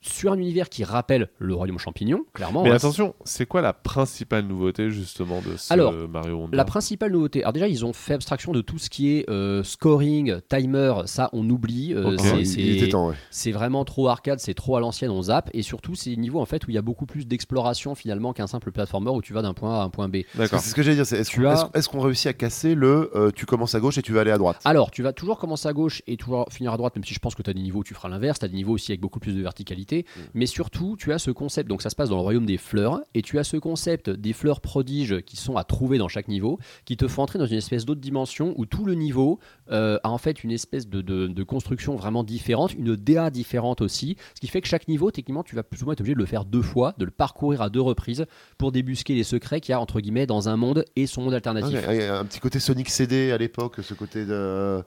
[0.00, 2.62] sur un univers qui rappelle le Royaume Champignon, clairement.
[2.64, 2.74] Mais hein.
[2.74, 7.42] attention, c'est quoi la principale nouveauté justement de ce Alors, Mario Wonder La principale nouveauté,
[7.42, 11.28] alors déjà ils ont fait abstraction de tout ce qui est euh, scoring, timer, ça
[11.32, 13.52] on oublie, euh, c'est- ouais.
[13.52, 16.46] vraiment trop arcade, c'est trop à l'ancienne, on zappe, et surtout c'est des niveaux en
[16.46, 19.42] fait où il y a beaucoup plus d'exploration finalement qu'un simple platformer où tu vas
[19.42, 20.18] d'un point A à un point B.
[20.34, 20.60] D'accord.
[20.60, 21.06] C'est ce que j'allais dire.
[21.06, 24.12] qu'on as- est-ce qu'on réussit à casser le euh, tu commences à gauche et tu
[24.12, 24.58] vas aller à droite?
[24.64, 27.18] Alors, tu vas toujours commencer à gauche et toujours finir à droite, même si je
[27.18, 28.92] pense que tu as des niveaux où tu feras l'inverse, tu as des niveaux aussi
[28.92, 29.89] avec beaucoup plus de verticalité.
[29.98, 30.20] Mm.
[30.34, 33.00] Mais surtout, tu as ce concept, donc ça se passe dans le royaume des fleurs,
[33.14, 36.58] et tu as ce concept des fleurs prodiges qui sont à trouver dans chaque niveau,
[36.84, 39.38] qui te font entrer dans une espèce d'autre dimension où tout le niveau
[39.70, 43.80] euh, a en fait une espèce de, de- de construction vraiment différente, une DA différente
[43.80, 46.14] aussi, ce qui fait que chaque niveau, techniquement, tu vas plus ou moins être obligé
[46.14, 48.26] de le faire deux fois, de le parcourir à deux reprises
[48.58, 51.32] pour débusquer les secrets qu'il y a, entre guillemets, dans un monde et son monde
[51.32, 51.78] Ah, alternatif.
[51.90, 54.82] il y a un petit côté Sonic CD à l'époque, ce côté de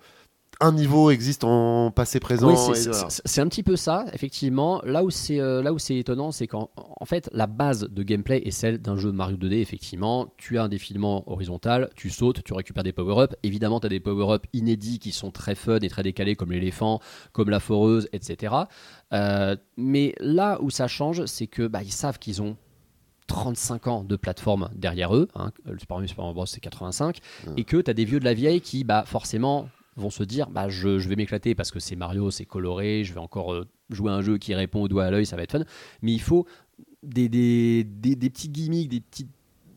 [0.59, 2.49] un niveau existe en passé présent.
[2.49, 3.07] Oui, c'est- voilà.
[3.41, 4.81] un petit peu ça, effectivement.
[4.85, 8.03] Là où c'est euh, là où c'est étonnant, c'est qu'en en fait la base de
[8.03, 9.59] gameplay est celle d'un jeu Mario 2D.
[9.61, 13.35] Effectivement, tu as un défilement horizontal, tu sautes, tu récupères des power-ups.
[13.43, 16.99] Évidemment, tu as des power-ups inédits qui sont très fun et très décalés, comme l'éléphant,
[17.31, 18.53] comme la foreuse, etc.
[19.13, 22.55] Euh, mais là où ça change, c'est que bah, ils savent qu'ils ont
[23.27, 27.19] 35 ans de plateforme derrière eux, hein, le Super Mario Super Mario Bros c'est 85,
[27.57, 30.49] et que tu as des vieux de la vieille qui bah, forcément vont se dire
[30.49, 34.11] bah, je, vais m'éclater parce que c'est Mario, c'est coloré, je vais encore euh, jouer
[34.11, 35.63] un jeu qui répond au doigt à l'œil, ça va être fun,
[36.01, 36.45] mais il faut
[37.03, 39.31] des, des, des, des petits gimmicks, des petites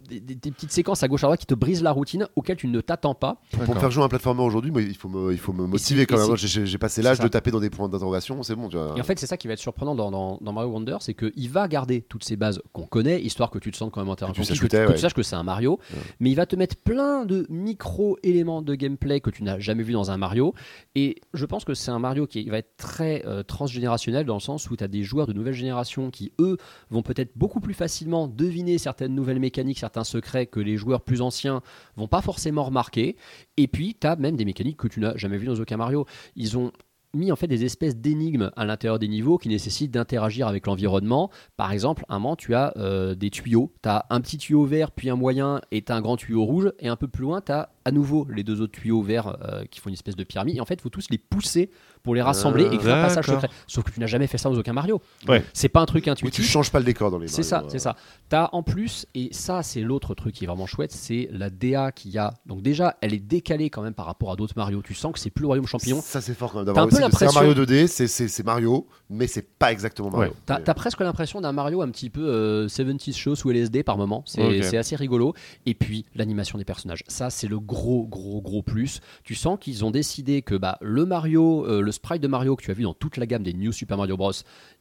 [0.09, 2.57] des, des- des petites séquences à gauche à droite qui te brisent la routine, auxquelles
[2.57, 3.41] tu ne t'attends pas.
[3.65, 6.37] Pour faire jouer un platformer aujourd'hui, il faut me, il faut me motiver quand même.
[6.37, 8.69] J'ai passé l'âge de taper dans des points d'interrogation, c'est bon.
[8.69, 8.95] Tu vois.
[8.97, 11.15] Et en fait, c'est ça qui va être surprenant dans, dans- dans Mario Wonder, c'est
[11.15, 14.09] qu'il va garder toutes ces bases qu'on connaît, histoire que tu te sentes quand même
[14.11, 15.79] en terrain Que tu que, que tu saches que c'est un Mario,
[16.21, 19.93] mais il va te mettre plein de micro-éléments de gameplay que tu n'as jamais vu
[19.93, 20.55] dans un Mario.
[20.95, 24.41] Et je pense que c'est un Mario qui va être très euh, transgénérationnel dans le
[24.41, 26.57] sens où tu as des joueurs de nouvelle génération qui, eux,
[26.91, 31.23] vont peut-être beaucoup plus facilement deviner certaines nouvelles mécaniques, certains secrets que les joueurs plus
[31.23, 31.63] anciens
[31.97, 33.17] vont pas forcément remarquer.
[33.57, 36.05] Et puis, tu as même des mécaniques que tu n'as jamais vues dans aucun Mario.
[36.37, 36.71] Ils ont
[37.15, 41.31] mis en fait des espèces d'énigmes à l'intérieur des niveaux qui nécessitent d'interagir avec l'environnement.
[41.57, 43.73] Par exemple, un moment, tu as euh, des tuyaux.
[43.83, 46.45] Tu as un petit tuyau vert, puis un moyen, et tu as un grand tuyau
[46.45, 46.73] rouge.
[46.79, 49.65] Et un peu plus loin, tu as à nouveau les deux autres tuyaux verts euh,
[49.71, 50.57] qui font une espèce de pyramide.
[50.57, 51.71] Et en fait, il faut tous les pousser
[52.03, 53.49] pour les rassembler Ah, et créer un passage secret.
[53.67, 55.01] Sauf que tu n'as jamais fait ça dans aucun Mario.
[55.29, 55.45] Ouais.
[55.53, 56.45] C'est pas un truc Oui, tu intuitif.
[56.47, 57.81] changes pas le décor dans les C'est ça, Mario, c'est euh.
[57.81, 57.97] ça.
[58.29, 61.93] T'as en plus, et ça c'est l'autre truc qui est vraiment chouette, c'est la DA
[61.93, 62.35] qu'il y a.
[62.47, 64.83] Donc déjà, elle est décalée quand même par rapport à d'autres Mario.
[64.83, 66.01] Tu sens que c'est plus le royaume champignon.
[66.01, 68.43] Ça, c'est fort quand même d'avoir un peu aussi- C'est un l'impression- Mario 2D, c'est-
[68.45, 70.33] Mario, mais c'est pas exactement Mario.
[70.45, 73.83] T'as Mais- t'as presque l'impression d'un Mario un petit peu euh, 70s show sous LSD
[73.83, 74.23] par moment.
[74.27, 74.65] C'est Ok.
[74.65, 75.35] c'est assez rigolo.
[75.67, 77.03] Et puis l'animation des personnages.
[77.09, 79.01] Ça, c'est le gros, gros, gros plus.
[79.25, 82.63] Tu sens qu'ils ont décidé que bah, le Mario, euh, le sprite de Mario que
[82.63, 84.33] tu as vu dans toute la gamme des New Super Mario Bros,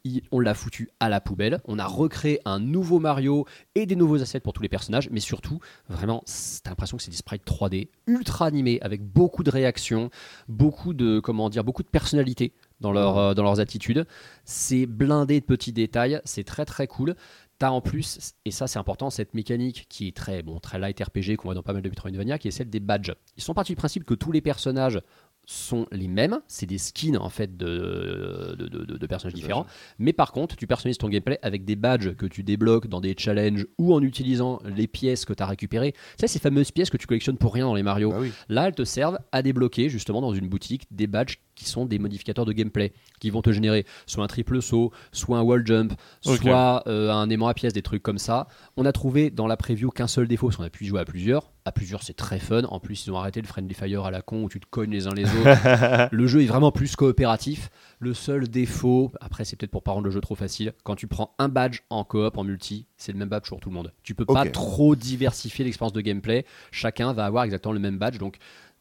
[0.04, 1.62] il- on l'a foutu à la poubelle.
[1.66, 3.46] On a recréé un nouveau Mario
[3.76, 5.10] et des nouveaux assets pour tous les personnages.
[5.12, 5.60] Mais surtout,
[5.90, 6.24] vraiment,
[6.64, 10.10] t'as l'impression que c'est des sprites 3D ultra animés avec beaucoup de réactions,
[10.48, 14.06] beaucoup de, comment dire, beaucoup de personnalité dans, leur, euh, dans leurs attitudes.
[14.44, 17.16] C'est blindé de petits détails, c'est très très cool.
[17.58, 21.00] T'as en plus, et ça c'est important, cette mécanique qui est très, bon, très light
[21.02, 23.14] RPG qu'on voit dans pas mal de Metroidvania, qui est celle des badges.
[23.38, 25.02] Ils sont partis du principe que tous les personnages
[25.48, 29.66] sont les mêmes, c'est des skins en fait de, de, de- de- de personnages différents,
[30.00, 33.16] mais par contre tu personnalises ton gameplay avec des badges que tu débloques dans des
[33.18, 35.92] challenges ou en utilisant les pièces que tu as récupérées.
[35.92, 38.10] Tu sais, ces fameuses pièces que tu collectionnes pour rien dans les Mario.
[38.10, 38.32] Bah oui.
[38.50, 42.00] Là, elles te servent à débloquer justement dans une boutique des badges qui sont des
[42.00, 45.94] modificateurs de gameplay qui vont te générer soit un triple saut, soit un wall jump,
[46.22, 48.48] soit euh, un aimant à pièces, des trucs comme ça.
[48.78, 51.06] On a trouvé dans la preview qu'un seul défaut, parce qu'on a pu jouer à
[51.06, 51.52] plusieurs.
[51.68, 52.64] À plusieurs, c'est très fun.
[52.66, 54.92] En plus, ils ont arrêté le friendly fire à la con où tu te cognes
[54.92, 56.10] les uns les autres.
[56.12, 57.70] le jeu est vraiment plus coopératif.
[58.00, 61.08] Le seul défaut, après, c'est peut-être pour pas rendre le jeu trop facile, quand tu
[61.08, 63.94] prends un badge en coop, en multi, c'est le même badge pour tout le monde.
[64.04, 66.46] Tu peux pas trop diversifier l'expérience de gameplay.
[66.72, 68.18] Chacun va avoir exactement le même badge.
[68.18, 68.38] Donc,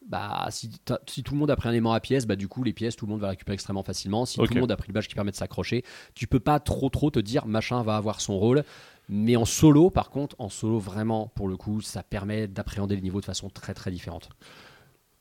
[0.09, 0.71] bah, si,
[1.07, 2.97] si tout le monde a pris un aimant à pièces, bah, du coup, les pièces,
[2.97, 4.27] tout le monde va récupérer extrêmement facilement.
[4.27, 6.61] Si tout le monde a pris le badge qui permet de s'accrocher, tu peux pas
[6.61, 8.65] trop, trop te dire machin va avoir son rôle.
[9.09, 13.03] Mais en solo, par contre, en solo, vraiment, pour le coup, ça permet d'appréhender les
[13.03, 14.31] niveaux de façon très, très différente.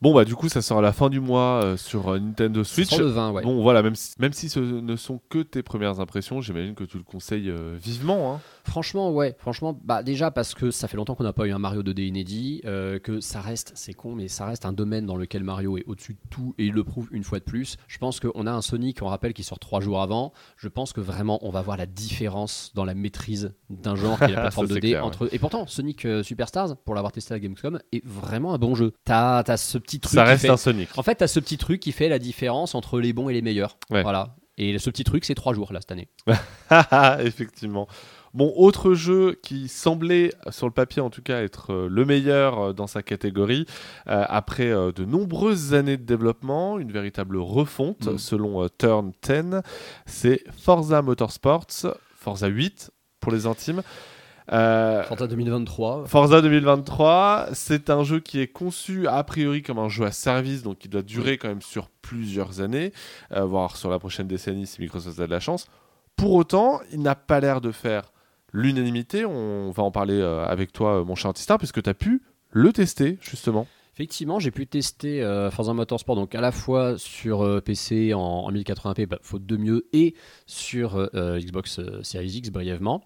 [0.00, 2.62] Bon, bah, du coup, ça sort à la fin du mois euh, sur euh, Nintendo
[2.64, 2.88] Switch.
[2.88, 3.42] Sur le 20, ouais.
[3.42, 6.84] Bon, voilà, même si, même si ce ne sont que tes premières impressions, j'imagine que
[6.84, 8.34] tu le conseilles euh, vivement.
[8.34, 8.40] Hein.
[8.64, 9.36] Franchement, ouais.
[9.38, 12.06] Franchement, bah déjà parce que ça fait longtemps qu'on n'a pas eu un Mario 2D
[12.06, 15.76] inédit, euh, que ça reste, c'est con, mais ça reste un domaine dans lequel Mario
[15.76, 17.76] est au-dessus de tout et il le prouve une fois de plus.
[17.88, 20.32] Je pense qu'on a un Sonic, on rappelle, qui sort trois jours avant.
[20.56, 24.24] Je pense que vraiment, on va voir la différence dans la maîtrise d'un genre qui
[24.24, 25.28] est la plateforme Ça, c'est 2D clair, entre.
[25.32, 28.92] Et pourtant, Sonic euh, Superstars, pour l'avoir testé à Gamescom, est vraiment un bon jeu.
[29.04, 30.14] T'as as ce petit truc.
[30.14, 30.88] Ça reste fait- un Sonic.
[30.96, 33.42] En fait, t'as ce petit truc qui fait la différence entre les bons et les
[33.42, 33.76] meilleurs.
[33.90, 34.02] Ouais.
[34.02, 34.36] Voilà.
[34.56, 36.08] Et ce petit truc, c'est trois jours là cette année.
[37.24, 37.88] Effectivement.
[38.34, 42.58] Bon, autre jeu qui semblait, sur le papier en tout cas, être euh, le meilleur
[42.58, 43.64] euh, dans sa catégorie,
[44.08, 48.18] euh, après de nombreuses années de développement, une véritable refonte Mm.
[48.18, 49.60] selon Turn 10,
[50.06, 51.66] c'est Forza Motorsports,
[52.16, 52.90] Forza 8
[53.20, 53.82] pour les intimes.
[54.52, 56.04] Euh, Forza 2023.
[56.06, 60.62] Forza 2023, c'est un jeu qui est conçu a priori comme un jeu à service,
[60.62, 62.92] donc qui doit durer quand même sur plusieurs années,
[63.32, 65.66] euh, voire sur la prochaine décennie si Microsoft a de la chance.
[66.16, 68.12] Pour autant, il n'a pas l'air de faire
[68.54, 69.26] l'unanimité.
[69.26, 72.22] On va en parler euh, avec toi, euh, mon cher Antistar, puisque tu as pu
[72.52, 73.66] le tester, justement.
[73.92, 78.20] Effectivement, j'ai pu tester euh, Forza Motorsport donc à la fois sur euh, PC en,
[78.20, 80.14] en 1080p, bah, faute de mieux, et
[80.46, 83.02] sur Xbox Series X brièvement.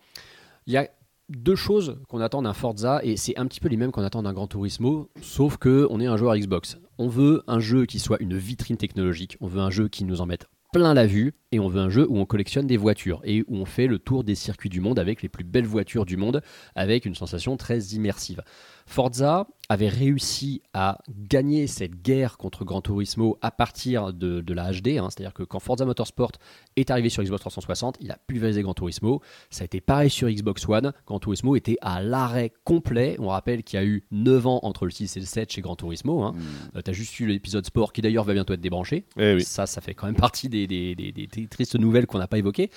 [0.67, 0.89] Il y a
[1.29, 4.23] deux choses qu'on attend d'un Forza et c'est un petit peu les mêmes qu'on attend
[4.23, 6.79] d'un Gran Turismo, sauf que on est un joueur Xbox.
[6.97, 10.21] On veut un jeu qui soit une vitrine technologique, on veut un jeu qui nous
[10.21, 13.21] en mette plein la vue et on veut un jeu où on collectionne des voitures
[13.25, 16.05] et où on fait le tour des circuits du monde avec les plus belles voitures
[16.05, 16.43] du monde
[16.75, 18.43] avec une sensation très immersive.
[18.89, 24.73] Forza avait réussi à gagner cette guerre contre Gran Turismo à partir de, de la
[24.73, 25.09] HD, hein.
[25.11, 26.33] c'est-à-dire que quand Forza Motorsport
[26.77, 29.21] est arrivé sur Xbox 360, il a pulvérisé Gran Turismo.
[29.51, 30.95] Ça a été pareil sur Xbox One.
[31.07, 33.17] Gran Turismo était à l'arrêt complet.
[33.19, 35.61] On rappelle qu'il y a eu 9 ans entre le 6 et le 7 chez
[35.61, 36.23] Gran Turismo.
[36.23, 36.33] Hein.
[36.35, 36.79] Mm.
[36.79, 39.05] Euh, T'as juste eu l'épisode sport qui d'ailleurs va bientôt être débranché.
[39.19, 39.43] Eh oui.
[39.45, 42.27] Ça, ça fait quand même partie des, des- des- des- des tristes nouvelles qu'on n'a
[42.27, 42.71] pas évoquées.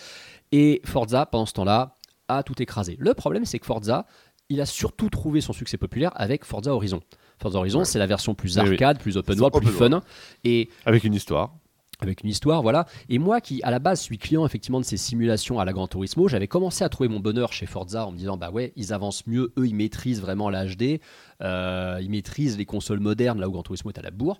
[0.51, 1.95] Et Forza, pendant ce temps-là,
[2.27, 2.95] a tout écrasé.
[2.99, 4.05] Le problème, c'est que Forza,
[4.51, 7.01] il a surtout trouvé son succès populaire avec Forza Horizon.
[7.41, 7.85] Forza Horizon, Ouais.
[7.85, 8.69] c'est la version plus oui.
[8.71, 10.01] arcade, plus open world, plus fun.
[10.43, 11.55] Et Avec une histoire.
[12.01, 12.87] avec une histoire, voilà.
[13.09, 15.87] Et moi qui, à la base, suis client effectivement de ces simulations à la Gran
[15.87, 18.91] Turismo, j'avais commencé à trouver mon bonheur chez Forza en me disant, bah ouais, ils
[18.91, 20.99] avancent mieux, eux, ils maîtrisent vraiment la HD,
[21.41, 24.39] euh, ils maîtrisent les consoles modernes, là où Gran Turismo est à la bourre.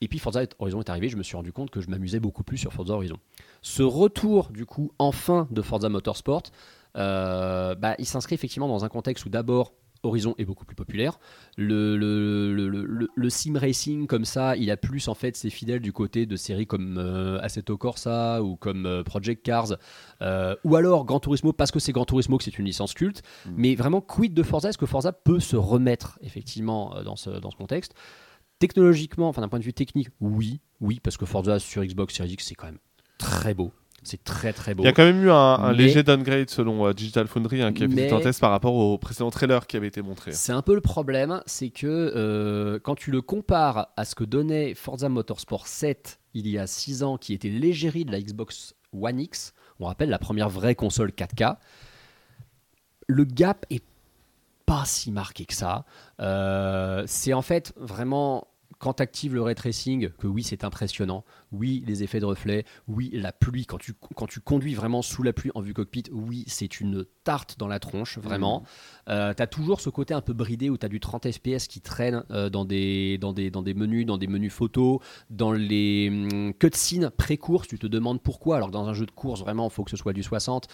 [0.00, 2.44] Et puis Forza Horizon est arrivé, je me suis rendu compte que je m'amusais beaucoup
[2.44, 3.16] plus sur Forza Horizon.
[3.62, 6.42] Ce retour, du coup, enfin de Forza Motorsport,
[6.94, 9.72] bah, il s'inscrit effectivement dans un contexte où d'abord
[10.04, 11.18] Horizon est beaucoup plus populaire.
[11.56, 15.50] Le, le, le, le- le sim racing comme ça, il a plus en fait ses
[15.50, 19.74] fidèles du côté de séries comme euh, Assetto Corsa ou comme euh, Project Cars
[20.22, 23.22] euh, ou alors Gran Turismo parce que c'est Gran Turismo que c'est une licence culte.
[23.44, 23.50] Mm.
[23.56, 24.68] Mais vraiment, quid de Forza?
[24.68, 27.94] Est-ce que Forza peut se remettre effectivement euh, dans ce, dans ce contexte?
[28.60, 32.34] Technologiquement, enfin d'un point de vue technique, oui, oui, parce que Forza sur Xbox Series
[32.34, 32.78] X c'est quand même
[33.18, 33.72] très beau.
[34.02, 34.82] C'est très très beau.
[34.84, 37.62] Il y a quand même eu un, un Mais- léger downgrade selon euh, Digital Foundry
[37.62, 40.32] hein, qui a fait un test par rapport au précédent trailer qui avait été montré.
[40.32, 44.24] C'est un peu le problème, c'est que euh, quand tu le compares à ce que
[44.24, 48.74] donnait Forza Motorsport 7 il y a 6 ans, qui était l'égérie de la Xbox
[48.92, 51.56] One X, on rappelle la première vraie console 4K,
[53.06, 53.82] le gap est
[54.66, 55.84] pas si marqué que ça.
[56.20, 58.47] Euh, c'est en fait vraiment
[58.78, 62.64] quand tu actives le ray tracing que oui c'est impressionnant, oui les effets de reflet,
[62.86, 66.04] oui la pluie, quand tu, quand tu conduis vraiment sous la pluie en vue cockpit,
[66.12, 68.62] oui c'est une tarte dans la tronche vraiment.
[69.08, 71.66] Euh, tu as toujours ce côté un peu bridé où tu as du 30 fps
[71.66, 75.52] qui traîne euh, dans, des, dans, des, dans des menus, dans des menus photos, dans
[75.52, 79.40] les hum, cutscenes pré-course, tu te demandes pourquoi, alors que dans un jeu de course
[79.40, 80.68] vraiment il faut que ce soit du 60.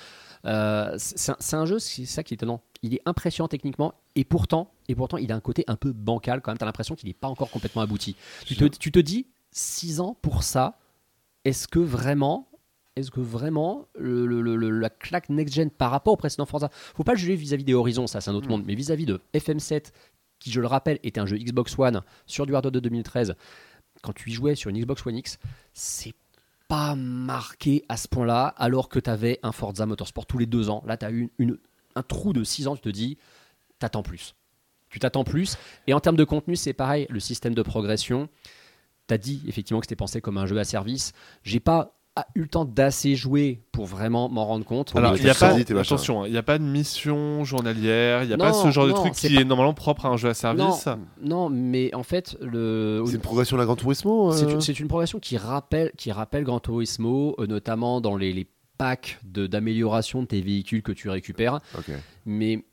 [0.44, 2.62] Euh, c'est un- c'est un jeu, c'est ça qui est étonnant.
[2.85, 6.40] Il est impressionnant techniquement et pourtant, et pourtant il a un côté un peu bancal
[6.43, 6.59] quand même.
[6.59, 8.15] Tu as l'impression qu'il n'est pas encore complètement abouti.
[8.44, 10.78] Tu te, tu te dis, 6 ans pour ça,
[11.44, 12.48] est-ce que vraiment,
[12.97, 16.69] est-ce que vraiment le- le- le- le- la claque next-gen par rapport au précédent Forza,
[16.94, 18.51] faut pas le juger vis-à-vis des Horizons, ça c'est un autre Mm.
[18.51, 19.93] monde, mais vis-à-vis de FM7,
[20.39, 23.35] qui je le rappelle était un jeu Xbox One sur du hardware de 2013,
[24.02, 25.39] quand tu y jouais sur une Xbox One X,
[25.73, 26.12] c'est
[26.69, 30.69] pas marqué à ce point-là, alors que tu avais un Forza Motorsport tous les deux
[30.70, 30.82] ans.
[30.86, 31.59] Là, tu as eu une, une-
[31.95, 33.19] un trou de 6 ans, tu te dis,
[33.79, 34.35] t'attends plus.
[34.89, 35.57] Tu t'attends plus.
[35.87, 37.07] Et en termes de contenu, c'est pareil.
[37.11, 38.29] Le système de progression,
[39.09, 41.12] tu as dit effectivement que c'était pensé comme un jeu à service.
[41.43, 44.95] J'ai pas ah, eu le temps d'assez jouer pour vraiment m'en rendre compte.
[44.95, 48.29] Alors, il n'y a pas, attention, hein, il n'y a pas de mission journalière, il
[48.29, 50.29] n'y a pas ce genre de truc qui pas- est normalement propre à un jeu
[50.29, 50.87] à service.
[50.87, 54.49] Non, non, mais en fait, le, C'est une progression de la Gran Turismo euh C'est
[54.49, 58.47] une, c'est une progression qui rappelle, qui rappelle Gran Turismo, euh, notamment dans les, les
[58.78, 61.60] packs de- d'amélioration de, tes véhicules que tu récupères.
[62.26, 62.64] Mais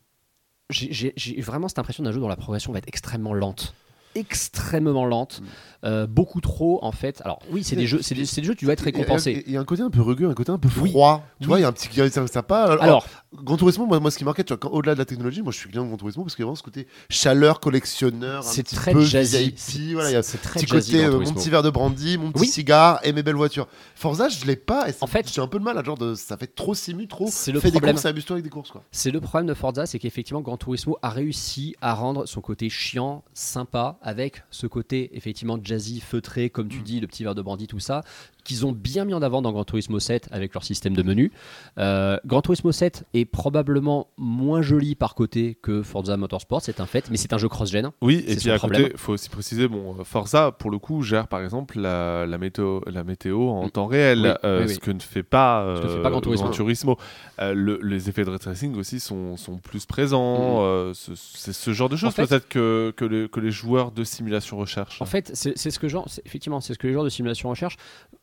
[0.69, 3.73] j'ai- vraiment cette impression d'un jeu dont la progression va être extrêmement lente.
[4.15, 5.41] Extrêmement lente.
[5.83, 7.21] Euh, beaucoup trop, en fait.
[7.25, 9.43] Alors, oui, c'est des jeux, c'est des, c'est des jeux tu dois être récompensé.
[9.47, 10.89] Il y a un côté un peu rugueux, un côté un peu Oui.
[10.91, 11.23] froid.
[11.39, 11.47] Tu Oui.
[11.47, 12.65] vois, il y a un petit qui ça, ça pas.
[12.65, 15.57] Alors, Alors, Gran Turismo, moi, moi, ce qui quand- au-delà de la technologie, moi je
[15.57, 18.41] suis client de Gran Turismo parce qu'il y a vraiment ce côté chaleur collectionneur, un
[18.43, 19.55] c'est petit très peu jazzy.
[19.55, 21.69] VIP, voilà, il y a C'est très petit jazzy, côté euh, mon petit verre de
[21.69, 22.47] brandy, mon petit Oui.
[22.47, 23.67] cigare et mes belles voitures.
[23.95, 24.87] Forza, je l'ai pas.
[24.89, 26.75] Et ça- En fait- j'ai un peu de mal à genre de ça fait trop
[26.75, 27.27] simu, trop.
[27.29, 27.91] C'est le Fais problème.
[27.91, 28.83] des courses, amuse-toi avec des courses quoi.
[28.91, 32.69] C'est le problème de Forza, c'est qu'effectivement Gran Turismo a réussi à rendre son côté
[32.69, 37.41] chiant, sympa, avec ce côté effectivement jazzy, feutré, comme tu dis, le petit verre de
[37.41, 38.03] brandy, tout ça,
[38.43, 41.31] qu'ils ont bien mis en avant dans Gran Turismo 7 avec leur système de menu.
[41.77, 46.85] Euh, Gran Turismo 7 est probablement moins joli par côté que Forza Motorsport, c'est un
[46.85, 47.91] fait, mais c'est un jeu cross-gen.
[48.01, 48.81] Oui, C'est et puis à problème.
[48.83, 52.37] côté, il faut aussi préciser, bon, Forza, pour le coup, gère par exemple la, la,
[52.37, 54.73] météo, la météo en temps réel, Oui, euh, oui, oui.
[54.75, 56.49] ce que ne fait pas, Ce que euh, fait pas Gran Turismo.
[56.49, 56.97] Turismo.
[57.39, 60.91] Euh, le- les effets de ray tracing aussi sont, sont plus présents.
[60.93, 64.57] ce- c'est ce genre de choses peut-être que, que, les, que les joueurs de simulation
[64.57, 65.01] recherchent.
[65.01, 67.49] En fait, c'est ce que genre, c'est- effectivement, c'est ce que les joueurs de simulation
[67.49, 67.77] recherchent.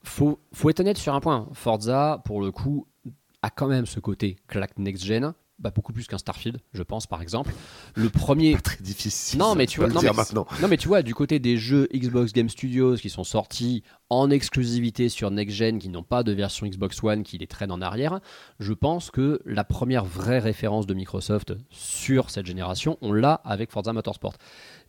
[0.08, 1.48] Faut, faut être honnête sur un point.
[1.52, 2.86] Forza, pour le coup,
[3.42, 7.20] a quand même ce côté claque next-gen, bah, beaucoup plus qu'un Starfield, je pense, par
[7.20, 7.52] exemple.
[7.94, 8.54] Le premier.
[8.54, 9.38] Pas très difficile.
[9.38, 10.46] Non, mais tu vois, non, dire mais- maintenant.
[10.62, 14.30] Non, mais tu vois, du côté des jeux Xbox Game Studios qui sont sortis en
[14.30, 17.80] exclusivité sur Next Gen, qui n'ont pas de version Xbox One qui les traîne en
[17.82, 18.20] arrière,
[18.60, 23.70] je pense que la première vraie référence de Microsoft sur cette génération, on l'a avec
[23.72, 24.34] Forza Motorsport.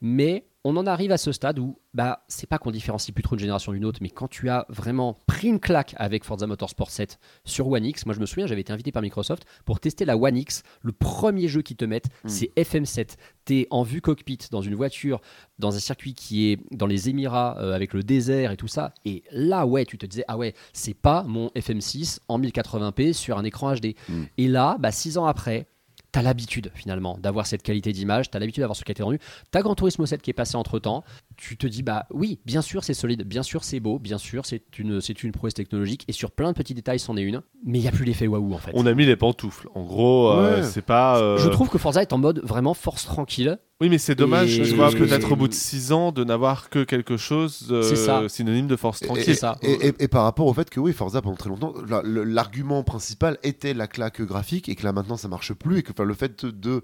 [0.01, 3.35] Mais on en arrive à ce stade où, bah, c'est pas qu'on différencie plus trop
[3.35, 6.91] une génération d'une autre, mais quand tu as vraiment pris une claque avec Forza Motorsport
[6.91, 10.03] 7 sur One X, moi je me souviens, j'avais été invité par Microsoft pour tester
[10.03, 10.63] la One X.
[10.81, 13.15] Le premier jeu qu'ils te mettent, c'est FM7.
[13.45, 15.21] T'es en vue cockpit dans une voiture,
[15.59, 18.93] dans un circuit qui est dans les Émirats, euh, avec le désert et tout ça.
[19.05, 23.37] Et là, ouais, tu te disais, ah ouais, c'est pas mon FM6 en 1080p sur
[23.37, 23.95] un écran HD.
[24.09, 24.23] Mm.
[24.37, 25.67] Et là, bah, six ans après,
[26.11, 29.19] T'as l'habitude finalement d'avoir cette qualité d'image, t'as l'habitude d'avoir ce qualité rendu.
[29.51, 31.03] T'as Gran Turismo 7 qui est passé entre temps.
[31.41, 34.45] Tu te dis bah oui, bien sûr c'est solide, bien sûr c'est beau, bien sûr
[34.45, 37.41] c'est une c'est une prouesse technologique et sur plein de petits détails c'en est une,
[37.65, 38.71] mais il y a plus l'effet waouh en fait.
[38.73, 39.69] On a mis les pantoufles.
[39.73, 41.17] En gros, euh, c'est pas.
[41.19, 43.57] euh, Je trouve que Forza est en mode vraiment force tranquille.
[43.81, 46.25] Oui, mais c'est dommage, Et- tu vois, et- peut-être au bout de 6 ans, de
[46.25, 48.27] n'avoir que quelque chose euh, C'est ça.
[48.27, 49.29] synonyme de force tranquille.
[49.29, 49.57] Et, ça.
[49.61, 51.73] et- et- et par rapport au fait que oui, Forza pendant très longtemps,
[52.13, 55.91] l'argument principal était la claque graphique et que là maintenant ça marche plus et que
[55.91, 56.81] enfin, le fait de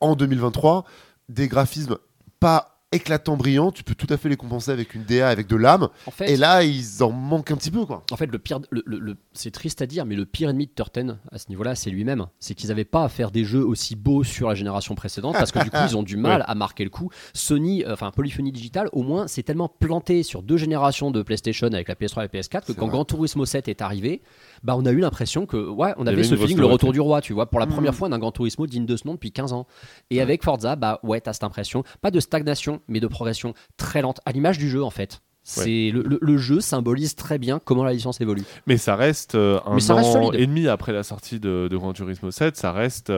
[0.00, 0.84] en 2023
[1.28, 1.96] des graphismes
[2.40, 5.56] pas éclatants brillants, tu peux tout à fait les compenser avec une DA avec de
[5.56, 8.04] l'âme En fait, et là ils en manquent un petit peu quoi.
[8.12, 10.66] En fait, le pire, le- le- le- c'est triste à dire, mais le pire ennemi
[10.66, 12.26] de Turten à ce niveau-là, c'est lui-même.
[12.38, 15.50] C'est qu'ils n'avaient pas à faire des jeux aussi beaux sur la génération précédente parce
[15.52, 17.10] que du coup, ils ont du mal à marquer le coup.
[17.34, 21.66] Sony, euh, enfin Polyphony Digital, au moins, c'est tellement planté sur deux générations de PlayStation
[21.66, 22.92] avec la PS3 et la PS4 que quand vrai.
[22.92, 24.22] Gran Turismo 7 est arrivé,
[24.62, 27.20] bah, on a eu l'impression que, ouais, on avait ce feeling, le retour du roi,
[27.20, 27.98] tu vois, pour la première Mhm.
[27.98, 29.66] fois d'un Gran Turismo digne de ce nom depuis 15 ans.
[30.10, 34.02] Et avec Forza, bah ouais, t'as cette impression, pas de stagnation, mais de progression très
[34.02, 35.20] lente, à l'image du jeu en fait.
[35.48, 38.42] C'est le, le- le jeu symbolise très bien comment la licence évolue.
[38.66, 41.92] Mais ça reste euh, un ça an et demi après la sortie de, de Gran
[41.92, 43.12] Turismo 7, ça reste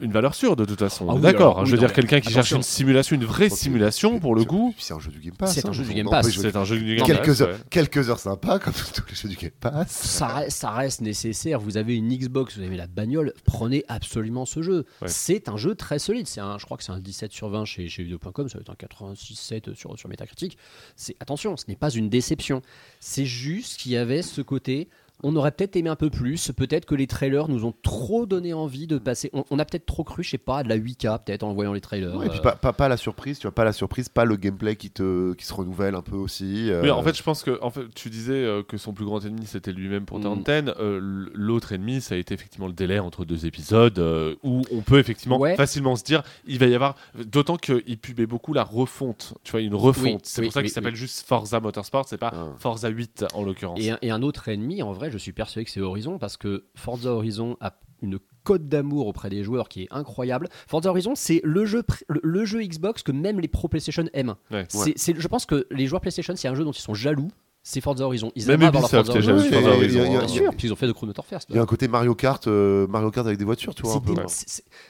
[0.00, 1.06] une valeur sûre de toute façon.
[1.08, 3.48] Ah oui, D'accord, hein, oui, je veux dire quelqu'un qui cherche une simulation, une vraie
[3.48, 4.74] simulation pour le coup.
[4.78, 5.54] c'est un jeu du Game Pass.
[5.54, 5.72] C'est un hein.
[5.72, 6.30] jeu du Game Pass.
[6.30, 9.36] C'est un jeu du Game quelques Pass, quelques heures sympas comme tous les jeux du
[9.36, 9.88] Game Pass.
[9.90, 11.60] ça reste, ça reste nécessaire.
[11.60, 14.86] Vous avez une Xbox, vous avez la bagnole, prenez absolument ce jeu.
[15.00, 15.08] Ouais.
[15.08, 16.26] C'est un jeu très solide.
[16.26, 18.62] C'est un, je crois que c'est un 17 sur 20 chez, chez Video.com, ça va
[18.62, 20.58] être un 86,7 sur, sur Metacritic.
[20.96, 22.62] C'est attention, ce n'est pas une déception.
[23.00, 24.88] C'est juste qu'il y avait ce côté.
[25.22, 26.50] On aurait peut-être aimé un peu plus.
[26.56, 29.30] Peut-être que les trailers nous ont trop donné envie de passer.
[29.32, 31.52] On, on a peut-être trop cru, je sais pas, à de la 8K peut-être en
[31.54, 32.14] voyant les trailers.
[32.16, 34.36] Ouais, et puis pas, pas, pas la surprise, tu vois, pas la surprise, pas le
[34.36, 36.70] gameplay qui, te, qui se renouvelle un peu aussi.
[36.70, 39.04] euh, Oui, en fait, je pense que en fait, tu disais euh, que son plus
[39.04, 40.22] grand ennemi c'était lui-même pour Mm.
[40.22, 40.72] Turn 10.
[40.80, 44.80] Euh, L'autre ennemi, ça a été effectivement le délai entre deux épisodes euh, où on
[44.80, 45.56] peut effectivement Ouais.
[45.56, 46.96] facilement se dire il va y avoir.
[47.24, 50.04] D'autant qu'il pubait beaucoup la refonte, tu vois, une refonte.
[50.04, 52.46] Oui, c'est oui, pour ça qu'il oui, s'appelle juste Forza Motorsport, c'est pas Ah.
[52.58, 53.78] Forza 8 en l'occurrence.
[53.80, 56.36] Et un, et un autre ennemi, en vrai, je suis persuadé que c'est Horizon parce
[56.36, 60.48] que Forza Horizon a une cote d'amour auprès des joueurs qui est incroyable.
[60.66, 64.34] Forza Horizon, c'est le jeu, le, le jeu Xbox que même les pros PlayStation aiment.
[64.50, 64.66] Ouais.
[64.68, 67.28] C'est- c'est- je pense que les joueurs PlayStation, c'est un jeu dont ils sont jaloux.
[67.64, 68.32] C'est Forza Horizon.
[68.34, 69.38] Ils Même aiment avoir Forza Horizon.
[69.38, 70.24] Forza Horizon, il y a- il y a- hein.
[70.24, 71.46] Bien sûr, puis ils ont fait de Chrono Trigger First.
[71.50, 73.94] Il y a un côté Mario Kart, euh, Mario Kart avec des voitures, tu vois.
[73.94, 74.14] un peu.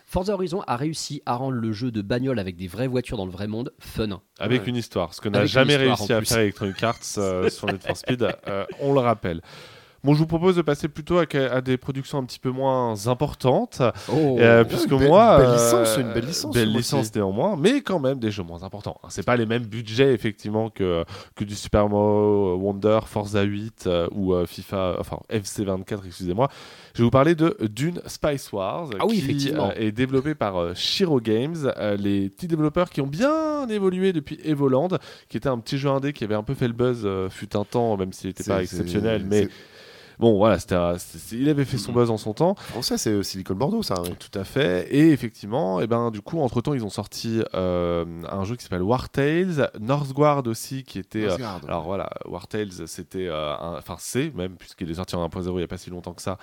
[0.06, 3.26] Forza Horizon a réussi à rendre le jeu de bagnole avec des vraies voitures dans
[3.26, 4.22] le vrai monde fun.
[4.38, 4.68] Avec Ouais.
[4.70, 7.94] une histoire, ce que n'a jamais réussi à faire Electronic Arts euh, sur Need for
[7.96, 9.42] Speed, euh, on le rappelle.
[10.04, 13.06] Bon, je vous propose de passer plutôt à, à des productions un petit peu moins
[13.06, 13.80] importantes,
[14.12, 14.36] Oh.
[14.40, 17.12] euh, puisque moi, belle euh, licence, une belle licence, belle licence aussi.
[17.14, 18.98] néanmoins, mais quand même des jeux moins importants.
[19.04, 21.04] Hein, C'est pas les mêmes budgets effectivement que
[21.36, 26.48] que du Super Mario Wonder, Forza 8 euh, ou euh, FIFA, enfin FC 24, excusez-moi.
[26.94, 29.68] Je vais vous parler de Dune Spice Wars, Ah oui, qui effectivement.
[29.70, 34.12] euh, est développé par euh, Shiro Games, euh, les petits développeurs qui ont bien évolué
[34.12, 34.88] depuis Evoland,
[35.28, 37.56] qui était un petit jeu indé qui avait un peu fait le buzz euh, fut
[37.56, 39.48] un temps, même s'il n'était pas exceptionnel, mais
[40.18, 40.76] bon voilà, c'était
[41.32, 42.54] il avait fait son buzz en son temps.
[42.54, 43.94] Français, c'est euh, Silicon Bordeaux, ça.
[44.18, 44.88] Tout à fait.
[44.90, 48.82] Et effectivement, et ben, du coup, entre-temps, ils ont sorti euh, un jeu qui s'appelle
[48.82, 51.28] War Tales, Northguard aussi, qui était...
[51.28, 51.36] euh,
[51.66, 53.30] alors voilà, War Tales, c'était...
[53.30, 56.22] Enfin, c'est même, puisqu'il est sorti en 1.0 il n'y a pas si longtemps que
[56.22, 56.38] ça,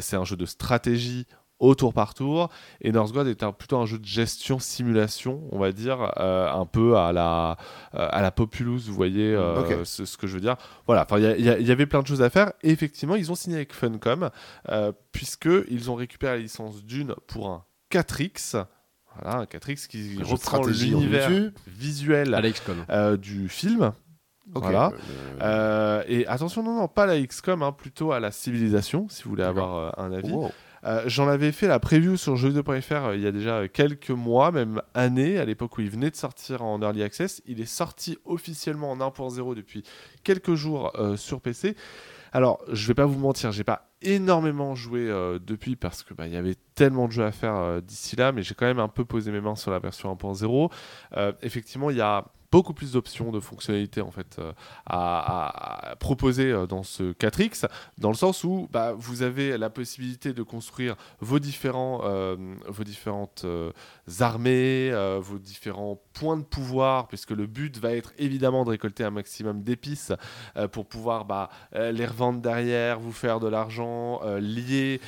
[0.00, 1.26] c'est un jeu de stratégie
[1.60, 2.48] au tour par tour.
[2.80, 6.66] Et Northguard est un, plutôt un jeu de gestion simulation, on va dire, euh, un
[6.66, 7.56] peu à la,
[7.94, 10.56] euh, à la Populous, vous voyez euh, ce, ce que je veux dire.
[10.86, 12.52] Voilà, enfin, il y, avait plein de choses à faire.
[12.62, 14.30] Et effectivement, ils ont signé avec Funcom,
[14.70, 18.64] euh, puisqu'ils ont récupéré la licence d'une pour un 4X.
[19.16, 21.30] Voilà, un 4X qui Un reprend l'univers
[21.66, 22.40] visuel
[22.90, 23.92] euh, du film.
[24.54, 24.92] Voilà.
[25.42, 29.30] Euh, et attention, non, non, pas la XCOM, hein, plutôt à la civilisation, si vous
[29.30, 30.32] voulez avoir euh, un avis.
[30.32, 30.50] wow.
[30.84, 34.50] Euh, J'en avais fait la preview sur jeuxvideo.fr euh, il y a déjà quelques mois,
[34.50, 37.42] même années, à l'époque où il venait de sortir en Early Access.
[37.46, 39.82] Il est sorti officiellement en 1.0 depuis
[40.24, 41.76] quelques jours euh, sur PC.
[42.32, 46.26] Alors, je vais pas vous mentir, j'ai pas énormément joué euh, depuis parce que bah,
[46.28, 48.88] il y avait tellement de jeux à faire d'ici là, mais j'ai quand même un
[48.88, 50.70] peu posé mes mains sur la version 1.0.
[51.16, 54.40] Euh, effectivement, il y a beaucoup plus d'options de fonctionnalités en fait
[54.86, 57.66] à- à proposer euh, dans ce 4X,
[57.98, 62.82] dans le sens où bah, vous avez la possibilité de construire vos différents, euh, vos
[62.82, 63.70] différentes euh,
[64.18, 69.04] armées, euh, vos différents points de pouvoir, puisque le but va être évidemment de récolter
[69.04, 70.12] un maximum d'épices
[70.72, 75.00] pour pouvoir bah, les revendre derrière, vous faire de l'argent, lier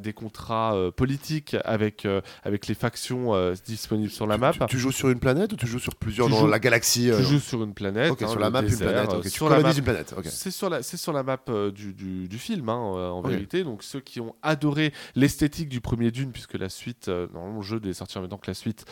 [0.00, 2.06] des contrats politiques avec,
[2.44, 3.32] avec les factions
[3.66, 4.52] disponibles sur la map.
[4.52, 6.58] Tu, tu joues sur une planète ou tu joues sur plusieurs Tu dans joues- la
[6.58, 8.10] galaxie Tu joues sur une planète.
[8.12, 9.12] ok, hein, sur la map, une désert, planète.
[9.14, 10.14] ok, Tu sur la map- une planète.
[10.16, 10.26] ok.
[10.26, 13.20] C'est sur la, c'est sur la map euh, du, du, du film, hein, euh, en
[13.20, 13.64] vérité.
[13.64, 17.64] Donc ceux qui ont adoré l'esthétique du premier Dune, puisque la suite, euh, normalement le
[17.64, 18.84] jeu devait sortir en même temps que la suite,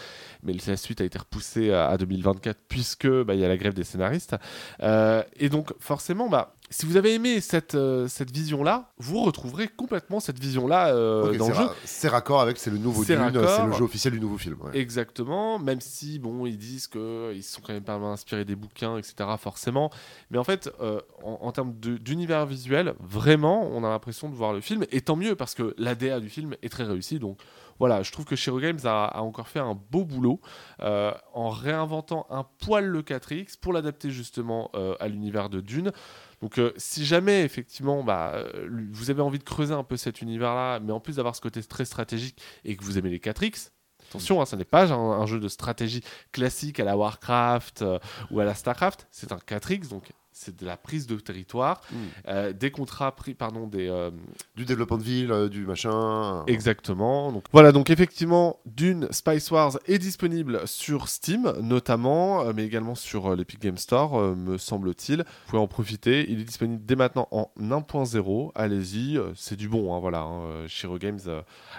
[0.43, 3.56] mais la suite a été repoussée à, à 2024 puisque bah, il y a la
[3.56, 4.36] grève des scénaristes.
[4.82, 9.68] Euh, et donc forcément, bah, si vous avez aimé cette, euh, cette vision-là, vous retrouverez
[9.68, 11.68] complètement cette vision-là euh, dans le jeu.
[11.84, 13.48] C'est raccord avec, c'est le nouveau C'est Dune, raccord.
[13.48, 14.56] c'est le jeu officiel du nouveau film.
[14.62, 14.78] ouais.
[14.78, 18.56] Exactement, même si bon, ils disent que ils sont quand même pas mal inspirés des
[18.56, 19.14] bouquins, etc.
[19.38, 19.90] Forcément,
[20.30, 24.34] mais en fait, euh, en, en termes de- d'univers visuel, vraiment, on a l'impression de
[24.34, 27.18] voir le film, et tant mieux parce que l'ADA du film est très réussi.
[27.18, 27.38] Donc
[27.78, 30.40] voilà, je trouve que Shiro Games a, encore fait un beau boulot
[30.80, 35.92] euh, en réinventant un poil le 4X pour l'adapter justement euh, à l'univers de Dune.
[36.40, 38.44] Donc euh, si jamais effectivement bah,
[38.92, 41.62] vous avez envie de creuser un peu cet univers-là, mais en plus d'avoir ce côté
[41.62, 43.70] très stratégique et que vous aimez les 4X,
[44.09, 46.02] attention, hein, ce n'est pas un, jeu de stratégie
[46.32, 47.84] classique à la Warcraft
[48.30, 51.97] ou à la Starcraft, c'est un 4X, donc c'est de la prise de territoire, Mm.
[52.28, 54.10] euh, des contrats pris, pardon, des, euh,
[54.56, 56.44] Du développement de ville, euh, du machin.
[56.47, 57.32] Exactement.
[57.32, 63.35] Donc, voilà, donc effectivement, Dune Spice Wars est disponible sur Steam notamment, mais également sur
[63.35, 65.19] l'Epic Game Store, me semble-t-il.
[65.20, 66.31] Vous pouvez en profiter.
[66.31, 68.52] Il est disponible dès maintenant en 1.0.
[68.55, 69.94] Allez-y, c'est du bon.
[69.94, 70.66] hein, voilà, hein.
[70.69, 71.20] Shiro Games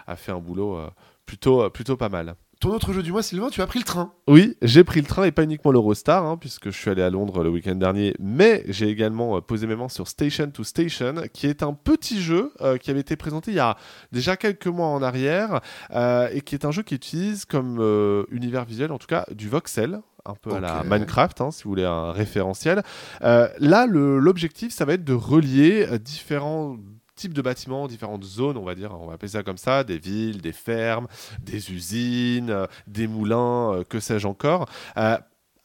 [0.07, 0.79] a fait un boulot
[1.25, 2.35] plutôt, plutôt pas mal.
[2.59, 4.11] Ton autre jeu du mois, Sylvain, tu as pris le train.
[4.27, 7.09] Oui, j'ai pris le train et pas uniquement l'Eurostar, hein, puisque je suis allé à
[7.09, 11.15] Londres le week-end dernier, mais j'ai également euh, posé mes mains sur Station to Station,
[11.31, 13.77] qui est un petit jeu euh, qui avait été présenté il y a
[14.11, 15.61] déjà quelques mois en arrière,
[15.91, 19.25] euh, et qui est un jeu qui utilise comme euh, univers visuel, en tout cas,
[19.31, 20.01] du voxel.
[20.25, 20.83] Un peu à la.
[20.83, 22.83] Minecraft, hein, si vous voulez un référentiel.
[23.21, 26.75] Euh, là, l'objectif, ça va être de relier différents
[27.19, 29.99] types de bâtiments, différentes zones, on va dire, on va appeler ça comme ça, des
[29.99, 31.07] villes, des fermes,
[31.41, 35.17] des usines, euh, des moulins, euh, que sais-je encore, euh,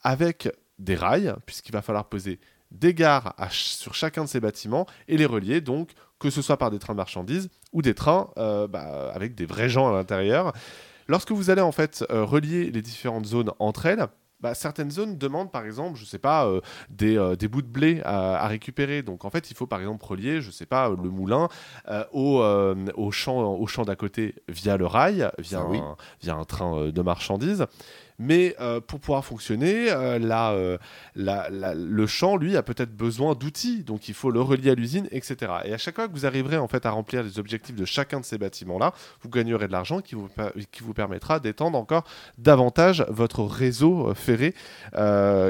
[0.03, 2.39] avec des rails, puisqu'il va falloir poser
[2.71, 6.71] des gares sur chacun de ces bâtiments et les relier, donc que ce soit par
[6.71, 10.51] des trains de marchandises ou des trains bah, avec des vrais gens à l'intérieur.
[11.07, 14.07] Lorsque vous allez en fait relier les différentes zones entre elles,
[14.39, 17.67] bah, certaines zones demandent par exemple, je sais pas, euh, des, euh, des bouts de
[17.67, 19.01] blé à, à récupérer.
[19.01, 21.47] Donc en fait, il faut par exemple relier, je sais pas, le moulin
[21.87, 25.77] euh, au, euh, au champ, au champ d'à côté via le rail, via, oui.
[25.77, 27.65] un, via un train de marchandises.
[28.17, 30.77] Mais euh, pour pouvoir fonctionner, euh, la, euh,
[31.15, 34.75] la- la- le champ, lui, a peut-être besoin d'outils, donc il faut le relier à
[34.75, 35.51] l'usine, etc.
[35.65, 38.19] Et à chaque fois que vous arriverez en fait à remplir les objectifs de chacun
[38.21, 40.29] de ces bâtiments-là, vous gagnerez de l'argent qui vous,
[40.71, 42.05] qui vous permettra d'étendre encore
[42.37, 44.53] davantage votre réseau ferré,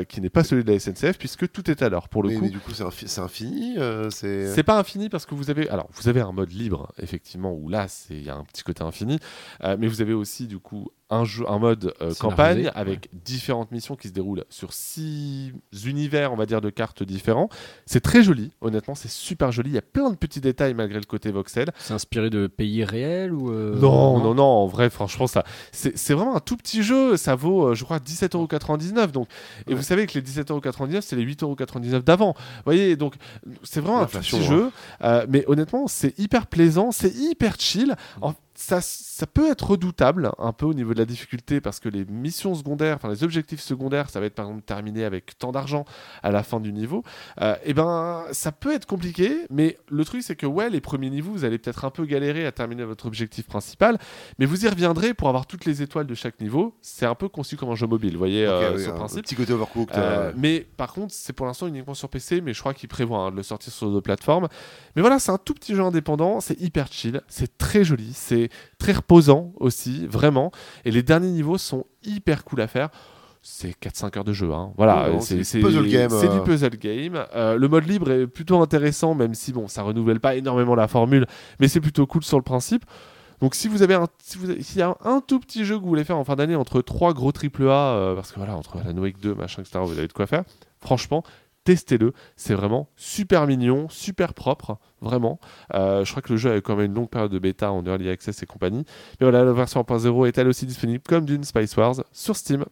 [0.09, 2.09] qui n'est pas celui de la SNCF, puisque tout est à l'heure.
[2.09, 3.77] Pour le mais, coup, mais du coup, c'est infi- c'est infini.
[4.09, 4.63] c'est.
[4.63, 7.85] pas infini parce que vous avez alors vous avez un mode libre effectivement où là
[8.09, 9.19] il y a un petit côté infini
[9.63, 12.71] mais vous avez aussi du coup un jeu un mode euh, campagne ouais.
[12.73, 15.53] avec différentes missions qui se déroulent sur six
[15.85, 17.47] univers on va dire de cartes différents
[17.85, 20.99] c'est très joli honnêtement c'est super joli il y a plein de petits détails malgré
[20.99, 24.89] le côté voxel C'est inspiré de pays réels ou euh, non, non, non, en vrai,
[24.89, 27.17] franchement, ça, c'est c'est vraiment un tout petit jeu.
[27.17, 29.11] Ça vaut, euh, je crois, 17,99€.
[29.11, 29.27] Donc,
[29.67, 29.75] et Ouais.
[29.75, 32.33] vous savez que les 17,99€, c'est les 8,99€ d'avant.
[32.37, 33.15] Vous voyez, donc,
[33.63, 34.41] c'est vraiment un tout petit hein.
[34.41, 34.71] jeu.
[35.03, 37.95] Euh, mais honnêtement, c'est hyper plaisant, c'est hyper chill.
[38.21, 41.89] En- ça, ça peut être redoutable un peu au niveau de la difficulté parce que
[41.89, 45.51] les missions secondaires, enfin les objectifs secondaires, ça va être par exemple terminé avec tant
[45.51, 45.85] d'argent
[46.23, 47.03] à la fin du niveau.
[47.41, 51.09] Euh, et ben, ça peut être compliqué, mais le truc c'est que ouais, les premiers
[51.09, 53.97] niveaux, vous allez peut-être un peu galérer à terminer votre objectif principal,
[54.39, 56.75] mais vous y reviendrez pour avoir toutes les étoiles de chaque niveau.
[56.81, 58.93] C'est un peu conçu comme un jeu mobile, vous voyez, Ok, euh, oui, ce un
[58.93, 59.23] principe.
[59.23, 59.95] petit côté overcooked.
[59.97, 63.19] Euh, mais par contre, c'est pour l'instant uniquement sur PC, mais je crois qu'il prévoit
[63.19, 64.47] hein, de le sortir sur d'autres plateformes.
[64.95, 68.44] Mais voilà, c'est un tout petit jeu indépendant, c'est hyper chill, c'est très joli, c'est
[68.77, 70.51] très reposant aussi, vraiment.
[70.83, 72.89] Et les derniers niveaux sont hyper cool à faire.
[73.47, 74.73] C'est 4-5 heures de jeu, hein.
[74.75, 75.09] voilà.
[75.13, 76.39] Oh, c'est du puzzle game, C'est euh.
[76.39, 77.25] du puzzle game.
[77.35, 80.87] Euh, le mode libre est plutôt intéressant, même si bon, ça renouvelle pas énormément la
[80.87, 81.27] formule,
[81.59, 82.85] mais c'est plutôt cool sur le principe.
[83.41, 85.81] Donc si vous avez un, si vous s'il y a un tout petit jeu que
[85.83, 88.55] vous voulez faire en fin d'année entre trois gros triple A, euh, parce que voilà
[88.55, 89.79] entre la Wake 2, machin, etc.
[89.83, 90.43] Vous avez de quoi faire.
[90.79, 91.23] Franchement,
[91.65, 92.13] testez-le.
[92.37, 95.39] C'est vraiment super mignon, super propre, vraiment.
[95.73, 97.83] Euh, je crois que le jeu a quand même une longue période de bêta en
[97.85, 98.85] early access et compagnie.
[99.19, 102.63] Mais voilà, la version 1.0 est elle aussi disponible comme d'une Spice Wars sur Steam.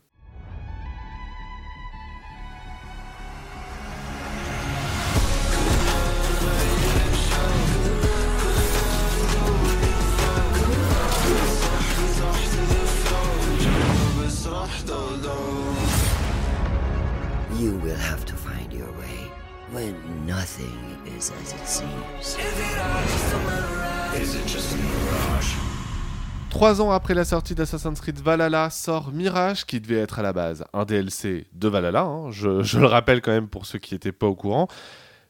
[26.74, 30.34] Trois ans après la sortie d'Assassin's Creed Valhalla sort Mirage, qui devait être à la
[30.34, 32.02] base un DLC de Valhalla.
[32.02, 32.32] hein.
[32.32, 34.68] Je, je le rappelle quand même pour ceux qui n'étaient pas au courant.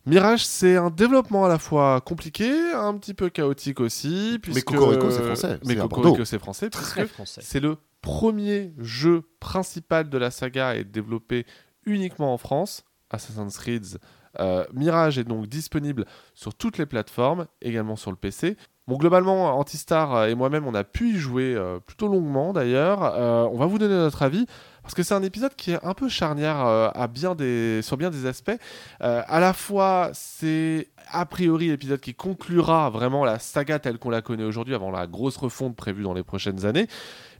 [0.05, 4.39] Mirage, c'est un développement à la fois compliqué, un petit peu chaotique aussi.
[4.41, 4.63] Puisque...
[4.63, 6.69] Cocorico, c'est français, Mais à Cocorico, c'est français.
[6.69, 7.41] Très puisque français.
[7.43, 11.45] c'est le premier jeu principal de la saga et développé
[11.85, 12.85] uniquement en France.
[13.09, 13.85] Assassin's Creed
[14.39, 18.57] euh, Mirage est donc disponible sur toutes les plateformes, également sur le PC.
[18.85, 23.03] Bon, globalement, Antistar et moi-même, on a pu y jouer euh, plutôt longuement d'ailleurs.
[23.03, 24.45] Euh, on va vous donner notre avis
[24.83, 28.51] parce que c'est un épisode qui est un peu charnière euh, sur bien des aspects.
[29.01, 34.09] Euh, à la fois, c'est a priori l'épisode qui conclura vraiment la saga telle qu'on
[34.09, 36.87] la connaît aujourd'hui avant la grosse refonte prévue dans les prochaines années.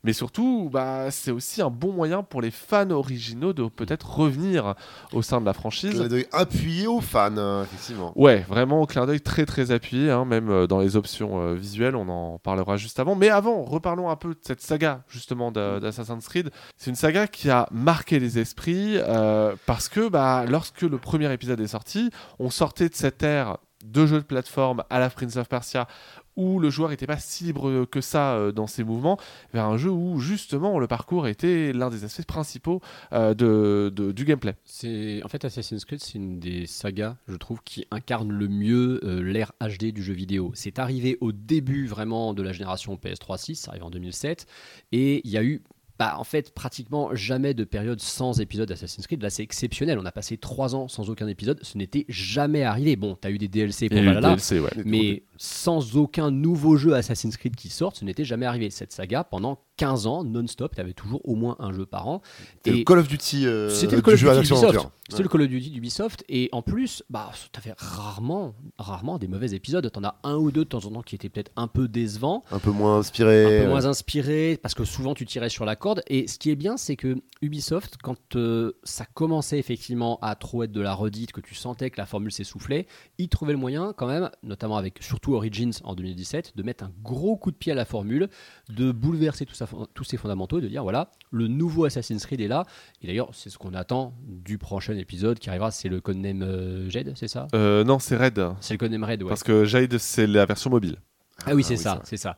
[0.06, 4.76] Mais surtout, bah, c'est aussi un bon moyen pour les fans originaux de peut-être revenir
[5.14, 5.91] au sein de la franchise.
[5.91, 8.12] Clin d'œil appuyé aux fans, euh, effectivement.
[8.18, 11.54] Ouais, vraiment au clin d'œil très très appuyé, hein, même euh, dans les options euh,
[11.54, 13.16] visuelles, on en parlera juste avant.
[13.16, 16.50] Mais avant, reparlons un peu de cette saga justement d'a- d'Assassin's Creed.
[16.76, 21.32] C'est une saga qui a marqué les esprits euh, parce que bah, lorsque le premier
[21.32, 22.10] épisode est sorti,
[22.40, 25.88] on sortait de cette ère de jeux de plateforme à la Prince of Persia
[26.35, 29.19] où le joueur n'était pas si libre que ça euh, dans ses mouvements,
[29.53, 32.81] vers un jeu où justement le parcours était l'un des aspects principaux
[33.14, 34.55] euh, du gameplay.
[34.64, 38.99] C'est en fait Assassin's Creed, c'est une des sagas, je trouve, qui incarne le mieux
[39.03, 40.51] euh, l'ère HD du jeu vidéo.
[40.55, 44.47] C'est arrivé au début vraiment de la génération PS3 6, ça en 2007,
[44.91, 45.61] et il y a eu
[46.04, 49.22] bah, en fait pratiquement jamais de période sans épisode d'Assassin's Creed.
[49.22, 49.98] Là, c'est exceptionnel.
[50.00, 51.60] On a passé trois ans sans aucun épisode.
[51.62, 52.98] Ce n'était jamais arrivé.
[52.98, 54.70] Bon, t'as eu des DLC pour Valhalla, DLC, ouais.
[54.84, 58.70] mais sans aucun nouveau jeu Assassin's Creed qui sorte, ce n'était jamais arrivé.
[58.70, 62.22] Cette saga, pendant 15 ans, non-stop, tu avais toujours au moins un jeu par an.
[62.56, 64.90] C'était le Call of Duty euh, C'était le du Call of Duty d'Ubisoft.
[65.10, 66.24] C'était le Call of Duty d'Ubisoft.
[66.30, 69.91] Et en plus, bah, t'avais rarement, rarement des mauvais épisodes.
[69.91, 72.44] T'en as un ou deux de temps en temps qui étaient peut-être un peu décevants,
[72.52, 73.60] Un peu moins inspiré.
[73.60, 76.03] un peu moins inspirés, parce que souvent tu tirais sur la corde.
[76.07, 80.64] Et ce qui est bien, c'est que Ubisoft, quand euh, ça commençait effectivement à trop
[80.64, 82.88] être de la redite, que tu sentais que la formule s'essoufflait,
[83.18, 86.91] ils trouvaient le moyen quand même, notamment avec surtout Origins en 2017, de mettre un
[87.03, 88.30] gros coup de pied à la formule,
[88.69, 92.41] de bouleverser tout ça- tous ses fondamentaux, et de dire voilà, le nouveau Assassin's Creed
[92.41, 92.65] est là.
[93.01, 96.89] Et d'ailleurs, c'est ce qu'on attend du prochain épisode qui arrivera, c'est le codename euh,
[96.89, 97.47] Jed, c'est ça?
[97.55, 98.41] Euh, non, c'est Red.
[98.61, 99.30] C'est le codename Red, ouais.
[99.30, 100.97] Parce que Jade, c'est la version mobile.
[101.45, 102.38] Ah oui, c'est oui, ça, c'est c'est ça.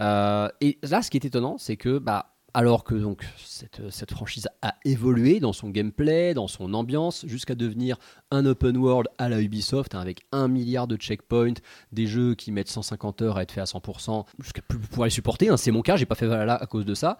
[0.00, 4.12] Euh, et là, ce qui est étonnant, c'est que bah, alors que donc cette, cette
[4.12, 7.98] franchise a évolué dans son gameplay, dans son ambiance, jusqu'à devenir
[8.30, 11.60] un open world à la Ubisoft, hein, avec un milliard de checkpoints,
[11.92, 15.10] des jeux qui mettent 150 heures à être faits à 100%, jusqu'à plus pouvoir les
[15.10, 15.50] supporter.
[15.50, 15.58] hein.
[15.58, 17.18] c'est mon cas, j'ai pas fait Valhalla à cause de ça.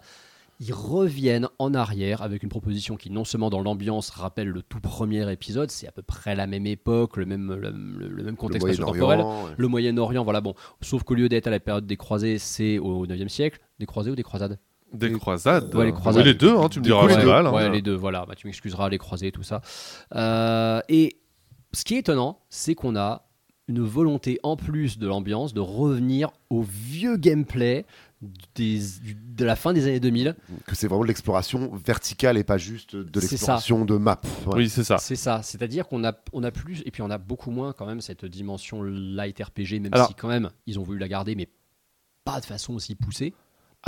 [0.59, 4.79] Ils reviennent en arrière avec une proposition qui, non seulement dans l'ambiance, rappelle le tout
[4.79, 8.65] premier épisode, c'est à peu près la même époque, le même, le, même contexte.
[8.65, 9.45] Moyen-Orient.
[9.45, 9.51] ouais.
[9.55, 10.55] Le Moyen-Orient, voilà, bon.
[10.81, 13.59] Sauf qu'au lieu d'être à la période des croisés, c'est au 9e siècle.
[13.77, 14.57] Des croisés ou des croisades
[14.93, 15.73] Des Des- croisades.
[15.75, 16.23] Ouais, les croisades.
[16.23, 17.01] Oui, les deux, hein, tu me diras.
[17.01, 17.27] coup, les c'est deux.
[17.27, 17.51] mal, hein.
[17.51, 18.25] Ouais, les deux, voilà.
[18.25, 19.61] Bah, tu m'excuseras, les croisés, tout ça.
[20.15, 21.17] Euh, et
[21.73, 23.23] ce qui est étonnant, c'est qu'on a
[23.67, 27.85] une volonté, en plus de l'ambiance, de revenir au vieux gameplay
[28.55, 28.79] des,
[29.35, 30.35] de la fin des années 2000.
[30.65, 34.21] Que c'est vraiment de l'exploration verticale et pas juste de l'exploration de map.
[34.45, 34.53] Ouais.
[34.55, 34.97] Oui, c'est ça.
[34.99, 37.85] C'est ça, c'est-à-dire qu'on a, on a plus, et puis on a beaucoup moins quand
[37.85, 41.35] même cette dimension light RPG, même Alors- si quand même ils ont voulu la garder,
[41.35, 41.49] mais
[42.23, 43.33] pas de façon aussi poussée.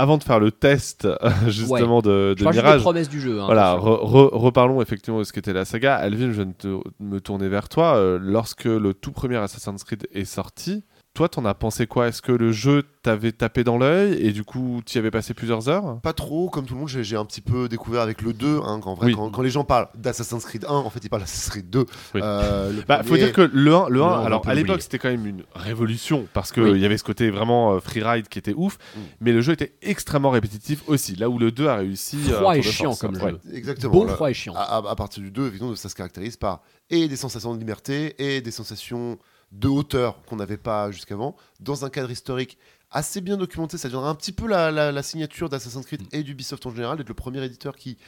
[0.00, 1.06] Avant de faire le test,
[1.46, 2.80] justement, de, Je de parle des Mirage.
[2.80, 3.40] promesses du jeu.
[3.40, 3.92] hein, Voilà, attention.
[3.96, 5.94] re- re- reparlons effectivement de ce qu'était la saga.
[5.96, 7.96] Alvin, je viens de te- me tourner vers toi.
[7.96, 12.06] Euh, lorsque le tout premier Assassin's Creed est sorti, toi, t'en as pensé quoi?
[12.08, 15.34] Est-ce que le jeu t'avait tapé dans l'œil et du coup, tu y avais passé
[15.34, 16.00] plusieurs heures?
[16.02, 18.60] Pas trop, comme tout le monde, j'ai un petit peu découvert avec le 2.
[18.62, 19.14] Hein, qu'en vrai, Oui.
[19.14, 21.80] quand, quand les gens parlent d'Assassin's Creed 1, en fait, ils parlent d'Assassin's Creed 2.
[22.14, 22.20] Oui.
[22.22, 24.48] Euh, le Bah, faut dire que le 1, le Le 1 un, on va alors
[24.48, 26.80] à l'époque c'était quand même une révolution parce qu'il Oui.
[26.80, 29.00] y avait ce côté vraiment euh, freeride qui était ouf, Mm.
[29.20, 32.18] mais le jeu était extrêmement répétitif aussi, là où le 2 a réussi.
[32.28, 33.00] euh, Froid et chiant force.
[33.00, 33.32] comme Ouais.
[33.32, 33.40] jeu.
[33.52, 33.92] Exactement.
[33.92, 34.14] Bon, là.
[34.14, 34.54] froid et chiant.
[34.54, 37.58] à, à- à partir du 2, évidemment, ça se caractérise par et des sensations de
[37.58, 39.18] liberté et des sensations
[39.52, 42.58] de hauteur qu'on n'avait pas jusqu'avant, dans un cadre historique
[42.90, 43.78] assez bien documenté.
[43.78, 46.98] Ça deviendra un petit peu la, la- la signature d'Assassin's Creed et d'Ubisoft en général,
[46.98, 47.98] d'être le premier éditeur qui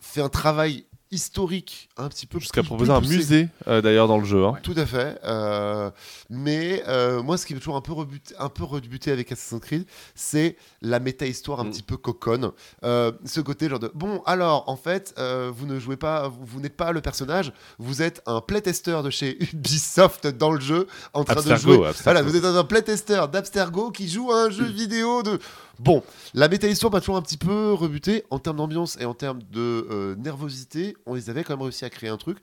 [0.00, 4.24] fait un travail historique un petit peu Jusqu'à proposer un musée euh, d'ailleurs dans le
[4.24, 4.44] jeu.
[4.44, 4.54] hein.
[4.62, 5.18] Tout à fait.
[5.24, 5.90] euh,
[6.30, 9.60] mais euh, moi, ce qui m'a toujours un peu, rebuté, un peu rebuté avec Assassin's
[9.60, 9.84] Creed,
[10.14, 11.70] c'est la méta-histoire un Mm.
[11.70, 12.50] petit peu coconne.
[12.82, 15.14] Ce côté genre de bon, alors en fait,
[15.54, 19.10] vous ne jouez pas, vous, vous n'êtes pas le personnage, vous êtes un playtester de
[19.10, 21.86] chez Ubisoft dans le jeu, en train de Abstergo, jouer.
[21.88, 22.02] Abstergo.
[22.04, 24.72] Voilà, vous êtes un playtester d'Abstergo qui joue à un jeu Mm.
[24.72, 25.38] vidéo de.
[25.78, 26.02] Bon,
[26.34, 30.16] la méta-histoire m'a toujours un petit peu rebuté en termes d'ambiance et en termes de
[30.18, 30.96] nervosité.
[31.06, 32.38] On les avait quand même réussi à créer un truc.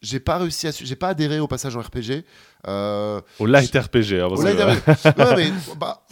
[0.00, 2.24] J'ai pas réussi à, j'ai pas adhéré au passage en RPG.
[2.66, 4.20] Euh, Au light RPG.
[4.20, 5.18] hein, au light RPG.
[5.18, 6.04] Ouais, mais bah,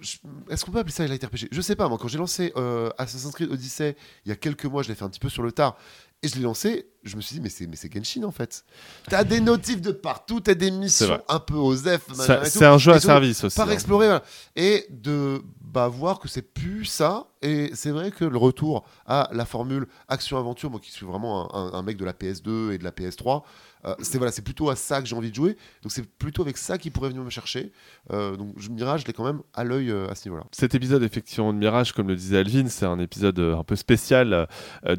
[0.00, 0.16] je-
[0.50, 2.90] est-ce qu'on peut appeler ça light RPG Je sais pas, moi, quand j'ai lancé euh,
[2.98, 3.96] Assassin's Creed Odyssey
[4.26, 5.76] il y a quelques mois, je l'ai fait un petit peu sur le tard,
[6.22, 8.64] et je l'ai lancé, je me suis dit, mais c'est, mais c'est Genshin en fait.
[9.08, 12.08] T'as des notifs de partout, t'as des missions un peu aux F,
[12.44, 13.56] C'est un jeu à service aussi.
[13.56, 13.72] Par hein.
[13.72, 14.22] explorer, voilà.
[14.56, 17.26] Et de bah, voir que c'est plus ça.
[17.44, 21.72] Et c'est vrai que le retour à la formule action-aventure, moi qui suis vraiment un,
[21.72, 23.42] un- un mec de la PS2 et de la PS3,
[23.84, 25.56] euh, c'est voilà, c'est plutôt à ça que j'ai envie de jouer.
[25.82, 27.72] Donc c'est plutôt avec ça qu'il pourrait venir me chercher.
[28.12, 30.44] Euh, donc Mirage, je l'ai quand même à l'œil euh, à ce niveau-là.
[30.52, 33.74] Cet épisode, effectivement, de Mirage, comme le disait Alvin, c'est un épisode euh, un peu
[33.74, 34.46] spécial.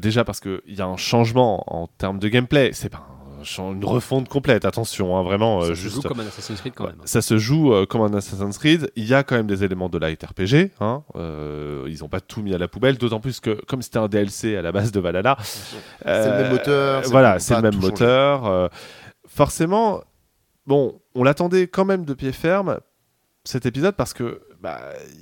[0.02, 2.70] déjà parce qu'il y a un changement en termes de gameplay.
[2.72, 3.06] C'est pas
[3.58, 5.58] une refonte complète, attention, hein, vraiment.
[5.60, 6.96] euh, Ça se juste, joue comme un Assassin's Creed quand même.
[7.04, 8.90] Ça se joue euh, comme un Assassin's Creed.
[8.96, 10.70] Il y a quand même des éléments de light RPG.
[10.80, 11.02] Hein.
[11.16, 14.08] Euh, ils n'ont pas tout mis à la poubelle, d'autant plus que, comme c'était un
[14.08, 15.76] DLC à la base de Valhalla, C'est
[16.06, 18.46] le même moteur, Voilà, c'est le même moteur.
[18.46, 18.68] euh,
[19.26, 20.02] forcément,
[20.66, 22.78] bon, on l'attendait quand même de pied ferme
[23.44, 24.80] cet épisode parce que bah,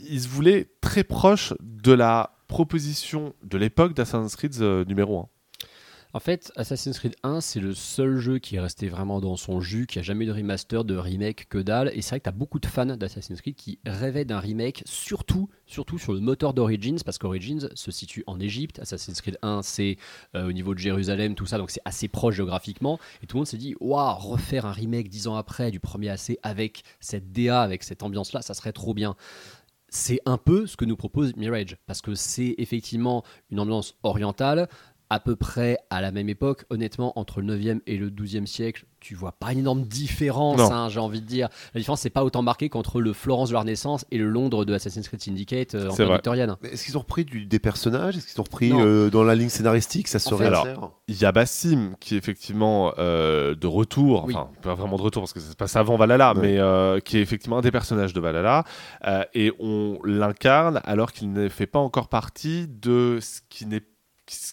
[0.09, 5.27] il se voulait très proche de la proposition de l'époque d'Assassin's Creed euh, numéro 1.
[6.15, 9.63] En fait, Assassin's Creed 1, c'est le seul jeu qui est resté vraiment dans son
[9.63, 11.91] jus, qui a jamais eu de remaster, de remake, que dalle.
[11.95, 14.83] Et c'est vrai que tu as beaucoup de fans d'Assassin's Creed qui rêvaient d'un remake,
[14.85, 18.79] surtout, surtout sur le moteur d'Origins, parce qu'Origins se situe en Égypte.
[18.79, 19.97] Assassin's Creed 1, c'est
[20.37, 22.99] euh, au niveau de Jérusalem, tout ça, donc c'est assez proche géographiquement.
[23.23, 26.11] Et tout le monde s'est dit, waouh, refaire un remake dix ans après du premier
[26.11, 29.17] AC avec cette DA, avec cette ambiance-là, ça serait trop bien
[29.93, 34.69] c'est un peu ce que nous propose Mirage, parce que c'est effectivement une ambiance orientale,
[35.13, 36.65] à peu près à la même époque.
[36.71, 40.89] Honnêtement, entre le 9e et le 12e siècle, tu vois pas une énorme différence, hein,
[40.89, 41.49] j'ai envie de dire.
[41.75, 44.65] La différence, c'est pas autant marqué qu'entre le Florence de la Renaissance et le Londres
[44.65, 46.57] de Assassin's Creed Syndicate euh, en période victorienne.
[46.63, 48.17] Est-ce qu'ils ont repris du- des personnages?
[48.17, 51.25] Est-ce qu'ils ont repris euh, dans la ligne scénaristique Ça serait fait, alors, Il y
[51.27, 54.35] a Bassim qui est effectivement euh, de retour, Oui.
[54.35, 56.41] enfin pas vraiment de retour parce que ça se passe avant Valhalla, Ouais.
[56.41, 58.65] mais euh, qui est effectivement un des personnages de Valhalla
[59.07, 63.83] euh, et on l'incarne alors qu'il ne fait pas encore partie de ce qui n'est
[63.83, 63.85] ce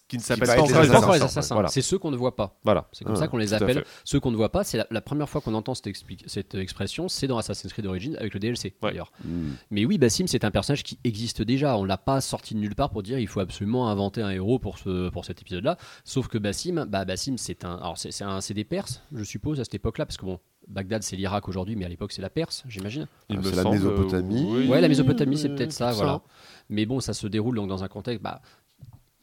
[0.08, 1.26] qui ne s'appelle va pas les encore assassins.
[1.26, 1.70] assassins, Voilà.
[1.70, 2.58] c'est ceux qu'on ne voit pas.
[2.64, 2.88] Voilà.
[2.91, 3.84] C'est comme Ah, ça qu'on les appelle.
[4.04, 6.56] Ceux qu'on ne voit pas, c'est la, la première fois qu'on entend cette, expli- cette
[6.56, 8.90] expression, c'est dans Assassin's Creed Origins avec le DLC Ouais.
[8.91, 9.12] d'ailleurs.
[9.24, 9.52] Hmm.
[9.70, 11.78] Mais oui, Bassim, c'est un personnage qui existe déjà.
[11.78, 14.58] On l'a pas sorti de nulle part pour dire il faut absolument inventer un héros
[14.60, 15.78] pour, ce, pour cet épisode-là.
[16.04, 19.24] Sauf que Bassim, bah, Bassim c'est un, alors c'est, c'est un, c'est des Perses, je
[19.24, 22.22] suppose, à cette époque-là, parce que bon, Bagdad c'est l'Irak aujourd'hui, mais à l'époque c'est
[22.22, 23.08] la Perse, j'imagine.
[23.30, 24.46] Il Ah, me c'est la semble, Mésopotamie.
[24.50, 24.68] oui.
[24.68, 26.22] Ouais, la Mésopotamie, c'est euh, peut-être ça, voilà.
[26.70, 28.22] Mais bon, ça se déroule donc dans un contexte.
[28.22, 28.41] Bah,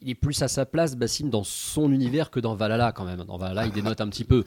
[0.01, 3.23] il est plus à sa place, Bassim, dans son univers que dans Valhalla quand même.
[3.25, 4.43] Dans Valhalla, il dénote un petit peu.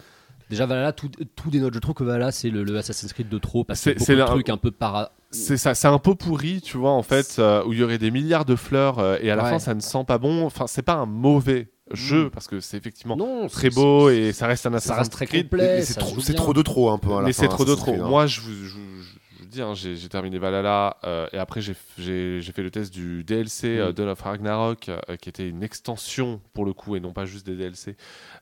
[0.48, 1.74] Déjà, Valhalla, tout, tout dénote.
[1.74, 4.16] Je trouve que Valhalla, c'est le, le Assassin's Creed de trop, parce C'est- que c'est
[4.16, 5.12] la- trucs un peu para.
[5.30, 7.98] C'est ça, c'est un pot pourri, tu vois, en fait, euh, où il y aurait
[7.98, 9.50] des milliards de fleurs euh, et à la Ouais.
[9.50, 10.44] fin ça ne sent pas bon.
[10.44, 12.30] Enfin, c'est pas un mauvais jeu Mm.
[12.30, 15.12] parce que c'est effectivement Non, très c'est- beau et ça reste un Ça Assassin's reste
[15.12, 15.44] très Creed.
[15.48, 15.76] complet.
[15.76, 15.94] Mais c'est
[16.34, 17.12] trop, de trop un peu.
[17.12, 17.94] à la Mais c'est trop de trop.
[17.94, 18.08] Hein.
[18.08, 19.18] Moi, je vous, je, je
[19.50, 23.78] vous dis, hein, j'ai terminé Valhalla euh, et après j'ai fait le test du DLC
[23.78, 23.92] euh, Mm.
[23.92, 27.46] Dawn of Ragnarok euh, qui était une extension pour le coup et non pas juste
[27.46, 27.96] des DLC.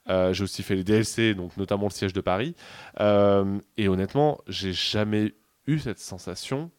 [0.09, 2.55] Euh, j'ai aussi fait les DLC, donc notamment le siège de Paris.
[3.01, 5.35] Euh, et honnêtement, j'ai jamais
[5.67, 6.71] eu cette sensation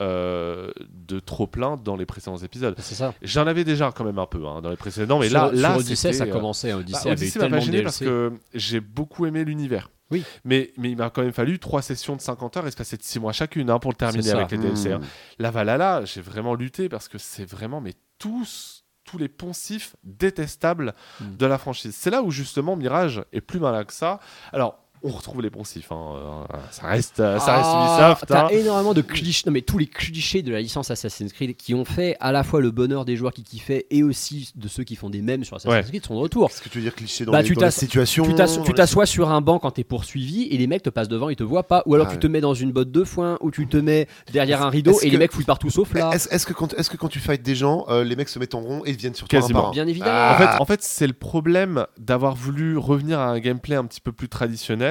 [0.00, 2.74] euh, de trop plein dans les précédents épisodes.
[2.78, 3.12] C'est ça.
[3.22, 5.76] J'en avais déjà quand même un peu hein, dans les précédents, mais sur, là, là,
[5.76, 6.72] Odyssey, ça euh, commençait.
[6.72, 9.90] Odyssey bah, avait Odyssey m'a tellement parce que j'ai beaucoup aimé l'univers.
[10.10, 10.24] Oui.
[10.44, 13.20] Mais, mais il m'a quand même fallu trois sessions de 50 heures espacées de 6
[13.20, 14.92] mois chacune hein, pour le terminer avec les DLC.
[14.92, 14.98] hein.
[14.98, 15.04] Hmm.
[15.38, 20.94] La Valhalla, j'ai vraiment lutté parce que c'est vraiment mais tous tous les poncifs détestables
[21.20, 21.36] Mm.
[21.36, 21.94] de la franchise.
[21.96, 24.20] C'est là où justement Mirage est plus malin que ça.
[24.52, 28.24] Alors on retrouve les poncifs, hein, euh, ça reste, euh, ça reste Ah, Ubisoft.
[28.28, 28.48] T'as hein.
[28.50, 31.84] énormément de clichés, non mais tous les clichés de la licence Assassin's Creed qui ont
[31.84, 34.96] fait à la fois le bonheur des joueurs qui kiffaient et aussi de ceux qui
[34.96, 35.88] font des mèmes sur Assassin's Ouais.
[35.88, 36.48] Creed sont de retour.
[36.48, 38.30] Qu'est-ce que tu veux dire cliché dans Bah, les, tu dans les t'ass- situations Tu
[38.70, 41.36] les- t'assois sur un banc quand t'es poursuivi et les mecs te passent devant, ils
[41.36, 41.82] te voient pas.
[41.86, 42.20] Ou alors Ah tu ouais.
[42.20, 45.08] te mets dans une botte de foin ou tu te mets derrière un rideau et
[45.10, 46.10] les mecs fouillent partout sauf là.
[46.12, 48.54] Est-ce que, quand- est-ce que quand tu fights des gens, euh, les mecs se mettent
[48.54, 49.60] en rond et viennent sur toi un Quasiment.
[49.60, 50.10] par un Bien évidemment.
[50.12, 50.34] Ah.
[50.34, 54.00] En fait, en fait c'est le problème d'avoir voulu revenir à un gameplay un petit
[54.00, 54.89] peu plus traditionnel.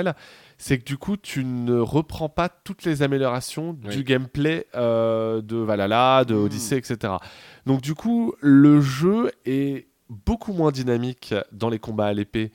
[0.57, 3.95] C'est que du coup, tu ne reprends pas toutes les améliorations Oui.
[3.95, 6.43] du gameplay euh, de Valhalla, de Hmm.
[6.43, 7.13] Odyssey, etc.
[7.65, 12.51] Donc du coup, le jeu est beaucoup moins dynamique dans les combats à l'épée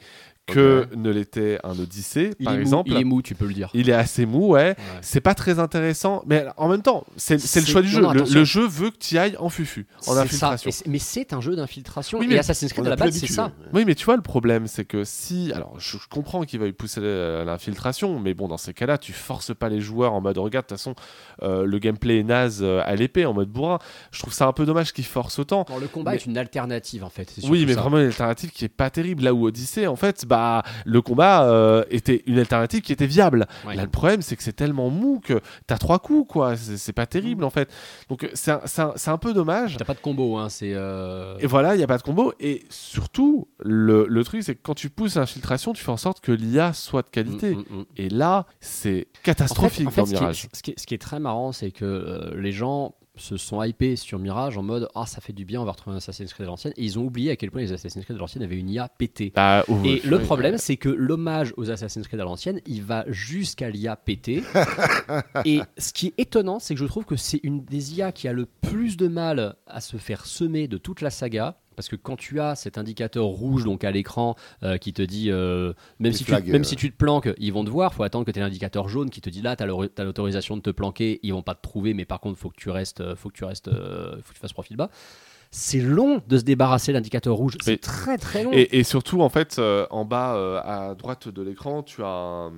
[0.46, 2.90] que ne l'était un Odyssey, il, par est mou, exemple.
[2.90, 3.70] il est mou, tu peux le dire.
[3.72, 4.60] Il est assez mou, ouais.
[4.62, 4.76] Ouais.
[5.00, 8.18] C'est pas très intéressant, mais en même temps, c'est le choix du non, jeu.
[8.20, 10.70] non, le, jeu veut que tu ailles en fufu, en infiltration.
[10.70, 12.18] Et Mais c'est un jeu d'infiltration.
[12.18, 13.52] Oui, et mais Assassin's Creed On à a la base, c'est ça.
[13.72, 15.50] Oui, mais tu vois, le problème, c'est que si.
[15.54, 17.00] Alors, je, je comprends qu'il va y pousser
[17.44, 20.68] l'infiltration, mais bon, dans ces cas-là, tu forces pas les joueurs en mode regarde, de
[20.68, 20.94] toute façon,
[21.42, 23.78] euh, le gameplay est naze euh, à l'épée, en mode bourrin.
[24.12, 25.64] Je trouve ça un peu dommage qu'ils forcent autant.
[25.80, 27.32] Le combat Mais- est une alternative en fait.
[27.48, 27.80] Oui, mais ça.
[27.80, 29.24] vraiment une alternative qui est pas terrible.
[29.24, 33.06] Là où Odyssey, en fait, bah, bah le combat euh, était une alternative qui était
[33.06, 33.46] viable.
[33.66, 33.74] Ouais.
[33.76, 36.56] Là, le problème, c'est que c'est tellement mou que t'as trois coups, quoi.
[36.56, 37.70] C'est pas terrible, en fait.
[38.08, 39.76] Donc, c'est un, un- un peu dommage.
[39.76, 40.72] T'as pas de combo, hein, c'est.
[40.74, 42.32] euh, Et voilà, il n'y a pas de combo.
[42.40, 46.20] Et surtout, le, le truc, c'est que quand tu pousses l'infiltration, tu fais en sorte
[46.20, 47.54] que l'IA soit de qualité.
[47.54, 47.84] mm, mm, mm.
[47.96, 50.48] Et là, c'est En catastrophique fait- en dans fait, ce qui est- Mirage.
[50.52, 53.62] Ce qui, est, ce qui est très marrant, c'est que euh, les gens se sont
[53.62, 56.32] hypés sur Mirage en mode Ah, ça fait du bien, on va retrouver un Assassin's
[56.32, 56.72] Creed de l'ancienne.
[56.76, 58.88] Et ils ont oublié à quel point les Assassin's Creed de l'ancienne avaient une IA
[58.88, 59.32] pétée.
[59.34, 63.04] Bah, oh, Et le problème, c'est que l'hommage aux Assassin's Creed à l'ancienne, il va
[63.08, 64.42] jusqu'à l'IA pété.
[65.44, 68.28] et ce qui est étonnant, c'est que je trouve que c'est une des IA qui
[68.28, 71.58] a le plus de mal à se faire semer de toute la saga.
[71.74, 75.30] Parce que quand tu as cet indicateur rouge donc à l'écran euh, qui te dit,
[75.30, 76.64] euh, même, si, flags, tu, même euh.
[76.64, 77.94] si tu te planques, ils vont te voir.
[77.94, 80.62] faut attendre que tu aies l'indicateur jaune qui te dit là, tu as l'autorisation de
[80.62, 81.20] te planquer.
[81.22, 83.44] Ils vont pas te trouver, mais par contre, faut que tu restes, faut que tu
[83.44, 84.90] restes, faut que tu fasses profil bas.
[85.56, 87.56] C'est long de se débarrasser de l'indicateur rouge.
[87.62, 88.50] C'est très très long.
[88.52, 92.08] Et, et surtout, en fait, euh, en bas euh, à droite de l'écran, tu as
[92.08, 92.52] un,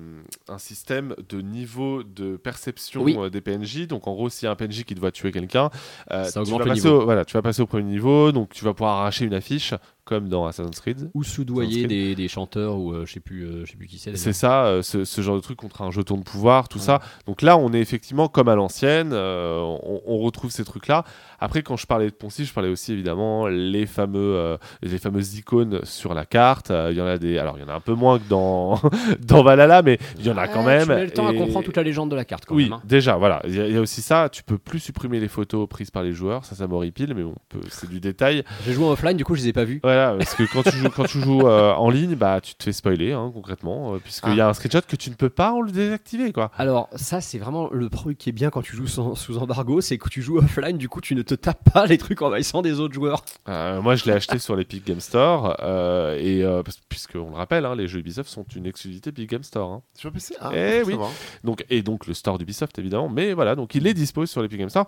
[0.47, 3.15] un système de niveau de perception Oui.
[3.19, 3.85] euh, des PNJ.
[3.85, 5.69] Donc, en gros, s'il y a un PNJ qui doit tuer quelqu'un,
[6.11, 7.01] euh, Ça tu, augmente vas le passer niveau.
[7.01, 8.31] au, voilà, tu vas passer au premier niveau.
[8.31, 9.75] Donc, tu vas pouvoir arracher une affiche,
[10.07, 11.09] comme dans Assassin's Creed.
[11.13, 13.99] ou soudoyer des, des chanteurs ou euh, je sais plus euh, je sais plus qui
[13.99, 14.15] c'est.
[14.15, 17.01] C'est ça, euh, ce, ce genre de truc contre un jeton de pouvoir, tout ça.
[17.27, 21.03] Donc là, on est effectivement comme à l'ancienne, euh, on, on retrouve ces trucs-là.
[21.39, 25.35] Après, quand je parlais de Poncy, je parlais aussi évidemment les fameux, euh, les fameuses
[25.37, 26.71] icônes sur la carte.
[26.71, 28.27] Euh, Il y en a des, alors il y en a un peu moins que
[28.29, 28.79] dans
[29.19, 30.83] dans Valhalla, mais il y en a quand même.
[30.83, 32.63] Tu mets le temps à Et- comprendre toute la légende de la carte quand oui,
[32.65, 32.73] même.
[32.73, 32.81] hein.
[32.85, 33.41] déjà, voilà.
[33.47, 34.29] Il y, a- il y a aussi ça.
[34.31, 36.45] Tu peux plus supprimer les photos prises par les joueurs.
[36.45, 38.43] Ça, ça m'horripile, mais bon, on peut- c'est du détail.
[38.65, 39.79] J'ai joué en offline, du coup je les ai pas vus.
[39.97, 42.63] Voilà, parce que quand tu joues, quand tu joues euh, en ligne, bah, tu te
[42.63, 45.51] fais spoiler, hein, concrètement, euh, puisqu'il y a un screenshot que tu ne peux pas
[45.51, 46.51] en le désactiver, quoi.
[46.57, 49.81] Alors ça c'est vraiment le truc qui est bien quand tu joues sans- sous embargo,
[49.81, 52.61] c'est que tu joues offline, du coup tu ne te tapes pas les trucs envahissants
[52.61, 53.23] des autres joueurs.
[53.49, 57.65] Euh, moi, je l'ai acheté sur l'Epic Game Store, euh, et euh, puisqu'on le rappelle,
[57.65, 59.71] hein, les jeux Ubisoft sont une exclusivité Epic Game Store.
[59.71, 59.81] hein.
[59.93, 60.95] Sur PC Ah, Eh faut oui.
[61.43, 63.09] Donc, et donc le store d'Ubisoft, évidemment.
[63.09, 64.85] Mais voilà, donc il est dispo sur l'Epic Game Store.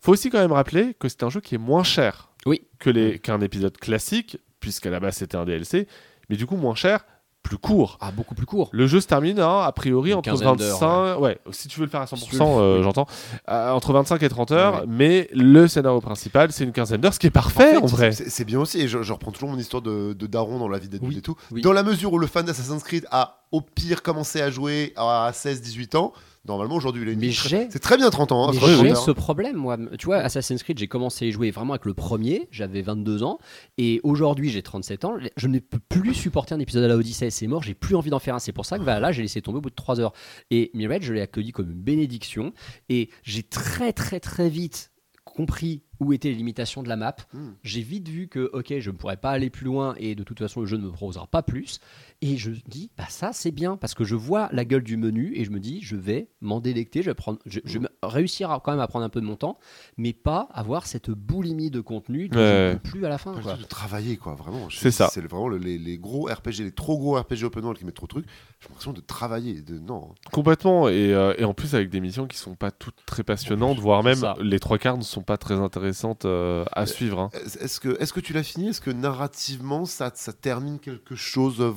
[0.00, 2.62] Faut aussi quand même rappeler que c'est un jeu qui est moins cher Oui.
[2.78, 5.86] que les- qu'un épisode classique, puisqu'à la base c'était un DLC,
[6.28, 7.04] mais du coup moins cher,
[7.42, 7.98] plus court.
[8.00, 8.70] Ah beaucoup plus court.
[8.72, 11.38] Le jeu se termine hein, a priori Une entre quinzaine d'heures, 25, ouais.
[11.50, 12.46] si tu veux le faire à 100%, Si tu veux le-
[12.78, 13.06] euh, j'entends,
[13.50, 14.84] euh, entre 25 et 30 heures, Ouais.
[14.88, 18.12] mais le scénario principal c'est une quinzaine d'heures, ce qui est parfait en, vrai.
[18.12, 20.68] c'est- C'est bien aussi, et je, je reprends toujours mon histoire de, de Daron dans
[20.68, 21.36] la vie d'adulte Oui, et tout.
[21.50, 21.60] oui.
[21.60, 25.30] Dans la mesure où le fan d'Assassin's Creed a au pire commencé à jouer à
[25.34, 26.14] 16-18 ans,
[26.46, 28.48] normalement aujourd'hui il Mais j'ai- C'est très bien 30 ans.
[28.48, 29.76] hein, j'ai ce problème, moi.
[29.98, 33.22] Tu vois, Assassin's Creed, j'ai commencé à y jouer vraiment avec le premier, j'avais 22
[33.22, 33.38] ans,
[33.78, 35.16] et aujourd'hui j'ai 37 ans.
[35.36, 38.10] Je ne peux plus supporter un épisode à la Odyssée, c'est mort, j'ai plus envie
[38.10, 38.38] d'en faire un.
[38.38, 40.12] C'est pour ça que bah, là, j'ai laissé tomber au bout de 3 heures.
[40.50, 42.52] Et Mirage, je l'ai accueilli comme une bénédiction,
[42.88, 44.90] et j'ai très très très vite
[45.24, 47.16] compris où étaient les limitations de la map.
[47.32, 47.52] Hmm.
[47.62, 50.38] J'ai vite vu que, ok, je ne pourrais pas aller plus loin et de toute
[50.38, 51.80] façon, le jeu ne me proposera pas plus.
[52.26, 55.32] Et je dis, bah ça, c'est bien parce que je vois la gueule du menu
[55.36, 58.50] et je me dis, je vais m'en délecter, je vais, prendre, je, je vais réussir
[58.50, 59.58] à, quand même à prendre un peu de mon temps,
[59.98, 62.72] mais pas avoir cette boulimie de contenu dont je Ouais.
[62.74, 63.34] ne plus à la fin.
[63.34, 63.56] Pas Quoi.
[63.56, 64.68] de travailler quoi, vraiment.
[64.70, 65.10] C'est ça.
[65.12, 67.94] C'est vraiment le- les, les gros RPG, les trop gros RPG open world qui mettent
[67.96, 68.26] trop de trucs.
[68.60, 70.14] J'ai l'impression de travailler, de non.
[70.32, 73.78] Complètement, et, euh, et en plus avec des missions qui sont pas toutes très passionnantes,
[73.80, 74.34] voire même ça.
[74.40, 77.18] les trois quarts ne sont pas très intéressantes euh, à suivre.
[77.20, 77.28] hein.
[77.60, 78.68] Est-ce que, est que tu l'as fini?
[78.68, 81.68] Est-ce que narrativement ça, ça termine quelque chose euh,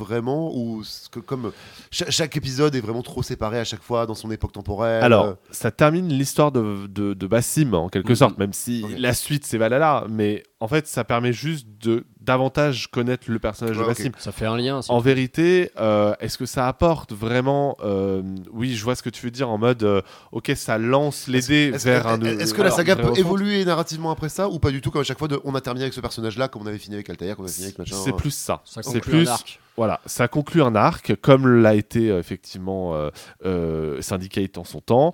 [0.54, 1.52] Ou que comme
[1.92, 5.26] cha- chaque épisode est vraiment trop séparé à chaque fois dans son époque temporelle Alors,
[5.26, 8.16] euh, ça termine l'histoire de, de, de Bassim en quelque Mhm.
[8.16, 12.88] sorte, même si la suite c'est Valhalla, mais en fait ça permet juste de davantage
[12.92, 13.88] connaître le personnage Ouais, de.
[13.88, 14.12] Bassim.
[14.20, 14.82] Ça fait un lien.
[14.90, 18.22] En vérité, euh, est-ce que ça apporte vraiment euh,
[18.52, 20.02] Oui, je vois ce que tu veux dire en mode, euh,
[20.34, 22.20] ok, ça lance les dés vers un.
[22.22, 25.06] est-ce que la saga peut évoluer narrativement après ça ou pas du tout comme à
[25.06, 27.10] chaque fois de, on a terminé avec ce personnage là comme on avait fini avec
[27.10, 28.62] Altair, comme on a fini avec machin C'est plus ça.
[28.66, 29.28] Ça C'est conclut un plus.
[29.30, 29.60] arc.
[29.78, 33.12] Voilà, ça conclut un arc, comme l'a été effectivement euh,
[33.46, 35.14] euh, Syndicate en son temps.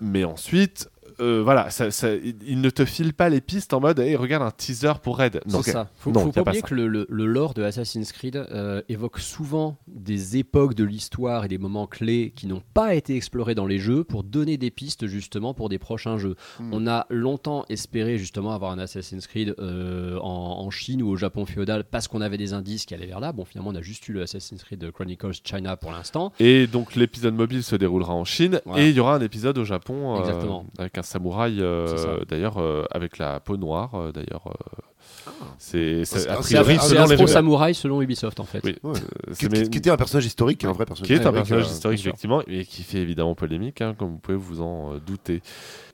[0.00, 0.88] Mais ensuite,
[1.20, 4.42] euh, voilà, ça, ça- il ne te file pas les pistes en mode, hey, regarde
[4.42, 5.40] un teaser pour Red.
[5.46, 5.90] Non, C'est ça.
[5.96, 9.18] Faut, Non, faut pas oublier que le, le- le lore de Assassin's Creed euh, évoque
[9.18, 13.66] souvent des époques de l'histoire et des moments clés qui n'ont pas été explorés dans
[13.66, 16.36] les jeux pour donner des pistes justement pour des prochains jeux.
[16.60, 16.70] Hmm.
[16.72, 21.16] On a longtemps espéré justement avoir un Assassin's Creed euh, en, en Chine ou au
[21.16, 23.32] Japon féodal parce qu'on avait des indices qui allaient vers là.
[23.32, 26.32] Bon, finalement, on a juste eu le Assassin's Creed Chronicles China pour l'instant.
[26.40, 28.82] Et donc l'épisode mobile se déroulera en Chine Voilà.
[28.82, 30.66] et il y aura un épisode au Japon Exactement.
[30.78, 36.04] avec un samouraï euh, C'est d'ailleurs euh, avec la peau noire euh, d'ailleurs euh, c'est
[36.04, 37.28] c'est- C'est- c'est C'est Ah, selon les Afro rumeurs.
[37.28, 38.60] Samouraï selon Ubisoft en fait.
[38.64, 38.92] Oui, Ouais.
[38.94, 41.64] qui, c'est- mais- qui était un personnage historique, un vrai personnage qui est un personnage
[41.66, 44.98] euh, historique effectivement et qui fait évidemment polémique hein, comme vous pouvez vous en euh,
[45.00, 45.42] douter.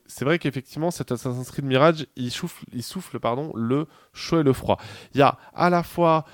[0.06, 4.42] C'est vrai qu'effectivement cet Assassin's Creed Mirage il souffle, il souffle pardon, le chaud et
[4.42, 4.78] le froid.
[5.14, 6.24] Il y a à la fois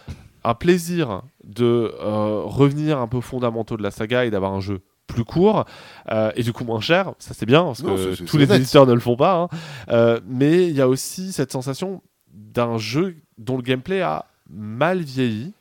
[0.45, 4.61] un plaisir de euh, revenir un peu aux fondamentaux de la saga et d'avoir un
[4.61, 5.65] jeu plus court
[6.11, 8.87] euh, et du coup moins cher, ça c'est bien parce Non, que tous les éditeurs
[8.87, 9.35] ne le font pas.
[9.35, 9.49] hein.
[9.89, 12.03] Euh, mais il y a aussi cette sensation
[12.33, 15.53] d'un jeu dont le gameplay a mal vieilli.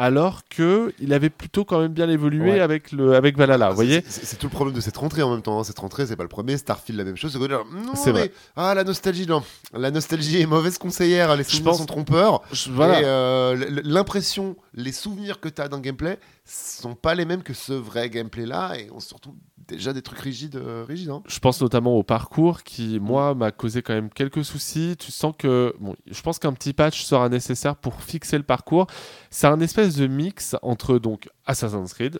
[0.00, 2.60] Alors que il avait plutôt quand même bien évolué Ouais.
[2.60, 4.04] avec le avec Valhalla, Ah, vous voyez.
[4.08, 5.58] c'est- tout le problème de cette rentrée en même temps.
[5.58, 5.64] hein.
[5.64, 6.56] Cette rentrée, c'est pas le premier.
[6.56, 7.32] Starfield, la même chose.
[7.32, 8.32] C'est non, C'est mais vrai.
[8.56, 9.42] ah la nostalgie, non.
[9.72, 11.36] La nostalgie est mauvaise conseillère.
[11.36, 12.42] Les souvenirs pense- sont trompeurs.
[12.52, 12.98] Je- voilà.
[13.00, 17.72] Euh, l'impression, les souvenirs que tu as d'un gameplay sont pas les mêmes que ce
[17.72, 18.74] vrai gameplay là.
[18.78, 19.34] Et on se retrouve
[19.68, 21.10] déjà des trucs rigides, euh, rigides.
[21.10, 21.22] hein.
[21.26, 24.96] Je pense notamment au parcours qui, moi, m'a causé quand même quelques soucis.
[24.98, 28.86] Tu sens que, bon, je pense qu'un petit patch sera nécessaire pour fixer le parcours.
[29.30, 32.18] C'est un espèce de mix entre donc Assassin's Creed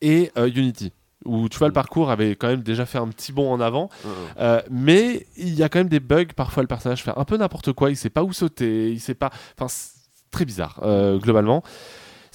[0.00, 0.92] et euh, Unity.
[1.24, 3.88] Où tu vois, le parcours avait quand même déjà fait un petit bond en avant,
[4.04, 4.08] Euh,
[4.40, 6.24] Euh, mais il y a quand même des bugs.
[6.34, 7.90] Parfois, le personnage fait un peu n'importe quoi.
[7.90, 8.90] Il sait pas où sauter.
[8.92, 9.30] Il sait pas.
[9.56, 9.92] Enfin, c'est
[10.32, 11.62] très bizarre euh, globalement.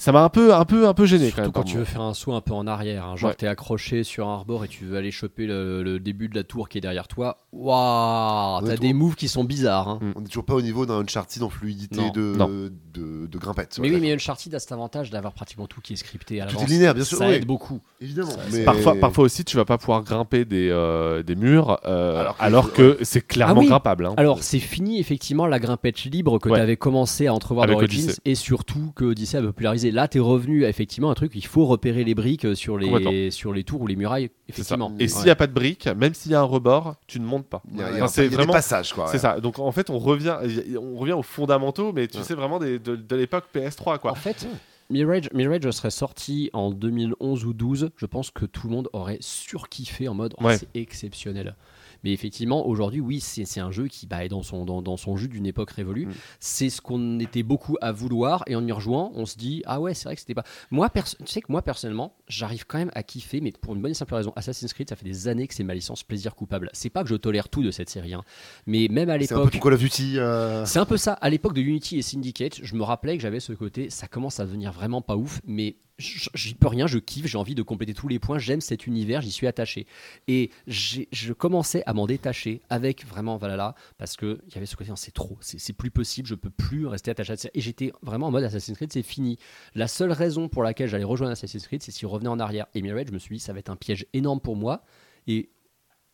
[0.00, 1.50] Ça m'a un peu, un peu, un peu gêné quand même.
[1.50, 3.34] quand tu veux faire un saut un peu en arrière, hein, genre Ouais.
[3.36, 6.44] t'es accroché sur un rebord et tu veux aller choper le, le début de la
[6.44, 7.36] tour qui est derrière toi.
[7.52, 9.88] Waouh, t'as des moves qui sont bizarres.
[9.88, 9.98] hein.
[10.14, 12.10] On est toujours pas au niveau d'un Uncharted en fluidité Non.
[12.10, 12.48] de, Non.
[12.48, 13.78] de, de grimpette.
[13.82, 16.58] Mais oui, mais Uncharted a cet avantage d'avoir pratiquement tout qui est scripté à Tout
[16.60, 17.34] est linéaire, bien sûr, Ça oui.
[17.34, 17.80] aide beaucoup.
[18.00, 18.30] Évidemment.
[18.30, 22.20] Ça, mais- Parfois, parfois aussi, tu vas pas pouvoir grimper des, euh, des murs euh,
[22.20, 23.66] Alors alors que- que, c'est clairement Ah oui.
[23.66, 24.06] grimpable.
[24.06, 24.14] hein.
[24.16, 26.58] Alors, c'est fini effectivement la grimpette libre que Ouais.
[26.58, 28.20] tu avais commencé à entrevoir Avec dans Origins Odyssey.
[28.24, 29.87] et surtout que Odyssey a popularisé.
[29.90, 33.52] Là, t'es revenu à effectivement un truc, il faut repérer les briques sur les, sur
[33.52, 34.30] les tours ou les murailles.
[34.48, 34.92] Effectivement.
[34.98, 35.08] Et Ouais.
[35.08, 37.46] s'il n'y a pas de briques, même s'il y a un rebord, tu ne montes
[37.46, 37.62] pas.
[37.72, 39.06] Il y a, il y a- Enfin, c'est a des vraiment- passages, quoi.
[39.08, 39.40] C'est ça.
[39.40, 40.36] Donc en fait, on revient,
[40.80, 42.24] on revient aux fondamentaux, mais tu Ouais.
[42.24, 44.12] sais vraiment des- de, de l'époque PS3 quoi.
[44.12, 44.46] En fait,
[44.90, 47.90] Mirage, Mirage serait sorti en 2011 ou 12.
[47.96, 50.56] Je pense que tout le monde aurait surkiffé en mode oh, Ouais.
[50.56, 51.56] c'est exceptionnel.
[52.04, 55.16] Mais effectivement, aujourd'hui, oui, c'est un jeu qui bah, est dans son, dans, dans son
[55.16, 56.06] jus d'une époque révolue.
[56.06, 56.12] Mm.
[56.40, 58.42] C'est ce qu'on était beaucoup à vouloir.
[58.46, 60.44] Et en y rejoignant, on se dit Ah ouais, c'est vrai que c'était pas.
[60.70, 63.90] Moi, tu sais que moi, personnellement, j'arrive quand même à kiffer, mais pour une bonne
[63.90, 64.32] et simple raison.
[64.36, 66.70] Assassin's Creed, ça fait des années que c'est ma licence plaisir coupable.
[66.72, 68.22] C'est pas que je tolère tout de cette série, hein.
[68.66, 69.62] mais même à C'est un peu l'époque.
[69.62, 70.18] Call of Duty.
[70.18, 71.14] euh, C'est un peu ça.
[71.14, 74.40] À l'époque de Unity et Syndicate, je me rappelais que j'avais ce côté, ça commence
[74.40, 77.92] à devenir vraiment pas ouf, mais j'y peux rien, je kiffe, j'ai envie de compléter
[77.92, 79.86] tous les points, j'aime cet univers, j'y suis attaché.
[80.28, 84.92] Et je commençais à m'en détacher avec vraiment Valhalla, parce qu'il y avait ce côté,
[84.96, 87.48] c'est trop, c'est plus possible, je peux plus rester attaché à ça.
[87.54, 89.38] Et j'étais vraiment en mode Assassin's Creed, c'est fini.
[89.74, 92.66] La seule raison pour laquelle j'allais rejoindre Assassin's Creed, c'est s'il revenait en arrière.
[92.74, 94.82] Et Mirage, je me suis dit, ça va être un piège énorme pour moi.
[95.26, 95.50] Et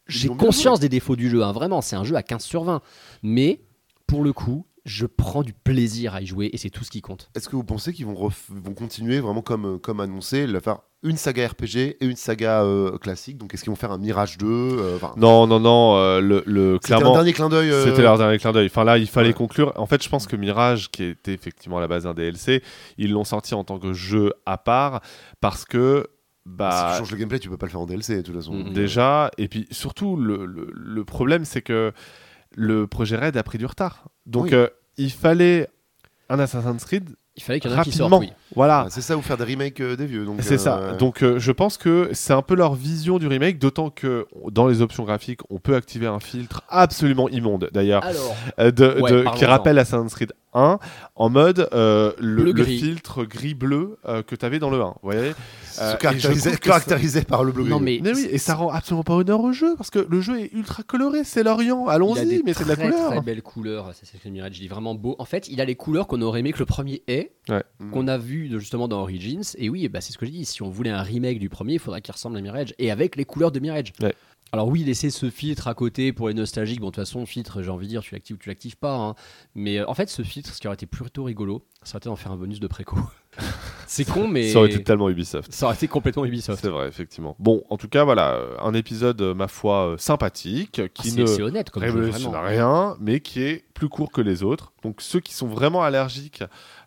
[0.07, 2.81] j'ai conscience des défauts du jeu, hein, vraiment, c'est un jeu à 15 sur 20.
[3.23, 3.61] Mais
[4.07, 7.01] pour le coup, je prends du plaisir à y jouer et c'est tout ce qui
[7.01, 7.31] compte.
[7.35, 10.81] Est-ce que vous pensez qu'ils vont, vont continuer vraiment comme, euh, comme annoncé, le faire
[11.03, 13.39] une saga RPG et une saga euh, classique?
[13.39, 15.97] Donc est-ce qu'ils vont faire un Mirage 2 euh, Non, non, non.
[15.97, 17.71] euh, le, le- C'était dernier clin d'œil.
[17.71, 18.67] euh, C'était leur dernier clin d'œil.
[18.67, 19.35] Enfin là, il fallait Ouais.
[19.35, 19.73] conclure.
[19.77, 22.63] En fait, je pense que Mirage, qui était effectivement à la base un DLC,
[22.99, 25.01] ils l'ont sorti en tant que jeu à part
[25.41, 26.07] parce que
[26.47, 28.35] Si bah tu changes le gameplay, tu peux pas le faire en DLC de toute
[28.35, 28.65] façon.
[28.71, 31.93] Déjà et puis surtout le, le- le problème c'est que
[32.57, 34.05] le projet Red a pris du retard.
[34.27, 34.55] Donc Oui.
[34.55, 35.69] euh, il fallait
[36.29, 38.33] un Assassin's Creed Il fallait qu'il y en ait un qui oui.
[38.55, 38.85] Voilà.
[38.87, 40.25] Ah, c'est ça ou faire des remakes euh, des vieux.
[40.25, 40.93] donc, C'est euh, ça.
[40.99, 44.69] Donc euh, je pense que c'est un peu leur vision du remake, d'autant que dans
[44.69, 48.05] les options graphiques, on peut activer un filtre absolument immonde d'ailleurs,
[48.59, 50.79] euh, Ouais, qui rappelle Assassin's Creed 1
[51.17, 54.85] en mode euh, le, le filtre gris-bleu euh, que tu avais dans le 1.
[54.85, 55.35] Vous voyez?
[55.81, 57.65] Euh, je caractérisé, par le bleu.
[57.65, 60.21] non mais, Mais oui, et ça rend absolument pas honneur au jeu parce que le
[60.21, 63.11] jeu est ultra coloré, c'est l'Orient, allons-y, mais c'est de la couleur.
[63.11, 63.89] très belles couleurs.
[63.89, 65.17] Assassin's Mirage, il est vraiment beau.
[65.19, 67.33] En fait, il a les couleurs qu'on aurait aimé que le premier ait,
[67.93, 69.43] qu'on a vu de- justement dans Origins.
[69.59, 70.45] Et oui, bah, c'est ce que j'ai dit.
[70.45, 73.17] Si on voulait un remake du premier, il faudrait qu'il ressemble à Mirage et avec
[73.17, 73.93] les couleurs de Mirage.
[74.03, 74.15] Ouais.
[74.53, 76.79] Alors oui, laisser ce filtre à côté pour les nostalgiques.
[76.79, 78.77] Bon, de toute façon, le filtre, j'ai envie de dire, tu l'actives ou tu l'actives
[78.77, 78.95] pas.
[78.95, 79.15] hein.
[79.57, 82.09] Mais euh, en fait, ce filtre, ce qui aurait été plutôt rigolo, ça aurait été
[82.09, 82.97] d'en faire un bonus de préco.
[83.87, 85.53] c'est con, mais Ça aurait été tellement Ubisoft.
[85.53, 86.61] ça aurait été complètement Ubisoft.
[86.63, 87.37] C'est vrai, effectivement.
[87.39, 91.11] Bon, en tout cas, voilà, euh, un épisode, euh, ma foi, euh, sympathique, Ah, qui
[91.11, 94.73] c'est ne c'est honnête comme révolutionne rien, mais qui est plus court que les autres.
[94.83, 96.43] Donc ceux qui sont vraiment allergiques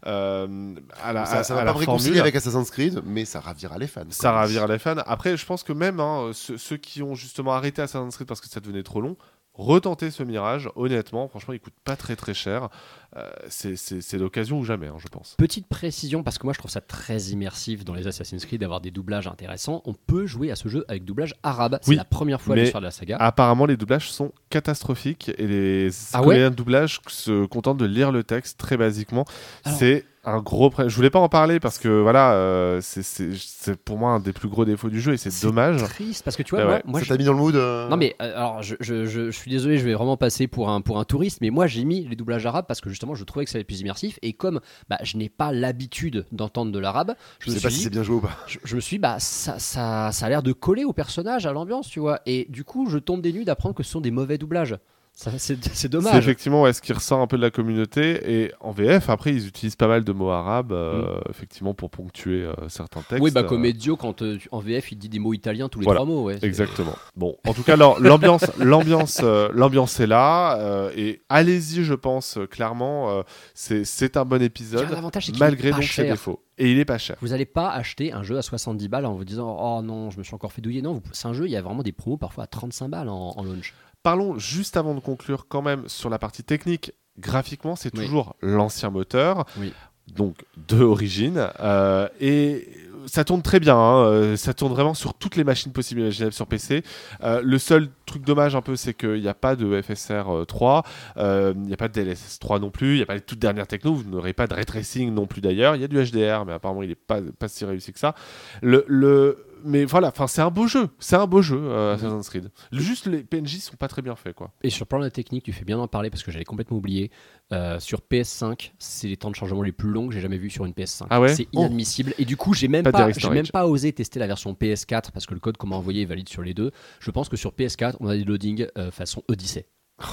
[0.05, 3.25] euh, à la, Ça, à- ça à va pas me réconcilier avec Assassin's Creed, mais
[3.25, 4.03] ça ravira les fans.
[4.09, 4.95] ça ravira les fans.
[5.05, 8.41] Après, je pense que même hein, ceux, ceux qui ont justement arrêté Assassin's Creed parce
[8.41, 9.17] que ça devenait trop long,
[9.53, 12.69] retenter ce mirage, honnêtement, franchement, il coûte pas très très cher.
[13.15, 15.35] Euh, c'est- l'occasion ou jamais, hein, je pense.
[15.37, 18.81] Petite précision, parce que moi je trouve ça très immersif dans les Assassin's Creed d'avoir
[18.81, 19.81] des doublages intéressants.
[19.85, 21.79] On peut jouer à ce jeu avec doublage arabe.
[21.81, 23.17] C'est Oui, la première fois à mais- l'histoire de la saga.
[23.19, 28.11] Apparemment, les doublages sont catastrophiques et les Ah ouais de doublage se contentent de lire
[28.11, 29.25] le texte très basiquement.
[29.63, 30.89] Alors- C'est un gros problème.
[30.89, 34.49] Je voulais pas en parler parce que voilà, euh, c'est- pour moi un des plus
[34.49, 35.81] gros défauts du jeu et c'est dommage.
[35.85, 36.81] Triste parce que tu vois, Ouais, moi, ouais.
[36.85, 39.05] moi, ça je- t'a mis dans le mood euh, Non mais euh, alors je, je-
[39.05, 41.65] je- je suis désolé, je vais vraiment passer pour un, pour un touriste, mais moi
[41.67, 43.81] j'ai mis les doublages arabes parce que justement je trouvais que ça allait être plus
[43.81, 44.59] immersif et comme
[44.89, 47.81] bah, je n'ai pas l'habitude d'entendre de l'arabe, je, Je me sais suis pas si
[47.83, 48.35] c'est bien joué ou pas.
[48.47, 51.45] je, je me suis dit, bah ça, ça, ça a l'air de coller au personnage,
[51.45, 52.21] à l'ambiance, tu vois.
[52.25, 54.75] Et du coup je tombe des nues d'apprendre que ce sont des mauvais doublages.
[55.19, 56.15] C'est c'est C'est dommage.
[56.15, 59.47] effectivement ouais, ce qui ressort un peu de la communauté et en VF après ils
[59.47, 63.19] utilisent pas mal de mots arabes euh, effectivement pour ponctuer euh, certains textes.
[63.19, 63.23] Mm.
[63.23, 65.79] Oui, bah euh, comme Ezio, quand euh, en VF il dit des mots italiens tous
[65.79, 66.01] les Voilà.
[66.01, 66.23] trois mots.
[66.25, 66.37] Ouais.
[66.43, 66.93] Exactement.
[67.15, 70.59] Bon, en tout cas, l'am- l'ambiance, l'ambiance, euh, l'ambiance est là.
[70.59, 73.09] euh, et allez-y, je pense clairement.
[73.09, 73.23] euh,
[73.55, 76.11] c'est, un bon épisode, un avantage, c'est qu'il est malgré donc ses cher.
[76.13, 76.43] défauts.
[76.59, 77.15] Et il est pas cher.
[77.21, 80.19] Vous n'allez pas acheter un jeu à 70 balles en vous disant Oh non, je
[80.19, 80.83] me suis encore fait douiller.
[80.83, 83.09] Non, vous- c'est un jeu, il y a vraiment des promos parfois à 35 balles
[83.09, 83.73] en, en launch.
[84.07, 86.93] Parlons juste avant de conclure quand même sur la partie technique.
[87.19, 88.05] Graphiquement, c'est Oui.
[88.05, 89.45] toujours l'ancien moteur.
[89.59, 89.73] Oui.
[90.15, 92.69] Donc de origine euh, et
[93.07, 96.31] ça tourne très bien, hein, euh, ça tourne vraiment sur toutes les machines possibles imaginables
[96.31, 96.83] sur PC.
[97.23, 100.45] Euh, le seul truc dommage un peu, c'est qu'il n'y a pas de FSR euh,
[100.45, 100.83] 3,
[101.17, 103.21] euh, il n'y a pas de DLSS 3 non plus, il n'y a pas les
[103.21, 105.75] toutes dernières techno, vous n'aurez pas de ray tracing non plus d'ailleurs.
[105.75, 108.15] Il y a du HDR, mais apparemment il n'est pas, pas si réussi que ça.
[108.61, 109.45] Le, le...
[109.67, 112.49] Mais voilà, enfin c'est un beau jeu, c'est un beau jeu euh, Assassin's Creed.
[112.71, 114.51] Juste les PNJ sont pas très bien faits quoi.
[114.63, 116.45] Et sur le plan de la technique, tu fais bien d'en parler parce que j'avais
[116.45, 117.11] complètement oublié.
[117.51, 120.49] Euh, sur PS5, c'est les temps de chargement les plus longs que j'ai jamais vu
[120.49, 121.07] sur une PS5.
[121.09, 122.13] Ah ouais c'est inadmissible.
[122.17, 125.25] Et du coup, j'ai même Pas j'ai même pas osé tester la version PS4 parce
[125.25, 126.71] que le code qu'on m'a envoyé est valide sur les deux.
[126.99, 129.65] Je pense que sur PS4, on a des loadings euh, façon Odyssey.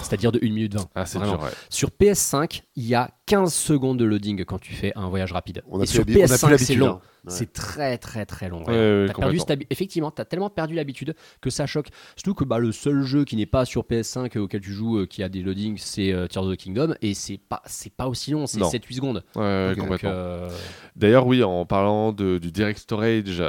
[0.02, 0.88] C'est-à-dire de 1 minute 20.
[0.94, 1.50] Ah dur, ouais.
[1.68, 5.62] Sur PS5, il y a 15 secondes de loading quand tu fais un voyage rapide.
[5.68, 6.88] On a Et sur l'habi- on a plus PS5, c'est long.
[6.88, 7.00] hein.
[7.26, 7.32] Ouais.
[7.32, 8.62] C'est très très très long.
[8.64, 9.12] Ouais, ouais.
[9.18, 9.38] perdu
[9.70, 11.88] Effectivement, tu as tellement perdu l'habitude que ça choque.
[12.16, 14.98] Surtout que bah, le seul jeu qui n'est pas sur PS5 euh, auquel tu joues,
[14.98, 16.94] euh, qui a des loadings, c'est euh, Tears of the Kingdom.
[17.00, 18.68] Et c'est pas, c'est pas aussi long, c'est Non.
[18.68, 19.24] 7-8 secondes.
[19.38, 20.50] Euh,
[20.96, 23.42] D'ailleurs, oui, en parlant de, du direct storage,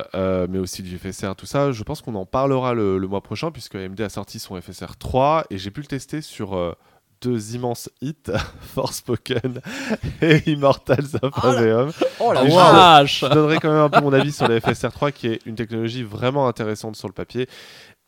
[0.50, 3.52] mais aussi du FSR, tout ça, je pense qu'on en parlera le, le mois prochain,
[3.52, 6.76] puisque AMD a sorti son FSR 3 et j'ai pu le tester sur
[7.26, 8.32] deux immenses hits,
[8.76, 9.62] Forspoken
[10.22, 11.92] et Immortals of Aveum.
[12.20, 14.60] Oh la Et je- vache Je donnerai quand même un peu mon avis sur le
[14.60, 17.48] FSR 3, qui est une technologie vraiment intéressante sur le papier,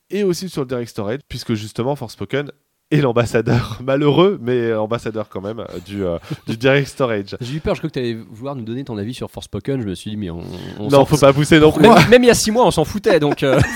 [0.09, 2.51] et aussi sur le direct storage, puisque justement, Forspoken
[2.91, 7.35] est l'ambassadeur, malheureux, mais ambassadeur quand même, euh, du, euh, du direct storage.
[7.41, 9.81] J'ai eu peur, je crois que tu allais vouloir nous donner ton avis sur Forspoken.
[9.81, 10.41] Je me suis dit, mais on.
[10.79, 11.81] on Non, faut pas pousser non plus.
[11.81, 13.19] Même, même il y a 6 mois, on s'en foutait.
[13.19, 13.59] Donc, euh,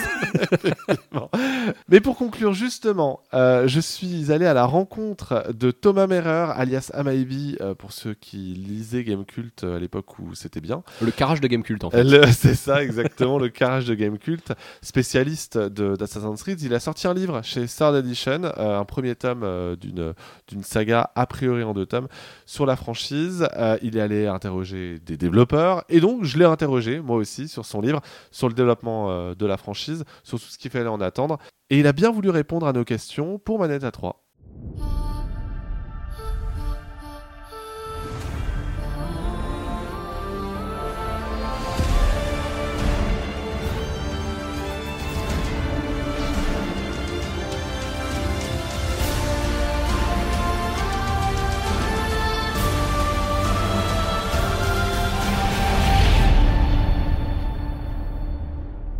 [1.90, 6.90] Mais pour conclure, justement, euh, je suis allé à la rencontre de Thomas Merer, alias
[6.94, 10.84] Amaibi, pour ceux qui lisaient Gamecult euh, à l'époque où c'était bien.
[11.02, 12.04] le carrage de Gamecult, en fait.
[12.32, 16.62] C'est ça, exactement, le carrage de Gamecult, spécialiste de- d'Assassin's Creed.
[16.62, 20.14] Il a sorti un livre chez Third Edition, un premier tome euh, d'une
[20.48, 22.08] d'une saga, a priori en deux tomes,
[22.46, 23.48] sur la franchise.
[23.58, 27.66] Euh, il est allé interroger des développeurs, et donc je l'ai interrogé, moi aussi, sur
[27.66, 28.02] son livre,
[28.32, 31.38] sur le développement euh, de la franchise, sur tout ce qu'il fallait en attendre.
[31.70, 34.24] Et il a bien voulu répondre à nos questions pour Manette à 3.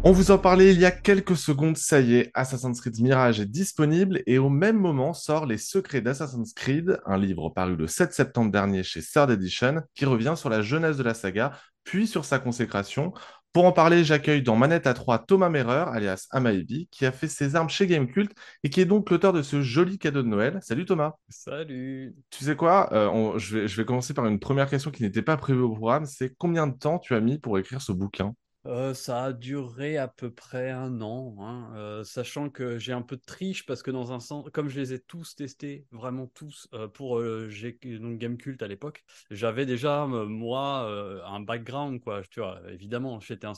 [0.04, 3.40] On vous en parlait il y a quelques secondes, ça y est, Assassin's Creed Mirage
[3.40, 7.86] est disponible et au même moment sort Les Secrets d'Assassin's Creed, un livre paru le
[7.86, 11.52] 7 septembre dernier chez Third Edition, qui revient sur la jeunesse de la saga,
[11.84, 13.14] puis sur sa consécration.
[13.54, 17.28] Pour en parler, j'accueille dans Manette à 3 Thomas Merer, alias Amaebi, qui a fait
[17.28, 18.32] ses armes chez Gamecult
[18.64, 20.58] et qui est donc l'auteur de ce joli cadeau de Noël.
[20.64, 22.16] Salut Thomas Salut.
[22.32, 25.04] Tu sais quoi Euh, on- je, vais, je vais commencer par une première question qui
[25.04, 27.92] n'était pas prévue au programme, c'est combien de temps tu as mis pour écrire ce
[27.92, 28.34] bouquin?
[28.68, 33.02] Euh, ça a duré à peu près un an, hein, euh, sachant que j'ai un
[33.02, 36.28] peu de triche parce que dans un sens, comme je les ai tous testés, vraiment
[36.28, 42.22] tous, euh, pour donc Gamecult à l'époque, j'avais déjà moi un background quoi.
[42.30, 43.54] Tu vois, évidemment, j'étais un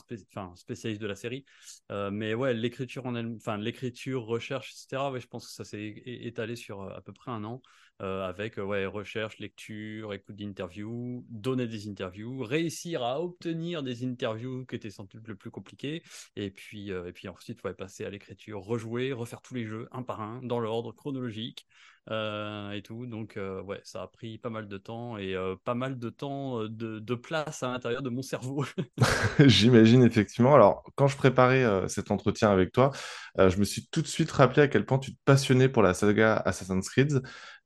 [0.56, 1.44] spécialiste de la série,
[1.90, 5.10] mais ouais, l'écriture enfin l'écriture, recherche, etc.
[5.12, 7.60] Ouais, je pense que ça s'est étalé sur à peu près un an.
[8.02, 14.04] Euh, avec euh, ouais, recherche, lecture, écoute d'interviews, donner des interviews, réussir à obtenir des
[14.04, 16.02] interviews qui étaient sans doute le plus compliqué,
[16.36, 19.88] et puis, euh, et puis ensuite ouais, passer à l'écriture, rejouer, refaire tous les jeux
[19.92, 21.66] un par un, dans l'ordre chronologique.
[22.10, 23.06] Euh, et tout.
[23.06, 26.10] Donc, euh, ouais, ça a pris pas mal de temps et euh, pas mal de
[26.10, 28.64] temps euh, de, de place à l'intérieur de mon cerveau.
[29.46, 30.54] J'imagine effectivement.
[30.54, 32.92] Alors, quand je préparais cet entretien avec toi,
[33.38, 35.94] je me suis tout de suite rappelé à quel point tu te passionnais pour la
[35.94, 37.20] saga Assassin's Creed,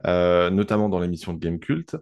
[0.05, 1.97] notamment dans l'émission de Game Cult.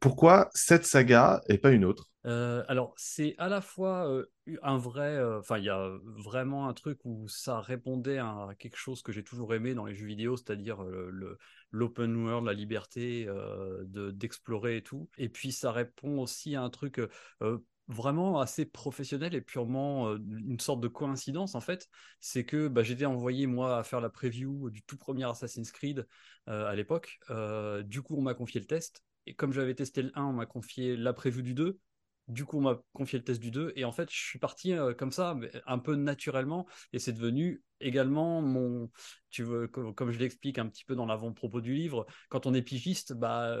[0.00, 2.11] Pourquoi cette saga et pas une autre?
[2.24, 4.22] Euh, alors, c'est à la fois
[4.62, 5.22] un vrai.
[5.38, 9.24] Enfin, il y a vraiment un truc où ça répondait à quelque chose que j'ai
[9.24, 10.84] toujours aimé dans les jeux vidéo, c'est-à-dire
[11.70, 15.08] l'open world, la liberté de, d'explorer et tout.
[15.18, 17.00] Et puis, ça répond aussi à un truc.
[17.88, 21.88] vraiment assez professionnel et purement une sorte de coïncidence en fait
[22.20, 26.06] c'est que bah, j'étais envoyé moi à faire la preview du tout premier Assassin's Creed
[26.46, 27.18] à l'époque
[27.84, 30.46] du coup on m'a confié le test et comme j'avais testé le 1 on m'a
[30.46, 31.80] confié la preview du 2
[32.32, 34.72] du coup, on m'a confié le test du 2 et en fait, je suis parti
[34.72, 35.36] euh, comme ça,
[35.66, 38.90] un peu naturellement, et c'est devenu également mon,
[39.30, 42.54] tu veux, co- comme je l'explique un petit peu dans l'avant-propos du livre, quand on
[42.54, 43.56] est pigiste, bah,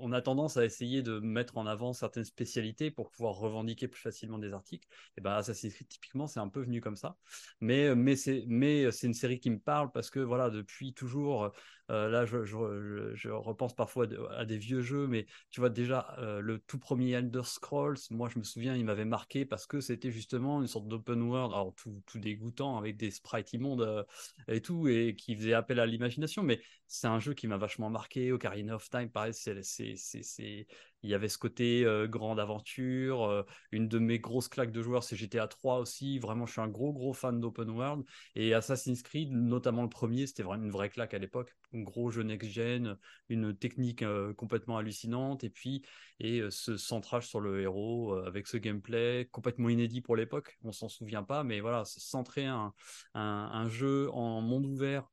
[0.00, 4.00] on, a tendance à essayer de mettre en avant certaines spécialités pour pouvoir revendiquer plus
[4.00, 4.88] facilement des articles.
[5.18, 7.16] Et bah, Assassin's typiquement, c'est un peu venu comme ça.
[7.60, 11.52] Mais, mais c'est, mais c'est une série qui me parle parce que voilà, depuis toujours,
[11.90, 15.70] euh, là, je, je, repense parfois à, de- à des vieux jeux, mais tu vois
[15.70, 19.66] déjà euh, le tout premier Elder Scrolls, moi je me souviens, il m'avait marqué parce
[19.66, 23.65] que c'était justement une sorte d'open world, alors tout, tout dégoûtant avec des sprites immondes
[23.74, 24.02] euh,
[24.48, 27.90] et tout, et qui faisait appel à l'imagination, mais c'est un jeu qui m'a vachement
[27.90, 28.32] marqué.
[28.32, 30.66] Ocarina of Time, pareil, c'est,
[31.02, 33.44] il y avait ce côté grande aventure.
[33.72, 36.18] une de mes grosses claques de joueurs, c'est GTA 3 aussi.
[36.18, 38.04] Vraiment, je suis un gros gros fan d'open world.
[38.34, 41.54] Et Assassin's Creed, notamment le premier, c'était vraiment une vraie claque à l'époque.
[41.72, 42.96] Un gros jeu next-gen,
[43.28, 44.04] une technique
[44.36, 45.82] complètement hallucinante, et puis
[46.18, 50.58] et ce centrage sur le héros avec ce gameplay complètement inédit pour l'époque.
[50.64, 52.72] On s'en souvient pas, mais voilà, centrer un,
[53.14, 55.08] un jeu en monde ouvert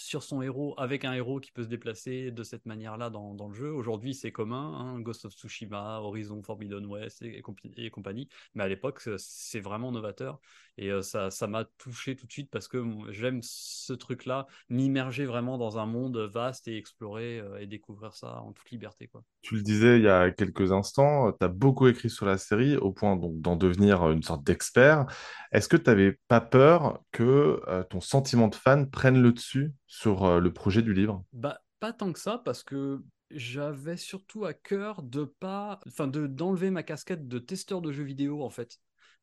[0.00, 3.54] sur son héros avec un héros qui peut se déplacer de cette manière-là dans, le
[3.54, 3.70] jeu.
[3.70, 9.00] Aujourd'hui, c'est commun, hein, Ghost of Tsushima, Horizon Forbidden West et, compagnie, mais à l'époque,
[9.00, 10.40] c'est- c'est vraiment novateur
[10.80, 15.58] et ça ça m'a touché tout de suite parce que j'aime ce truc-là, m'immerger vraiment
[15.58, 19.22] dans un monde vaste et explorer et découvrir ça en toute liberté, quoi.
[19.42, 22.76] Tu le disais il y a quelques instants, tu as beaucoup écrit sur la série
[22.76, 25.06] au point d'en devenir une sorte d'expert.
[25.52, 29.72] Est-ce que tu n'avais pas peur que euh, ton sentiment de fan prenne le dessus
[29.86, 31.24] sur euh, le projet du livre?
[31.32, 36.26] Bah, pas tant que ça, parce que j'avais surtout à cœur de pas, enfin, de
[36.26, 38.78] d'enlever ma casquette de testeur de jeux vidéo, en fait,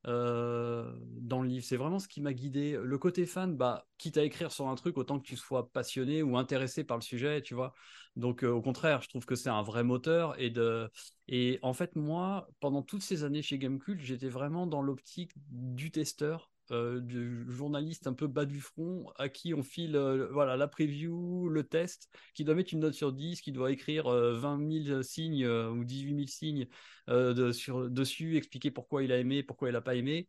[0.08, 1.66] euh, dans le livre.
[1.66, 2.80] C'est vraiment ce qui m'a guidé.
[2.82, 6.24] Le côté fan, bah, quitte à écrire sur un truc, autant que tu sois passionné
[6.24, 7.74] ou intéressé par le sujet, tu vois.
[8.16, 10.40] Donc, euh, au contraire, je trouve que c'est un vrai moteur.
[10.40, 10.90] Et, de...
[11.28, 15.92] et en fait, moi, pendant toutes ces années chez Gamecult, j'étais vraiment dans l'optique du
[15.92, 20.58] testeur euh, du journaliste un peu bas du front à qui on file euh, voilà,
[20.58, 24.38] la preview, le test, qui doit mettre une note sur 10, qui doit écrire euh,
[24.38, 26.68] 20 000 signes euh, ou 18 000 signes
[27.08, 30.28] dessus, expliquer pourquoi il a aimé, pourquoi il n'a pas aimé,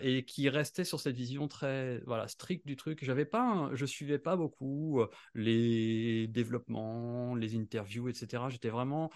[0.00, 3.04] et qui restait sur cette vision très voilà, stricte du truc.
[3.04, 5.02] J'avais pas, je suivais pas beaucoup
[5.34, 8.44] les développements, les interviews, etc.
[8.48, 9.10] J'étais vraiment,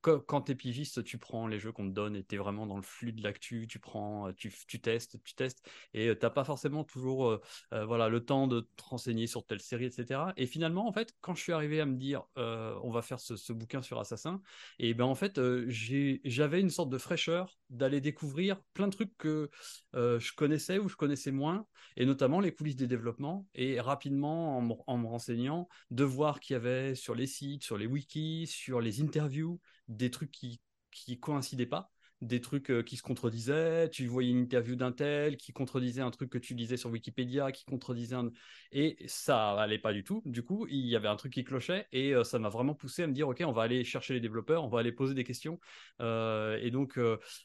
[0.00, 2.82] quand, t'es pigiste, tu prends les jeux qu'on te donne et t'es vraiment dans le
[2.82, 6.84] flux de l'actu, tu prends, tu, tu testes, tu testes et euh, t'as pas forcément
[6.84, 7.40] toujours
[7.70, 10.32] voilà, le temps de te renseigner sur telle série, etc.
[10.36, 13.52] Et finalement, en fait, quand je suis arrivé à me dire, on va faire ce,
[13.52, 14.40] bouquin sur Assassin,
[14.78, 19.50] et ben en fait, j'avais une sorte de fraîcheur d'aller découvrir plein de trucs que
[19.94, 21.66] je connaissais ou je connaissais moins,
[21.96, 26.40] et notamment les coulisses des développements, et rapidement, en, me- en me renseignant, de voir
[26.40, 30.60] qu'il y avait sur les sites, sur les wikis, sur les interviews, des trucs qui
[30.94, 31.90] qui coïncidaient pas
[32.24, 36.10] des trucs euh, qui se contredisaient, tu voyais une interview d'un tel qui contredisait un
[36.10, 38.30] truc que tu lisais sur Wikipédia, qui contredisait un...
[38.72, 40.22] Et ça allait pas du tout.
[40.24, 43.02] Du coup, il y avait un truc qui clochait et euh, ça m'a vraiment poussé
[43.02, 45.24] à me dire, OK, on va aller chercher les développeurs, on va aller poser des
[45.24, 45.60] questions.
[46.00, 46.98] Euh, et donc,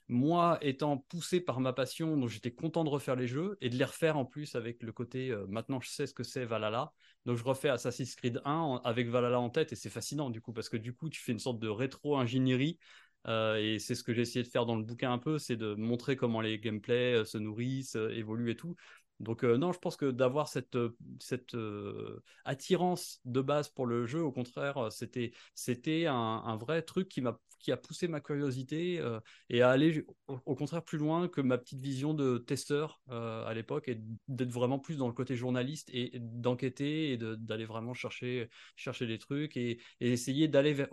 [0.07, 3.76] moi, étant poussé par ma passion, donc j'étais content de refaire les jeux et de
[3.76, 6.91] les refaire en plus avec le côté, maintenant je sais ce que c'est Valhalla.
[7.26, 10.41] Donc je refais Assassin's Creed 1 en- avec Valhalla en tête et c'est fascinant du
[10.41, 12.80] coup parce que du coup tu fais une sorte de rétro-ingénierie
[13.27, 15.57] euh, et c'est ce que j'ai essayé de faire dans le bouquin un peu, c'est
[15.57, 18.75] de montrer comment les gameplays euh, se nourrissent, euh, évoluent et tout.
[19.19, 20.77] Donc non, je pense que d'avoir cette,
[22.45, 25.33] attirance de base pour le jeu, au contraire, c'était,
[26.07, 29.19] un vrai truc qui m'a, qui a poussé ma curiosité euh,
[29.49, 33.53] et à aller au, contraire plus loin que ma petite vision de testeur euh, à
[33.53, 38.49] l'époque et d'être vraiment plus dans le côté journaliste et d'enquêter et d'aller vraiment chercher,
[38.76, 40.86] chercher des trucs et, et essayer d'aller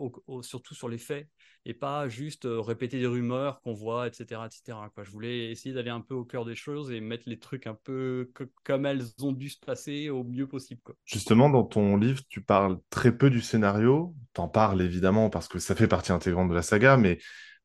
[0.42, 1.28] surtout sur les faits
[1.66, 4.78] et pas juste euh, répéter des rumeurs qu'on voit, etc., etc.
[4.94, 5.02] Quoi.
[5.02, 7.74] Je voulais essayer d'aller un peu au cœur des choses et mettre les trucs un
[7.74, 8.30] peu
[8.62, 10.80] comme elles ont dû se passer au mieux possible.
[11.04, 14.14] Justement, dans ton livre, tu parles très peu du scénario.
[14.32, 17.18] T'en parles évidemment parce que ça fait partie intégrante de la saga, mais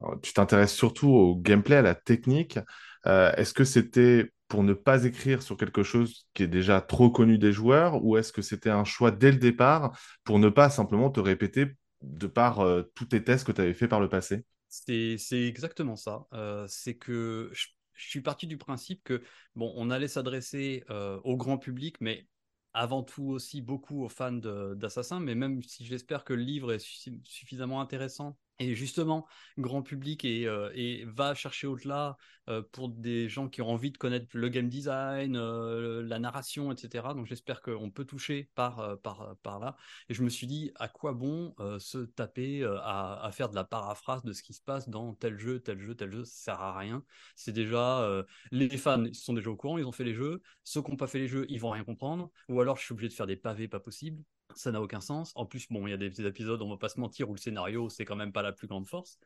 [0.04, 2.60] euh, tu t'intéresses surtout au gameplay, à la technique.
[3.08, 7.10] Euh, est-ce que c'était pour ne pas écrire sur quelque chose qui est déjà trop
[7.10, 10.70] connu des joueurs, ou est-ce que c'était un choix dès le départ pour ne pas
[10.70, 11.68] simplement te répéter
[12.02, 14.46] de par euh, tous tes tests que tu avais fait par le passé?
[14.68, 16.28] C'est exactement ça.
[16.68, 19.22] C'est que je, suis parti du principe que,
[19.56, 20.84] bon, on allait s'adresser
[21.24, 22.28] au grand public, mais
[22.74, 26.72] avant tout aussi beaucoup aux fans de- d'Assassin, mais même si j'espère que le livre
[26.72, 29.28] est suffi- suffisamment intéressant et justement
[29.58, 32.18] grand public et, euh, va chercher au-delà
[32.50, 36.72] euh, pour des gens qui ont envie de connaître le game design, euh, la narration,
[36.72, 37.14] etc.
[37.16, 39.76] Donc j'espère qu'on peut toucher par, par, par là.
[40.10, 44.24] Et je me suis dit, à quoi bon se taper à, faire de la paraphrase
[44.24, 46.78] de ce qui se passe dans tel jeu, tel jeu, tel jeu, ça sert à
[46.78, 47.04] rien.
[47.36, 50.42] C'est déjà, les fans sont déjà au courant, ils ont fait les jeux.
[50.64, 52.32] Ceux qui n'ont pas fait les jeux, ils vont rien comprendre.
[52.50, 54.24] Ou alors je suis obligé de faire des pavés pas possible.
[54.56, 55.32] Ça n'a aucun sens.
[55.36, 57.34] En plus, bon, il y a des, des épisodes, on va pas se mentir, où
[57.34, 59.20] le scénario, c'est quand même pas la plus grande force.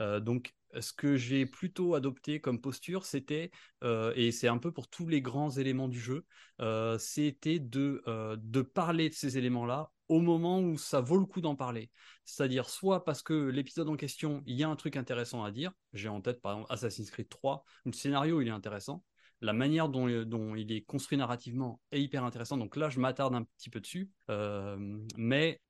[0.00, 3.50] Euh, donc, ce que j'ai plutôt adopté comme posture, c'était,
[3.84, 6.24] euh, et c'est un peu pour tous les grands éléments du jeu,
[6.60, 8.02] euh, c'était de,
[8.36, 11.90] de parler de ces éléments-là au moment où ça vaut le coup d'en parler.
[12.24, 15.72] C'est-à-dire soit parce que l'épisode en question, il y a un truc intéressant à dire.
[15.92, 19.02] J'ai en tête par exemple Assassin's Creed 3, où le scénario il est intéressant.
[19.42, 22.56] La manière dont, dont il est construit narrativement est hyper intéressant.
[22.56, 24.08] Donc là, je m'attarde un petit peu dessus.
[24.30, 24.76] Euh,
[25.16, 25.60] mais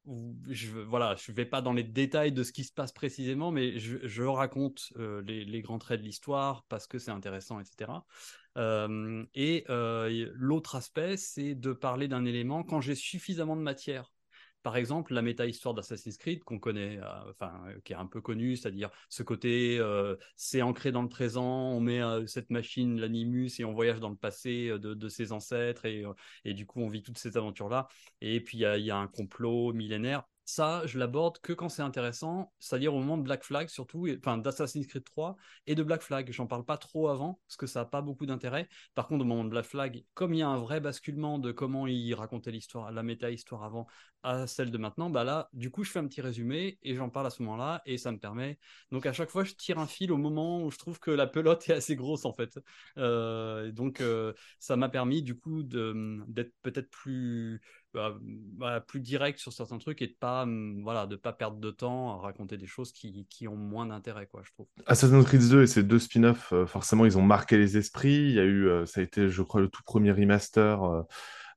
[0.48, 3.78] je voilà, je vais pas dans les détails de ce qui se passe précisément, mais
[3.78, 7.92] je, raconte euh, les, grands traits de l'histoire parce que c'est intéressant, etc.
[8.58, 14.11] Euh, et euh, l'autre aspect, c'est de parler d'un élément quand j'ai suffisamment de matière.
[14.62, 18.20] Par exemple, la méta-histoire d'Assassin's Creed qu'on connaît, euh, enfin, euh, qui est un peu
[18.20, 23.58] connue, c'est-à-dire ce côté, euh, c'est ancré dans le présent, on met cette machine, l'animus,
[23.58, 26.04] et on voyage dans le passé de, ses ancêtres, et,
[26.44, 27.88] et du coup, on vit toutes ces aventures-là.
[28.20, 30.24] Et puis, il y a, un complot millénaire.
[30.44, 34.38] Ça, je l'aborde que quand c'est intéressant, c'est-à-dire au moment de Black Flag surtout, enfin
[34.38, 35.36] d'Assassin's Creed 3
[35.66, 36.30] et de Black Flag.
[36.32, 38.68] J'en parle pas trop avant parce que ça n'a pas beaucoup d'intérêt.
[38.94, 41.52] Par contre, au moment de Black Flag, comme il y a un vrai basculement de
[41.52, 43.86] comment il racontait l'histoire, la méta-histoire avant
[44.22, 47.10] à celle de maintenant, bah là, du coup, je fais un petit résumé et j'en
[47.10, 48.58] parle à ce moment-là et ça me permet.
[48.90, 51.26] Donc à chaque fois, je tire un fil au moment où je trouve que la
[51.26, 52.58] pelote est assez grosse en fait.
[52.98, 57.60] Euh, donc euh, ça m'a permis du coup d'être peut-être plus
[57.94, 61.58] bah, bah, plus direct sur certains trucs et de pas hum, voilà de pas perdre
[61.58, 65.46] de temps à raconter des choses qui, ont moins d'intérêt quoi je trouve Assassin's Creed
[65.46, 68.28] 2 et ses deux spin-offs, euh, forcément, ils ont marqué les esprits.
[68.28, 71.04] Il y a eu, euh, ça a été, je crois, le tout premier remaster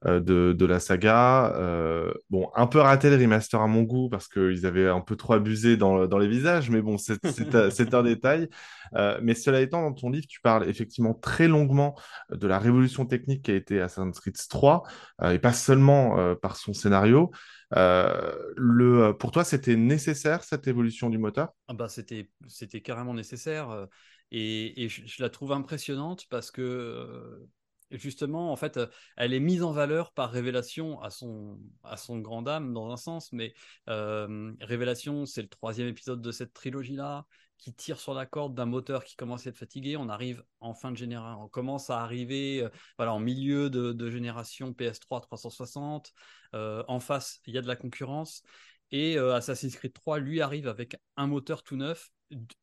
[0.06, 1.54] de, de la saga.
[1.56, 5.16] Euh, bon, un peu raté le remaster à mon goût parce qu'ils avaient un peu
[5.16, 8.50] trop abusé dans, dans les visages, mais bon, c'est un détail.
[8.96, 11.96] Euh, mais cela étant, dans ton livre, tu parles effectivement très longuement
[12.30, 14.84] de la révolution technique qui a été Assassin's Creed 3,
[15.22, 17.32] euh, et pas seulement euh, par son scénario.
[17.76, 21.50] Euh, le, pour toi, c'était nécessaire cette évolution du moteur?
[21.68, 23.86] Ah bah c'était carrément nécessaire euh,
[24.32, 27.48] et, et je, la trouve impressionnante parce que euh,
[27.98, 28.80] justement en fait
[29.18, 32.98] elle est mise en valeur par Révélation à son à son grand dame dans un
[32.98, 33.54] sens mais
[33.90, 37.26] euh, Révélation c'est le troisième épisode de cette trilogie là
[37.58, 39.96] qui tire sur la corde d'un moteur qui commence à être fatigué.
[39.96, 42.62] On arrive en fin de génération on commence à arriver
[43.00, 46.14] euh, en milieu de, génération PS3 360
[46.54, 48.44] Euh, en face il y a de la concurrence.
[48.92, 52.12] Et Assassin's Creed 3, lui, arrive avec un moteur tout neuf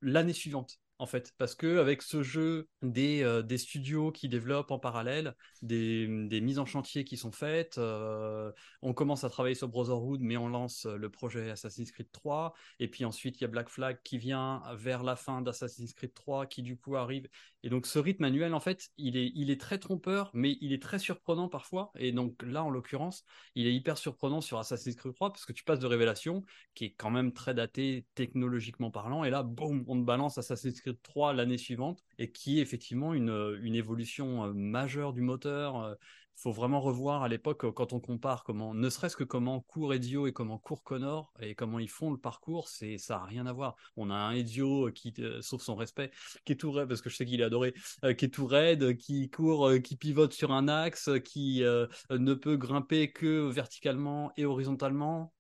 [0.00, 1.34] l'année suivante, en fait.
[1.36, 6.60] Parce que avec ce jeu, des, euh, studios qui développent en parallèle, des, des mises
[6.60, 8.52] en chantier qui sont faites, euh,
[8.82, 12.54] on commence à travailler sur Brotherhood, mais on lance euh, le projet Assassin's Creed 3.
[12.78, 16.14] Et puis ensuite, il y a Black Flag qui vient vers la fin d'Assassin's Creed
[16.14, 17.28] 3, qui du coup arrive.
[17.64, 20.72] Et donc ce rythme annuel, en fait, il est, il est très trompeur, mais il
[20.72, 21.90] est très surprenant parfois.
[21.98, 23.24] Et donc là, en l'occurrence,
[23.56, 26.86] il est hyper surprenant sur Assassin's Creed 3 parce que tu passes de Révélation, qui
[26.86, 30.91] est quand même très daté technologiquement parlant, et là, boum, on te balance Assassin's Creed
[31.02, 35.96] 3 l'année suivante, et qui est effectivement une, une évolution euh, majeure du moteur.
[36.34, 40.26] Faut vraiment revoir à l'époque, quand on compare comment, ne serait-ce que comment court Ezio
[40.26, 43.52] et comment court Connor, et comment ils font le parcours, c'est ça n'a rien à
[43.52, 43.76] voir.
[43.96, 46.10] On a un Ezio qui, euh, sauf son respect,
[46.44, 48.46] qui est tout raide, parce que je sais qu'il est adoré, euh, qui est tout
[48.46, 51.62] raide, qui court, euh, qui pivote sur un axe, qui
[52.10, 55.32] ne peut grimper que verticalement et horizontalement,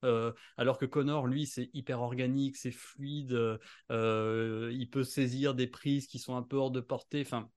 [0.56, 3.58] alors que Connor, lui, c'est hyper organique, c'est fluide,
[3.90, 7.48] il peut saisir des prises qui sont un peu hors de portée, enfin.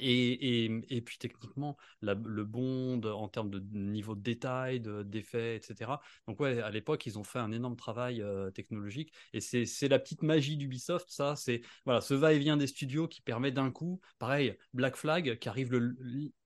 [0.00, 6.00] Et, et, et, puis techniquement, le bond en termes de niveau de détail, d'effets, etc.
[6.26, 9.12] Donc ouais, à l'époque, ils ont fait un énorme travail euh, technologique.
[9.32, 11.36] Et c'est la petite magie d'Ubisoft, ça.
[11.36, 15.72] C'est voilà, ce va-et-vient des studios qui permet d'un coup, pareil, Black Flag qui arrive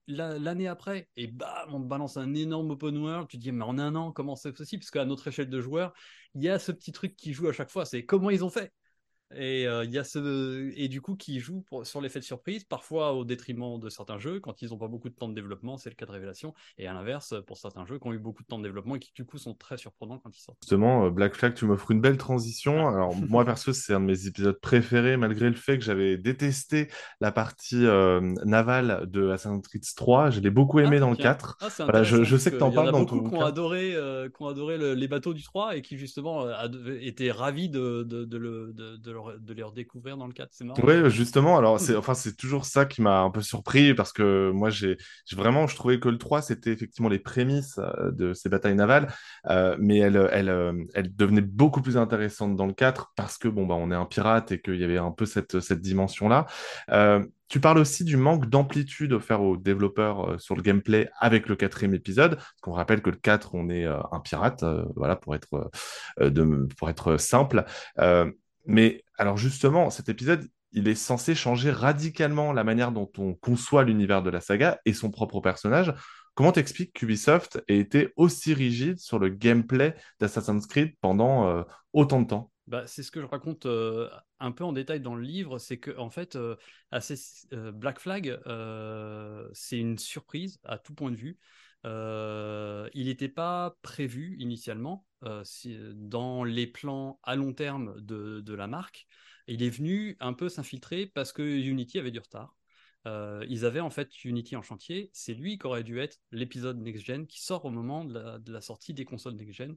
[0.07, 3.29] l'année après, et bam, on te balance un énorme open world.
[3.29, 4.81] Tu dis, mais en un an, comment c'est possible?
[4.81, 5.93] Parce qu'à notre échelle de joueurs,
[6.35, 7.85] il y a ce petit truc qui joue à chaque fois.
[7.85, 8.73] C'est comment ils ont fait?
[9.35, 12.25] Et euh, il y a ce et du coup qui joue pour- sur l'effet de
[12.25, 15.35] surprise, parfois au détriment de certains jeux quand ils n'ont pas beaucoup de temps de
[15.35, 18.19] développement, c'est le cas de Révélation, et à l'inverse pour certains jeux qui ont eu
[18.19, 20.59] beaucoup de temps de développement et qui du coup sont très surprenants quand ils sortent.
[20.63, 22.89] Justement, euh, Black Flag, tu m'offres une belle transition.
[22.89, 26.89] Alors, moi, perso, c'est un de mes épisodes préférés, malgré le fait que j'avais détesté
[27.21, 30.31] la partie euh, navale de Assassin's Creed 3.
[30.31, 31.35] Je l'ai beaucoup aimé Ah, dans le tiens.
[31.35, 31.59] 4.
[31.61, 34.43] Ah, Voilà, je- sais que t'en parles dans beaucoup ton qui ont adoré, euh, qui
[34.43, 38.25] ont adoré le- les bateaux du 3 et qui justement euh, étaient ravis de, de,
[38.25, 40.49] de, le- de, leur- de les redécouvrir dans le 4.
[40.53, 40.81] C'est marrant.
[40.83, 44.71] Ouais, justement, alors c'est enfin toujours ça qui m'a un peu surpris parce que moi
[44.71, 44.97] j'ai
[45.33, 49.09] vraiment je trouvais que le 3 c'était effectivement les prémices euh, de ces batailles navales
[49.47, 53.49] euh, mais elle elle euh, elle devenait beaucoup plus intéressante dans le 4 parce que
[53.49, 56.47] bon bah on est un pirate et qu'il y avait un peu cette cette dimension-là.
[56.91, 61.49] Euh, tu parles aussi du manque d'amplitude offert aux développeurs euh, sur le gameplay avec
[61.49, 62.37] le quatrième épisode.
[62.37, 65.71] Parce qu'on rappelle que le 4, on est euh, un pirate, euh, voilà, pour être,
[66.21, 67.65] de, pour être simple.
[68.69, 73.83] Mais alors justement, cet épisode, il est censé changer radicalement la manière dont on conçoit
[73.83, 75.93] l'univers de la saga et son propre personnage.
[76.35, 81.63] Comment t'expliques qu'Ubisoft ait été aussi rigide sur le gameplay d'Assassin's Creed pendant euh,
[81.93, 82.53] autant de temps?
[82.69, 85.79] Bah, c'est ce que je raconte euh, un peu en détail dans le livre, c'est
[85.79, 86.55] que en fait, euh,
[86.93, 88.39] euh, Black Flag,
[89.55, 91.39] c'est une surprise à tout point de vue.
[91.85, 95.07] Il n'était pas prévu initialement
[95.45, 99.07] si- dans les plans à long terme de, la marque.
[99.47, 102.59] Il est venu un peu s'infiltrer parce que Unity avait du retard.
[103.07, 105.11] Euh, ils avaient en fait Unity en chantier.
[105.13, 108.95] C'est lui qui aurait dû être l'épisode next-gen qui sort au moment de la, sortie
[108.95, 109.77] des consoles next-gen.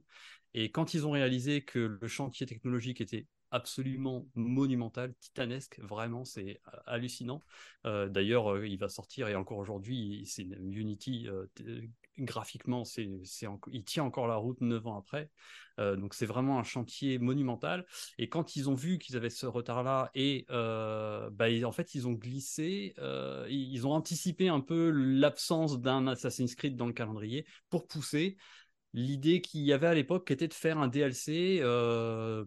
[0.54, 6.60] Et quand ils ont réalisé que le chantier technologique était absolument monumental, titanesque, vraiment, c'est
[6.68, 7.40] euh, hallucinant.
[7.86, 11.46] Euh, D'ailleurs, euh, il va sortir et encore aujourd'hui, c'est Unity euh,
[12.18, 15.30] graphiquement, il tient encore la route neuf ans après.
[15.80, 17.86] Euh, donc c'est vraiment un chantier monumental.
[18.18, 22.06] Et quand ils ont vu qu'ils avaient ce retard-là et euh, bah, en fait ils
[22.06, 27.46] ont glissé, euh, ils ont anticipé un peu l'absence d'un Assassin's Creed dans le calendrier
[27.70, 28.36] pour pousser
[28.94, 31.62] l'idée qu'il y avait à l'époque qui était de faire un DLC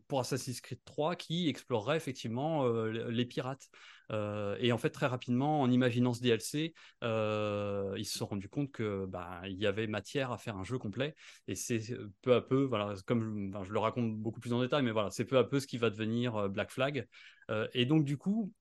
[0.08, 3.68] pour Assassin's Creed 3 qui explorerait effectivement les pirates.
[4.12, 6.74] Euh, et en fait, très rapidement, en imaginant ce DLC,
[7.04, 10.64] euh, ils se sont rendus compte que bah, il y avait matière à faire un
[10.64, 11.16] jeu complet.
[11.48, 11.80] Et c'est
[12.22, 15.26] peu à peu, voilà, comme je, le raconte beaucoup plus en détail, mais voilà, c'est
[15.26, 17.08] peu à peu ce qui va devenir euh, Black Flag.
[17.74, 18.52] Et donc, du coup,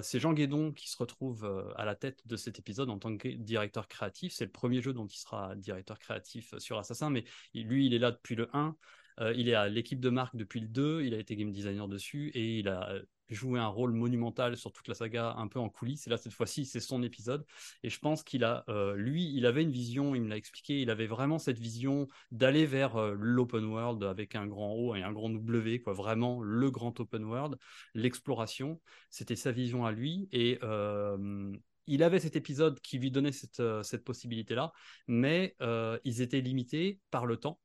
[0.00, 3.28] c'est Jean Guédon qui se retrouve à la tête de cet épisode en tant que
[3.28, 4.32] directeur créatif.
[4.32, 7.98] C'est le premier jeu dont il sera directeur créatif sur Assassin, mais lui, il est
[7.98, 8.74] là depuis le 1.
[9.20, 11.02] Euh, il est à l'équipe de marque depuis le 2.
[11.02, 12.94] Il a été game designer dessus et il a
[13.34, 16.06] joué un rôle monumental sur toute la saga, un peu en coulisses.
[16.06, 17.44] Et là, cette fois-ci, c'est son épisode.
[17.82, 20.80] Et je pense qu'il a, euh, lui, il avait une vision, il me l'a expliqué,
[20.82, 25.02] il avait vraiment cette vision d'aller vers euh, l'open world avec un grand O et
[25.02, 27.56] un grand W, quoi, vraiment le grand open world,
[27.94, 28.80] l'exploration.
[29.10, 30.28] C'était sa vision à lui.
[30.32, 31.52] Et euh,
[31.86, 34.72] il avait cet épisode qui lui donnait cette, cette possibilité-là,
[35.08, 35.56] mais
[36.04, 37.58] ils étaient limités par le temps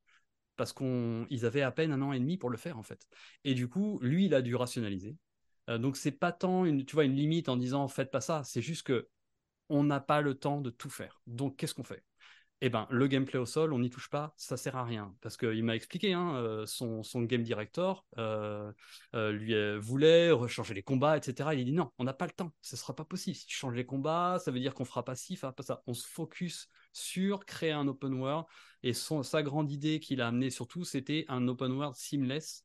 [0.58, 3.06] parce qu'ils avaient à peine un an et demi pour le faire en fait.
[3.44, 5.16] Et du coup, lui, il a dû rationaliser.
[5.68, 8.42] Euh, donc c'est pas tant une, tu vois, une limite en disant faites pas ça,
[8.44, 9.08] c'est juste que
[9.68, 11.20] on n'a pas le temps de tout faire.
[11.26, 12.04] Donc qu'est-ce qu'on fait?
[12.60, 15.14] Eh ben, le gameplay au sol, on n'y touche pas, ça sert à rien.
[15.20, 18.72] Parce qu'il m'a expliqué, hein, euh, son, son game director euh,
[19.14, 21.54] lui voulait changer les combats, etc.
[21.54, 23.36] Il dit non, on n'a pas le temps, ce sera pas possible.
[23.36, 25.82] Si tu changes les combats, ça veut dire qu'on fera pas ci, fera pas ça.
[25.86, 28.46] On se focus sur créer un open world.
[28.82, 32.64] Et son, sa grande idée qu'il a amené surtout, c'était un open world seamless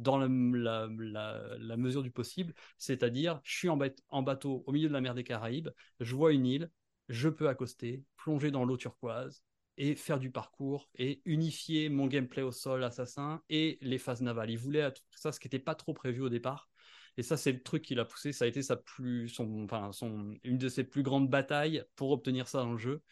[0.00, 2.54] dans la, la, la, la mesure du possible.
[2.78, 3.78] C'est-à-dire, je suis en,
[4.08, 5.68] en bateau au milieu de la mer des Caraïbes,
[6.00, 6.70] je vois une île,
[7.08, 9.42] je peux accoster, plonger dans l'eau turquoise
[9.76, 14.50] et faire du parcours et unifier mon gameplay au sol assassin et les phases navales.
[14.50, 16.68] Il voulait à tout ça, ce qui n'était pas trop prévu au départ.
[17.16, 18.32] Et ça, c'est le truc qu'il a poussé.
[18.32, 22.46] Ça a été sa plus, son, son, une de ses plus grandes batailles pour obtenir
[22.46, 23.02] ça dans le jeu.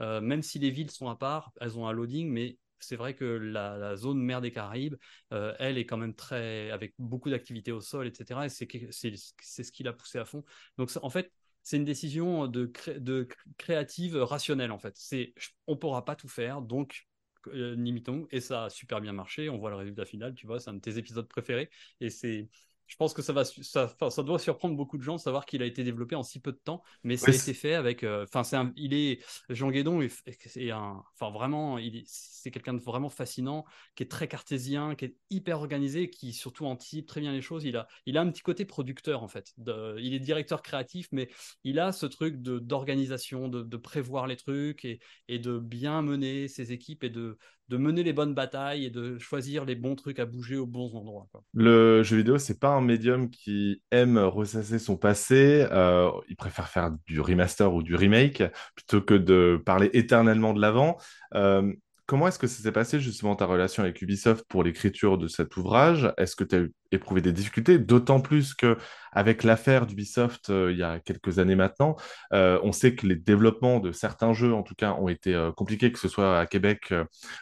[0.00, 3.14] Euh, même si les villes sont à part, elles ont un loading, mais c'est vrai
[3.14, 4.96] que la, la, zone mer des Caraïbes,
[5.32, 8.46] euh, elle est quand même très avec beaucoup d'activités au sol, etc.
[8.46, 10.44] Et c'est ce qu'il a poussé à fond.
[10.78, 11.32] Donc en fait,
[11.62, 13.28] c'est une décision de, de
[13.58, 14.94] créative rationnelle en fait.
[14.96, 15.34] C'est
[15.66, 17.06] on pourra pas tout faire, donc
[17.48, 18.26] euh, limitons.
[18.30, 19.48] Et ça a super bien marché.
[19.48, 21.70] On voit le résultat final, tu vois, c'est un de tes épisodes préférés.
[22.00, 22.48] Et c'est
[22.86, 25.62] je pense que ça va, ça, ça doit surprendre beaucoup de gens de savoir qu'il
[25.62, 28.44] a été développé en si peu de temps, mais ça a été fait avec, enfin,
[28.44, 30.06] c'est il est Jean Guédon,
[30.38, 33.64] c'est un, enfin vraiment, c'est quelqu'un de vraiment fascinant,
[33.94, 37.64] qui est très cartésien, qui est hyper organisé, qui surtout anticipe très bien les choses.
[37.64, 39.52] Il a, il a un petit côté producteur en fait.
[39.98, 41.28] il est directeur créatif, mais
[41.64, 46.02] il a ce truc de d'organisation, de, de, prévoir les trucs et, et de bien
[46.02, 47.38] mener ses équipes et de
[47.68, 50.94] de mener les bonnes batailles et de choisir les bons trucs à bouger aux bons
[50.94, 51.26] endroits.
[51.52, 55.66] Le jeu vidéo, c'est pas un médium qui aime ressasser son passé.
[55.72, 58.42] Euh, il préfère faire du remaster ou du remake
[58.74, 60.96] plutôt que de parler éternellement de l'avant.
[61.34, 61.72] Euh,
[62.06, 65.56] Comment est-ce que ça s'est passé justement ta relation avec Ubisoft pour l'écriture de cet
[65.56, 66.12] ouvrage?
[66.16, 66.60] Est-ce que tu as
[66.92, 67.80] éprouvé des difficultés?
[67.80, 68.76] D'autant plus que
[69.10, 71.96] avec l'affaire d'Ubisoft euh, il y a quelques années maintenant,
[72.32, 75.50] euh, on sait que les développements de certains jeux en tout cas ont été euh,
[75.50, 76.94] compliqués, que ce soit à Québec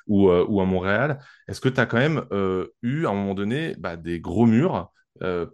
[0.06, 1.18] ou, à Montréal.
[1.46, 2.24] Est-ce que tu as quand même
[2.82, 4.90] eu à un moment donné bah, des gros murs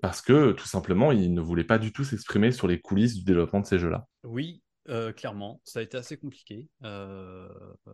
[0.00, 3.24] parce que tout simplement ils ne voulaient pas du tout s'exprimer sur les coulisses du
[3.24, 4.06] développement de ces jeux-là?
[4.22, 7.48] Oui, euh, clairement, ça a été assez compliqué euh,
[7.88, 7.92] euh,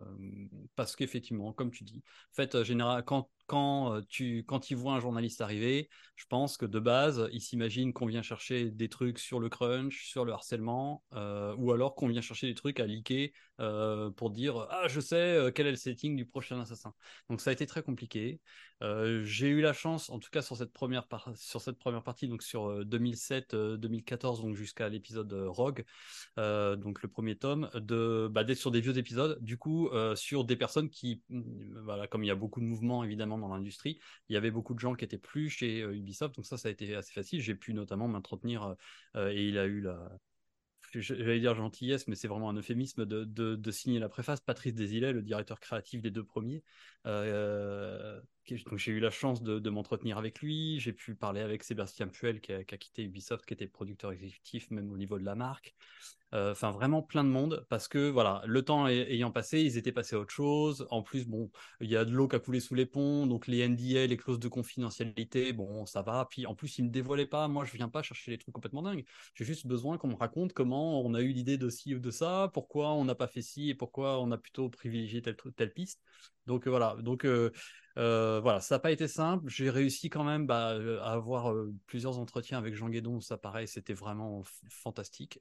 [0.75, 2.01] parce qu'effectivement, comme tu dis,
[2.31, 6.65] en fait, général, quand, quand, tu, quand il voit un journaliste arriver, je pense que
[6.65, 11.03] de base, il s'imagine qu'on vient chercher des trucs sur le crunch, sur le harcèlement,
[11.13, 13.33] ou alors qu'on vient chercher des trucs à liker
[14.15, 16.93] pour dire Ah, je sais quel est le setting du prochain assassin.
[17.29, 18.39] Donc ça a été très compliqué.
[18.81, 22.43] J'ai eu la chance, en tout cas sur cette première, sur cette première partie, donc
[22.43, 25.85] sur 2007-2014, donc jusqu'à l'épisode Rogue
[26.35, 30.45] donc le premier tome, de bah, d'être sur des vieux épisodes, du coup euh, sur
[30.45, 33.99] des personnes qui, mm, voilà, comme il y a beaucoup de mouvements évidemment dans l'industrie,
[34.29, 36.67] il y avait beaucoup de gens qui étaient plus chez euh, Ubisoft, donc ça ça
[36.69, 37.41] a été assez facile.
[37.41, 38.75] J'ai pu notamment m'entretenir
[39.15, 40.17] euh, et il a eu la
[40.93, 44.39] j'allais dire gentillesse, mais c'est vraiment un euphémisme de, de, signer la préface.
[44.39, 46.63] Patrice Desilets, le directeur créatif des deux premiers,
[48.55, 50.79] donc j'ai eu la chance de, m'entretenir avec lui.
[50.79, 54.91] J'ai pu parler avec Sébastien Puel qui a, quitté Ubisoft, qui était producteur exécutif même
[54.91, 55.75] au niveau de la marque.
[56.33, 59.91] Euh, enfin, vraiment plein de monde parce que voilà, le temps ayant passé, ils étaient
[59.91, 60.85] passés à autre chose.
[60.89, 63.47] En plus, bon, il y a de l'eau qui a coulé sous les ponts, donc
[63.47, 66.27] les NDA, les clauses de confidentialité, bon, ça va.
[66.29, 67.47] Puis en plus, ils me dévoilaient pas.
[67.47, 69.05] Moi, je viens pas chercher les trucs complètement dingues.
[69.35, 72.11] J'ai juste besoin qu'on me raconte comment on a eu l'idée de ci ou de
[72.11, 75.73] ça, pourquoi on n'a pas fait ci et pourquoi on a plutôt privilégié telle, telle
[75.73, 76.01] piste.
[76.47, 76.95] Donc euh, voilà.
[77.01, 77.51] Donc euh,
[77.97, 79.49] euh, voilà, ça n'a pas été simple.
[79.49, 81.53] J'ai réussi quand même bah, à avoir
[81.87, 83.19] plusieurs entretiens avec Jean Guédon.
[83.21, 85.39] Ça, pareil, c'était vraiment fantastique.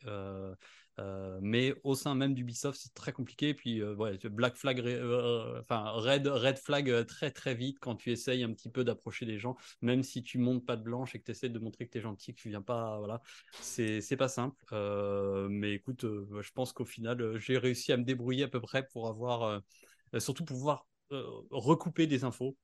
[1.42, 3.52] mais au sein même d'Ubisoft, c'est très compliqué.
[3.52, 3.82] Puis,
[4.30, 9.26] Black Flag, Red, Red Flag très très vite quand tu essayes un petit peu d'approcher
[9.26, 11.86] les gens, même si tu montes pas de blanche et que tu essaies de montrer
[11.86, 12.96] que tu es gentil, que tu viens pas.
[12.96, 13.20] Voilà,
[13.60, 14.56] c'est pas simple.
[15.50, 19.08] mais écoute, je pense qu'au final, j'ai réussi à me débrouiller à peu près pour
[19.08, 19.60] avoir,
[20.18, 22.56] surtout pouvoir recouper des infos.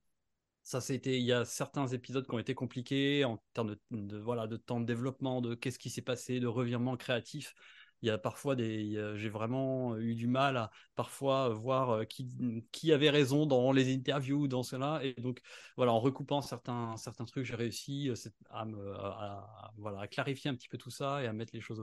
[0.63, 4.47] Ça, c'était, il y a certains épisodes qui ont été compliqués en termes de, voilà,
[4.47, 7.55] de temps de développement, de qu'est-ce qui s'est passé, de revirement créatif
[8.03, 12.29] il y a parfois des j'ai vraiment eu du mal à parfois voir euh, qui,
[12.71, 15.01] qui avait raison dans les interviews dans cela.
[15.03, 15.41] Et donc
[15.77, 18.15] voilà en recoupant certains certains trucs j'ai réussi euh,
[18.51, 21.83] à, voilà à clarifier un petit peu tout ça et à mettre les choses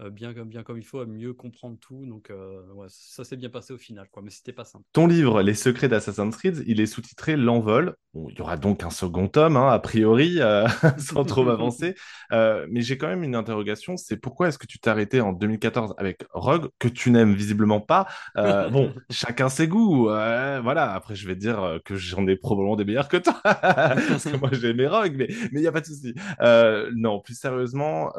[0.00, 2.04] euh, bien bien comme il faut à mieux comprendre tout.
[2.06, 4.84] Donc ouais, ça s'est bien passé au final quoi mais c'était pas simple.
[4.92, 7.96] Ton livre les secrets d'Assassin's Creed il est sous-titré l'envol.
[8.14, 10.38] Il y aura donc un second tome hein, a priori
[10.98, 11.94] sans trop m'avancer
[12.30, 15.94] mais j'ai quand même une interrogation c'est pourquoi est-ce que tu t'es arrêté en 2014
[15.98, 18.06] avec Rogue, que tu n'aimes visiblement pas.
[18.36, 20.04] Euh, bon, chacun ses goûts.
[20.04, 23.40] voilà, après, je vais dire euh, que j'en ai probablement des meilleurs que toi.
[23.42, 26.14] Parce que moi, j'ai aimé Rogue, mais il n'y a pas de souci.
[26.40, 28.12] Euh, non, plus sérieusement,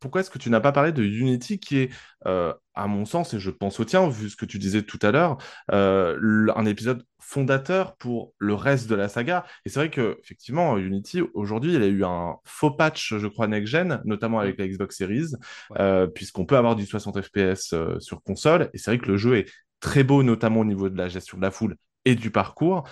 [0.00, 1.90] pourquoi est-ce que tu n'as pas parlé de Unity qui est,
[2.26, 4.98] euh, à mon sens, et je pense au tien, vu ce que tu disais tout
[5.02, 5.38] à l'heure,
[5.72, 9.44] euh, un épisode fondateur pour le reste de la saga?
[9.64, 13.46] Et c'est vrai que effectivement, Unity, aujourd'hui, il a eu un faux patch, je crois,
[13.46, 15.32] next-gen, notamment avec la Xbox Series,
[15.78, 18.70] euh, puisqu'on peut avoir du 60 FPS sur console.
[18.74, 19.50] Et c'est vrai que le jeu est
[19.80, 22.86] très beau, notamment au niveau de la gestion de la foule et du parcours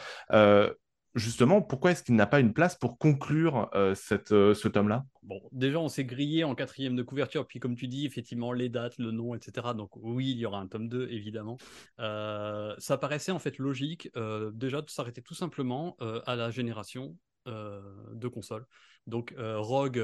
[1.14, 3.94] justement, pourquoi est-ce qu'il n'a pas une place pour conclure euh,
[4.32, 5.04] euh, ce tome-là?
[5.22, 8.68] Bon, déjà, on s'est grillé en quatrième de couverture, puis comme tu dis, effectivement, les
[8.68, 9.74] dates, le nom, etc.
[9.74, 11.56] Donc oui, il y aura un tome 2, évidemment.
[12.00, 14.10] Euh, ça paraissait en fait logique,
[14.54, 17.16] déjà, de s'arrêter tout simplement à la génération
[17.46, 18.66] de consoles.
[19.06, 20.02] Donc Rogue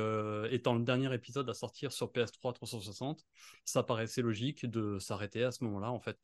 [0.51, 3.25] étant le dernier épisode à sortir sur PS3 360,
[3.65, 6.19] ça paraissait logique de s'arrêter à ce moment-là, en fait.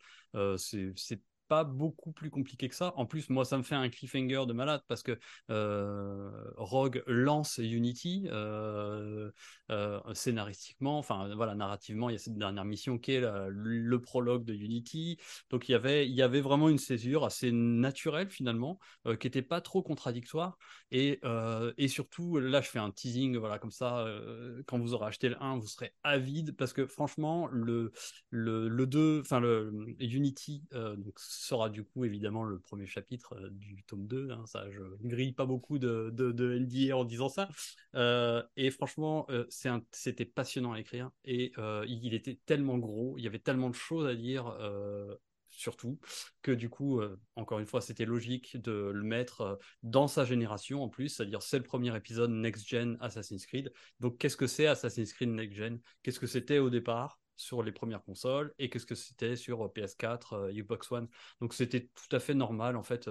[0.57, 2.93] c'est pas beaucoup plus compliqué que ça.
[2.97, 5.19] En plus, moi, ça me fait un cliffhanger de malade parce que
[5.51, 9.31] euh, Rogue lance Unity euh,
[9.71, 14.45] euh, scénaristiquement, enfin voilà, narrativement, il y a cette dernière mission qui est le prologue
[14.45, 15.19] de Unity.
[15.51, 19.43] Donc il y avait, il y avait vraiment une césure assez naturelle finalement, qui n'était
[19.43, 20.57] pas trop contradictoire.
[20.91, 21.21] Et,
[21.77, 24.07] et surtout, là, je fais un teasing, voilà, comme ça,
[24.67, 27.93] quand vous aurez acheté le 1, vous serez avide parce que franchement, le,
[28.31, 33.83] le, le 2, enfin le Unity donc, sera du coup évidemment le premier chapitre du
[33.85, 34.31] tome 2.
[34.31, 37.49] Hein, ça, je grille pas beaucoup de, de, en disant ça.
[38.57, 41.53] et franchement, c'était passionnant à écrire et
[41.87, 44.57] il était tellement gros, il y avait tellement de choses à dire
[45.57, 46.01] surtout,
[46.43, 47.01] que du coup,
[47.37, 51.59] encore une fois, c'était logique de le mettre dans sa génération en plus, c'est-à-dire c'est
[51.59, 53.73] le premier épisode Next Gen Assassin's Creed.
[54.01, 55.81] Donc qu'est-ce que c'est Assassin's Creed Next Gen?
[56.03, 57.21] Qu'est-ce que c'était au départ?
[57.37, 61.09] Sur les premières consoles et qu'est-ce que c'était sur PS4, Xbox One.
[61.41, 63.09] Donc c'était tout à fait normal en fait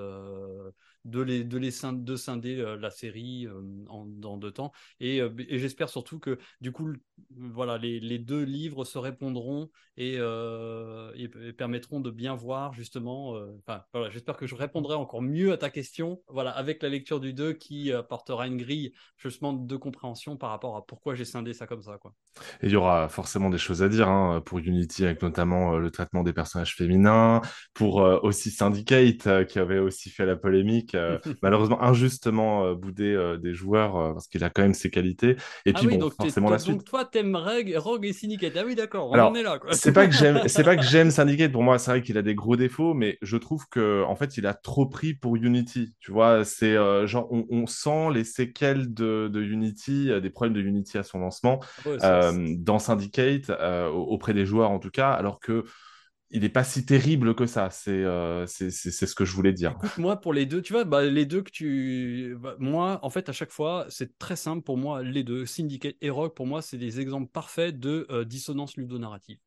[1.05, 4.71] de les de les de scinder euh, la série euh, en dans deux temps.
[4.99, 6.93] Et, euh, j'espère surtout que du coup
[7.29, 13.83] voilà les, les, deux livres se répondront et, et, permettront de bien voir justement enfin
[13.93, 17.33] voilà j'espère que je répondrai encore mieux à ta question voilà avec la lecture du
[17.33, 21.67] 2 qui apportera une grille justement de compréhension par rapport à pourquoi j'ai scindé ça
[21.67, 22.13] comme ça quoi.
[22.61, 24.12] Et il y aura forcément des choses à dire hein,
[24.45, 27.41] pour Unity avec notamment le traitement des personnages féminins
[27.73, 30.95] pour aussi Syndicate qui avait aussi fait la polémique
[31.41, 35.35] malheureusement injustement euh, boudé euh, des joueurs euh, parce qu'il a quand même ses qualités.
[35.65, 36.75] Et ah puis oui, bon, donc forcément la suite.
[36.75, 38.53] Donc toi, t'aimes Rogue, Rogue et Syndicate.
[38.57, 39.59] Ah oui, d'accord, on Alors, en est là.
[39.71, 41.51] C'est pas que j'aime, c'est pas que j'aime Syndicate.
[41.51, 44.37] Pour moi, c'est vrai qu'il a des gros défauts, mais je trouve que en fait,
[44.37, 45.93] il a trop pris pour Unity.
[45.99, 46.73] Tu vois, c'est
[47.07, 51.19] genre on, on, sent les séquelles de, de, Unity, des problèmes de Unity à son
[51.19, 51.59] lancement
[52.01, 53.49] ah dans Syndicate
[54.07, 55.65] auprès des joueurs en tout cas, alors que
[56.33, 57.69] il n'est pas si terrible que ça.
[57.87, 59.77] Euh, c'est c'est ce que je voulais dire.
[59.99, 62.35] Moi, pour les deux, tu vois, bah, les deux que tu.
[62.39, 65.45] Bah, moi, en fait, à chaque fois, c'est très simple pour moi, les deux.
[65.45, 69.37] Syndicate et Rock, pour moi, c'est des exemples parfaits de euh, dissonance ludonarrative.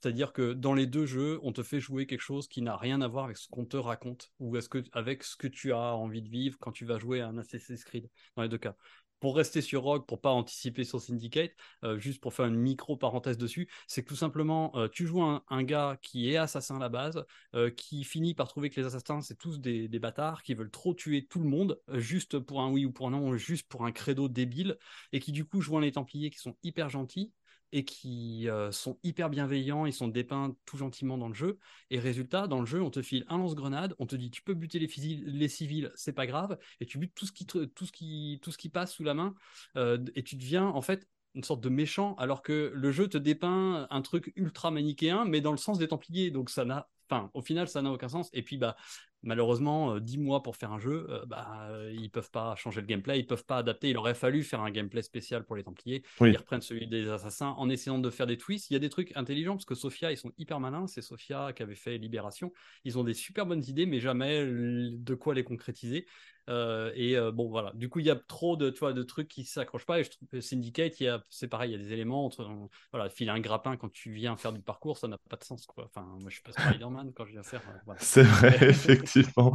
[0.00, 3.02] C'est-à-dire que dans les deux jeux, on te fait jouer quelque chose qui n'a rien
[3.02, 5.94] à voir avec ce qu'on te raconte ou est-ce que, avec ce que tu as
[5.94, 8.76] envie de vivre quand tu vas jouer à un Assassin's Creed, dans les deux cas
[9.20, 11.52] pour rester sur Rogue, pour pas anticiper sur Syndicate,
[11.84, 15.22] euh, juste pour faire une micro parenthèse dessus, c'est que tout simplement, euh, tu joues
[15.22, 17.24] un, gars qui est assassin à la base,
[17.54, 20.94] euh, qui finit par trouver que les assassins, c'est tous des, bâtards, qui veulent trop
[20.94, 23.92] tuer tout le monde, juste pour un oui ou pour un non, juste pour un
[23.92, 24.78] credo débile,
[25.12, 27.32] et qui du coup jouent les Templiers qui sont hyper gentils,
[27.72, 31.58] et qui euh, sont hyper bienveillants, ils sont dépeints tout gentiment dans le jeu.
[31.90, 34.54] Et résultat, dans le jeu, on te file un lance-grenade, on te dit tu peux
[34.54, 34.88] buter les,
[35.24, 39.34] les civils, c'est pas grave, et tu butes tout ce qui, passe sous la main,
[39.76, 43.18] euh, et tu deviens en fait une sorte de méchant, alors que le jeu te
[43.18, 46.30] dépeint un truc ultra manichéen, mais dans le sens des Templiers.
[46.30, 48.30] Donc ça n'a Enfin, au final, ça n'a aucun sens.
[48.32, 48.76] Et puis, bah,
[49.22, 52.80] malheureusement, 10 euh, mois pour faire un jeu, euh, bah, euh, ils peuvent pas changer
[52.80, 53.90] le gameplay, ils peuvent pas adapter.
[53.90, 56.02] Il aurait fallu faire un gameplay spécial pour les Templiers.
[56.20, 58.70] Ils reprennent celui des assassins en essayant de faire des twists.
[58.70, 60.86] Il y a des trucs intelligents parce que Sofia, ils sont hyper malins.
[60.86, 62.52] C'est Sofia qui avait fait Libération.
[62.84, 66.06] Ils ont des super bonnes idées, mais jamais de quoi les concrétiser.
[66.50, 67.72] Euh, et euh, bon, voilà.
[67.74, 70.00] Du coup, il y a trop de, tu vois, de trucs qui s'accrochent pas.
[70.00, 70.94] Et je trouve que Syndicate,
[71.28, 72.50] c'est pareil, il y a des éléments entre,
[72.92, 75.66] voilà, filer un grappin quand tu viens faire du parcours, ça n'a pas de sens,
[75.66, 75.84] quoi.
[75.84, 77.62] Enfin, moi, je suis pas Spider-Man quand je viens faire.
[77.88, 79.52] Euh, c'est vrai, effectivement.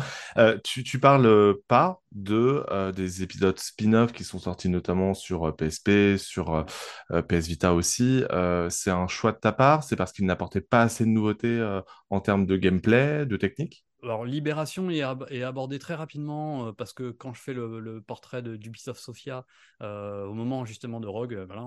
[0.63, 6.65] tu, tu parles pas de des épisodes spin-off qui sont sortis notamment sur PSP, sur
[7.09, 8.23] PS Vita aussi.
[8.69, 9.83] c'est un choix de ta part?
[9.83, 13.85] C'est parce qu'il n'apportait pas assez de nouveautés en termes de gameplay, de technique?
[14.05, 19.45] Alors, Libération est, abordé très rapidement parce que quand je fais le, portrait d'Ubisoft Sofia,
[19.81, 21.65] au moment justement de Rogue, voilà,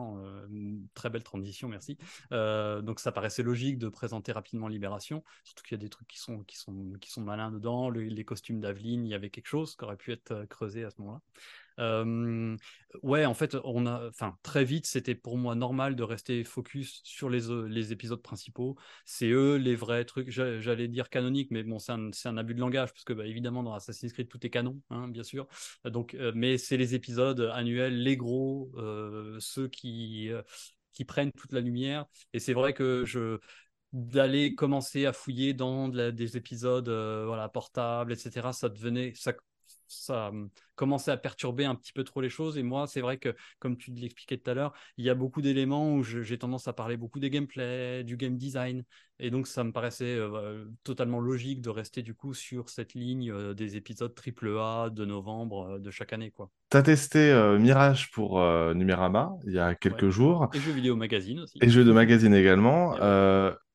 [0.94, 1.98] très belle transition, merci.
[2.30, 6.18] donc, ça paraissait logique de présenter rapidement Libération, surtout qu'il y a des trucs qui
[6.18, 7.90] sont, qui sont, qui sont malins dedans.
[7.90, 11.00] les costumes d'Aveline, il y avait quelque chose qui aurait pu être creusé à ce
[11.00, 11.20] moment-là
[11.78, 17.00] ouais, en fait, on a, enfin, très vite, c'était pour moi normal de rester focus
[17.04, 18.76] sur les, les épisodes principaux.
[19.04, 20.30] C'est eux les vrais trucs.
[20.30, 23.62] J'allais dire canoniques, mais bon, c'est un, un, abus de langage parce que, bah, évidemment,
[23.62, 25.46] dans Assassin's Creed, tout est canon, hein, bien sûr.
[25.84, 28.72] Donc, mais c'est les épisodes annuels, les gros,
[29.38, 30.30] ceux qui
[30.92, 32.06] qui prennent toute la lumière.
[32.32, 33.38] Et c'est vrai que je
[33.92, 39.32] d'aller commencer à fouiller dans des épisodes voilà portables etc ça devenait ça
[39.88, 42.58] ça hum, commençait à perturber un petit peu trop les choses.
[42.58, 45.42] Et moi, c'est vrai que, comme tu l'expliquais tout à l'heure, il y a beaucoup
[45.42, 48.84] d'éléments où j'ai tendance à parler beaucoup des gameplays, du game design.
[49.18, 53.30] Et donc, ça me paraissait euh, totalement logique de rester du coup sur cette ligne
[53.30, 56.30] euh, des épisodes AAA de novembre euh, de chaque année.
[56.30, 56.50] quoi.
[56.70, 58.40] Tu as testé Mirage pour
[58.74, 60.50] Numérama il y a quelques jours.
[60.52, 61.58] Et jeux vidéo magazine aussi.
[61.62, 62.94] Et jeux de magazine également.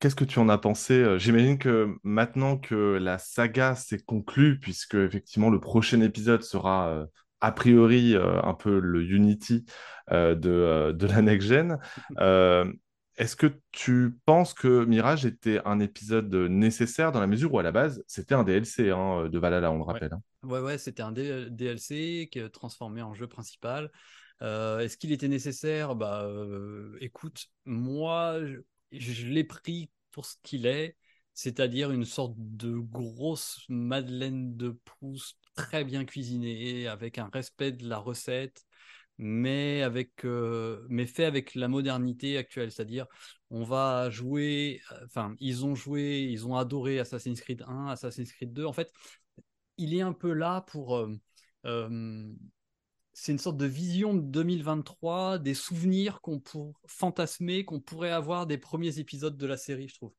[0.04, 4.60] Qu'est-ce que tu en as pensé euh, J'imagine que maintenant que la saga s'est conclue,
[4.60, 7.06] puisque effectivement le prochain épisode sera euh,
[7.40, 9.64] a priori euh, un peu le Unity
[10.12, 11.80] de, de la next gen,
[13.16, 17.64] est-ce que tu penses que Mirage était un épisode nécessaire dans la mesure où à
[17.64, 20.22] la base c'était un DLC hein, de Valhalla, on le rappelle hein?
[20.44, 23.92] Ouais, ouais, c'était un DLC qui est transformé en jeu principal.
[24.42, 25.96] Est-ce qu'il était nécessaire?
[25.96, 26.28] Bah,
[27.00, 28.40] écoute, moi,
[28.92, 30.98] je l'ai pris pour ce qu'il est,
[31.34, 37.88] c'est-à-dire une sorte de grosse Madeleine de Proust très bien cuisinée, avec un respect de
[37.88, 38.66] la recette,
[39.18, 42.72] mais, avec, euh, mais fait avec la modernité actuelle.
[42.72, 43.08] C'est-à-dire,
[43.50, 48.54] on va jouer, enfin, ils ont joué, ils ont adoré Assassin's Creed 1, Assassin's Creed
[48.54, 48.66] 2.
[48.66, 48.92] En fait,
[49.78, 50.98] il est un peu là pour.
[50.98, 51.16] Euh,
[51.66, 52.34] euh,
[53.14, 58.48] c'est une sorte de vision de 2023, des souvenirs qu'on pour fantasmer, qu'on pourrait avoir
[58.48, 60.14] des premiers épisodes de la série, je trouve.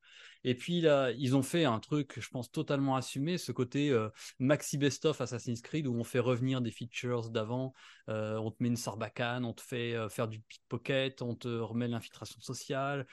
[0.45, 4.11] Et puis là, ils ont fait un truc, je pense, totalement assumé, ce côté euh,
[4.39, 7.73] maxi best-of Assassin's Creed où on fait revenir des features d'avant,
[8.11, 11.49] euh, on te met une sarbacane, on te fait euh, faire du pickpocket, on te
[11.49, 13.07] remet l'infiltration sociale,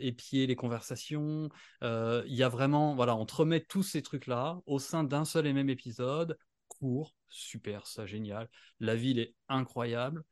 [0.00, 1.48] épier les conversations.
[1.82, 5.46] Il y a vraiment, voilà, on te remet tous ces trucs-là au sein d'un seul
[5.46, 8.48] et même épisode, court, super, ça génial.
[8.78, 10.22] La ville est incroyable.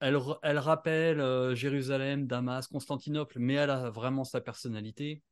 [0.00, 5.22] Elle, elle rappelle Jérusalem, Damas, Constantinople, mais elle a vraiment sa personnalité.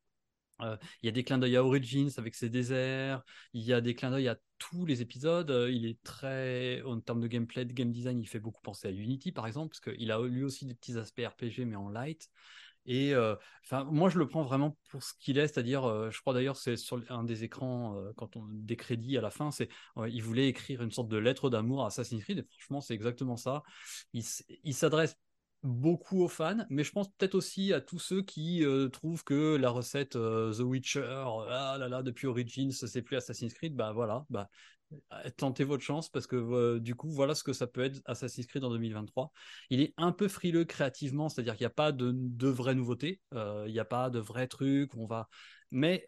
[0.62, 3.22] Euh, il y a des clins d'œil à Origins avec ses déserts.
[3.52, 5.50] Il y a des clins d'œil à tous les épisodes.
[5.50, 8.88] Euh, il est très, en termes de gameplay, de game design, il fait beaucoup penser
[8.88, 11.88] à Unity par exemple, parce qu'il a lui aussi des petits aspects RPG mais en
[11.88, 12.28] light.
[12.84, 13.36] Et euh,
[13.70, 17.00] moi, je le prends vraiment pour ce qu'il est, c'est-à-dire, je crois d'ailleurs, c'est sur
[17.10, 19.68] un des écrans quand on des crédits à la fin, c'est
[20.08, 22.38] il voulait écrire une sorte de lettre d'amour à Assassin's Creed.
[22.38, 23.62] Et franchement, c'est exactement ça.
[24.12, 25.16] il s'adresse
[25.62, 29.56] beaucoup aux fans, mais je pense peut-être aussi à tous ceux qui euh, trouvent que
[29.56, 33.92] la recette euh, The Witcher, ah là là, depuis Origins, c'est plus Assassin's Creed, bah
[33.92, 34.48] voilà, bah
[34.92, 38.46] euh, tentez votre chance parce que du coup, voilà ce que ça peut être Assassin's
[38.46, 39.32] Creed en 2023.
[39.70, 43.72] Il est un peu frileux créativement, c'est-à-dire qu'il n'y a pas de vraies nouveautés, il
[43.72, 45.28] n'y a pas de vrais trucs, on va...
[45.72, 46.06] mais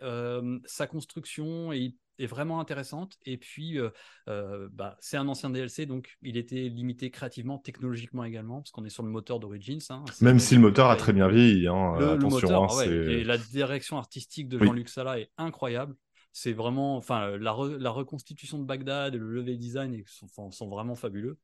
[0.67, 3.17] sa construction est est vraiment intéressante.
[3.25, 3.91] Et puis, euh,
[4.29, 8.85] euh, bah, c'est un ancien DLC, donc il était limité créativement, technologiquement également, parce qu'on
[8.85, 9.79] est sur le moteur d'Origins.
[9.91, 10.05] Hein.
[10.21, 11.67] Même si le moteur a très bien vieilli.
[11.67, 15.95] Hein, le, attention, hein, et la direction artistique de Jean-Luc Sala est incroyable.
[16.37, 21.39] C'est vraiment, enfin, la, reconstitution de Bagdad et le level design sont, sont vraiment fabuleux.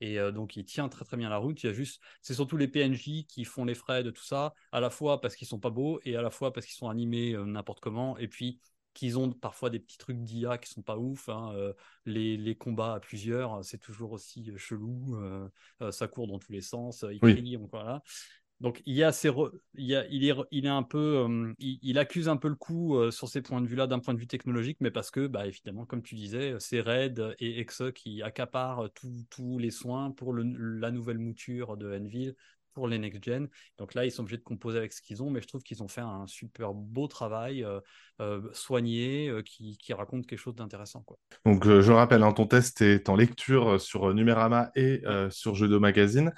[0.00, 1.62] Et euh, donc, il tient très très bien la route.
[1.62, 4.54] Il y a juste, c'est surtout les PNJ qui font les frais de tout ça,
[4.72, 6.88] à la fois parce qu'ils sont pas beaux et à la fois parce qu'ils sont
[6.88, 8.16] animés n'importe comment.
[8.18, 8.60] Et puis,
[8.96, 11.28] qu'ils ont parfois des petits trucs d'IA qui sont pas ouf.
[11.28, 11.74] Hein, euh,
[12.06, 15.16] les, combats à plusieurs, c'est toujours aussi euh, chelou.
[15.16, 17.04] Euh, ça court dans tous les sens.
[17.12, 18.02] Il crie, voilà.
[18.60, 19.30] Donc il y a ces
[19.74, 23.86] il, est, un peu, il, accuse un peu le coup sur ces points de vue-là
[23.86, 27.34] d'un point de vue technologique, mais parce que, bah, évidemment, comme tu disais, c'est Red
[27.38, 28.88] et Exe qui accaparent
[29.28, 32.34] tous les soins pour la nouvelle mouture de Enville,
[32.76, 33.48] pour les next-gen.
[33.78, 35.82] Donc là, ils sont obligés de composer avec ce qu'ils ont, mais je trouve qu'ils
[35.82, 37.80] ont fait un super beau travail, euh,
[38.20, 41.02] euh, soigné, euh, qui, qui, raconte quelque chose d'intéressant.
[41.46, 46.32] Donc je rappelle, hein, ton test est en lecture sur Numérama et sur Jeudo Magazine.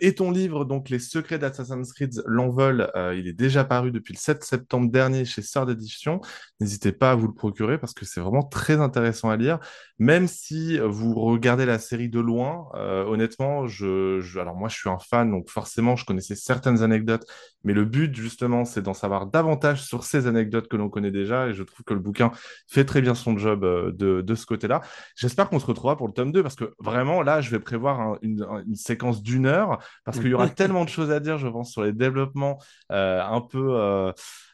[0.00, 4.18] et ton livre, donc Les secrets d'Assassin's Creed, l'envol, il est déjà paru depuis le
[4.18, 6.20] 7 septembre dernier chez Sœur d'édition.
[6.60, 9.58] N'hésitez pas à vous le procurer parce que c'est vraiment très intéressant à lire.
[9.98, 14.90] Même si vous regardez la série de loin, honnêtement, je, je, alors moi je suis
[14.90, 17.24] un fan, donc forcément forcément, je connaissais certaines anecdotes,
[17.62, 21.46] mais le but, justement, c'est d'en savoir davantage sur ces anecdotes que l'on connaît déjà,
[21.46, 22.32] et je trouve que le bouquin
[22.66, 24.80] fait très bien son job euh, de, ce côté-là.
[25.14, 28.18] J'espère qu'on se retrouvera pour le tome 2, parce que vraiment, là, je vais prévoir
[28.22, 31.70] une, séquence d'une heure, parce qu'il y aura tellement de choses à dire, je pense,
[31.70, 32.58] sur les développements
[32.90, 33.76] euh, un peu...
[33.78, 34.12] Euh,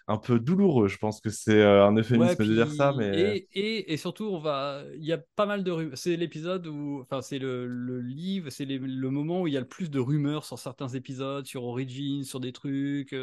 [0.08, 0.88] un peu douloureux.
[0.88, 4.82] Je pense que c'est un euphémisme de dire ça, mais et, et, surtout, on va,
[4.96, 5.96] il y a pas mal de rumeurs.
[5.96, 9.60] C'est l'épisode où, enfin, c'est le, le, livre, c'est le moment où il y a
[9.60, 13.14] le plus de rumeurs sur certains épisodes, sur Origin, sur des trucs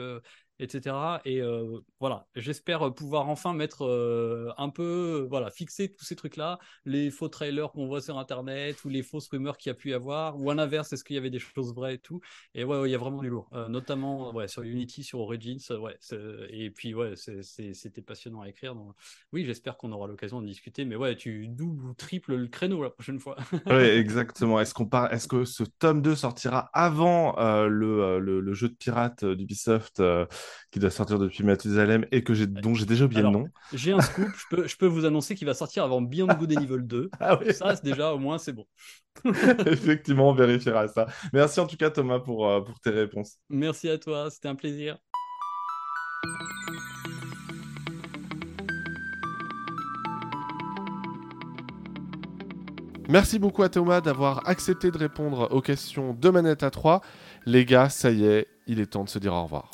[0.60, 0.96] etc.
[1.26, 6.60] Et euh, voilà, j'espère pouvoir enfin mettre euh, un peu, voilà, fixer tous ces trucs-là,
[6.86, 9.90] les faux trailers qu'on voit sur Internet ou les fausses rumeurs qu'il y a pu
[9.90, 12.22] y avoir, ou à l'inverse, est-ce qu'il y avait des choses vraies et tout.
[12.54, 15.60] Et ouais, il y a vraiment du lourd, euh, notamment ouais, sur Unity, sur Origins,
[15.72, 15.98] ouais,
[16.50, 18.76] et puis ouais, c'était passionnant à écrire.
[18.76, 18.96] Donc,
[19.34, 22.82] oui, j'espère qu'on aura l'occasion de discuter, mais ouais, tu doubles ou triples le créneau
[22.84, 23.36] la prochaine fois.
[23.68, 24.60] oui, exactement.
[24.60, 25.12] Est-ce qu'on part...
[25.14, 27.36] est-ce que ce tome 2 sortira avant
[27.68, 30.02] le, le, le, jeu de pirate d'Ubisoft
[30.72, 33.48] qui doit sortir depuis Mathusalem et que j'ai, dont j'ai déjà oublié le nom.
[33.74, 36.58] J'ai un scoop, je peux, je peux vous annoncer qu'il va sortir avant Beyond Good
[36.58, 37.10] and Evil 2.
[37.20, 37.54] Ah oui.
[37.54, 38.66] Ça, déjà, au moins, c'est bon.
[39.66, 41.08] Effectivement, on vérifiera ça.
[41.34, 43.38] Merci en tout cas, Thomas, pour, euh, pour tes réponses.
[43.50, 44.98] Merci à toi, c'était un plaisir.
[53.08, 57.02] Merci beaucoup à Thomas d'avoir accepté de répondre aux questions de Manette à 3.
[57.46, 59.70] Les gars, ça y est, il est temps de se dire au revoir.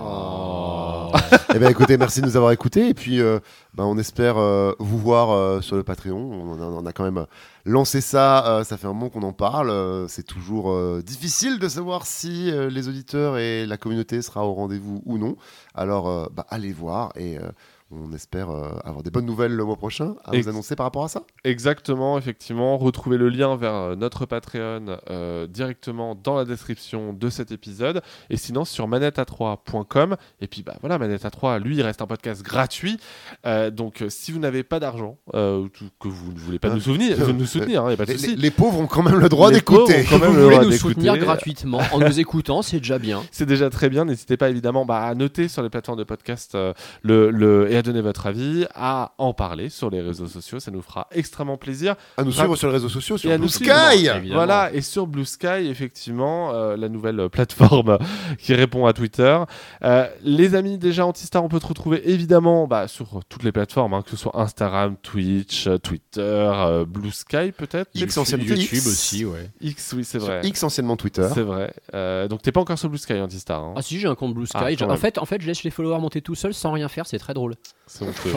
[0.00, 1.12] Oh.
[1.54, 2.90] Eh bien, écoutez, merci de nous avoir écoutés.
[2.90, 3.40] Et puis, euh,
[3.72, 6.14] ben, on espère euh, vous voir euh, sur le Patreon.
[6.18, 7.24] On a, on a quand même
[7.64, 8.46] lancé ça.
[8.58, 9.70] euh, ça fait un moment qu'on en parle.
[9.70, 14.44] euh, c'est toujours euh, difficile de savoir si euh, les auditeurs et la communauté sera
[14.46, 15.36] au rendez-vous ou non.
[15.74, 17.48] Alors, euh, bah, allez voir et euh,
[17.90, 20.84] on espère euh, avoir des bonnes nouvelles le mois prochain à Ex- vous annoncer par
[20.84, 21.22] rapport à ça?
[21.44, 22.76] Exactement, effectivement.
[22.76, 28.02] Retrouvez le lien vers euh, notre Patreon euh, directement dans la description de cet épisode.
[28.28, 30.16] Et sinon, sur manette3.com.
[30.40, 32.98] Et puis, bah voilà, Manette à 3, lui, il reste un podcast gratuit.
[33.46, 35.66] Euh, donc, si vous n'avez pas d'argent, euh,
[36.00, 36.74] que vous ne voulez pas Ah.
[36.74, 38.36] nous souvenir, nous soutenir, il n'y a pas de Les, souci.
[38.36, 40.04] les- pauvres ont quand même le droit d'écouter.
[40.08, 43.22] quand même Vous le voulez droit nous soutenir gratuitement en nous écoutant, c'est déjà bien.
[43.32, 44.04] C'est déjà très bien.
[44.04, 46.56] N'hésitez pas évidemment bah, à noter sur les plateformes de podcast
[47.02, 50.60] le, le- à donner votre avis, à en parler sur les réseaux sociaux.
[50.60, 51.94] Ça nous fera extrêmement plaisir.
[52.16, 54.08] À nous suivre sur les réseaux sociaux, sur Et Blue Sky.
[54.32, 57.98] Voilà, et sur Blue Sky, effectivement, euh, la nouvelle euh, plateforme
[58.38, 59.38] qui répond à Twitter.
[59.84, 63.94] Euh, les amis, déjà Antistar, on peut te retrouver évidemment bah, sur toutes les plateformes,
[63.94, 67.90] hein, que ce soit Instagram, Twitch, Twitter, euh, Blue Sky peut-être.
[67.94, 68.86] X, anciennement YouTube X.
[68.86, 69.50] aussi, ouais.
[69.60, 70.40] X, oui, c'est Sur vrai.
[70.44, 71.26] X anciennement Twitter.
[71.34, 71.72] C'est vrai.
[71.94, 73.62] Euh, donc t'es pas encore sur Blue Sky, Antistar.
[73.62, 73.74] Hein.
[73.76, 74.76] Ah si, j'ai un compte Blue Sky.
[74.80, 77.06] Ah, en fait, en fait, je laisse les followers monter tout seul sans rien faire,
[77.06, 77.54] c'est très drôle.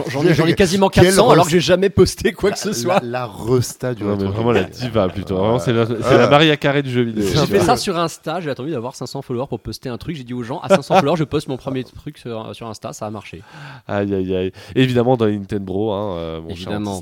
[0.08, 3.00] J'en- ai, quasiment Quel 400 alors que j'ai jamais posté quoi que ce La, soit.
[3.02, 5.36] la resta du Non, mais rétro vraiment la diva plutôt.
[5.36, 6.16] Vraiment, c'est la, c'est Ah.
[6.16, 7.24] la Maria Carré du jeu vidéo.
[7.32, 10.16] J'ai fait ça sur Insta, j'ai attendu d'avoir 500 followers pour poster un truc.
[10.16, 12.92] J'ai dit aux gens, à 500 followers, je poste mon premier truc sur, sur Insta,
[12.94, 13.42] ça a marché.
[13.86, 14.52] Aïe, aïe, aïe.
[14.74, 17.00] Évidemment, dans les Nintendo, hein, euh, mon cher Évidemment.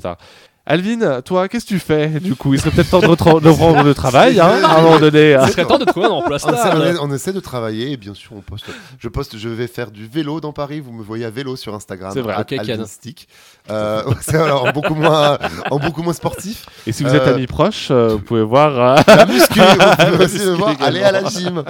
[0.71, 3.93] Alvin, toi, qu'est-ce que tu fais Du coup, il serait peut-être temps de, reprendre le
[3.93, 5.35] travail, hein, à un moment donné.
[5.35, 5.43] hein.
[5.45, 6.81] Il serait temps de trouver un emploi On essaie, on stable.
[6.87, 8.65] essaie- on essaie de travailler et bien sûr on poste.
[8.99, 10.79] Je poste, je vais faire du vélo dans Paris.
[10.79, 12.11] Vous me voyez à vélo sur Instagram.
[12.13, 12.33] C'est vrai.
[12.35, 12.59] at Ok, Ken.
[12.61, 13.27] Alvinstick.
[13.69, 15.37] Euh, c'est alors en beaucoup moins,
[15.69, 16.65] en beaucoup moins sportif.
[16.87, 18.97] Et si vous êtes Euh, amis proches, euh, vous pouvez voir.
[18.99, 21.63] euh, La muscu, vous pouvez aussi me voir, aller à la gym.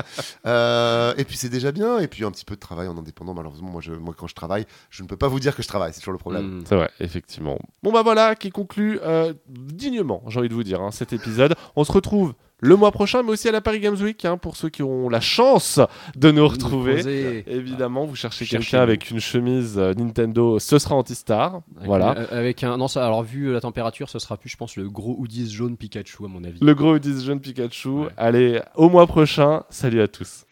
[0.45, 1.99] Euh, et puis c'est déjà bien.
[1.99, 3.33] Et puis un petit peu de travail en indépendant.
[3.33, 5.67] Malheureusement, moi, je, moi quand je travaille, je ne peux pas vous dire que je
[5.67, 5.91] travaille.
[5.93, 6.59] C'est toujours le problème.
[6.59, 6.63] Hmm.
[6.67, 7.57] C'est vrai, effectivement.
[7.83, 11.56] Bon bah voilà, qui conclut euh, dignement, j'ai envie de vous dire, hein, cet épisode.
[11.76, 14.56] On se retrouve le mois prochain, mais aussi à la Paris Games Week, hein, pour
[14.56, 15.80] ceux qui ont la chance
[16.16, 16.98] de nous retrouver.
[16.98, 21.61] Poser- Évidemment, vous cherchez quelqu'un avec une chemise euh, Nintendo, ce sera Antistar.
[21.76, 22.16] Avec Voilà.
[22.32, 22.78] une- avec un.
[22.78, 25.76] Non, ça, alors vu la température, ce sera plus, je pense, le gros hoodies jaune
[25.76, 26.60] Pikachu, à mon avis.
[26.61, 27.88] Le gros 10 jeune Pikachu.
[27.90, 28.08] Ouais.
[28.18, 29.64] Allez, au mois prochain.
[29.72, 30.45] Salut à tous.